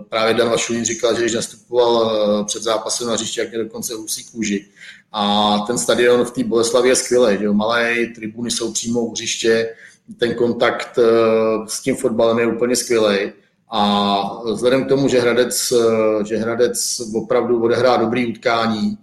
Právě 0.08 0.34
Dan 0.34 0.50
Vašulín 0.50 0.84
říkal, 0.84 1.14
že 1.14 1.20
když 1.20 1.34
nastupoval 1.34 2.44
před 2.44 2.62
zápasem 2.62 3.06
na 3.06 3.12
hřiště, 3.12 3.40
jak 3.40 3.50
mě 3.50 3.58
dokonce 3.58 3.94
husí 3.94 4.24
kůži. 4.24 4.66
A 5.12 5.58
ten 5.66 5.78
stadion 5.78 6.24
v 6.24 6.30
té 6.30 6.44
Boleslavě 6.44 6.90
je 6.90 6.96
skvělý, 6.96 7.38
že 7.38 7.44
jo? 7.44 7.54
malé 7.54 7.94
tribuny 8.14 8.50
jsou 8.50 8.72
přímo 8.72 9.00
u 9.00 9.12
hřiště, 9.12 9.74
ten 10.18 10.34
kontakt 10.34 10.98
s 11.66 11.80
tím 11.80 11.96
fotbalem 11.96 12.38
je 12.38 12.46
úplně 12.46 12.76
skvělý. 12.76 13.32
A 13.70 14.22
vzhledem 14.52 14.84
k 14.84 14.88
tomu, 14.88 15.08
že 15.08 15.20
Hradec, 15.20 15.72
že 16.26 16.36
Hradec 16.36 17.00
opravdu 17.14 17.62
odehrá 17.62 17.96
dobrý 17.96 18.26
utkání, 18.26 18.98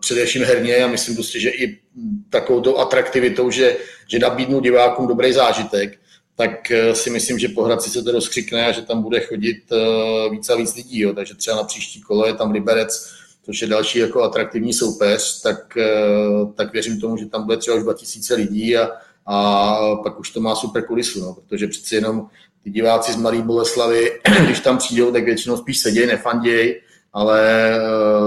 především 0.00 0.42
herně 0.42 0.84
a 0.84 0.88
myslím 0.88 1.14
prostě, 1.14 1.40
že 1.40 1.50
i 1.50 1.78
takovou 2.30 2.60
tou 2.60 2.78
atraktivitou, 2.78 3.50
že, 3.50 3.76
že 4.08 4.18
nabídnu 4.18 4.60
divákům 4.60 5.06
dobrý 5.06 5.32
zážitek, 5.32 5.98
tak 6.36 6.70
eh, 6.70 6.94
si 6.94 7.10
myslím, 7.10 7.38
že 7.38 7.48
po 7.48 7.62
Hradci 7.62 7.90
se 7.90 8.02
to 8.02 8.12
rozkřikne 8.12 8.66
a 8.66 8.72
že 8.72 8.82
tam 8.82 9.02
bude 9.02 9.20
chodit 9.20 9.62
eh, 9.72 10.30
víc 10.30 10.50
a 10.50 10.56
víc 10.56 10.74
lidí. 10.74 11.00
Jo. 11.00 11.12
Takže 11.12 11.34
třeba 11.34 11.56
na 11.56 11.64
příští 11.64 12.00
kolo 12.00 12.26
je 12.26 12.34
tam 12.34 12.50
Liberec, 12.50 13.10
což 13.44 13.62
je 13.62 13.68
další 13.68 13.98
jako 13.98 14.22
atraktivní 14.22 14.72
soupeř, 14.72 15.40
tak, 15.42 15.76
eh, 15.76 15.86
tak 16.54 16.72
věřím 16.72 17.00
tomu, 17.00 17.16
že 17.16 17.26
tam 17.26 17.44
bude 17.44 17.56
třeba 17.56 17.76
už 17.76 17.82
2000 17.82 18.34
lidí 18.34 18.76
a, 18.76 18.90
a 19.26 19.76
pak 20.02 20.20
už 20.20 20.30
to 20.30 20.40
má 20.40 20.54
super 20.54 20.86
kulisu, 20.86 21.20
no, 21.20 21.34
protože 21.34 21.66
přeci 21.66 21.94
jenom 21.94 22.26
ty 22.62 22.70
diváci 22.70 23.12
z 23.12 23.16
Malý 23.16 23.42
Boleslavy, 23.42 24.20
když 24.44 24.60
tam 24.60 24.78
přijdou, 24.78 25.12
tak 25.12 25.24
většinou 25.24 25.56
spíš 25.56 25.78
sedějí, 25.78 26.06
nefandějí, 26.06 26.74
ale 27.12 27.70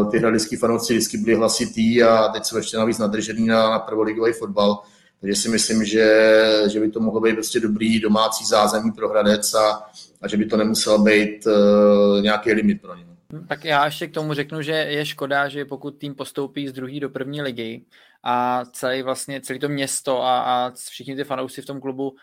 uh, 0.01 0.11
ty 0.11 0.17
hradecký 0.19 0.55
fanoušci 0.55 0.93
vždycky 0.93 1.17
byli 1.17 1.35
hlasitý 1.35 2.03
a 2.03 2.27
teď 2.27 2.45
jsou 2.45 2.57
ještě 2.57 2.77
navíc 2.77 2.97
nadržený 2.97 3.47
na, 3.47 3.69
na 3.69 3.79
prvoligový 3.79 4.33
fotbal. 4.33 4.81
Takže 5.21 5.35
si 5.35 5.49
myslím, 5.49 5.85
že, 5.85 6.33
že 6.71 6.79
by 6.79 6.91
to 6.91 6.99
mohlo 6.99 7.21
být 7.21 7.33
prostě 7.33 7.59
dobrý 7.59 7.99
domácí 7.99 8.45
zázemí 8.45 8.91
pro 8.91 9.09
Hradec 9.09 9.53
a, 9.53 9.81
a 10.21 10.27
že 10.27 10.37
by 10.37 10.45
to 10.45 10.57
nemusel 10.57 11.03
být 11.03 11.47
uh, 11.47 12.21
nějaký 12.21 12.53
limit 12.53 12.81
pro 12.81 12.95
ně. 12.95 13.05
Tak 13.47 13.65
já 13.65 13.85
ještě 13.85 14.07
k 14.07 14.13
tomu 14.13 14.33
řeknu, 14.33 14.61
že 14.61 14.71
je 14.71 15.05
škoda, 15.05 15.47
že 15.47 15.65
pokud 15.65 15.97
tým 15.97 16.15
postoupí 16.15 16.67
z 16.67 16.73
druhé 16.73 16.99
do 16.99 17.09
první 17.09 17.41
ligy 17.41 17.81
a 18.23 18.65
celý 18.65 19.01
vlastně 19.01 19.41
celý 19.41 19.59
to 19.59 19.69
město 19.69 20.21
a, 20.23 20.41
a 20.41 20.71
všichni 20.71 21.15
ty 21.15 21.23
fanoušci 21.23 21.61
v 21.61 21.65
tom 21.65 21.81
klubu 21.81 22.15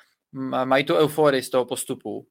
mají 0.65 0.85
tu 0.85 0.95
euforii 0.95 1.43
z 1.43 1.51
toho 1.51 1.65
postupu, 1.65 2.27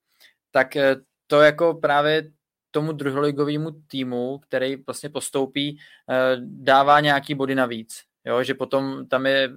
tak 0.52 0.76
eh, 0.76 0.96
to 1.28 1.42
jako 1.42 1.74
právě 1.74 2.32
tomu 2.72 2.92
druholigovému 2.92 3.72
týmu, 3.88 4.40
který 4.40 4.76
vlastně 4.76 5.10
postoupí, 5.10 5.78
eh, 6.10 6.38
dává 6.40 7.00
nějaký 7.00 7.36
body 7.36 7.56
navíc. 7.56 8.02
Jo, 8.26 8.44
že 8.44 8.54
potom 8.54 9.08
tam 9.08 9.26
je 9.26 9.50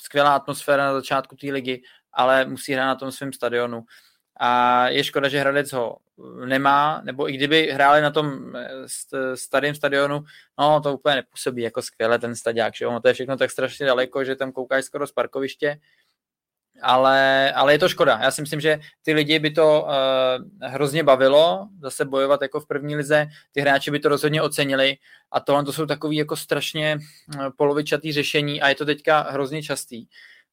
skvělá 0.00 0.34
atmosféra 0.34 0.84
na 0.84 0.94
začátku 0.94 1.36
té 1.36 1.46
ligy, 1.46 1.82
ale 2.12 2.44
musí 2.44 2.72
hrát 2.72 2.86
na 2.86 2.94
tom 2.94 3.12
svém 3.12 3.32
stadionu. 3.32 3.84
A 4.42 4.88
je 4.88 5.04
škoda, 5.04 5.28
že 5.28 5.40
Hradec 5.40 5.72
ho 5.72 5.96
nemá, 6.44 7.00
nebo 7.04 7.30
i 7.30 7.32
kdyby 7.32 7.70
hráli 7.72 8.00
na 8.00 8.10
tom 8.10 8.56
eh, 8.56 9.36
starém 9.36 9.74
stadionu, 9.74 10.24
no 10.58 10.80
to 10.80 10.94
úplně 10.94 11.14
nepůsobí 11.14 11.62
jako 11.62 11.82
skvěle 11.82 12.18
ten 12.18 12.36
stadiák, 12.36 12.74
že 12.74 12.86
ono 12.86 13.00
to 13.00 13.08
je 13.08 13.14
všechno 13.14 13.36
tak 13.36 13.50
strašně 13.50 13.86
daleko, 13.86 14.24
že 14.24 14.36
tam 14.36 14.52
koukáš 14.52 14.84
skoro 14.84 15.06
z 15.06 15.12
parkoviště, 15.12 15.80
ale, 16.82 17.52
ale 17.52 17.72
je 17.74 17.78
to 17.78 17.88
škoda. 17.88 18.18
Já 18.22 18.30
si 18.30 18.40
myslím, 18.40 18.60
že 18.60 18.80
ty 19.02 19.12
lidi 19.12 19.38
by 19.38 19.50
to 19.50 19.82
uh, 19.82 20.68
hrozně 20.68 21.04
bavilo, 21.04 21.68
zase 21.82 22.04
bojovat 22.04 22.42
jako 22.42 22.60
v 22.60 22.66
první 22.66 22.96
lize, 22.96 23.26
ty 23.52 23.60
hráči 23.60 23.90
by 23.90 24.00
to 24.00 24.08
rozhodně 24.08 24.42
ocenili 24.42 24.96
a 25.30 25.40
tohle 25.40 25.64
to 25.64 25.72
jsou 25.72 25.86
takový 25.86 26.16
jako 26.16 26.36
strašně 26.36 26.98
polovičatý 27.56 28.12
řešení 28.12 28.62
a 28.62 28.68
je 28.68 28.74
to 28.74 28.84
teďka 28.84 29.20
hrozně 29.20 29.62
častý. 29.62 30.06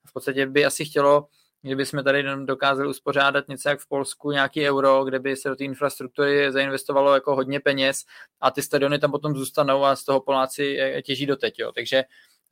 V 0.05 0.13
podstatě 0.13 0.45
by 0.45 0.65
asi 0.65 0.85
chtělo, 0.85 1.27
kdyby 1.61 1.85
jsme 1.85 2.03
tady 2.03 2.23
dokázali 2.45 2.89
uspořádat 2.89 3.47
něco 3.47 3.69
jak 3.69 3.79
v 3.79 3.87
Polsku, 3.87 4.31
nějaký 4.31 4.69
euro, 4.69 5.03
kde 5.03 5.19
by 5.19 5.35
se 5.35 5.49
do 5.49 5.55
té 5.55 5.63
infrastruktury 5.63 6.51
zainvestovalo 6.51 7.13
jako 7.13 7.35
hodně 7.35 7.59
peněz 7.59 8.03
a 8.41 8.51
ty 8.51 8.61
stadiony 8.61 8.99
tam 8.99 9.11
potom 9.11 9.35
zůstanou 9.35 9.83
a 9.83 9.95
z 9.95 10.03
toho 10.03 10.21
Poláci 10.21 10.79
eh, 10.79 11.01
těží 11.01 11.25
doteď. 11.25 11.59
Jo. 11.59 11.71
Takže 11.71 12.03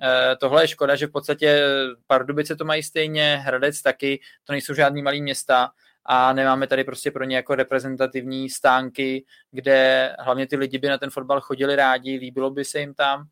Eh, 0.02 0.36
tohle 0.36 0.64
je 0.64 0.68
škoda, 0.68 0.96
že 0.96 1.08
v 1.08 1.12
podstatě 1.12 1.64
Pardubice 2.08 2.56
to 2.56 2.66
mají 2.66 2.84
stejně, 2.84 3.42
Hradec 3.46 3.82
taky, 3.82 4.20
to 4.44 4.54
nejsou 4.54 4.74
žádný 4.74 5.02
malý 5.02 5.22
města 5.22 5.72
a 6.06 6.34
nemáme 6.34 6.68
tady 6.68 6.84
prostě 6.84 7.12
pro 7.12 7.24
ně 7.24 7.36
jako 7.36 7.56
reprezentativní 7.56 8.50
stánky, 8.50 9.26
kde 9.52 10.12
hlavně 10.20 10.48
ty 10.48 10.56
lidi 10.56 10.78
by 10.78 10.88
na 10.88 10.98
ten 10.98 11.10
fotbal 11.10 11.42
chodili 11.42 11.76
rádi, 11.76 12.18
líbilo 12.18 12.52
by 12.52 12.66
se 12.66 12.80
jim 12.80 12.94
tam 12.94 13.28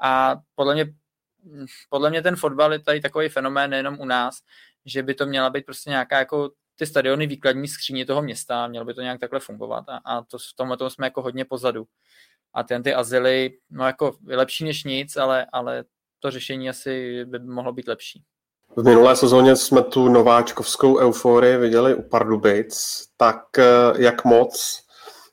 a 0.00 0.36
podle 0.54 0.74
mě, 0.74 0.86
podle 1.88 2.10
mě 2.10 2.22
ten 2.22 2.36
fotbal 2.36 2.72
je 2.72 2.78
tady 2.78 3.00
takový 3.00 3.28
fenomén 3.28 3.70
nejenom 3.70 4.00
u 4.00 4.04
nás, 4.04 4.38
že 4.84 5.02
by 5.02 5.14
to 5.14 5.26
měla 5.26 5.50
být 5.50 5.66
prostě 5.66 5.90
nějaká 5.90 6.18
jako 6.18 6.50
ty 6.76 6.86
stadiony 6.86 7.26
výkladní 7.26 7.68
skříně 7.68 8.06
toho 8.06 8.22
města, 8.22 8.66
mělo 8.66 8.84
by 8.84 8.94
to 8.94 9.00
nějak 9.00 9.20
takhle 9.20 9.40
fungovat 9.40 9.84
a, 9.88 9.96
a 10.04 10.22
to 10.22 10.38
v 10.38 10.56
tomhle 10.56 10.76
tom 10.76 10.90
jsme 10.90 11.06
jako 11.06 11.22
hodně 11.22 11.44
pozadu. 11.44 11.86
A 12.54 12.62
ten 12.62 12.82
ty 12.82 12.94
azyly, 12.94 13.50
no 13.70 13.86
jako 13.86 14.16
lepší 14.26 14.64
než 14.64 14.84
nic, 14.84 15.16
ale, 15.16 15.46
ale 15.52 15.84
to 16.20 16.30
řešení 16.30 16.70
asi 16.70 17.24
by 17.24 17.38
mohlo 17.38 17.72
být 17.72 17.88
lepší. 17.88 18.22
V 18.76 18.84
minulé 18.84 19.16
sezóně 19.16 19.56
jsme 19.56 19.82
tu 19.82 20.08
nováčkovskou 20.08 20.98
euforii 20.98 21.56
viděli 21.56 21.94
u 21.94 22.02
Pardubic, 22.02 23.04
tak 23.16 23.58
eh, 23.58 23.64
jak 23.98 24.24
moc 24.24 24.84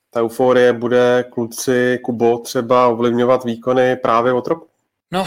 ta 0.09 0.21
euforie 0.21 0.73
bude 0.73 1.25
kluci 1.31 1.99
Kubo 2.03 2.39
třeba 2.39 2.87
ovlivňovat 2.87 3.43
výkony 3.43 3.95
právě 3.95 4.33
od 4.33 4.47
roku? 4.47 4.70
No, 5.13 5.21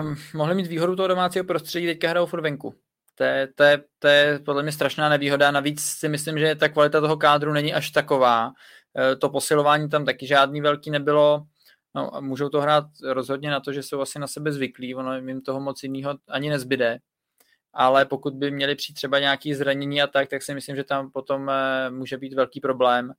um, 0.00 0.16
mohli 0.34 0.54
mít 0.54 0.66
výhodu 0.66 0.96
toho 0.96 1.08
domácího 1.08 1.44
prostředí, 1.44 1.86
teďka 1.86 2.08
hrajou 2.08 2.26
furt 2.26 2.40
venku. 2.40 2.74
To 3.14 3.24
je, 3.24 3.48
to, 3.54 3.62
je, 3.62 3.84
to 3.98 4.08
je 4.08 4.38
podle 4.38 4.62
mě 4.62 4.72
strašná 4.72 5.08
nevýhoda. 5.08 5.50
Navíc 5.50 5.80
si 5.80 6.08
myslím, 6.08 6.38
že 6.38 6.54
ta 6.54 6.68
kvalita 6.68 7.00
toho 7.00 7.16
kádru 7.16 7.52
není 7.52 7.74
až 7.74 7.90
taková. 7.90 8.52
Eh, 8.98 9.16
to 9.16 9.28
posilování 9.28 9.88
tam 9.88 10.04
taky 10.04 10.26
žádný 10.26 10.60
velký 10.60 10.90
nebylo. 10.90 11.42
No 11.94 12.16
a 12.16 12.20
můžou 12.20 12.48
to 12.48 12.60
hrát 12.60 12.84
rozhodně 13.04 13.50
na 13.50 13.60
to, 13.60 13.72
že 13.72 13.82
jsou 13.82 14.00
asi 14.00 14.18
na 14.18 14.26
sebe 14.26 14.52
zvyklí, 14.52 14.94
ono 14.94 15.16
jim 15.16 15.40
toho 15.40 15.60
moc 15.60 15.82
jiného 15.82 16.14
ani 16.28 16.50
nezbyde. 16.50 16.98
Ale 17.72 18.04
pokud 18.04 18.34
by 18.34 18.50
měli 18.50 18.74
přijít 18.74 18.94
třeba 18.94 19.18
nějaký 19.18 19.54
zranění 19.54 20.02
a 20.02 20.06
tak, 20.06 20.28
tak 20.28 20.42
si 20.42 20.54
myslím, 20.54 20.76
že 20.76 20.84
tam 20.84 21.10
potom 21.10 21.50
eh, 21.50 21.90
může 21.90 22.18
být 22.18 22.32
velký 22.34 22.60
problém. 22.60 23.12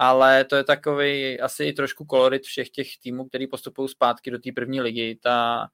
Ale 0.00 0.44
to 0.44 0.56
je 0.56 0.64
takový 0.64 1.40
asi 1.40 1.64
i 1.64 1.72
trošku 1.72 2.04
kolorit 2.04 2.42
všech 2.42 2.70
těch 2.70 2.88
týmů, 3.02 3.28
který 3.28 3.46
postupují 3.46 3.88
zpátky 3.88 4.30
do 4.30 4.38
té 4.38 4.50
první 4.54 4.80
ligy. 4.80 5.18
Ta, 5.22 5.68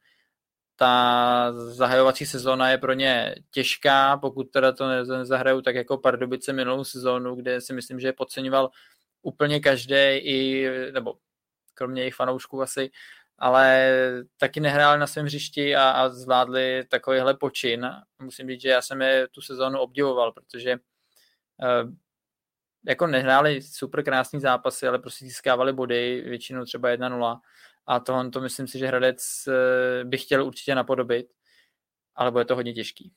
ta 0.77 1.53
zahajovací 1.53 2.27
sezóna 2.27 2.71
je 2.71 2.79
pro 2.79 2.93
ně 2.93 3.35
těžká, 3.51 4.17
pokud 4.17 4.45
teda 4.45 4.73
to 4.73 4.89
nezahrajou 4.89 5.61
tak 5.61 5.75
jako 5.75 5.99
Pardubice 5.99 6.53
minulou 6.53 6.85
sezónu, 6.85 7.35
kde 7.35 7.61
si 7.61 7.73
myslím, 7.73 8.01
že 8.01 8.09
je 8.09 8.13
podceňoval 8.13 8.71
úplně 9.23 9.61
každý, 9.61 10.17
i, 10.17 10.69
nebo 10.93 11.15
kromě 11.75 12.03
jejich 12.03 12.15
fanoušků 12.15 12.63
asi, 12.63 12.91
ale 13.39 13.93
taky 14.37 14.61
nehráli 14.61 14.99
na 15.01 15.07
svém 15.07 15.27
hřišti 15.27 15.77
a, 15.77 15.91
a 15.91 16.09
zvládli 16.09 16.85
takovýhle 16.89 17.35
počin. 17.35 17.91
Musím 18.23 18.49
říct, 18.49 18.63
že 18.63 18.69
já 18.69 18.83
jsem 18.83 19.03
je 19.03 19.29
tu 19.29 19.41
sezónu 19.41 19.79
obdivoval, 19.79 20.33
protože 20.33 20.77
uh, 20.77 21.93
jako 22.87 23.07
nehráli 23.07 23.63
super 23.63 24.05
krásný 24.05 24.41
zápasy, 24.41 24.89
ale 24.89 24.99
prostě 24.99 25.25
získávali 25.25 25.73
body, 25.73 26.23
většinou 26.27 26.65
třeba 26.65 26.89
1-0 26.89 27.39
a 27.87 28.01
tohle 28.01 28.31
to 28.31 28.41
myslím 28.41 28.69
si, 28.69 28.79
že 28.79 28.87
Hradec 28.87 29.19
eh, 29.49 30.05
by 30.05 30.19
chtěl 30.19 30.45
určitě 30.45 30.75
napodobit, 30.75 31.27
ale 32.17 32.31
bude 32.31 32.45
to 32.45 32.55
hodně 32.55 32.73
těžký. 32.73 33.13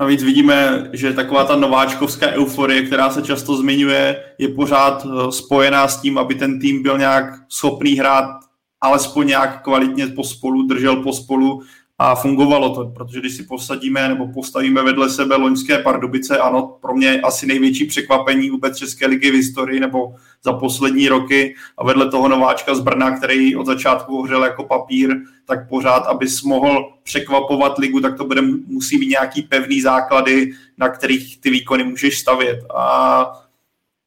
Navíc 0.00 0.22
vidíme, 0.22 0.90
že 0.92 1.12
taková 1.12 1.44
ta 1.44 1.56
nováčkovská 1.56 2.26
euforie, 2.26 2.82
která 2.82 3.10
se 3.10 3.22
často 3.22 3.56
zmiňuje, 3.56 4.34
je 4.38 4.48
pořád 4.48 5.06
eh, 5.06 5.32
spojená 5.32 5.88
s 5.88 6.00
tím, 6.00 6.18
aby 6.18 6.34
ten 6.34 6.60
tým 6.60 6.82
byl 6.82 6.98
nějak 6.98 7.24
schopný 7.48 7.94
hrát 7.94 8.40
alespoň 8.80 9.26
nějak 9.26 9.62
kvalitně 9.62 10.06
pospolu, 10.06 10.66
držel 10.66 11.02
pospolu 11.02 11.62
a 12.00 12.14
fungovalo 12.14 12.74
to, 12.74 12.86
protože 12.86 13.20
když 13.20 13.36
si 13.36 13.42
posadíme 13.42 14.08
nebo 14.08 14.28
postavíme 14.32 14.82
vedle 14.82 15.10
sebe 15.10 15.36
loňské 15.36 15.78
Pardubice, 15.78 16.38
ano, 16.38 16.76
pro 16.80 16.94
mě 16.94 17.20
asi 17.20 17.46
největší 17.46 17.84
překvapení 17.84 18.50
vůbec 18.50 18.78
České 18.78 19.06
ligy 19.06 19.30
v 19.30 19.34
historii 19.34 19.80
nebo 19.80 20.14
za 20.44 20.52
poslední 20.52 21.08
roky 21.08 21.54
a 21.78 21.84
vedle 21.84 22.10
toho 22.10 22.28
nováčka 22.28 22.74
z 22.74 22.80
Brna, 22.80 23.16
který 23.16 23.56
od 23.56 23.66
začátku 23.66 24.16
hořel 24.16 24.44
jako 24.44 24.64
papír, 24.64 25.16
tak 25.46 25.68
pořád, 25.68 26.00
abys 26.00 26.42
mohl 26.42 26.92
překvapovat 27.02 27.78
ligu, 27.78 28.00
tak 28.00 28.16
to 28.16 28.24
bude, 28.24 28.42
musí 28.66 28.98
být 28.98 29.08
nějaký 29.08 29.42
pevný 29.42 29.80
základy, 29.80 30.50
na 30.78 30.88
kterých 30.88 31.40
ty 31.40 31.50
výkony 31.50 31.84
můžeš 31.84 32.18
stavět. 32.18 32.58
A 32.76 33.47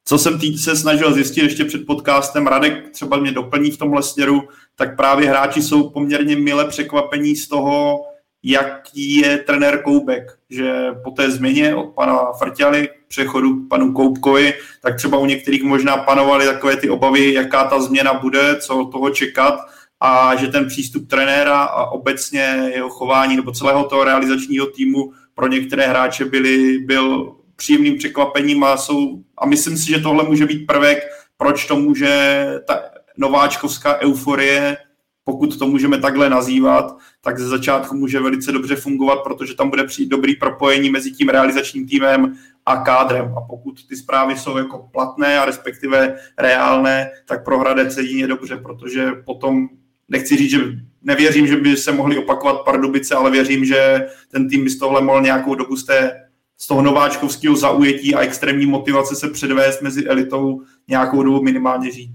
co 0.04 0.18
jsem 0.18 0.38
tý, 0.38 0.58
se 0.58 0.76
snažil 0.76 1.12
zjistit 1.12 1.42
ještě 1.42 1.64
před 1.64 1.86
podcastem, 1.86 2.46
Radek 2.46 2.90
třeba 2.90 3.16
mě 3.16 3.32
doplní 3.32 3.70
v 3.70 3.78
tomhle 3.78 4.02
směru, 4.02 4.42
tak 4.76 4.96
právě 4.96 5.28
hráči 5.28 5.62
jsou 5.62 5.90
poměrně 5.90 6.36
mile 6.36 6.68
překvapení 6.68 7.36
z 7.36 7.48
toho, 7.48 8.00
jaký 8.42 9.16
je 9.16 9.38
trenér 9.38 9.82
Koubek, 9.82 10.38
že 10.50 10.72
po 11.04 11.10
té 11.10 11.30
změně 11.30 11.74
od 11.74 11.94
pana 11.94 12.32
Frťaly 12.38 12.88
přechodu 13.08 13.54
k 13.54 13.68
panu 13.68 13.92
Koubkovi, 13.92 14.54
tak 14.82 14.96
třeba 14.96 15.18
u 15.18 15.26
některých 15.26 15.62
možná 15.62 15.96
panovaly 15.96 16.46
takové 16.46 16.76
ty 16.76 16.90
obavy, 16.90 17.32
jaká 17.32 17.64
ta 17.64 17.80
změna 17.80 18.14
bude, 18.14 18.56
co 18.60 18.84
toho 18.92 19.10
čekat 19.10 19.54
a 20.00 20.34
že 20.34 20.48
ten 20.48 20.66
přístup 20.66 21.08
trenéra 21.08 21.62
a 21.62 21.84
obecně 21.84 22.70
jeho 22.74 22.88
chování 22.88 23.36
nebo 23.36 23.52
celého 23.52 23.84
toho 23.84 24.04
realizačního 24.04 24.66
týmu 24.66 25.12
pro 25.34 25.48
některé 25.48 25.86
hráče 25.86 26.24
byly, 26.24 26.78
byl 26.78 27.34
příjemným 27.62 27.98
překvapením 27.98 28.64
a, 28.64 28.76
jsou, 28.76 29.22
a 29.38 29.46
myslím 29.46 29.78
si, 29.78 29.86
že 29.86 29.98
tohle 29.98 30.24
může 30.24 30.46
být 30.46 30.66
prvek, 30.66 30.98
proč 31.36 31.66
to 31.66 31.76
může 31.76 32.44
ta 32.66 32.82
nováčkovská 33.16 34.00
euforie, 34.00 34.76
pokud 35.24 35.58
to 35.58 35.66
můžeme 35.66 35.98
takhle 35.98 36.30
nazývat, 36.30 36.96
tak 37.20 37.38
ze 37.38 37.48
začátku 37.48 37.96
může 37.96 38.20
velice 38.20 38.52
dobře 38.52 38.76
fungovat, 38.76 39.22
protože 39.22 39.54
tam 39.54 39.70
bude 39.70 39.84
přijít 39.84 40.08
dobrý 40.08 40.36
propojení 40.36 40.90
mezi 40.90 41.10
tím 41.10 41.28
realizačním 41.28 41.88
týmem 41.88 42.34
a 42.66 42.76
kádrem. 42.76 43.34
A 43.38 43.40
pokud 43.40 43.86
ty 43.88 43.96
zprávy 43.96 44.36
jsou 44.36 44.56
jako 44.56 44.88
platné 44.92 45.38
a 45.38 45.44
respektive 45.44 46.16
reálné, 46.38 47.10
tak 47.26 47.44
pro 47.44 47.58
Hradec 47.58 47.96
jedině 47.96 48.26
dobře, 48.26 48.56
protože 48.56 49.12
potom 49.24 49.68
nechci 50.08 50.36
říct, 50.36 50.50
že 50.50 50.58
nevěřím, 51.02 51.46
že 51.46 51.56
by 51.56 51.76
se 51.76 51.92
mohli 51.92 52.18
opakovat 52.18 52.64
Pardubice, 52.64 53.14
ale 53.14 53.30
věřím, 53.30 53.64
že 53.64 54.06
ten 54.30 54.48
tým 54.48 54.64
by 54.64 54.70
z 54.70 54.78
tohle 54.78 55.02
mohl 55.02 55.22
nějakou 55.22 55.54
dobu 55.54 55.76
z 55.76 55.84
té 55.84 56.22
z 56.62 56.66
toho 56.66 56.82
nováčkovského 56.82 57.56
zaujetí 57.56 58.14
a 58.14 58.20
extrémní 58.20 58.66
motivace 58.66 59.16
se 59.16 59.30
předvést 59.30 59.82
mezi 59.82 60.06
elitou 60.06 60.60
nějakou 60.88 61.22
dobu 61.22 61.42
minimálně 61.42 61.92
žít. 61.92 62.12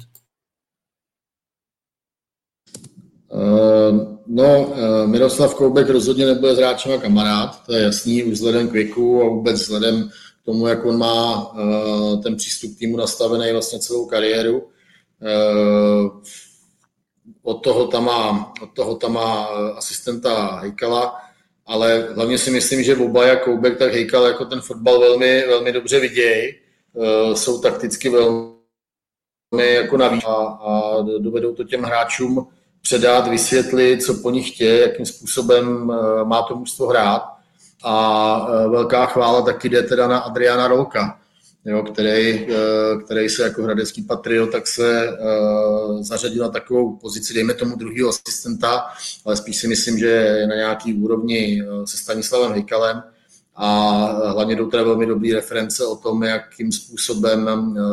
Uh, 3.30 4.18
no, 4.28 4.60
uh, 4.60 5.08
Miroslav 5.08 5.56
Koubek 5.56 5.90
rozhodně 5.90 6.26
nebude 6.26 6.56
s 6.56 6.58
hráčem 6.58 7.02
kamarád, 7.02 7.66
to 7.66 7.74
je 7.74 7.84
jasný, 7.84 8.24
už 8.24 8.34
vzhledem 8.34 8.68
k 8.68 8.72
věku 8.72 9.22
a 9.22 9.30
vůbec 9.30 9.62
vzhledem 9.62 10.10
k 10.42 10.46
tomu, 10.46 10.68
jak 10.68 10.86
on 10.86 10.98
má 10.98 11.52
uh, 11.52 12.24
ten 12.24 12.36
přístup 12.36 12.76
k 12.76 12.80
týmu 12.80 12.98
nastavený 12.98 13.52
vlastně 13.52 13.80
celou 13.80 14.06
kariéru. 14.06 14.70
Od 17.44 17.64
toho 17.64 17.88
tam 17.88 18.06
má, 18.06 18.54
od 18.62 18.70
toho 18.74 18.96
tam 18.96 19.14
má 19.14 19.44
asistenta 19.76 20.56
Hejkala, 20.56 21.27
ale 21.68 22.08
hlavně 22.16 22.38
si 22.38 22.52
myslím, 22.52 22.84
že 22.84 22.96
oba, 22.96 23.26
jak 23.26 23.44
Koubek, 23.44 23.78
tak 23.78 23.94
Hejkal 23.94 24.26
jako 24.26 24.46
ten 24.46 24.62
fotbal 24.62 25.00
velmi, 25.00 25.48
velmi 25.48 25.72
dobře 25.72 26.00
vidějí, 26.00 26.54
uh, 26.94 27.34
jsou 27.34 27.62
takticky 27.62 28.10
velmi 28.10 29.74
jako 29.74 29.98
navíc 29.98 30.24
a, 30.24 30.34
a 30.46 31.02
dovedou 31.18 31.54
to 31.56 31.64
těm 31.64 31.84
hráčům 31.84 32.48
předat, 32.82 33.28
vysvětlit, 33.28 34.04
co 34.04 34.14
po 34.14 34.30
nich 34.30 34.54
chtějí, 34.54 34.82
jakým 34.82 35.06
způsobem 35.06 35.90
uh, 35.90 36.28
má 36.28 36.42
to 36.42 36.56
mužstvo 36.56 36.88
hrát. 36.88 37.24
A 37.84 38.48
uh, 38.48 38.72
velká 38.72 39.06
chvála 39.06 39.42
taky 39.42 39.70
jde 39.70 39.84
teda 39.84 40.08
na 40.08 40.20
Adriana 40.20 40.68
Rolka, 40.68 41.20
jo, 41.68 41.84
který, 41.84 42.48
který 43.06 43.30
se 43.30 43.44
jako 43.44 43.64
hradecký 43.64 44.02
patriot 44.02 44.52
tak 44.52 44.68
se 44.68 45.10
uh, 45.10 46.02
zařadil 46.02 46.44
na 46.44 46.50
takovou 46.50 46.96
pozici, 46.96 47.34
dejme 47.34 47.54
tomu 47.54 47.76
druhého 47.76 48.10
asistenta, 48.10 48.86
ale 49.26 49.38
spíš 49.38 49.58
si 49.58 49.68
myslím, 49.68 50.00
že 50.00 50.08
je 50.08 50.48
na 50.48 50.56
nějaký 50.56 50.94
úrovni 50.94 51.64
se 51.86 51.98
Stanislavem 51.98 52.52
Hejkalem. 52.52 53.04
A 53.60 53.70
hlavně 54.32 54.56
jdou 54.56 54.70
teda 54.70 54.84
velmi 54.84 55.06
dobrý 55.06 55.34
reference 55.34 55.86
o 55.86 55.96
tom, 55.96 56.24
jakým 56.24 56.72
způsobem 56.72 57.50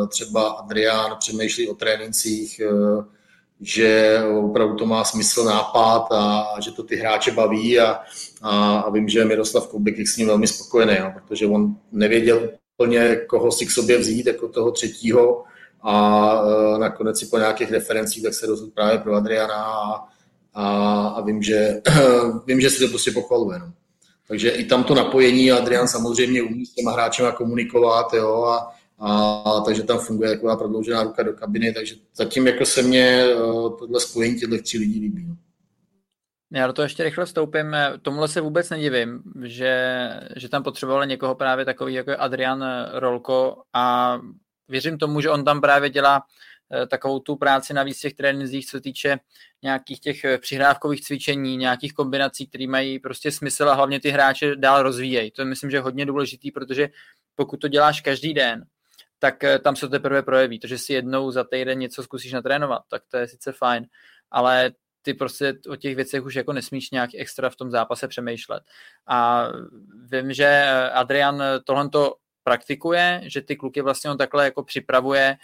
třeba 0.09 0.49
Adrián 0.49 1.15
přemýšlí 1.19 1.69
o 1.69 1.73
trénincích, 1.73 2.61
že 3.61 4.19
opravdu 4.43 4.75
to 4.75 4.85
má 4.85 5.03
smysl, 5.03 5.43
nápad 5.43 6.07
a, 6.11 6.45
že 6.61 6.71
to 6.71 6.83
ty 6.83 6.95
hráče 6.95 7.31
baví 7.31 7.79
a, 7.79 7.99
a, 8.41 8.79
a 8.79 8.89
vím, 8.89 9.09
že 9.09 9.25
Miroslav 9.25 9.67
Koubek 9.67 9.97
je 9.97 10.07
s 10.07 10.17
ním 10.17 10.27
velmi 10.27 10.47
spokojený, 10.47 10.95
jo, 10.99 11.11
protože 11.13 11.47
on 11.47 11.75
nevěděl 11.91 12.49
úplně, 12.77 13.15
koho 13.15 13.51
si 13.51 13.65
k 13.65 13.71
sobě 13.71 13.97
vzít, 13.97 14.27
jako 14.27 14.47
toho 14.47 14.71
třetího 14.71 15.43
a 15.81 16.35
e, 16.75 16.79
nakonec 16.79 17.19
si 17.19 17.25
po 17.25 17.37
nějakých 17.37 17.71
referencích 17.71 18.23
tak 18.23 18.33
se 18.33 18.45
rozhodl 18.45 18.71
právě 18.71 18.97
pro 18.97 19.15
Adriana 19.15 19.55
a, 19.55 20.07
a, 20.53 21.07
a 21.07 21.21
vím, 21.21 21.43
že, 21.43 21.81
vím, 22.47 22.61
že 22.61 22.69
si 22.69 22.79
to 22.79 22.87
prostě 22.87 23.11
pochvaluje. 23.11 23.59
No. 23.59 23.73
Takže 24.27 24.49
i 24.49 24.65
tam 24.65 24.83
to 24.83 24.95
napojení 24.95 25.51
Adrian 25.51 25.87
samozřejmě 25.87 26.43
umí 26.43 26.65
s 26.65 26.73
těma 26.73 26.91
hráčema 26.91 27.31
komunikovat 27.31 28.13
jo, 28.13 28.43
a, 28.43 28.75
a, 28.99 29.59
takže 29.65 29.83
tam 29.83 29.99
funguje 29.99 30.29
taková 30.29 30.55
prodloužená 30.55 31.03
ruka 31.03 31.23
do 31.23 31.33
kabiny, 31.33 31.73
takže 31.73 31.95
zatím 32.15 32.47
jako 32.47 32.65
se 32.65 32.81
mně 32.81 33.23
e, 33.23 33.35
tohle 33.79 33.99
spojení 33.99 34.39
těchto 34.39 34.57
tří 34.57 34.77
lidí 34.77 34.99
líbí. 34.99 35.25
No. 35.27 35.35
Já 36.55 36.67
do 36.67 36.73
toho 36.73 36.83
ještě 36.83 37.03
rychle 37.03 37.25
vstoupím. 37.25 37.75
Tomuhle 38.01 38.27
se 38.27 38.41
vůbec 38.41 38.69
nedivím, 38.69 39.23
že, 39.43 40.09
že 40.35 40.49
tam 40.49 40.63
potřebovali 40.63 41.07
někoho 41.07 41.35
právě 41.35 41.65
takový 41.65 41.93
jako 41.93 42.11
Adrian 42.17 42.65
Rolko 42.93 43.63
a 43.73 44.17
věřím 44.67 44.97
tomu, 44.97 45.21
že 45.21 45.29
on 45.29 45.43
tam 45.43 45.61
právě 45.61 45.89
dělá 45.89 46.21
eh, 46.73 46.87
takovou 46.87 47.19
tu 47.19 47.35
práci 47.35 47.73
na 47.73 47.83
víc 47.83 47.99
těch 47.99 48.13
trénincích, 48.13 48.65
co 48.67 48.81
týče 48.81 49.19
nějakých 49.63 49.99
těch 49.99 50.25
eh, 50.25 50.37
přihrávkových 50.37 51.01
cvičení, 51.01 51.57
nějakých 51.57 51.93
kombinací, 51.93 52.47
které 52.47 52.67
mají 52.67 52.99
prostě 52.99 53.31
smysl 53.31 53.69
a 53.69 53.73
hlavně 53.73 53.99
ty 53.99 54.09
hráče 54.09 54.55
dál 54.55 54.83
rozvíjejí. 54.83 55.31
To 55.31 55.41
je 55.41 55.45
myslím, 55.45 55.71
že 55.71 55.79
hodně 55.79 56.05
důležitý, 56.05 56.51
protože 56.51 56.89
pokud 57.35 57.57
to 57.57 57.67
děláš 57.67 58.01
každý 58.01 58.33
den, 58.33 58.65
tak 59.19 59.43
eh, 59.43 59.59
tam 59.59 59.75
se 59.75 59.81
to 59.81 59.89
teprve 59.89 60.23
projeví. 60.23 60.59
To, 60.59 60.67
že 60.67 60.77
si 60.77 60.93
jednou 60.93 61.31
za 61.31 61.43
týden 61.43 61.79
něco 61.79 62.03
zkusíš 62.03 62.33
natrénovat, 62.33 62.81
tak 62.89 63.03
to 63.11 63.17
je 63.17 63.27
sice 63.27 63.51
fajn, 63.51 63.85
ale 64.31 64.71
ty 65.05 65.13
prostě 65.13 65.53
o 65.69 65.75
těch 65.75 65.95
věcech 65.95 66.25
už 66.25 66.35
jako 66.35 66.53
nesmíš 66.53 66.91
nějak 66.91 67.09
extra 67.15 67.49
v 67.49 67.55
tom 67.55 67.71
zápase 67.71 68.07
přemýšlet. 68.07 68.63
A 69.07 69.47
vím, 70.11 70.33
že 70.33 70.65
Adrian 70.93 71.43
tohle 71.63 71.89
to 71.89 72.15
praktikuje, 72.43 73.21
že 73.23 73.41
ty 73.41 73.55
kluky 73.55 73.81
vlastně 73.81 74.11
on 74.11 74.17
takhle 74.17 74.45
jako 74.45 74.63
připravuje 74.63 75.37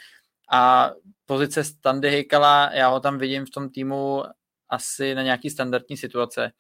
a 0.52 0.92
pozice 1.26 1.64
Standy 1.64 2.10
Hejkala, 2.10 2.70
já 2.74 2.88
ho 2.88 3.00
tam 3.00 3.18
vidím 3.18 3.46
v 3.46 3.50
tom 3.50 3.70
týmu 3.70 4.24
asi 4.70 5.16
na 5.16 5.24
nějaký 5.24 5.50
standardní 5.50 5.98
situace. 5.98 6.52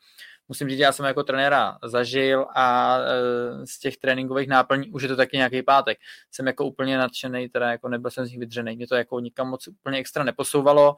Musím 0.48 0.70
říct, 0.70 0.80
já 0.80 0.92
jsem 0.92 1.06
jako 1.06 1.24
trenéra 1.24 1.78
zažil 1.84 2.46
a 2.56 2.98
e, 2.98 3.68
z 3.68 3.80
těch 3.80 3.98
tréninkových 3.98 4.48
náplní 4.48 4.92
už 4.92 5.04
je 5.04 5.10
to 5.10 5.16
taky 5.16 5.38
nějaký 5.38 5.64
pátek. 5.64 5.98
Jsem 6.32 6.48
jako 6.48 6.66
úplně 6.66 6.98
nadšený, 6.98 7.50
teda 7.50 7.72
jako 7.72 7.90
nebyl 7.90 8.12
jsem 8.12 8.26
z 8.26 8.30
nich 8.30 8.40
vydřený. 8.40 8.76
Mě 8.76 8.88
to 8.88 8.96
jako 8.96 9.20
nikam 9.20 9.50
moc 9.50 9.68
úplně 9.68 9.98
extra 10.00 10.24
neposouvalo 10.24 10.96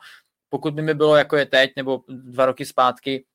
pokud 0.54 0.74
by 0.74 0.82
mi 0.82 0.94
bylo 0.94 1.16
jako 1.16 1.38
je 1.38 1.46
teď 1.46 1.72
nebo 1.76 2.02
dva 2.08 2.46
roky 2.46 2.66
zpátky, 2.66 3.26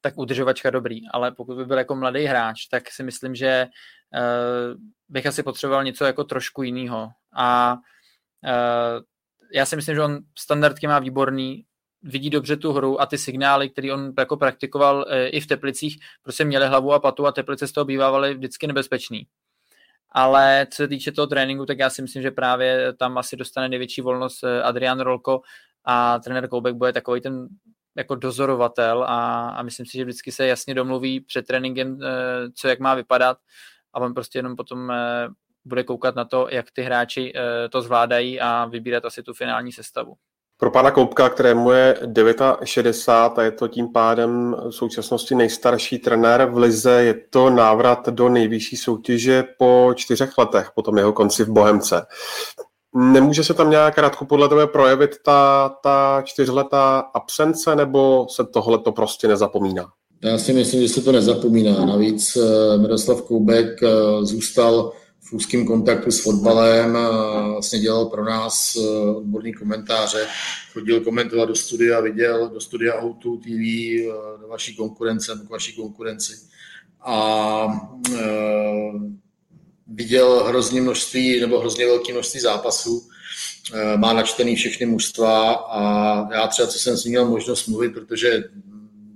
tak 0.00 0.18
udržovačka 0.18 0.70
dobrý, 0.70 1.00
ale 1.12 1.32
pokud 1.32 1.56
by 1.56 1.64
byl 1.64 1.78
jako 1.78 1.96
mladý 1.96 2.24
hráč, 2.24 2.66
tak 2.66 2.90
si 2.90 3.02
myslím, 3.02 3.34
že 3.34 3.66
uh, 3.66 4.80
bych 5.08 5.26
asi 5.26 5.42
potřeboval 5.42 5.84
něco 5.84 6.04
jako 6.04 6.24
trošku 6.24 6.62
jiného. 6.62 7.08
A 7.34 7.74
uh, 7.74 9.02
já 9.52 9.66
si 9.66 9.76
myslím, 9.76 9.94
že 9.94 10.02
on 10.02 10.18
standardky 10.38 10.86
má 10.86 10.98
výborný, 10.98 11.64
vidí 12.02 12.30
dobře 12.30 12.56
tu 12.56 12.72
hru 12.72 13.00
a 13.00 13.06
ty 13.06 13.18
signály, 13.18 13.70
které 13.70 13.92
on 13.92 14.12
jako 14.18 14.36
praktikoval 14.36 14.96
uh, 14.96 15.04
i 15.30 15.40
v 15.40 15.46
Teplicích, 15.46 15.98
prostě 16.22 16.44
měly 16.44 16.66
hlavu 16.66 16.92
a 16.92 17.00
patu 17.00 17.26
a 17.26 17.32
Teplice 17.32 17.68
z 17.68 17.72
toho 17.72 17.84
bývávaly 17.84 18.34
vždycky 18.34 18.66
nebezpečný. 18.66 19.26
Ale 20.10 20.66
co 20.70 20.76
se 20.76 20.88
týče 20.88 21.12
toho 21.12 21.26
tréninku, 21.26 21.66
tak 21.66 21.78
já 21.78 21.90
si 21.90 22.02
myslím, 22.02 22.22
že 22.22 22.30
právě 22.30 22.92
tam 22.92 23.18
asi 23.18 23.36
dostane 23.36 23.68
největší 23.68 24.00
volnost 24.00 24.44
Adrian 24.44 25.00
Rolko 25.00 25.42
a 25.86 26.18
trenér 26.18 26.48
Koubek 26.48 26.74
bude 26.74 26.92
takový 26.92 27.20
ten 27.20 27.48
jako 27.96 28.14
dozorovatel 28.14 29.04
a, 29.04 29.48
a 29.48 29.62
myslím 29.62 29.86
si, 29.86 29.98
že 29.98 30.04
vždycky 30.04 30.32
se 30.32 30.46
jasně 30.46 30.74
domluví 30.74 31.20
před 31.20 31.46
tréninkem, 31.46 31.98
eh, 32.02 32.08
co 32.54 32.68
jak 32.68 32.80
má 32.80 32.94
vypadat 32.94 33.38
a 33.92 34.00
on 34.00 34.14
prostě 34.14 34.38
jenom 34.38 34.56
potom 34.56 34.90
eh, 34.90 35.28
bude 35.64 35.84
koukat 35.84 36.14
na 36.14 36.24
to, 36.24 36.48
jak 36.50 36.66
ty 36.72 36.82
hráči 36.82 37.32
eh, 37.36 37.68
to 37.68 37.82
zvládají 37.82 38.40
a 38.40 38.64
vybírat 38.64 39.04
asi 39.04 39.22
tu 39.22 39.34
finální 39.34 39.72
sestavu. 39.72 40.14
Pro 40.58 40.70
pana 40.70 40.90
Koupka, 40.90 41.28
kterému 41.28 41.70
je 41.70 41.98
69 42.64 43.38
a 43.38 43.42
je 43.42 43.50
to 43.50 43.68
tím 43.68 43.92
pádem 43.92 44.56
v 44.68 44.70
současnosti 44.70 45.34
nejstarší 45.34 45.98
trenér 45.98 46.46
v 46.50 46.56
Lize, 46.56 47.02
je 47.02 47.14
to 47.14 47.50
návrat 47.50 48.08
do 48.08 48.28
nejvyšší 48.28 48.76
soutěže 48.76 49.44
po 49.58 49.92
čtyřech 49.94 50.38
letech, 50.38 50.70
po 50.74 50.82
tom 50.82 50.98
jeho 50.98 51.12
konci 51.12 51.44
v 51.44 51.48
Bohemce. 51.48 52.06
Nemůže 52.96 53.44
se 53.44 53.54
tam 53.54 53.70
nějak 53.70 53.98
Radku 53.98 54.24
podle 54.24 54.48
tebe 54.48 54.66
projevit 54.66 55.10
ta, 55.24 55.68
ta 55.82 56.22
čtyřletá 56.24 56.98
absence, 56.98 57.76
nebo 57.76 58.26
se 58.30 58.44
tohle 58.44 58.78
to 58.78 58.92
prostě 58.92 59.28
nezapomíná? 59.28 59.92
Já 60.22 60.38
si 60.38 60.52
myslím, 60.52 60.82
že 60.82 60.88
se 60.88 61.00
to 61.00 61.12
nezapomíná. 61.12 61.84
Navíc 61.84 62.36
eh, 62.36 62.78
Miroslav 62.78 63.22
Koubek 63.22 63.82
eh, 63.82 63.88
zůstal 64.20 64.92
v 65.20 65.32
úzkém 65.32 65.66
kontaktu 65.66 66.10
s 66.10 66.20
fotbalem, 66.20 66.98
vlastně 67.52 67.78
dělal 67.78 68.06
pro 68.06 68.24
nás 68.24 68.76
eh, 68.76 69.10
odborný 69.10 69.52
komentáře, 69.54 70.26
chodil 70.72 71.00
komentovat 71.00 71.44
do 71.44 71.54
studia, 71.54 72.00
viděl 72.00 72.48
do 72.48 72.60
studia 72.60 73.02
O2 73.02 73.40
TV, 73.40 74.06
do 74.40 74.48
vaší 74.48 74.76
konkurence, 74.76 75.32
k 75.46 75.50
vaší 75.50 75.76
konkurenci 75.76 76.32
a 77.00 77.66
viděl 79.86 80.44
hrozně 80.44 80.80
množství, 80.80 81.40
nebo 81.40 81.60
hrozně 81.60 81.86
velké 81.86 82.12
množství 82.12 82.40
zápasů, 82.40 83.08
má 83.96 84.12
načtený 84.12 84.56
všechny 84.56 84.86
mužstva 84.86 85.52
a 85.52 85.80
já 86.34 86.46
třeba, 86.46 86.68
co 86.68 86.78
jsem 86.78 86.96
s 86.96 87.04
ním 87.04 87.10
měl 87.10 87.28
možnost 87.28 87.66
mluvit, 87.68 87.94
protože 87.94 88.44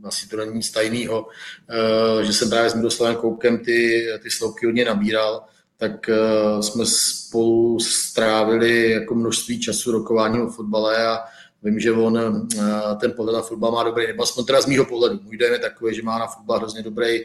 asi 0.04 0.28
to 0.28 0.36
není 0.36 0.54
nic 0.54 0.70
tajného, 0.70 1.26
eh, 1.68 2.24
že 2.24 2.32
jsem 2.32 2.50
právě 2.50 2.70
s 2.70 2.74
Miroslavem 2.74 3.16
Koupkem 3.16 3.58
ty, 3.58 4.06
ty 4.22 4.30
sloupky 4.30 4.66
hodně 4.66 4.84
nabíral, 4.84 5.44
tak 5.76 6.08
eh, 6.08 6.62
jsme 6.62 6.84
spolu 6.86 7.80
strávili 7.80 8.90
jako 8.90 9.14
množství 9.14 9.60
času 9.60 9.92
rokování 9.92 10.40
o 10.40 10.50
fotbale 10.50 11.06
a 11.06 11.18
vím, 11.62 11.80
že 11.80 11.92
on 11.92 12.18
eh, 12.18 12.96
ten 13.00 13.12
pohled 13.12 13.34
na 13.34 13.42
fotbal 13.42 13.72
má 13.72 13.82
dobrý, 13.82 14.06
nebo 14.06 14.22
aspoň 14.22 14.44
teda 14.44 14.60
z 14.60 14.66
mýho 14.66 14.84
pohledu. 14.84 15.20
Můj 15.22 15.36
dojem 15.36 15.52
je 15.52 15.58
takový, 15.58 15.94
že 15.94 16.02
má 16.02 16.18
na 16.18 16.26
fotbal 16.26 16.58
hrozně 16.58 16.82
dobrý, 16.82 17.20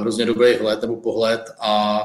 hrozně 0.00 0.26
dobrý 0.26 0.54
hled 0.54 0.82
nebo 0.82 0.96
pohled 0.96 1.50
a 1.60 2.02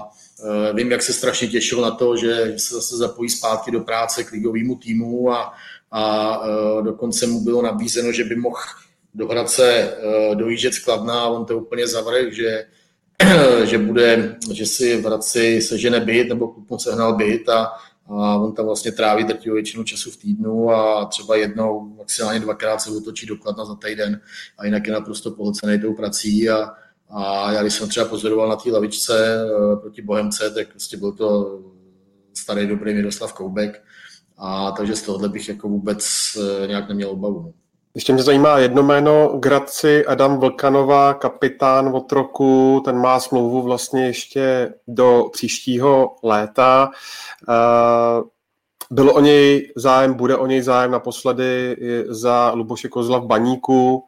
vím, 0.73 0.91
jak 0.91 1.01
se 1.01 1.13
strašně 1.13 1.47
těšil 1.47 1.81
na 1.81 1.91
to, 1.91 2.15
že 2.15 2.53
se 2.57 2.75
zase 2.75 2.97
zapojí 2.97 3.29
zpátky 3.29 3.71
do 3.71 3.79
práce 3.79 4.23
k 4.23 4.31
ligovému 4.31 4.75
týmu 4.75 5.31
a, 5.31 5.53
a 5.91 6.37
dokonce 6.81 7.27
mu 7.27 7.43
bylo 7.43 7.61
nabízeno, 7.61 8.11
že 8.11 8.23
by 8.23 8.35
mohl 8.35 8.59
do 9.17 9.27
Hradce 9.27 9.67
eh, 9.71 10.35
dojíždět 10.35 10.73
z 10.73 10.79
Kladna 10.79 11.21
a 11.21 11.27
on 11.27 11.45
to 11.45 11.57
úplně 11.57 11.87
zavrhl, 11.87 12.31
že, 12.31 12.65
že 13.63 13.77
bude, 13.77 14.37
že 14.51 14.65
si 14.65 15.01
v 15.01 15.05
Hradci 15.05 15.61
sežene 15.61 15.99
byt 15.99 16.29
nebo 16.29 16.55
mu 16.69 16.79
sehnal 16.79 17.15
byt 17.15 17.49
a, 17.49 17.71
a 18.09 18.37
on 18.37 18.53
tam 18.53 18.65
vlastně 18.65 18.91
tráví 18.91 19.23
drtivou 19.23 19.53
většinu 19.53 19.83
času 19.83 20.11
v 20.11 20.17
týdnu 20.17 20.71
a 20.71 21.05
třeba 21.05 21.35
jednou, 21.35 21.95
maximálně 21.97 22.39
dvakrát 22.39 22.81
se 22.81 22.89
otočí 22.89 23.25
do 23.25 23.37
Kladna 23.37 23.65
za 23.65 23.75
týden 23.75 24.21
a 24.57 24.65
jinak 24.65 24.87
je 24.87 24.93
naprosto 24.93 25.31
pohlcený 25.31 25.81
tou 25.81 25.93
prací 25.93 26.49
a, 26.49 26.73
a 27.09 27.51
já 27.51 27.61
když 27.61 27.73
jsem 27.73 27.89
třeba 27.89 28.05
pozoroval 28.05 28.49
na 28.49 28.55
té 28.55 28.71
lavičce 28.71 29.45
eh, 29.45 29.75
proti 29.75 30.01
Bohemce, 30.01 30.51
tak 30.51 30.67
prostě 30.67 30.97
byl 30.97 31.11
to 31.11 31.59
starý 32.33 32.67
dobrý 32.67 32.93
Miroslav 32.93 33.33
Koubek 33.33 33.83
a 34.37 34.71
takže 34.71 34.95
z 34.95 35.01
tohohle 35.01 35.29
bych 35.29 35.49
jako 35.49 35.67
vůbec 35.67 36.07
eh, 36.37 36.67
nějak 36.67 36.89
neměl 36.89 37.09
obavu. 37.09 37.41
No. 37.41 37.51
Ještě 37.95 38.13
mě 38.13 38.23
zajímá 38.23 38.57
jedno 38.57 38.83
jméno, 38.83 39.37
Graci 39.39 40.05
Adam 40.05 40.37
Vlkanova, 40.37 41.13
kapitán 41.13 41.87
od 41.95 42.11
roku, 42.11 42.81
ten 42.85 42.97
má 42.97 43.19
smlouvu 43.19 43.61
vlastně 43.61 44.05
ještě 44.05 44.73
do 44.87 45.29
příštího 45.33 46.15
léta. 46.23 46.89
Eh, 47.49 48.23
bylo 48.91 49.13
o 49.13 49.19
něj 49.19 49.73
zájem, 49.75 50.13
bude 50.13 50.35
o 50.35 50.47
něj 50.47 50.61
zájem 50.61 50.91
naposledy 50.91 51.77
za 52.09 52.51
Luboše 52.55 52.87
Kozla 52.87 53.19
v 53.19 53.25
Baníku, 53.25 54.03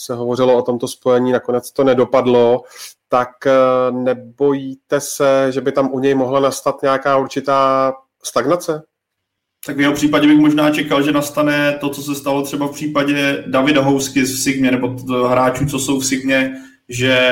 se 0.00 0.14
hovořilo 0.14 0.56
o 0.56 0.62
tomto 0.62 0.88
spojení, 0.88 1.32
nakonec 1.32 1.72
to 1.72 1.84
nedopadlo, 1.84 2.62
tak 3.08 3.46
eh, 3.46 3.52
nebojíte 3.90 5.00
se, 5.00 5.46
že 5.50 5.60
by 5.60 5.72
tam 5.72 5.92
u 5.92 6.00
něj 6.00 6.14
mohla 6.14 6.40
nastat 6.40 6.82
nějaká 6.82 7.16
určitá 7.16 7.92
stagnace? 8.22 8.82
Tak 9.66 9.76
v 9.76 9.80
jeho 9.80 9.92
případě 9.94 10.26
bych 10.26 10.38
možná 10.38 10.70
čekal, 10.70 11.02
že 11.02 11.12
nastane 11.12 11.78
to, 11.80 11.88
co 11.88 12.02
se 12.02 12.14
stalo 12.14 12.42
třeba 12.42 12.66
v 12.66 12.72
případě 12.72 13.44
Davida 13.46 13.82
Housky 13.82 14.22
v 14.22 14.26
Sigmě, 14.26 14.70
nebo 14.70 14.96
hráčů, 15.26 15.66
co 15.66 15.78
jsou 15.78 16.00
v 16.00 16.06
Sigmě, 16.06 16.52
že 16.88 17.30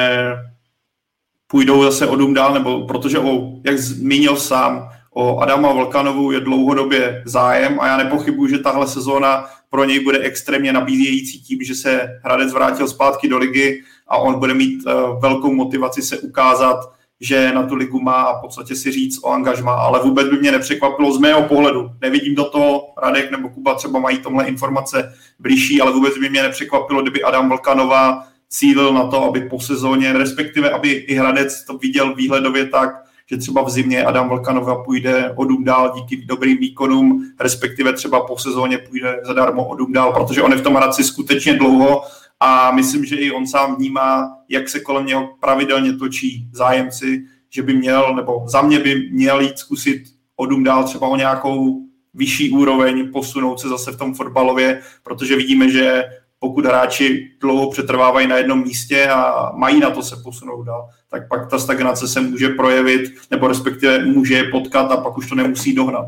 půjdou 1.47 1.82
zase 1.82 2.07
o 2.07 2.16
dům 2.16 2.35
dál, 2.35 2.55
nebo 2.55 2.86
protože, 2.86 3.19
o, 3.19 3.53
jak 3.65 3.78
zmínil 3.78 4.36
sám, 4.36 4.89
o 5.19 5.39
Adama 5.39 5.73
Volkanovu 5.73 6.32
je 6.32 6.40
dlouhodobě 6.40 7.23
zájem 7.27 7.81
a 7.81 7.86
já 7.86 7.97
nepochybuji, 7.97 8.51
že 8.51 8.59
tahle 8.59 8.86
sezóna 8.86 9.45
pro 9.70 9.85
něj 9.85 10.05
bude 10.05 10.19
extrémně 10.19 10.73
nabízející 10.73 11.43
tím, 11.43 11.59
že 11.62 11.74
se 11.74 12.09
Hradec 12.24 12.53
vrátil 12.53 12.89
zpátky 12.89 13.28
do 13.28 13.39
ligy 13.39 13.82
a 14.09 14.16
on 14.16 14.39
bude 14.39 14.55
mít 14.55 14.86
uh, 14.86 15.20
velkou 15.20 15.55
motivaci 15.55 16.03
se 16.03 16.19
ukázat 16.19 16.93
že 17.20 17.53
na 17.53 17.62
tu 17.62 17.74
ligu 17.74 18.01
má 18.01 18.23
a 18.23 18.39
v 18.39 18.40
podstatě 18.40 18.74
si 18.74 18.93
říct 18.93 19.24
o 19.24 19.28
angažma, 19.28 19.74
ale 19.74 20.01
vůbec 20.03 20.28
by 20.28 20.36
mě 20.36 20.53
nepřekvapilo 20.53 21.12
z 21.12 21.19
mého 21.19 21.43
pohledu. 21.43 21.90
Nevidím 22.01 22.35
do 22.35 22.45
toho, 22.45 22.82
Radek 23.03 23.31
nebo 23.31 23.49
Kuba 23.49 23.74
třeba 23.74 23.99
mají 23.99 24.19
tomhle 24.19 24.45
informace 24.45 25.15
blížší, 25.39 25.81
ale 25.81 25.93
vůbec 25.93 26.19
by 26.19 26.28
mě 26.28 26.43
nepřekvapilo, 26.43 27.03
kdyby 27.03 27.23
Adam 27.23 27.49
Vlkanová 27.49 28.24
cílil 28.49 28.93
na 28.93 29.07
to, 29.07 29.24
aby 29.24 29.40
po 29.40 29.61
sezóně, 29.61 30.12
respektive 30.12 30.70
aby 30.70 30.90
i 30.90 31.15
Hradec 31.15 31.65
to 31.65 31.78
viděl 31.78 32.15
výhledově 32.15 32.66
tak, 32.66 33.07
že 33.30 33.36
třeba 33.36 33.62
v 33.62 33.70
zimě 33.70 34.05
Adam 34.05 34.28
Vlkanova 34.28 34.82
půjde 34.84 35.32
o 35.36 35.44
dům 35.44 35.64
dál 35.64 35.92
díky 35.94 36.24
dobrým 36.26 36.59
výkonům, 36.59 37.32
respektive 37.40 37.92
třeba 37.92 38.26
po 38.26 38.38
sezóně 38.38 38.78
půjde 38.78 39.20
zadarmo 39.24 39.68
o 39.68 39.74
dům 39.74 39.92
dál, 39.92 40.12
protože 40.12 40.42
on 40.42 40.52
je 40.52 40.59
v 40.59 40.62
tom 40.62 40.74
Hradci 40.74 41.05
skutečně 41.05 41.55
dlouho 41.55 42.02
a 42.40 42.70
myslím, 42.70 43.05
že 43.05 43.16
i 43.16 43.30
on 43.30 43.46
sám 43.46 43.76
vnímá, 43.76 44.36
jak 44.48 44.68
se 44.68 44.80
kolem 44.80 45.06
něho 45.06 45.28
pravidelně 45.40 45.92
točí 45.92 46.48
zájemci, 46.52 47.24
že 47.50 47.62
by 47.62 47.74
měl, 47.74 48.14
nebo 48.14 48.44
za 48.46 48.62
mě 48.62 48.78
by 48.78 49.09
měl 49.12 49.40
jít 49.40 49.59
zkusit 49.59 50.02
o 50.36 50.46
dům 50.46 50.64
dál 50.64 50.84
třeba 50.84 51.09
o 51.09 51.16
nějakou 51.16 51.82
vyšší 52.14 52.50
úroveň, 52.50 53.12
posunout 53.12 53.60
se 53.60 53.68
zase 53.68 53.92
v 53.92 53.98
tom 53.98 54.14
fotbalově, 54.14 54.80
protože 55.02 55.36
vidíme, 55.36 55.70
že 55.70 56.05
pokud 56.40 56.66
hráči 56.66 57.28
dlouho 57.40 57.70
přetrvávají 57.70 58.27
na 58.27 58.36
jednom 58.36 58.62
místě 58.62 59.09
a 59.09 59.52
mají 59.56 59.81
na 59.81 59.90
to 59.90 60.02
se 60.02 60.16
posunout 60.24 60.62
dál, 60.62 60.89
tak 61.10 61.28
pak 61.28 61.51
ta 61.51 61.59
stagnace 61.59 62.09
se 62.09 62.20
může 62.20 62.48
projevit, 62.48 63.10
nebo 63.31 63.48
respektive 63.48 64.05
může 64.05 64.35
je 64.35 64.44
potkat 64.44 64.93
a 64.93 64.97
pak 64.97 65.19
už 65.19 65.28
to 65.28 65.35
nemusí 65.35 65.74
dohnat. 65.74 66.06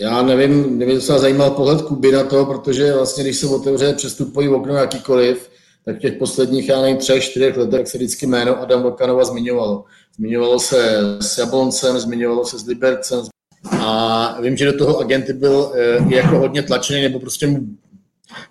Já 0.00 0.22
nevím, 0.22 0.78
nevím, 0.78 1.00
co 1.00 1.18
zajímal 1.18 1.50
pohled 1.50 1.82
Kuby 1.82 2.12
na 2.12 2.24
to, 2.24 2.46
protože 2.46 2.94
vlastně, 2.94 3.24
když 3.24 3.36
se 3.36 3.46
otevře 3.46 3.92
přestupový 3.92 4.48
okno 4.48 4.74
jakýkoliv, 4.74 5.50
tak 5.84 5.96
v 5.96 5.98
těch 5.98 6.12
posledních, 6.12 6.68
já 6.68 6.82
nevím, 6.82 6.96
třech, 6.96 7.24
čtyřech 7.24 7.56
letech 7.56 7.88
se 7.88 7.98
vždycky 7.98 8.26
jméno 8.26 8.60
Adam 8.60 8.82
Vlkanova 8.82 9.24
zmiňovalo. 9.24 9.84
Zmiňovalo 10.16 10.58
se 10.58 10.98
s 11.20 11.38
Jabloncem, 11.38 11.98
zmiňovalo 11.98 12.44
se 12.44 12.58
s 12.58 12.66
Libercem 12.66 13.22
a 13.70 14.40
vím, 14.40 14.56
že 14.56 14.72
do 14.72 14.78
toho 14.78 14.98
agenty 14.98 15.32
byl 15.32 15.72
e, 15.74 16.14
jako 16.14 16.38
hodně 16.38 16.62
tlačený, 16.62 17.02
nebo 17.02 17.20
prostě 17.20 17.46
mu, 17.46 17.60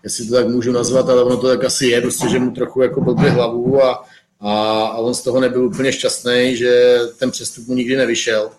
jestli 0.04 0.28
to 0.28 0.34
tak 0.34 0.48
můžu 0.48 0.72
nazvat, 0.72 1.10
ale 1.10 1.24
ono 1.24 1.38
to 1.38 1.48
tak 1.48 1.64
asi 1.64 1.86
je, 1.86 2.02
prostě, 2.02 2.30
že 2.30 2.40
mu 2.40 2.52
trochu 2.52 2.82
jako 2.82 3.02
blbě 3.02 3.30
hlavu 3.30 3.84
a, 3.84 4.06
a, 4.40 4.84
a 4.86 4.98
on 4.98 5.14
z 5.14 5.22
toho 5.22 5.40
nebyl 5.40 5.66
úplně 5.66 5.92
šťastný, 5.92 6.56
že 6.56 7.00
ten 7.20 7.32
přestup 7.32 7.68
mu 7.68 7.76
nikdy 7.76 7.96
nevyšel. 7.96 8.52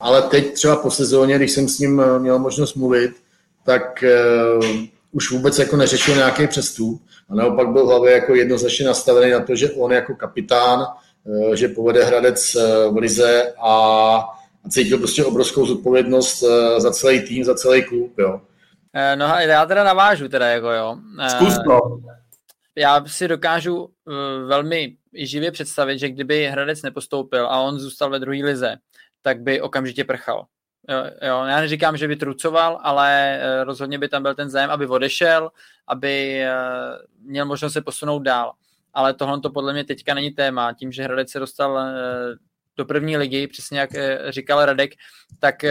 Ale 0.00 0.22
teď 0.22 0.52
třeba 0.52 0.76
po 0.76 0.90
sezóně, 0.90 1.36
když 1.36 1.50
jsem 1.50 1.68
s 1.68 1.78
ním 1.78 2.00
eh, 2.00 2.18
měl 2.18 2.38
možnost 2.38 2.74
mluvit, 2.74 3.12
tak 3.64 4.04
uh, 4.58 4.64
už 5.12 5.30
vůbec 5.30 5.58
jako 5.58 5.76
neřešil 5.76 6.14
nějaký 6.14 6.46
přestup 6.46 7.02
a 7.30 7.34
naopak 7.34 7.68
byl 7.68 7.86
hlavě 7.86 8.12
jako 8.12 8.34
jednoznačně 8.34 8.86
nastavený 8.86 9.32
na 9.32 9.40
to, 9.40 9.56
že 9.56 9.70
on 9.70 9.92
jako 9.92 10.14
kapitán, 10.14 10.86
eh, 11.52 11.56
že 11.56 11.68
povede 11.68 12.04
Hradec 12.04 12.56
eh, 12.56 12.88
v 12.90 12.96
Lize 12.96 13.52
a 13.62 14.24
cítil 14.70 14.98
prostě 14.98 15.24
obrovskou 15.24 15.66
zodpovědnost 15.66 16.42
eh, 16.42 16.80
za 16.80 16.90
celý 16.90 17.20
tým, 17.20 17.44
za 17.44 17.54
celý 17.54 17.84
klub, 17.84 18.18
jo. 18.18 18.40
No 19.14 19.26
a 19.26 19.40
já 19.40 19.66
teda 19.66 19.84
navážu 19.84 20.28
teda, 20.28 20.46
jako 20.48 20.70
jo. 20.70 20.98
Zkus 21.28 21.54
to. 21.54 21.80
Já 22.76 23.04
si 23.06 23.28
dokážu 23.28 23.90
velmi 24.46 24.96
živě 25.14 25.52
představit, 25.52 25.98
že 25.98 26.08
kdyby 26.08 26.46
Hradec 26.46 26.82
nepostoupil 26.82 27.46
a 27.46 27.60
on 27.60 27.78
zůstal 27.78 28.10
ve 28.10 28.18
druhé 28.18 28.38
lize, 28.44 28.76
tak 29.22 29.40
by 29.40 29.60
okamžitě 29.60 30.04
prchal. 30.04 30.46
Jo, 30.88 31.04
jo, 31.28 31.44
já 31.44 31.60
neříkám, 31.60 31.96
že 31.96 32.08
by 32.08 32.16
trucoval, 32.16 32.80
ale 32.82 33.38
eh, 33.40 33.64
rozhodně 33.64 33.98
by 33.98 34.08
tam 34.08 34.22
byl 34.22 34.34
ten 34.34 34.50
zájem, 34.50 34.70
aby 34.70 34.86
odešel, 34.86 35.50
aby 35.86 36.42
eh, 36.42 36.52
měl 37.22 37.46
možnost 37.46 37.72
se 37.72 37.80
posunout 37.80 38.18
dál. 38.18 38.52
Ale 38.94 39.14
tohle 39.14 39.40
to 39.40 39.50
podle 39.50 39.72
mě 39.72 39.84
teďka 39.84 40.14
není 40.14 40.30
téma. 40.30 40.72
Tím, 40.72 40.92
že 40.92 41.02
Hradec 41.02 41.30
se 41.30 41.38
dostal 41.38 41.78
eh, 41.78 41.92
do 42.76 42.84
první 42.84 43.16
ligy, 43.16 43.46
přesně 43.46 43.80
jak 43.80 43.90
říkal 44.28 44.64
Radek, 44.64 44.90
tak 45.38 45.64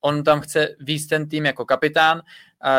on 0.00 0.24
tam 0.24 0.40
chce 0.40 0.68
víc 0.80 1.06
ten 1.06 1.28
tým 1.28 1.46
jako 1.46 1.64
kapitán, 1.64 2.22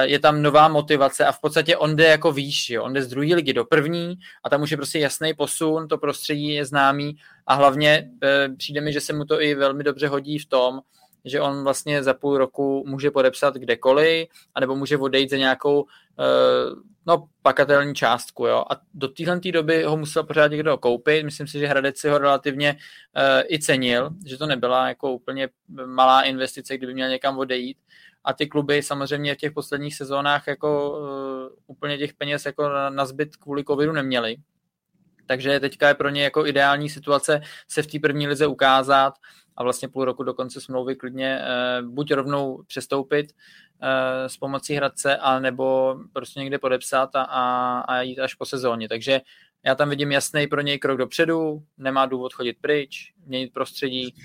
je 0.01 0.19
tam 0.19 0.41
nová 0.41 0.67
motivace 0.67 1.25
a 1.25 1.31
v 1.31 1.41
podstatě 1.41 1.77
on 1.77 1.95
jde 1.95 2.05
jako 2.05 2.31
výš, 2.31 2.69
jo? 2.69 2.83
on 2.83 2.93
jde 2.93 3.01
z 3.01 3.07
druhé 3.07 3.35
ligy 3.35 3.53
do 3.53 3.65
první 3.65 4.15
a 4.43 4.49
tam 4.49 4.61
už 4.61 4.71
je 4.71 4.77
prostě 4.77 4.99
jasný 4.99 5.33
posun, 5.33 5.87
to 5.87 5.97
prostředí 5.97 6.53
je 6.53 6.65
známý 6.65 7.17
a 7.47 7.53
hlavně 7.53 8.09
přijde 8.57 8.81
mi, 8.81 8.93
že 8.93 9.01
se 9.01 9.13
mu 9.13 9.25
to 9.25 9.41
i 9.41 9.55
velmi 9.55 9.83
dobře 9.83 10.07
hodí 10.07 10.39
v 10.39 10.45
tom, 10.45 10.81
že 11.25 11.41
on 11.41 11.63
vlastně 11.63 12.03
za 12.03 12.13
půl 12.13 12.37
roku 12.37 12.83
může 12.87 13.11
podepsat 13.11 13.55
kdekoliv, 13.55 14.27
anebo 14.55 14.75
může 14.75 14.97
odejít 14.97 15.29
za 15.29 15.37
nějakou 15.37 15.85
no, 17.05 17.27
pakatelní 17.41 17.95
částku. 17.95 18.45
Jo? 18.45 18.65
A 18.69 18.81
do 18.93 19.07
téhle 19.07 19.39
doby 19.51 19.83
ho 19.83 19.97
musel 19.97 20.23
pořád 20.23 20.47
někdo 20.47 20.77
koupit. 20.77 21.23
Myslím 21.23 21.47
si, 21.47 21.59
že 21.59 21.67
Hradec 21.67 21.97
si 21.97 22.09
ho 22.09 22.17
relativně 22.17 22.71
uh, 22.73 23.43
i 23.53 23.59
cenil, 23.59 24.09
že 24.25 24.37
to 24.37 24.45
nebyla 24.45 24.87
jako 24.87 25.11
úplně 25.11 25.49
malá 25.85 26.21
investice, 26.21 26.77
kdyby 26.77 26.93
měl 26.93 27.09
někam 27.09 27.37
odejít. 27.37 27.77
A 28.23 28.33
ty 28.33 28.47
kluby 28.47 28.83
samozřejmě 28.83 29.35
v 29.35 29.37
těch 29.37 29.51
posledních 29.51 29.95
sezónách 29.95 30.47
jako 30.47 30.99
uh, 30.99 31.07
úplně 31.67 31.97
těch 31.97 32.13
peněz 32.13 32.45
jako 32.45 32.69
na, 32.69 32.89
na 32.89 33.05
zbyt 33.05 33.35
kvůli 33.35 33.63
covidu 33.63 33.91
neměli. 33.91 34.37
Takže 35.25 35.59
teďka 35.59 35.87
je 35.87 35.93
pro 35.93 36.09
ně 36.09 36.23
jako 36.23 36.45
ideální 36.45 36.89
situace 36.89 37.41
se 37.67 37.83
v 37.83 37.87
té 37.87 37.99
první 37.99 38.27
lize 38.27 38.47
ukázat 38.47 39.13
a 39.57 39.63
vlastně 39.63 39.87
půl 39.87 40.05
roku 40.05 40.23
do 40.23 40.33
konce 40.33 40.61
smlouvy 40.61 40.95
klidně 40.95 41.41
uh, 41.41 41.87
buď 41.89 42.13
rovnou 42.13 42.63
přestoupit 42.67 43.25
uh, 43.31 43.87
s 44.27 44.37
pomocí 44.37 44.75
Hradce, 44.75 45.17
a 45.17 45.39
nebo 45.39 45.95
prostě 46.13 46.39
někde 46.39 46.59
podepsat 46.59 47.15
a, 47.15 47.23
a, 47.23 47.79
a 47.79 48.01
jít 48.01 48.19
až 48.19 48.33
po 48.33 48.45
sezóně. 48.45 48.89
Takže 48.89 49.21
já 49.65 49.75
tam 49.75 49.89
vidím 49.89 50.11
jasný 50.11 50.47
pro 50.47 50.61
něj 50.61 50.79
krok 50.79 50.97
dopředu, 50.97 51.63
nemá 51.77 52.05
důvod 52.05 52.33
chodit 52.33 52.57
pryč, 52.61 53.13
měnit 53.25 53.53
prostředí 53.53 54.15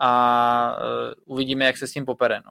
a 0.00 0.76
uh, 1.26 1.34
uvidíme, 1.34 1.64
jak 1.64 1.76
se 1.76 1.86
s 1.86 1.92
tím 1.92 2.04
popere. 2.04 2.40
No. 2.44 2.50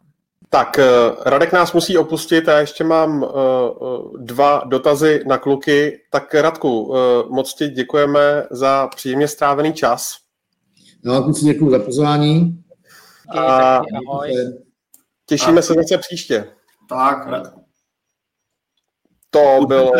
Tak, 0.49 0.79
Radek 1.25 1.53
nás 1.53 1.73
musí 1.73 1.97
opustit 1.97 2.49
a 2.49 2.59
ještě 2.59 2.83
mám 2.83 3.25
dva 4.17 4.63
dotazy 4.65 5.23
na 5.27 5.37
kluky. 5.37 6.01
Tak 6.09 6.35
Radku, 6.35 6.95
moc 7.29 7.53
ti 7.53 7.67
děkujeme 7.67 8.47
za 8.51 8.87
příjemně 8.87 9.27
strávený 9.27 9.73
čas. 9.73 10.17
No, 11.03 11.23
kluci, 11.23 11.45
děkuji 11.45 11.71
za 11.71 11.79
pozvání. 11.79 12.63
A 13.29 13.77
ahoj. 13.77 14.31
Těšíme 15.25 15.55
tak. 15.55 15.63
se 15.63 15.73
zase 15.73 15.97
příště. 15.97 16.53
Tak, 16.89 17.27
Radku. 17.27 17.65
To 19.29 19.65
bylo 19.67 19.91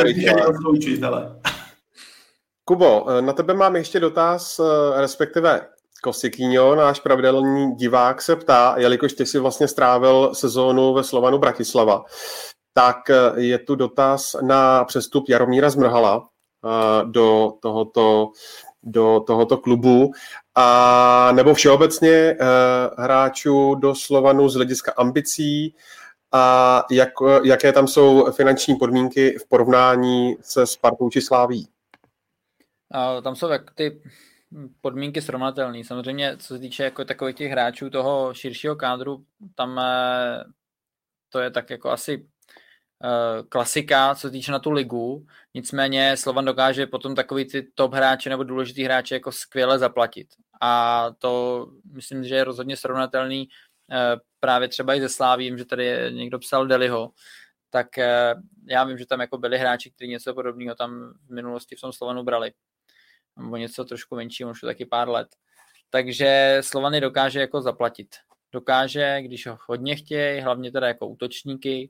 Kubo, 2.66 3.06
na 3.22 3.34
tebe 3.34 3.54
mám 3.54 3.76
ještě 3.76 4.00
dotaz, 4.00 4.62
respektive 4.96 5.68
Kosikýňo, 6.04 6.76
náš 6.76 7.00
pravidelný 7.00 7.76
divák, 7.76 8.22
se 8.22 8.36
ptá, 8.36 8.76
jelikož 8.78 9.14
ty 9.14 9.26
si 9.26 9.40
vlastně 9.40 9.68
strávil 9.68 10.32
sezónu 10.34 10.94
ve 10.94 11.04
Slovanu 11.04 11.38
Bratislava, 11.38 12.04
tak 12.74 12.98
je 13.36 13.60
tu 13.60 13.76
dotaz 13.76 14.36
na 14.42 14.84
přestup 14.84 15.30
Jaromíra 15.30 15.70
Zmrhala 15.70 16.28
do 17.06 17.52
tohoto, 17.62 18.32
do 18.84 19.20
tohoto 19.28 19.58
klubu 19.58 20.12
a 20.56 21.32
nebo 21.32 21.54
všeobecně 21.54 22.36
hráčů 22.98 23.76
do 23.76 23.96
Slovanu 23.96 24.50
z 24.50 24.56
hlediska 24.56 24.94
ambicí 24.98 25.76
a 26.32 26.84
jak, 26.92 27.10
jaké 27.44 27.74
tam 27.74 27.88
jsou 27.88 28.32
finanční 28.32 28.76
podmínky 28.76 29.38
v 29.40 29.48
porovnání 29.48 30.36
se 30.42 30.68
Spartou 30.68 31.10
či 31.10 31.22
Sláví? 31.22 31.68
Tam 33.24 33.36
jsou 33.36 33.48
tak 33.48 33.72
ty 33.76 34.02
podmínky 34.82 35.22
srovnatelné. 35.22 35.84
Samozřejmě, 35.84 36.38
co 36.38 36.48
se 36.48 36.60
týče 36.60 36.84
jako 36.84 37.06
takových 37.06 37.36
těch 37.36 37.52
hráčů 37.52 37.90
toho 37.90 38.34
širšího 38.34 38.76
kádru, 38.76 39.26
tam 39.56 39.80
eh, 39.80 40.44
to 41.30 41.40
je 41.40 41.52
tak 41.52 41.70
jako 41.70 41.90
asi 41.90 42.14
eh, 42.14 42.41
klasika, 43.50 44.16
co 44.16 44.22
se 44.22 44.32
týče 44.32 44.52
na 44.52 44.60
tu 44.60 44.72
ligu. 44.72 45.26
Nicméně 45.54 46.18
Slovan 46.18 46.46
dokáže 46.46 46.88
potom 46.88 47.16
takový 47.16 47.46
ty 47.46 47.64
top 47.76 47.94
hráče 47.94 48.30
nebo 48.30 48.44
důležitý 48.44 48.84
hráče 48.84 49.16
jako 49.16 49.32
skvěle 49.32 49.80
zaplatit. 49.80 50.28
A 50.62 51.08
to 51.20 51.68
myslím, 51.94 52.24
že 52.24 52.36
je 52.36 52.44
rozhodně 52.44 52.78
srovnatelný 52.78 53.48
eh, 53.92 54.16
právě 54.40 54.68
třeba 54.68 54.96
i 54.96 55.02
ze 55.02 55.10
Slávím, 55.10 55.58
že 55.58 55.66
tady 55.66 55.98
někdo 56.12 56.40
psal 56.40 56.68
Deliho, 56.68 57.12
tak 57.70 57.88
já 58.68 58.84
vím, 58.84 58.98
že 58.98 59.06
tam 59.06 59.22
jako 59.22 59.38
byli 59.38 59.58
hráči, 59.58 59.92
kteří 59.92 60.12
něco 60.12 60.34
podobného 60.34 60.76
tam 60.76 61.14
v 61.28 61.34
minulosti 61.34 61.76
v 61.76 61.82
tom 61.82 61.94
Slovanu 61.94 62.24
brali 62.24 62.52
nebo 63.38 63.58
něco 63.58 63.86
trošku 63.86 64.16
menší, 64.16 64.46
už 64.46 64.62
taky 64.62 64.86
pár 64.86 65.10
let. 65.10 65.28
Takže 65.90 66.58
Slovany 66.62 67.02
dokáže 67.02 67.40
jako 67.40 67.62
zaplatit. 67.62 68.16
Dokáže, 68.52 69.22
když 69.22 69.48
ho 69.48 69.58
hodně 69.68 69.96
chtějí, 69.96 70.42
hlavně 70.42 70.72
teda 70.72 70.88
jako 70.88 71.08
útočníky, 71.08 71.90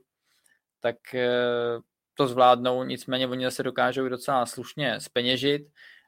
tak 0.81 1.15
eh, 1.15 1.79
to 2.13 2.27
zvládnou, 2.27 2.83
nicméně 2.83 3.27
oni 3.27 3.45
zase 3.45 3.63
dokážou 3.63 4.09
docela 4.09 4.45
slušně 4.45 4.99
speněžit, 4.99 5.61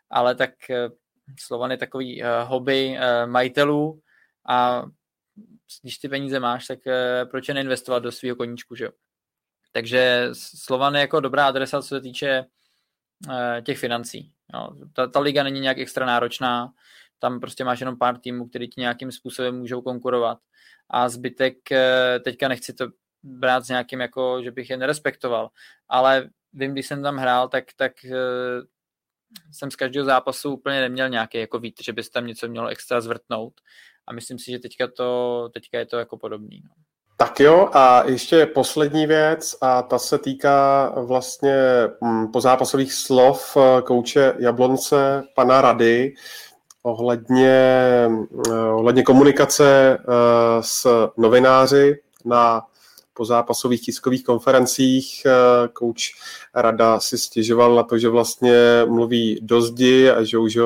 ale 0.09 0.35
tak 0.35 0.69
eh, 0.69 0.89
Slovan 1.39 1.71
je 1.71 1.77
takový 1.77 2.23
eh, 2.23 2.43
hobby 2.43 2.97
majitelů 3.25 4.01
a 4.49 4.85
když 5.81 5.97
ty 5.97 6.09
peníze 6.09 6.39
máš, 6.39 6.67
tak 6.67 6.79
proč 7.31 7.47
je 7.47 7.53
neinvestovat 7.53 8.03
do 8.03 8.11
svého 8.11 8.35
koníčku, 8.35 8.75
že? 8.75 8.89
Takže 9.71 10.29
Slovan 10.33 10.95
je 10.95 11.01
jako 11.01 11.19
dobrá 11.19 11.47
adresa, 11.47 11.81
co 11.81 11.87
se 11.87 12.01
týče 12.01 12.45
těch 13.65 13.77
financí. 13.77 14.31
Jo, 14.53 14.69
ta, 14.93 15.07
ta 15.07 15.19
liga 15.19 15.43
není 15.43 15.59
nějak 15.59 15.77
extra 15.77 16.05
náročná, 16.05 16.73
tam 17.19 17.39
prostě 17.39 17.63
máš 17.63 17.79
jenom 17.79 17.97
pár 17.97 18.17
týmů, 18.17 18.47
který 18.47 18.69
ti 18.69 18.81
nějakým 18.81 19.11
způsobem 19.11 19.59
můžou 19.59 19.81
konkurovat 19.81 20.37
a 20.89 21.09
zbytek, 21.09 21.57
teďka 22.23 22.47
nechci 22.47 22.73
to 22.73 22.87
brát 23.23 23.65
s 23.65 23.69
nějakým, 23.69 24.01
jako, 24.01 24.43
že 24.43 24.51
bych 24.51 24.69
je 24.69 24.77
nerespektoval, 24.77 25.49
ale 25.89 26.29
vím, 26.53 26.71
když 26.71 26.87
jsem 26.87 27.03
tam 27.03 27.17
hrál, 27.17 27.47
tak, 27.49 27.63
tak 27.75 27.91
eh, 28.05 28.61
jsem 29.51 29.71
z 29.71 29.75
každého 29.75 30.05
zápasu 30.05 30.53
úplně 30.53 30.81
neměl 30.81 31.09
nějaký 31.09 31.37
jako 31.37 31.59
vít, 31.59 31.75
že 31.83 31.93
bys 31.93 32.09
tam 32.09 32.27
něco 32.27 32.47
mělo 32.47 32.67
extra 32.67 33.01
zvrtnout 33.01 33.53
a 34.07 34.13
myslím 34.13 34.39
si, 34.39 34.51
že 34.51 34.59
teďka, 34.59 34.87
to, 34.97 35.49
teďka 35.53 35.79
je 35.79 35.85
to 35.85 35.97
jako 35.97 36.17
podobný. 36.17 36.61
No. 36.63 36.69
Tak 37.17 37.39
jo, 37.39 37.69
a 37.73 38.03
ještě 38.03 38.45
poslední 38.45 39.07
věc, 39.07 39.55
a 39.61 39.81
ta 39.81 39.99
se 39.99 40.17
týká 40.17 40.89
vlastně 40.95 41.55
mm, 42.01 42.31
pozápasových 42.31 42.93
slov 42.93 43.57
eh, 43.57 43.81
kouče 43.81 44.33
Jablonce, 44.39 45.23
pana 45.35 45.61
Rady, 45.61 46.13
ohledně, 46.83 47.77
eh, 48.49 48.53
ohledně 48.73 49.03
komunikace 49.03 49.97
s 50.61 51.09
novináři 51.17 51.99
na 52.25 52.61
pozápasových 53.13 53.81
tiskových 53.81 54.23
konferencích. 54.23 55.27
Kouč 55.73 56.11
Rada 56.55 56.99
si 56.99 57.17
stěžoval 57.17 57.75
na 57.75 57.83
to, 57.83 57.97
že 57.97 58.09
vlastně 58.09 58.85
mluví 58.85 59.39
do 59.41 59.61
zdi 59.61 60.09
a 60.09 60.23
že 60.23 60.37
už 60.37 60.59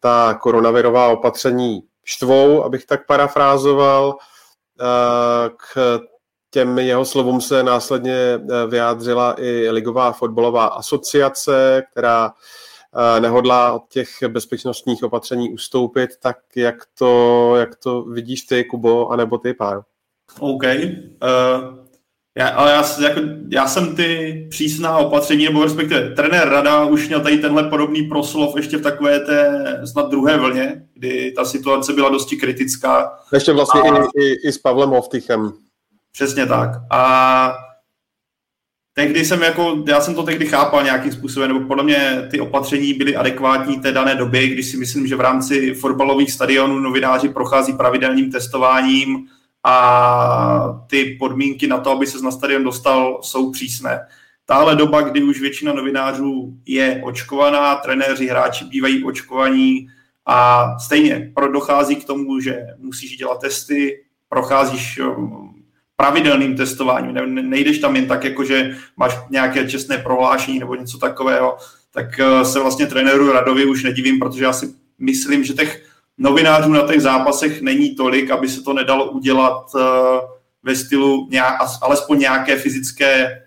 ta 0.00 0.34
koronavirová 0.34 1.08
opatření 1.08 1.82
štvou, 2.04 2.64
abych 2.64 2.86
tak 2.86 3.06
parafrázoval. 3.06 4.16
K 5.56 6.00
těm 6.54 6.78
jeho 6.78 7.04
slovům 7.04 7.40
se 7.40 7.62
následně 7.62 8.14
eh, 8.14 8.66
vyjádřila 8.66 9.34
i 9.40 9.70
Ligová 9.70 10.12
fotbalová 10.12 10.66
asociace, 10.66 11.82
která 11.92 12.32
eh, 13.16 13.20
nehodlá 13.20 13.72
od 13.72 13.82
těch 13.88 14.08
bezpečnostních 14.28 15.02
opatření 15.02 15.50
ustoupit, 15.50 16.10
tak 16.22 16.36
jak 16.56 16.74
to, 16.98 17.52
jak 17.56 17.76
to 17.76 18.02
vidíš 18.02 18.42
ty, 18.42 18.64
Kubo, 18.64 19.08
anebo 19.08 19.38
ty, 19.38 19.54
Pájo? 19.54 19.82
OK. 20.40 20.62
Uh, 20.64 21.83
já, 22.38 22.48
ale 22.48 22.72
já, 22.72 22.84
jako, 23.02 23.20
já 23.50 23.68
jsem 23.68 23.96
ty 23.96 24.46
přísná 24.50 24.96
opatření, 24.96 25.44
nebo 25.44 25.64
respektive 25.64 26.10
trenér 26.10 26.48
Rada 26.48 26.84
už 26.84 27.08
měl 27.08 27.20
tady 27.20 27.38
tenhle 27.38 27.62
podobný 27.62 28.02
proslov 28.02 28.56
ještě 28.56 28.76
v 28.76 28.82
takové 28.82 29.20
té 29.20 29.64
snad 29.84 30.10
druhé 30.10 30.38
vlně, 30.38 30.82
kdy 30.94 31.32
ta 31.36 31.44
situace 31.44 31.92
byla 31.92 32.08
dosti 32.08 32.36
kritická. 32.36 33.18
Ještě 33.32 33.52
vlastně 33.52 33.80
a... 33.80 33.96
i, 33.96 34.24
i, 34.24 34.48
i 34.48 34.52
s 34.52 34.58
Pavlem 34.58 34.90
Hovtychem. 34.90 35.52
Přesně 36.12 36.46
tak. 36.46 36.70
A 36.90 37.54
tehdy 38.94 39.24
jsem 39.24 39.42
jako, 39.42 39.84
já 39.88 40.00
jsem 40.00 40.14
to 40.14 40.22
tehdy 40.22 40.46
chápal 40.46 40.82
nějakým 40.82 41.12
způsobem, 41.12 41.48
nebo 41.48 41.66
podle 41.66 41.84
mě 41.84 42.28
ty 42.30 42.40
opatření 42.40 42.94
byly 42.94 43.16
adekvátní 43.16 43.80
té 43.80 43.92
dané 43.92 44.14
době, 44.14 44.48
když 44.48 44.66
si 44.66 44.76
myslím, 44.76 45.06
že 45.06 45.16
v 45.16 45.20
rámci 45.20 45.74
fotbalových 45.74 46.32
stadionů 46.32 46.80
novináři 46.80 47.28
prochází 47.28 47.72
pravidelným 47.72 48.32
testováním 48.32 49.26
a 49.64 50.84
ty 50.86 51.16
podmínky 51.18 51.66
na 51.66 51.78
to, 51.78 51.90
aby 51.90 52.06
se 52.06 52.24
na 52.24 52.30
stadion 52.30 52.64
dostal, 52.64 53.18
jsou 53.22 53.52
přísné. 53.52 54.00
Tahle 54.46 54.76
doba, 54.76 55.00
kdy 55.00 55.22
už 55.22 55.40
většina 55.40 55.72
novinářů 55.72 56.54
je 56.66 57.00
očkovaná, 57.04 57.74
trenéři, 57.74 58.26
hráči 58.26 58.64
bývají 58.64 59.04
očkovaní 59.04 59.88
a 60.26 60.68
stejně 60.78 61.32
dochází 61.52 61.96
k 61.96 62.04
tomu, 62.04 62.40
že 62.40 62.66
musíš 62.78 63.16
dělat 63.16 63.40
testy, 63.40 64.04
procházíš 64.28 64.98
um, 64.98 65.64
pravidelným 65.96 66.56
testováním, 66.56 67.14
ne, 67.14 67.42
nejdeš 67.42 67.78
tam 67.78 67.96
jen 67.96 68.06
tak, 68.06 68.24
jako 68.24 68.44
že 68.44 68.76
máš 68.96 69.18
nějaké 69.30 69.68
čestné 69.68 69.98
prohlášení 69.98 70.58
nebo 70.58 70.74
něco 70.74 70.98
takového, 70.98 71.56
tak 71.90 72.06
uh, 72.20 72.42
se 72.42 72.60
vlastně 72.60 72.86
trenéru 72.86 73.32
Radovi 73.32 73.66
už 73.66 73.82
nedivím, 73.82 74.18
protože 74.18 74.44
já 74.44 74.52
si 74.52 74.74
myslím, 74.98 75.44
že 75.44 75.52
těch 75.52 75.93
novinářů 76.18 76.72
na 76.72 76.86
těch 76.86 77.00
zápasech 77.00 77.62
není 77.62 77.94
tolik, 77.94 78.30
aby 78.30 78.48
se 78.48 78.62
to 78.62 78.72
nedalo 78.72 79.10
udělat 79.10 79.74
uh, 79.74 79.80
ve 80.62 80.76
stylu 80.76 81.28
nějak, 81.30 81.54
alespoň 81.82 82.18
nějaké 82.18 82.56
fyzické 82.56 83.42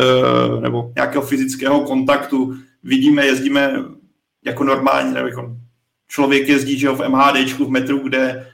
uh, 0.00 0.60
nebo 0.60 0.92
nějakého 0.96 1.22
fyzického 1.22 1.80
kontaktu. 1.80 2.54
Vidíme, 2.82 3.26
jezdíme 3.26 3.74
jako 4.44 4.64
normální, 4.64 5.14
nebo 5.14 5.28
jako 5.28 5.56
člověk 6.08 6.48
jezdí 6.48 6.78
že 6.78 6.90
v 6.90 7.08
MHDčku 7.08 7.64
v 7.64 7.70
metru, 7.70 7.98
kde 7.98 8.46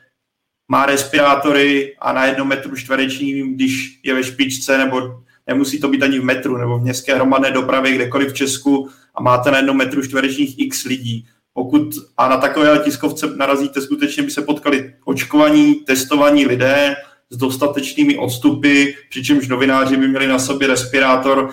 má 0.68 0.86
respirátory 0.86 1.96
a 1.98 2.12
na 2.12 2.24
jednom 2.24 2.48
metru 2.48 2.76
čtverečním, 2.76 3.54
když 3.54 4.00
je 4.02 4.14
ve 4.14 4.24
špičce, 4.24 4.78
nebo 4.78 5.22
nemusí 5.46 5.80
to 5.80 5.88
být 5.88 6.02
ani 6.02 6.18
v 6.18 6.24
metru, 6.24 6.56
nebo 6.56 6.78
v 6.78 6.82
městské 6.82 7.14
hromadné 7.14 7.50
dopravě, 7.50 7.94
kdekoliv 7.94 8.30
v 8.30 8.34
Česku 8.34 8.88
a 9.14 9.22
máte 9.22 9.50
na 9.50 9.56
jednom 9.56 9.76
metru 9.76 10.02
čtverečních 10.02 10.58
x 10.58 10.84
lidí. 10.84 11.26
Pokud 11.56 11.94
a 12.16 12.28
na 12.28 12.36
takové 12.36 12.78
tiskovce 12.78 13.26
narazíte, 13.36 13.80
skutečně 13.80 14.22
by 14.22 14.30
se 14.30 14.42
potkali 14.42 14.94
očkovaní, 15.04 15.74
testovaní 15.74 16.46
lidé 16.46 16.96
s 17.30 17.36
dostatečnými 17.36 18.18
odstupy, 18.18 18.84
přičemž 19.10 19.48
novináři 19.48 19.96
by 19.96 20.08
měli 20.08 20.26
na 20.26 20.38
sobě 20.38 20.68
respirátor. 20.68 21.50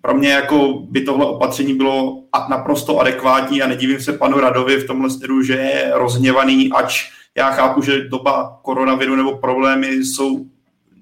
Pro 0.00 0.14
mě 0.14 0.30
jako 0.30 0.82
by 0.90 1.00
tohle 1.00 1.26
opatření 1.26 1.74
bylo 1.74 2.24
naprosto 2.50 2.98
adekvátní 2.98 3.62
a 3.62 3.66
nedivím 3.66 4.00
se 4.00 4.12
panu 4.12 4.40
Radovi 4.40 4.76
v 4.76 4.86
tomhle 4.86 5.10
směru, 5.10 5.42
že 5.42 5.54
je 5.54 5.90
rozněvaný, 5.94 6.72
ač 6.72 7.10
já 7.34 7.50
chápu, 7.50 7.82
že 7.82 8.08
doba 8.08 8.60
koronaviru 8.62 9.16
nebo 9.16 9.38
problémy 9.38 9.88
jsou 9.88 10.46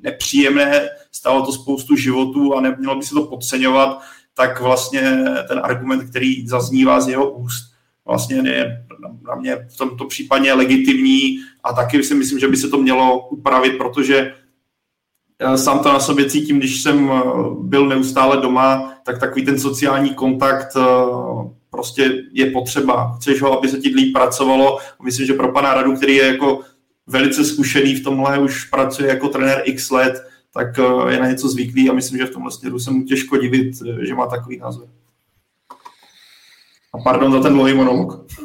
nepříjemné, 0.02 0.88
stalo 1.12 1.46
to 1.46 1.52
spoustu 1.52 1.96
životů 1.96 2.54
a 2.54 2.60
nemělo 2.60 2.96
by 2.96 3.02
se 3.02 3.14
to 3.14 3.26
podceňovat, 3.26 4.00
tak 4.34 4.60
vlastně 4.60 5.24
ten 5.48 5.60
argument, 5.62 6.10
který 6.10 6.48
zaznívá 6.48 7.00
z 7.00 7.08
jeho 7.08 7.30
úst, 7.30 7.77
vlastně 8.08 8.36
je 8.36 8.84
na 9.28 9.34
mě 9.34 9.56
v 9.74 9.76
tomto 9.76 10.04
případě 10.04 10.52
legitimní 10.52 11.38
a 11.64 11.72
taky 11.72 12.02
si 12.02 12.14
myslím, 12.14 12.38
že 12.38 12.48
by 12.48 12.56
se 12.56 12.68
to 12.68 12.78
mělo 12.78 13.28
upravit, 13.28 13.78
protože 13.78 14.34
sám 15.56 15.78
to 15.78 15.92
na 15.92 16.00
sobě 16.00 16.30
cítím, 16.30 16.58
když 16.58 16.82
jsem 16.82 17.10
eh, 17.10 17.22
byl 17.60 17.86
neustále 17.86 18.36
doma, 18.36 18.94
tak 19.04 19.20
takový 19.20 19.44
ten 19.44 19.58
sociální 19.58 20.14
kontakt 20.14 20.68
eh, 20.76 20.80
prostě 21.70 22.22
je 22.32 22.50
potřeba. 22.50 23.16
Chceš 23.16 23.42
ho, 23.42 23.58
aby 23.58 23.68
se 23.68 23.78
ti 23.78 23.88
líp 23.88 24.12
pracovalo. 24.12 24.78
Myslím, 25.02 25.26
že 25.26 25.34
pro 25.34 25.52
pana 25.52 25.74
Radu, 25.74 25.96
který 25.96 26.14
je 26.16 26.26
jako 26.26 26.60
velice 27.06 27.44
zkušený 27.44 27.94
v 27.94 28.04
tomhle, 28.04 28.38
už 28.38 28.64
pracuje 28.64 29.08
jako 29.08 29.28
trenér 29.28 29.62
x 29.64 29.90
let, 29.90 30.28
tak 30.54 30.78
eh, 30.78 31.12
je 31.12 31.20
na 31.20 31.28
něco 31.28 31.48
zvyklý 31.48 31.90
a 31.90 31.92
myslím, 31.92 32.18
že 32.18 32.26
v 32.26 32.30
tomhle 32.30 32.50
směru 32.50 32.78
se 32.78 32.90
mu 32.90 33.04
těžko 33.04 33.36
divit, 33.36 33.74
eh, 33.88 34.06
že 34.06 34.14
má 34.14 34.26
takový 34.26 34.58
názor. 34.58 34.88
A 36.98 37.02
pardon 37.04 37.32
za 37.32 37.40
ten 37.42 37.52
dlouhý 37.52 37.74
monolog. 37.74 38.26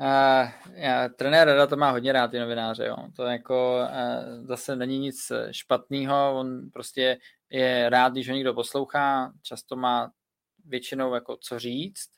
Uh, 0.00 0.50
já, 0.74 1.08
trenér 1.08 1.48
Rada 1.48 1.66
to 1.66 1.76
má 1.76 1.90
hodně 1.90 2.12
rád, 2.12 2.30
ty 2.30 2.38
novináře. 2.38 2.86
Jo. 2.86 2.96
To 3.16 3.22
jako 3.22 3.80
uh, 3.80 4.46
zase 4.46 4.76
není 4.76 4.98
nic 4.98 5.32
špatného, 5.50 6.38
on 6.38 6.70
prostě 6.72 7.18
je 7.50 7.88
rád, 7.90 8.12
když 8.12 8.28
ho 8.28 8.34
někdo 8.34 8.54
poslouchá, 8.54 9.32
často 9.42 9.76
má 9.76 10.10
většinou 10.64 11.14
jako 11.14 11.36
co 11.40 11.58
říct, 11.58 12.08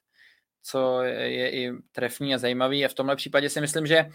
co 0.63 1.03
je 1.03 1.51
i 1.51 1.73
trefný 1.93 2.35
a 2.35 2.39
zajímavý 2.39 2.85
a 2.85 2.89
v 2.89 2.95
tomhle 2.95 3.17
případě 3.17 3.51
si 3.51 3.61
myslím, 3.61 3.87
že 3.87 4.07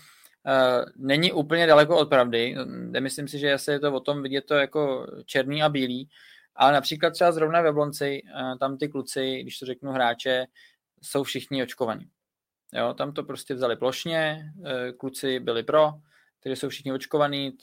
Uh, 0.48 0.86
není 0.96 1.32
úplně 1.32 1.68
daleko 1.68 1.98
od 1.98 2.10
pravdy. 2.10 2.56
Nemyslím 2.66 3.28
si, 3.28 3.40
že 3.40 3.54
asi 3.54 3.72
je 3.72 3.80
to 3.80 3.94
o 3.94 4.00
tom 4.00 4.24
vidět 4.24 4.46
to 4.46 4.56
jako 4.56 5.08
černý 5.26 5.64
a 5.64 5.70
bílý, 5.70 6.10
ale 6.56 6.74
například 6.74 7.10
třeba 7.10 7.32
zrovna 7.32 7.62
ve 7.62 7.74
Blonci, 7.74 8.22
uh, 8.24 8.58
tam 8.58 8.78
ty 8.78 8.88
kluci, 8.88 9.42
když 9.42 9.60
to 9.60 9.66
řeknu 9.66 9.92
hráče, 9.92 10.46
jsou 11.02 11.24
všichni 11.24 11.64
očkovaní. 11.64 12.06
Jo, 12.74 12.94
tam 12.94 13.14
to 13.14 13.24
prostě 13.24 13.54
vzali 13.54 13.76
plošně, 13.76 14.52
uh, 14.58 14.66
kluci 14.98 15.40
byli 15.40 15.64
pro, 15.64 15.94
takže 16.44 16.56
jsou 16.56 16.70
všichni 16.70 16.94
očkovaní, 16.94 17.58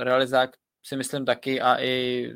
realizák 0.00 0.50
si 0.82 0.96
myslím 0.96 1.24
taky 1.24 1.60
a 1.60 1.82
i 1.82 2.30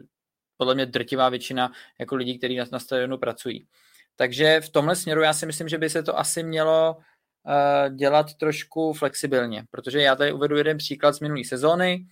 podle 0.56 0.74
mě 0.74 0.86
drtivá 0.86 1.28
většina 1.28 1.72
jako 2.00 2.16
lidí, 2.16 2.38
kteří 2.38 2.56
na, 2.56 2.64
na 2.72 2.78
stadionu 2.78 3.18
pracují. 3.18 3.66
Takže 4.16 4.60
v 4.60 4.70
tomhle 4.70 4.96
směru 4.96 5.22
já 5.22 5.32
si 5.32 5.46
myslím, 5.46 5.68
že 5.68 5.78
by 5.78 5.90
se 5.90 6.02
to 6.02 6.18
asi 6.18 6.42
mělo 6.42 6.96
dělat 7.90 8.34
trošku 8.34 8.92
flexibilně, 8.92 9.64
protože 9.70 10.00
já 10.00 10.16
tady 10.16 10.32
uvedu 10.32 10.56
jeden 10.56 10.78
příklad 10.78 11.12
z 11.12 11.20
minulé 11.20 11.44
sezóny, 11.44 12.06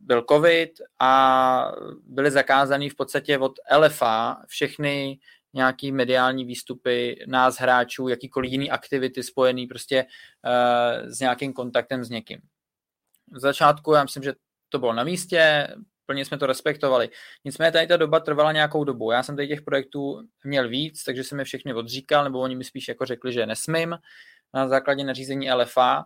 byl 0.00 0.24
covid 0.30 0.70
a 0.98 1.72
byly 2.06 2.30
zakázaný 2.30 2.90
v 2.90 2.96
podstatě 2.96 3.38
od 3.38 3.52
LFA 3.76 4.42
všechny 4.46 5.18
nějaký 5.54 5.92
mediální 5.92 6.44
výstupy 6.44 7.24
nás 7.26 7.58
hráčů, 7.58 8.08
jakýkoliv 8.08 8.52
jiný 8.52 8.70
aktivity 8.70 9.22
spojený 9.22 9.66
prostě 9.66 10.04
uh, 10.04 11.10
s 11.10 11.20
nějakým 11.20 11.52
kontaktem 11.52 12.04
s 12.04 12.10
někým. 12.10 12.38
V 13.32 13.38
začátku 13.38 13.92
já 13.92 14.02
myslím, 14.02 14.22
že 14.22 14.32
to 14.68 14.78
bylo 14.78 14.92
na 14.92 15.04
místě, 15.04 15.68
plně 16.06 16.24
jsme 16.24 16.38
to 16.38 16.46
respektovali. 16.46 17.10
Nicméně 17.44 17.72
tady 17.72 17.86
ta 17.86 17.96
doba 17.96 18.20
trvala 18.20 18.52
nějakou 18.52 18.84
dobu. 18.84 19.10
Já 19.10 19.22
jsem 19.22 19.36
tady 19.36 19.48
těch 19.48 19.62
projektů 19.62 20.28
měl 20.44 20.68
víc, 20.68 21.04
takže 21.04 21.24
jsem 21.24 21.38
je 21.38 21.44
všechny 21.44 21.74
odříkal, 21.74 22.24
nebo 22.24 22.40
oni 22.40 22.56
mi 22.56 22.64
spíš 22.64 22.88
jako 22.88 23.06
řekli, 23.06 23.32
že 23.32 23.46
nesmím 23.46 23.98
na 24.54 24.68
základě 24.68 25.04
nařízení 25.04 25.52
LFA. 25.52 26.04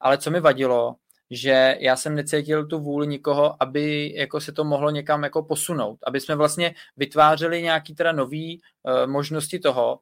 Ale 0.00 0.18
co 0.18 0.30
mi 0.30 0.40
vadilo, 0.40 0.94
že 1.30 1.76
já 1.80 1.96
jsem 1.96 2.14
necítil 2.14 2.66
tu 2.66 2.78
vůli 2.78 3.06
nikoho, 3.06 3.62
aby 3.62 4.12
jako 4.16 4.40
se 4.40 4.52
to 4.52 4.64
mohlo 4.64 4.90
někam 4.90 5.22
jako 5.22 5.42
posunout, 5.42 5.98
aby 6.06 6.20
jsme 6.20 6.36
vlastně 6.36 6.74
vytvářeli 6.96 7.62
nějaký 7.62 7.94
teda 7.94 8.12
nový 8.12 8.60
uh, 8.82 9.10
možnosti 9.10 9.58
toho, 9.58 10.00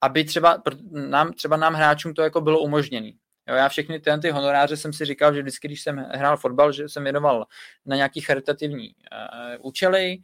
aby 0.00 0.24
třeba 0.24 0.62
nám, 0.90 1.32
třeba 1.32 1.56
nám 1.56 1.74
hráčům 1.74 2.14
to 2.14 2.22
jako 2.22 2.40
bylo 2.40 2.60
umožněné. 2.60 3.12
Jo, 3.48 3.54
já 3.54 3.68
všechny 3.68 4.00
ty, 4.00 4.10
ty 4.22 4.30
honoráře 4.30 4.76
jsem 4.76 4.92
si 4.92 5.04
říkal, 5.04 5.34
že 5.34 5.42
vždycky, 5.42 5.68
když 5.68 5.82
jsem 5.82 5.96
hrál 5.96 6.36
fotbal, 6.36 6.72
že 6.72 6.88
jsem 6.88 7.04
věnoval 7.04 7.46
na 7.86 7.96
nějaký 7.96 8.20
charitativní 8.20 8.88
uh, 8.88 9.66
účely 9.66 10.18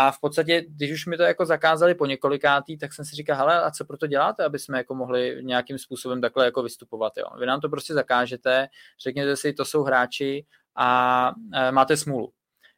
a 0.00 0.10
v 0.10 0.20
podstatě, 0.20 0.64
když 0.68 0.92
už 0.92 1.06
mi 1.06 1.16
to 1.16 1.22
jako 1.22 1.46
zakázali 1.46 1.94
po 1.94 2.06
několikátý, 2.06 2.78
tak 2.78 2.92
jsem 2.92 3.04
si 3.04 3.16
říkal, 3.16 3.36
hele, 3.36 3.62
a 3.62 3.70
co 3.70 3.84
proto 3.84 4.06
děláte, 4.06 4.44
aby 4.44 4.58
jsme 4.58 4.78
jako 4.78 4.94
mohli 4.94 5.38
nějakým 5.40 5.78
způsobem 5.78 6.20
takhle 6.20 6.44
jako 6.44 6.62
vystupovat, 6.62 7.12
jo. 7.16 7.24
Vy 7.40 7.46
nám 7.46 7.60
to 7.60 7.68
prostě 7.68 7.94
zakážete, 7.94 8.68
řekněte 9.02 9.36
si, 9.36 9.52
to 9.52 9.64
jsou 9.64 9.82
hráči 9.82 10.46
a 10.76 11.32
uh, 11.36 11.72
máte 11.72 11.96
smůlu. 11.96 12.32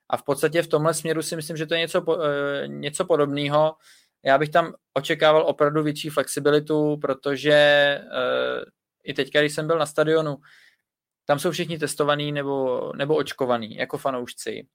A 0.08 0.16
v 0.16 0.22
podstatě 0.22 0.62
v 0.62 0.66
tomhle 0.66 0.94
směru 0.94 1.22
si 1.22 1.36
myslím, 1.36 1.56
že 1.56 1.66
to 1.66 1.74
je 1.74 1.80
něco, 1.80 2.02
uh, 2.02 2.16
něco 2.66 3.04
podobného. 3.04 3.74
Já 4.24 4.38
bych 4.38 4.48
tam 4.48 4.74
očekával 4.94 5.42
opravdu 5.46 5.82
větší 5.82 6.08
flexibilitu, 6.08 6.96
protože 6.96 8.00
uh, 8.04 8.64
i 9.04 9.14
teď, 9.14 9.30
když 9.32 9.54
jsem 9.54 9.66
byl 9.66 9.78
na 9.78 9.86
stadionu, 9.86 10.36
tam 11.24 11.38
jsou 11.38 11.50
všichni 11.50 11.78
testovaní 11.78 12.32
nebo, 12.32 12.92
nebo 12.96 13.16
očkovaní 13.16 13.76
jako 13.76 13.98
fanoušci. 13.98 14.66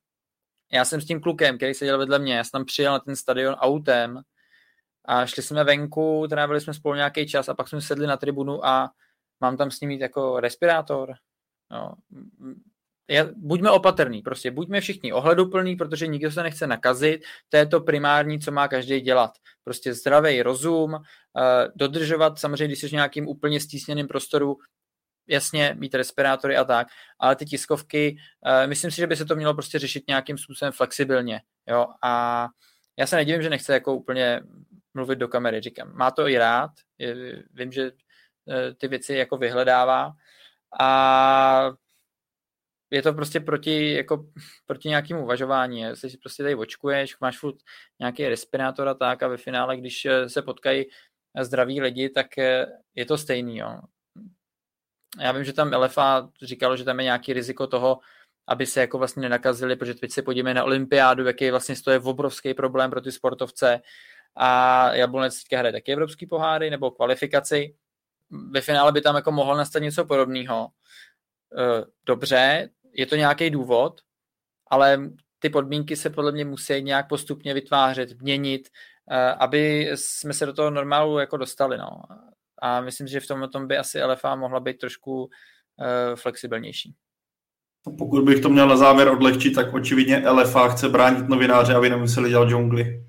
Já 0.72 0.86
jsem 0.86 1.02
s 1.02 1.06
tím 1.06 1.22
klukem, 1.22 1.58
který 1.58 1.74
seděl 1.74 1.98
vedle 1.98 2.20
mě, 2.20 2.36
já 2.36 2.44
jsem 2.44 2.52
tam 2.52 2.66
přijel 2.66 2.94
na 2.94 3.00
ten 3.00 3.16
stadion 3.16 3.54
autem 3.54 4.22
a 5.06 5.26
šli 5.26 5.44
jsme 5.44 5.64
venku, 5.64 6.26
trávili 6.30 6.62
jsme 6.62 6.74
spolu 6.74 6.96
nějaký 6.96 7.28
čas 7.28 7.50
a 7.50 7.54
pak 7.54 7.68
jsme 7.68 7.82
sedli 7.82 8.08
na 8.08 8.18
tribunu 8.18 8.66
a 8.66 8.92
mám 9.42 9.58
tam 9.58 9.72
s 9.72 9.82
ním 9.82 9.88
mít 9.88 10.02
jako 10.02 10.40
respirátor. 10.40 11.14
No, 11.72 11.94
je, 13.08 13.34
buďme 13.36 13.72
opatrní, 13.72 14.22
prostě 14.22 14.52
buďme 14.52 14.82
všichni 14.82 15.14
ohleduplní, 15.14 15.76
protože 15.76 16.08
nikdo 16.08 16.32
se 16.32 16.44
nechce 16.44 16.68
nakazit, 16.68 17.22
to 17.50 17.58
je 17.58 17.66
to 17.66 17.82
primární, 17.82 18.40
co 18.40 18.52
má 18.52 18.68
každý 18.68 19.02
dělat. 19.02 19.32
Prostě 19.64 19.94
zdravý 19.94 20.42
rozum, 20.42 20.94
uh, 20.94 21.02
dodržovat, 21.76 22.40
samozřejmě, 22.40 22.68
když 22.68 22.80
jsi 22.80 22.88
v 22.88 22.92
nějakým 22.92 23.28
úplně 23.28 23.60
stísněným 23.60 24.08
prostoru, 24.08 24.58
jasně, 25.28 25.76
mít 25.80 25.96
respirátory 25.96 26.58
a 26.58 26.64
tak, 26.64 26.88
ale 27.20 27.36
ty 27.36 27.46
tiskovky, 27.46 28.18
uh, 28.46 28.68
myslím 28.68 28.92
si, 28.92 28.98
že 28.98 29.08
by 29.08 29.16
se 29.16 29.26
to 29.26 29.36
mělo 29.36 29.54
prostě 29.54 29.80
řešit 29.80 30.04
nějakým 30.08 30.38
způsobem 30.38 30.72
flexibilně, 30.72 31.42
jo, 31.68 31.88
a 32.04 32.48
já 33.00 33.08
se 33.08 33.16
nedivím, 33.16 33.42
že 33.42 33.50
nechce 33.50 33.74
jako 33.74 33.96
úplně 33.96 34.42
mluvit 34.94 35.16
do 35.16 35.28
kamery, 35.28 35.62
říkám, 35.62 35.92
má 35.94 36.12
to 36.12 36.28
i 36.28 36.38
rád, 36.38 36.72
vím, 37.54 37.72
že 37.72 37.92
uh, 37.92 37.98
ty 38.78 38.88
věci 38.88 39.14
jako 39.14 39.38
vyhledává 39.38 40.12
a 40.80 41.72
je 42.92 43.02
to 43.02 43.14
prostě 43.14 43.40
proti, 43.40 43.94
jako, 43.94 44.30
proti 44.66 44.90
nějakému 44.90 45.24
uvažování. 45.24 45.82
Jestli 45.82 46.10
si 46.10 46.18
prostě 46.18 46.44
tady 46.44 46.56
očkuješ, 46.56 47.20
máš 47.20 47.40
furt 47.40 47.56
nějaký 48.00 48.28
respirátor 48.30 48.88
a 48.88 48.94
tak 48.94 49.24
a 49.24 49.28
ve 49.28 49.38
finále, 49.38 49.78
když 49.78 50.06
eh, 50.06 50.30
se 50.30 50.42
potkají 50.42 50.86
zdraví 51.42 51.82
lidi, 51.82 52.10
tak 52.10 52.38
eh, 52.38 52.66
je 52.96 53.06
to 53.06 53.18
stejný. 53.18 53.58
Jo. 53.58 53.80
Já 55.22 55.32
vím, 55.32 55.44
že 55.44 55.54
tam 55.54 55.74
LFA 55.74 56.30
říkalo, 56.42 56.78
že 56.78 56.84
tam 56.84 57.00
je 57.00 57.04
nějaký 57.04 57.34
riziko 57.34 57.68
toho, 57.68 58.00
aby 58.48 58.66
se 58.66 58.82
jako 58.82 58.98
vlastně 58.98 59.22
nenakazili, 59.22 59.76
protože 59.76 59.94
teď 59.94 60.12
se 60.12 60.22
podíváme 60.22 60.54
na 60.54 60.64
olympiádu, 60.64 61.26
jaký 61.26 61.52
vlastně 61.52 61.76
to 61.76 61.92
je 61.92 62.00
obrovský 62.00 62.54
problém 62.54 62.90
pro 62.90 63.02
ty 63.02 63.12
sportovce 63.12 63.82
a 64.36 64.94
Jablonec 64.94 65.44
teďka 65.44 65.58
hraje 65.58 65.72
taky 65.72 65.94
evropský 65.94 66.26
poháry 66.26 66.70
nebo 66.70 66.92
kvalifikaci. 66.92 67.76
Ve 68.52 68.62
finále 68.62 68.92
by 68.92 69.02
tam 69.02 69.16
jako 69.16 69.32
mohlo 69.32 69.58
nastat 69.58 69.82
něco 69.82 70.06
podobného. 70.06 70.70
Eh, 71.58 71.86
dobře, 72.06 72.70
je 72.94 73.06
to 73.06 73.16
nějaký 73.16 73.50
důvod, 73.50 74.02
ale 74.68 75.02
ty 75.40 75.50
podmínky 75.50 75.96
se 75.96 76.10
podle 76.10 76.32
mě 76.32 76.46
musí 76.46 76.82
nějak 76.82 77.10
postupně 77.10 77.54
vytvářet, 77.54 78.22
měnit, 78.22 78.70
eh, 79.12 79.32
aby 79.32 79.92
jsme 79.96 80.34
se 80.34 80.46
do 80.46 80.54
toho 80.54 80.70
normálu 80.70 81.20
jako 81.20 81.38
dostali. 81.38 81.78
No. 81.78 81.90
A 82.62 82.82
myslím, 82.82 83.08
že 83.08 83.20
v 83.20 83.28
tom, 83.28 83.50
tom 83.50 83.68
by 83.68 83.78
asi 83.78 84.04
LFA 84.04 84.36
mohla 84.36 84.60
být 84.60 84.78
trošku 84.78 85.24
uh, 85.24 86.16
flexibilnější. 86.16 86.96
Pokud 87.98 88.24
bych 88.24 88.40
to 88.40 88.50
měl 88.50 88.68
na 88.68 88.78
závěr 88.78 89.08
odlehčit, 89.08 89.56
tak 89.56 89.74
očividně 89.74 90.30
LFA 90.30 90.68
chce 90.68 90.90
bránit 90.90 91.30
novináře, 91.30 91.76
aby 91.76 91.90
nemuseli 91.90 92.30
dělat 92.30 92.50
džungli. 92.50 93.04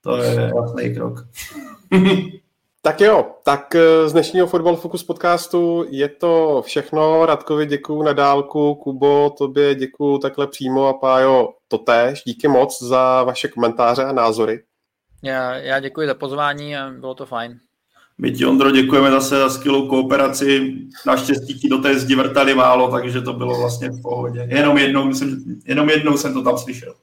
To 0.00 0.16
je 0.16 0.52
jasný 0.56 0.94
krok. 0.94 1.14
tak 2.82 3.00
jo, 3.00 3.30
Tak 3.44 3.74
eh, 3.74 4.08
z 4.08 4.12
dnešního 4.12 4.46
Football 4.46 4.76
Focus 4.76 5.04
podcastu 5.04 5.86
je 5.88 6.08
to 6.08 6.62
všechno. 6.66 7.26
Radkovi 7.26 7.66
děkuju 7.66 8.02
na 8.02 8.12
dálku, 8.12 8.74
Kubo, 8.74 9.30
tobě 9.38 9.74
děkuju 9.74 10.18
takhle 10.18 10.46
přímo 10.46 10.86
a 10.88 10.92
Pájo 10.92 11.48
totéž. 11.68 12.22
Díky 12.26 12.48
moc 12.48 12.82
za 12.82 13.22
vaše 13.22 13.48
komentáře 13.48 14.04
a 14.04 14.12
názory. 14.12 14.62
Já, 15.22 15.54
já 15.54 15.80
děkuji 15.80 16.06
za 16.06 16.14
pozvání 16.14 16.76
a 16.76 16.90
bylo 16.90 17.14
to 17.14 17.26
fajn. 17.26 17.58
My 18.22 18.32
ti, 18.32 18.46
Ondro, 18.46 18.70
děkujeme 18.70 19.10
zase 19.10 19.38
za 19.38 19.50
skvělou 19.50 19.88
kooperaci. 19.88 20.76
Naštěstí 21.06 21.60
ti 21.60 21.68
do 21.68 21.78
té 21.78 21.98
zdi 21.98 22.14
vrtali 22.14 22.54
málo, 22.54 22.90
takže 22.90 23.20
to 23.20 23.32
bylo 23.32 23.58
vlastně 23.58 23.88
v 23.88 24.02
pohodě. 24.02 24.46
Jenom 24.50 24.78
jednou 24.78 25.14
jsem, 25.14 25.44
jenom 25.66 25.90
jednou 25.90 26.16
jsem 26.18 26.34
to 26.34 26.42
tam 26.42 26.58
slyšel. 26.58 26.94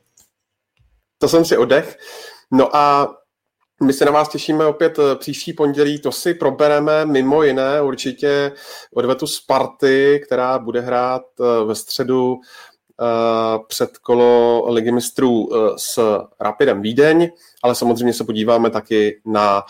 To 1.18 1.28
jsem 1.28 1.46
si 1.46 1.58
oddech. 1.58 1.98
No 2.52 2.76
a 2.76 3.16
my 3.84 3.94
se 3.94 4.06
na 4.06 4.12
vás 4.12 4.30
těšíme 4.30 4.66
opět 4.66 5.00
eh, 5.00 5.16
příští 5.16 5.54
pondělí, 5.54 6.00
to 6.00 6.12
si 6.12 6.34
probereme 6.34 7.06
mimo 7.06 7.44
jiné 7.44 7.82
určitě 7.82 8.52
odvetu 8.94 9.28
Sparty, 9.28 10.22
která 10.26 10.60
bude 10.60 10.82
hrát 10.82 11.22
eh, 11.40 11.66
ve 11.66 11.76
středu 11.76 12.38
eh, 13.02 13.60
před 13.68 13.98
kolo 13.98 14.64
ligy 14.70 14.92
mistrů 14.92 15.50
s 15.78 16.20
Rapidem 16.40 16.82
Vídeň, 16.82 17.30
ale 17.64 17.76
samozřejmě 17.76 18.14
se 18.14 18.24
podíváme 18.24 18.70
taky 18.70 19.22
na 19.26 19.64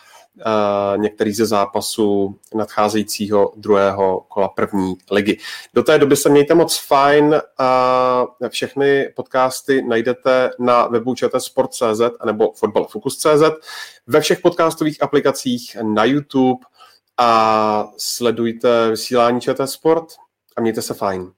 některý 0.96 1.34
ze 1.34 1.46
zápasů 1.46 2.40
nadcházejícího 2.56 3.54
druhého 3.56 4.26
kola 4.28 4.48
první 4.48 4.96
ligy. 5.12 5.38
Do 5.74 5.84
té 5.84 5.98
doby 5.98 6.16
se 6.16 6.30
mějte 6.30 6.54
moc 6.54 6.78
fajn 6.78 7.42
a 7.58 8.28
všechny 8.50 9.14
podcasty 9.16 9.82
najdete 9.82 10.50
na 10.60 10.88
webu 10.88 11.16
čtsport.cz 11.16 12.02
nebo 12.26 12.52
fotbalfocus.cz 12.52 13.44
ve 14.08 14.22
všech 14.22 14.40
podcastových 14.40 15.04
aplikacích 15.04 15.78
na 15.82 16.04
YouTube 16.04 16.60
a 17.18 17.90
sledujte 17.98 18.90
vysílání 18.90 19.42
ČT 19.42 19.70
Sport 19.70 20.06
a 20.58 20.62
mějte 20.62 20.82
se 20.82 20.94
fajn. 20.94 21.32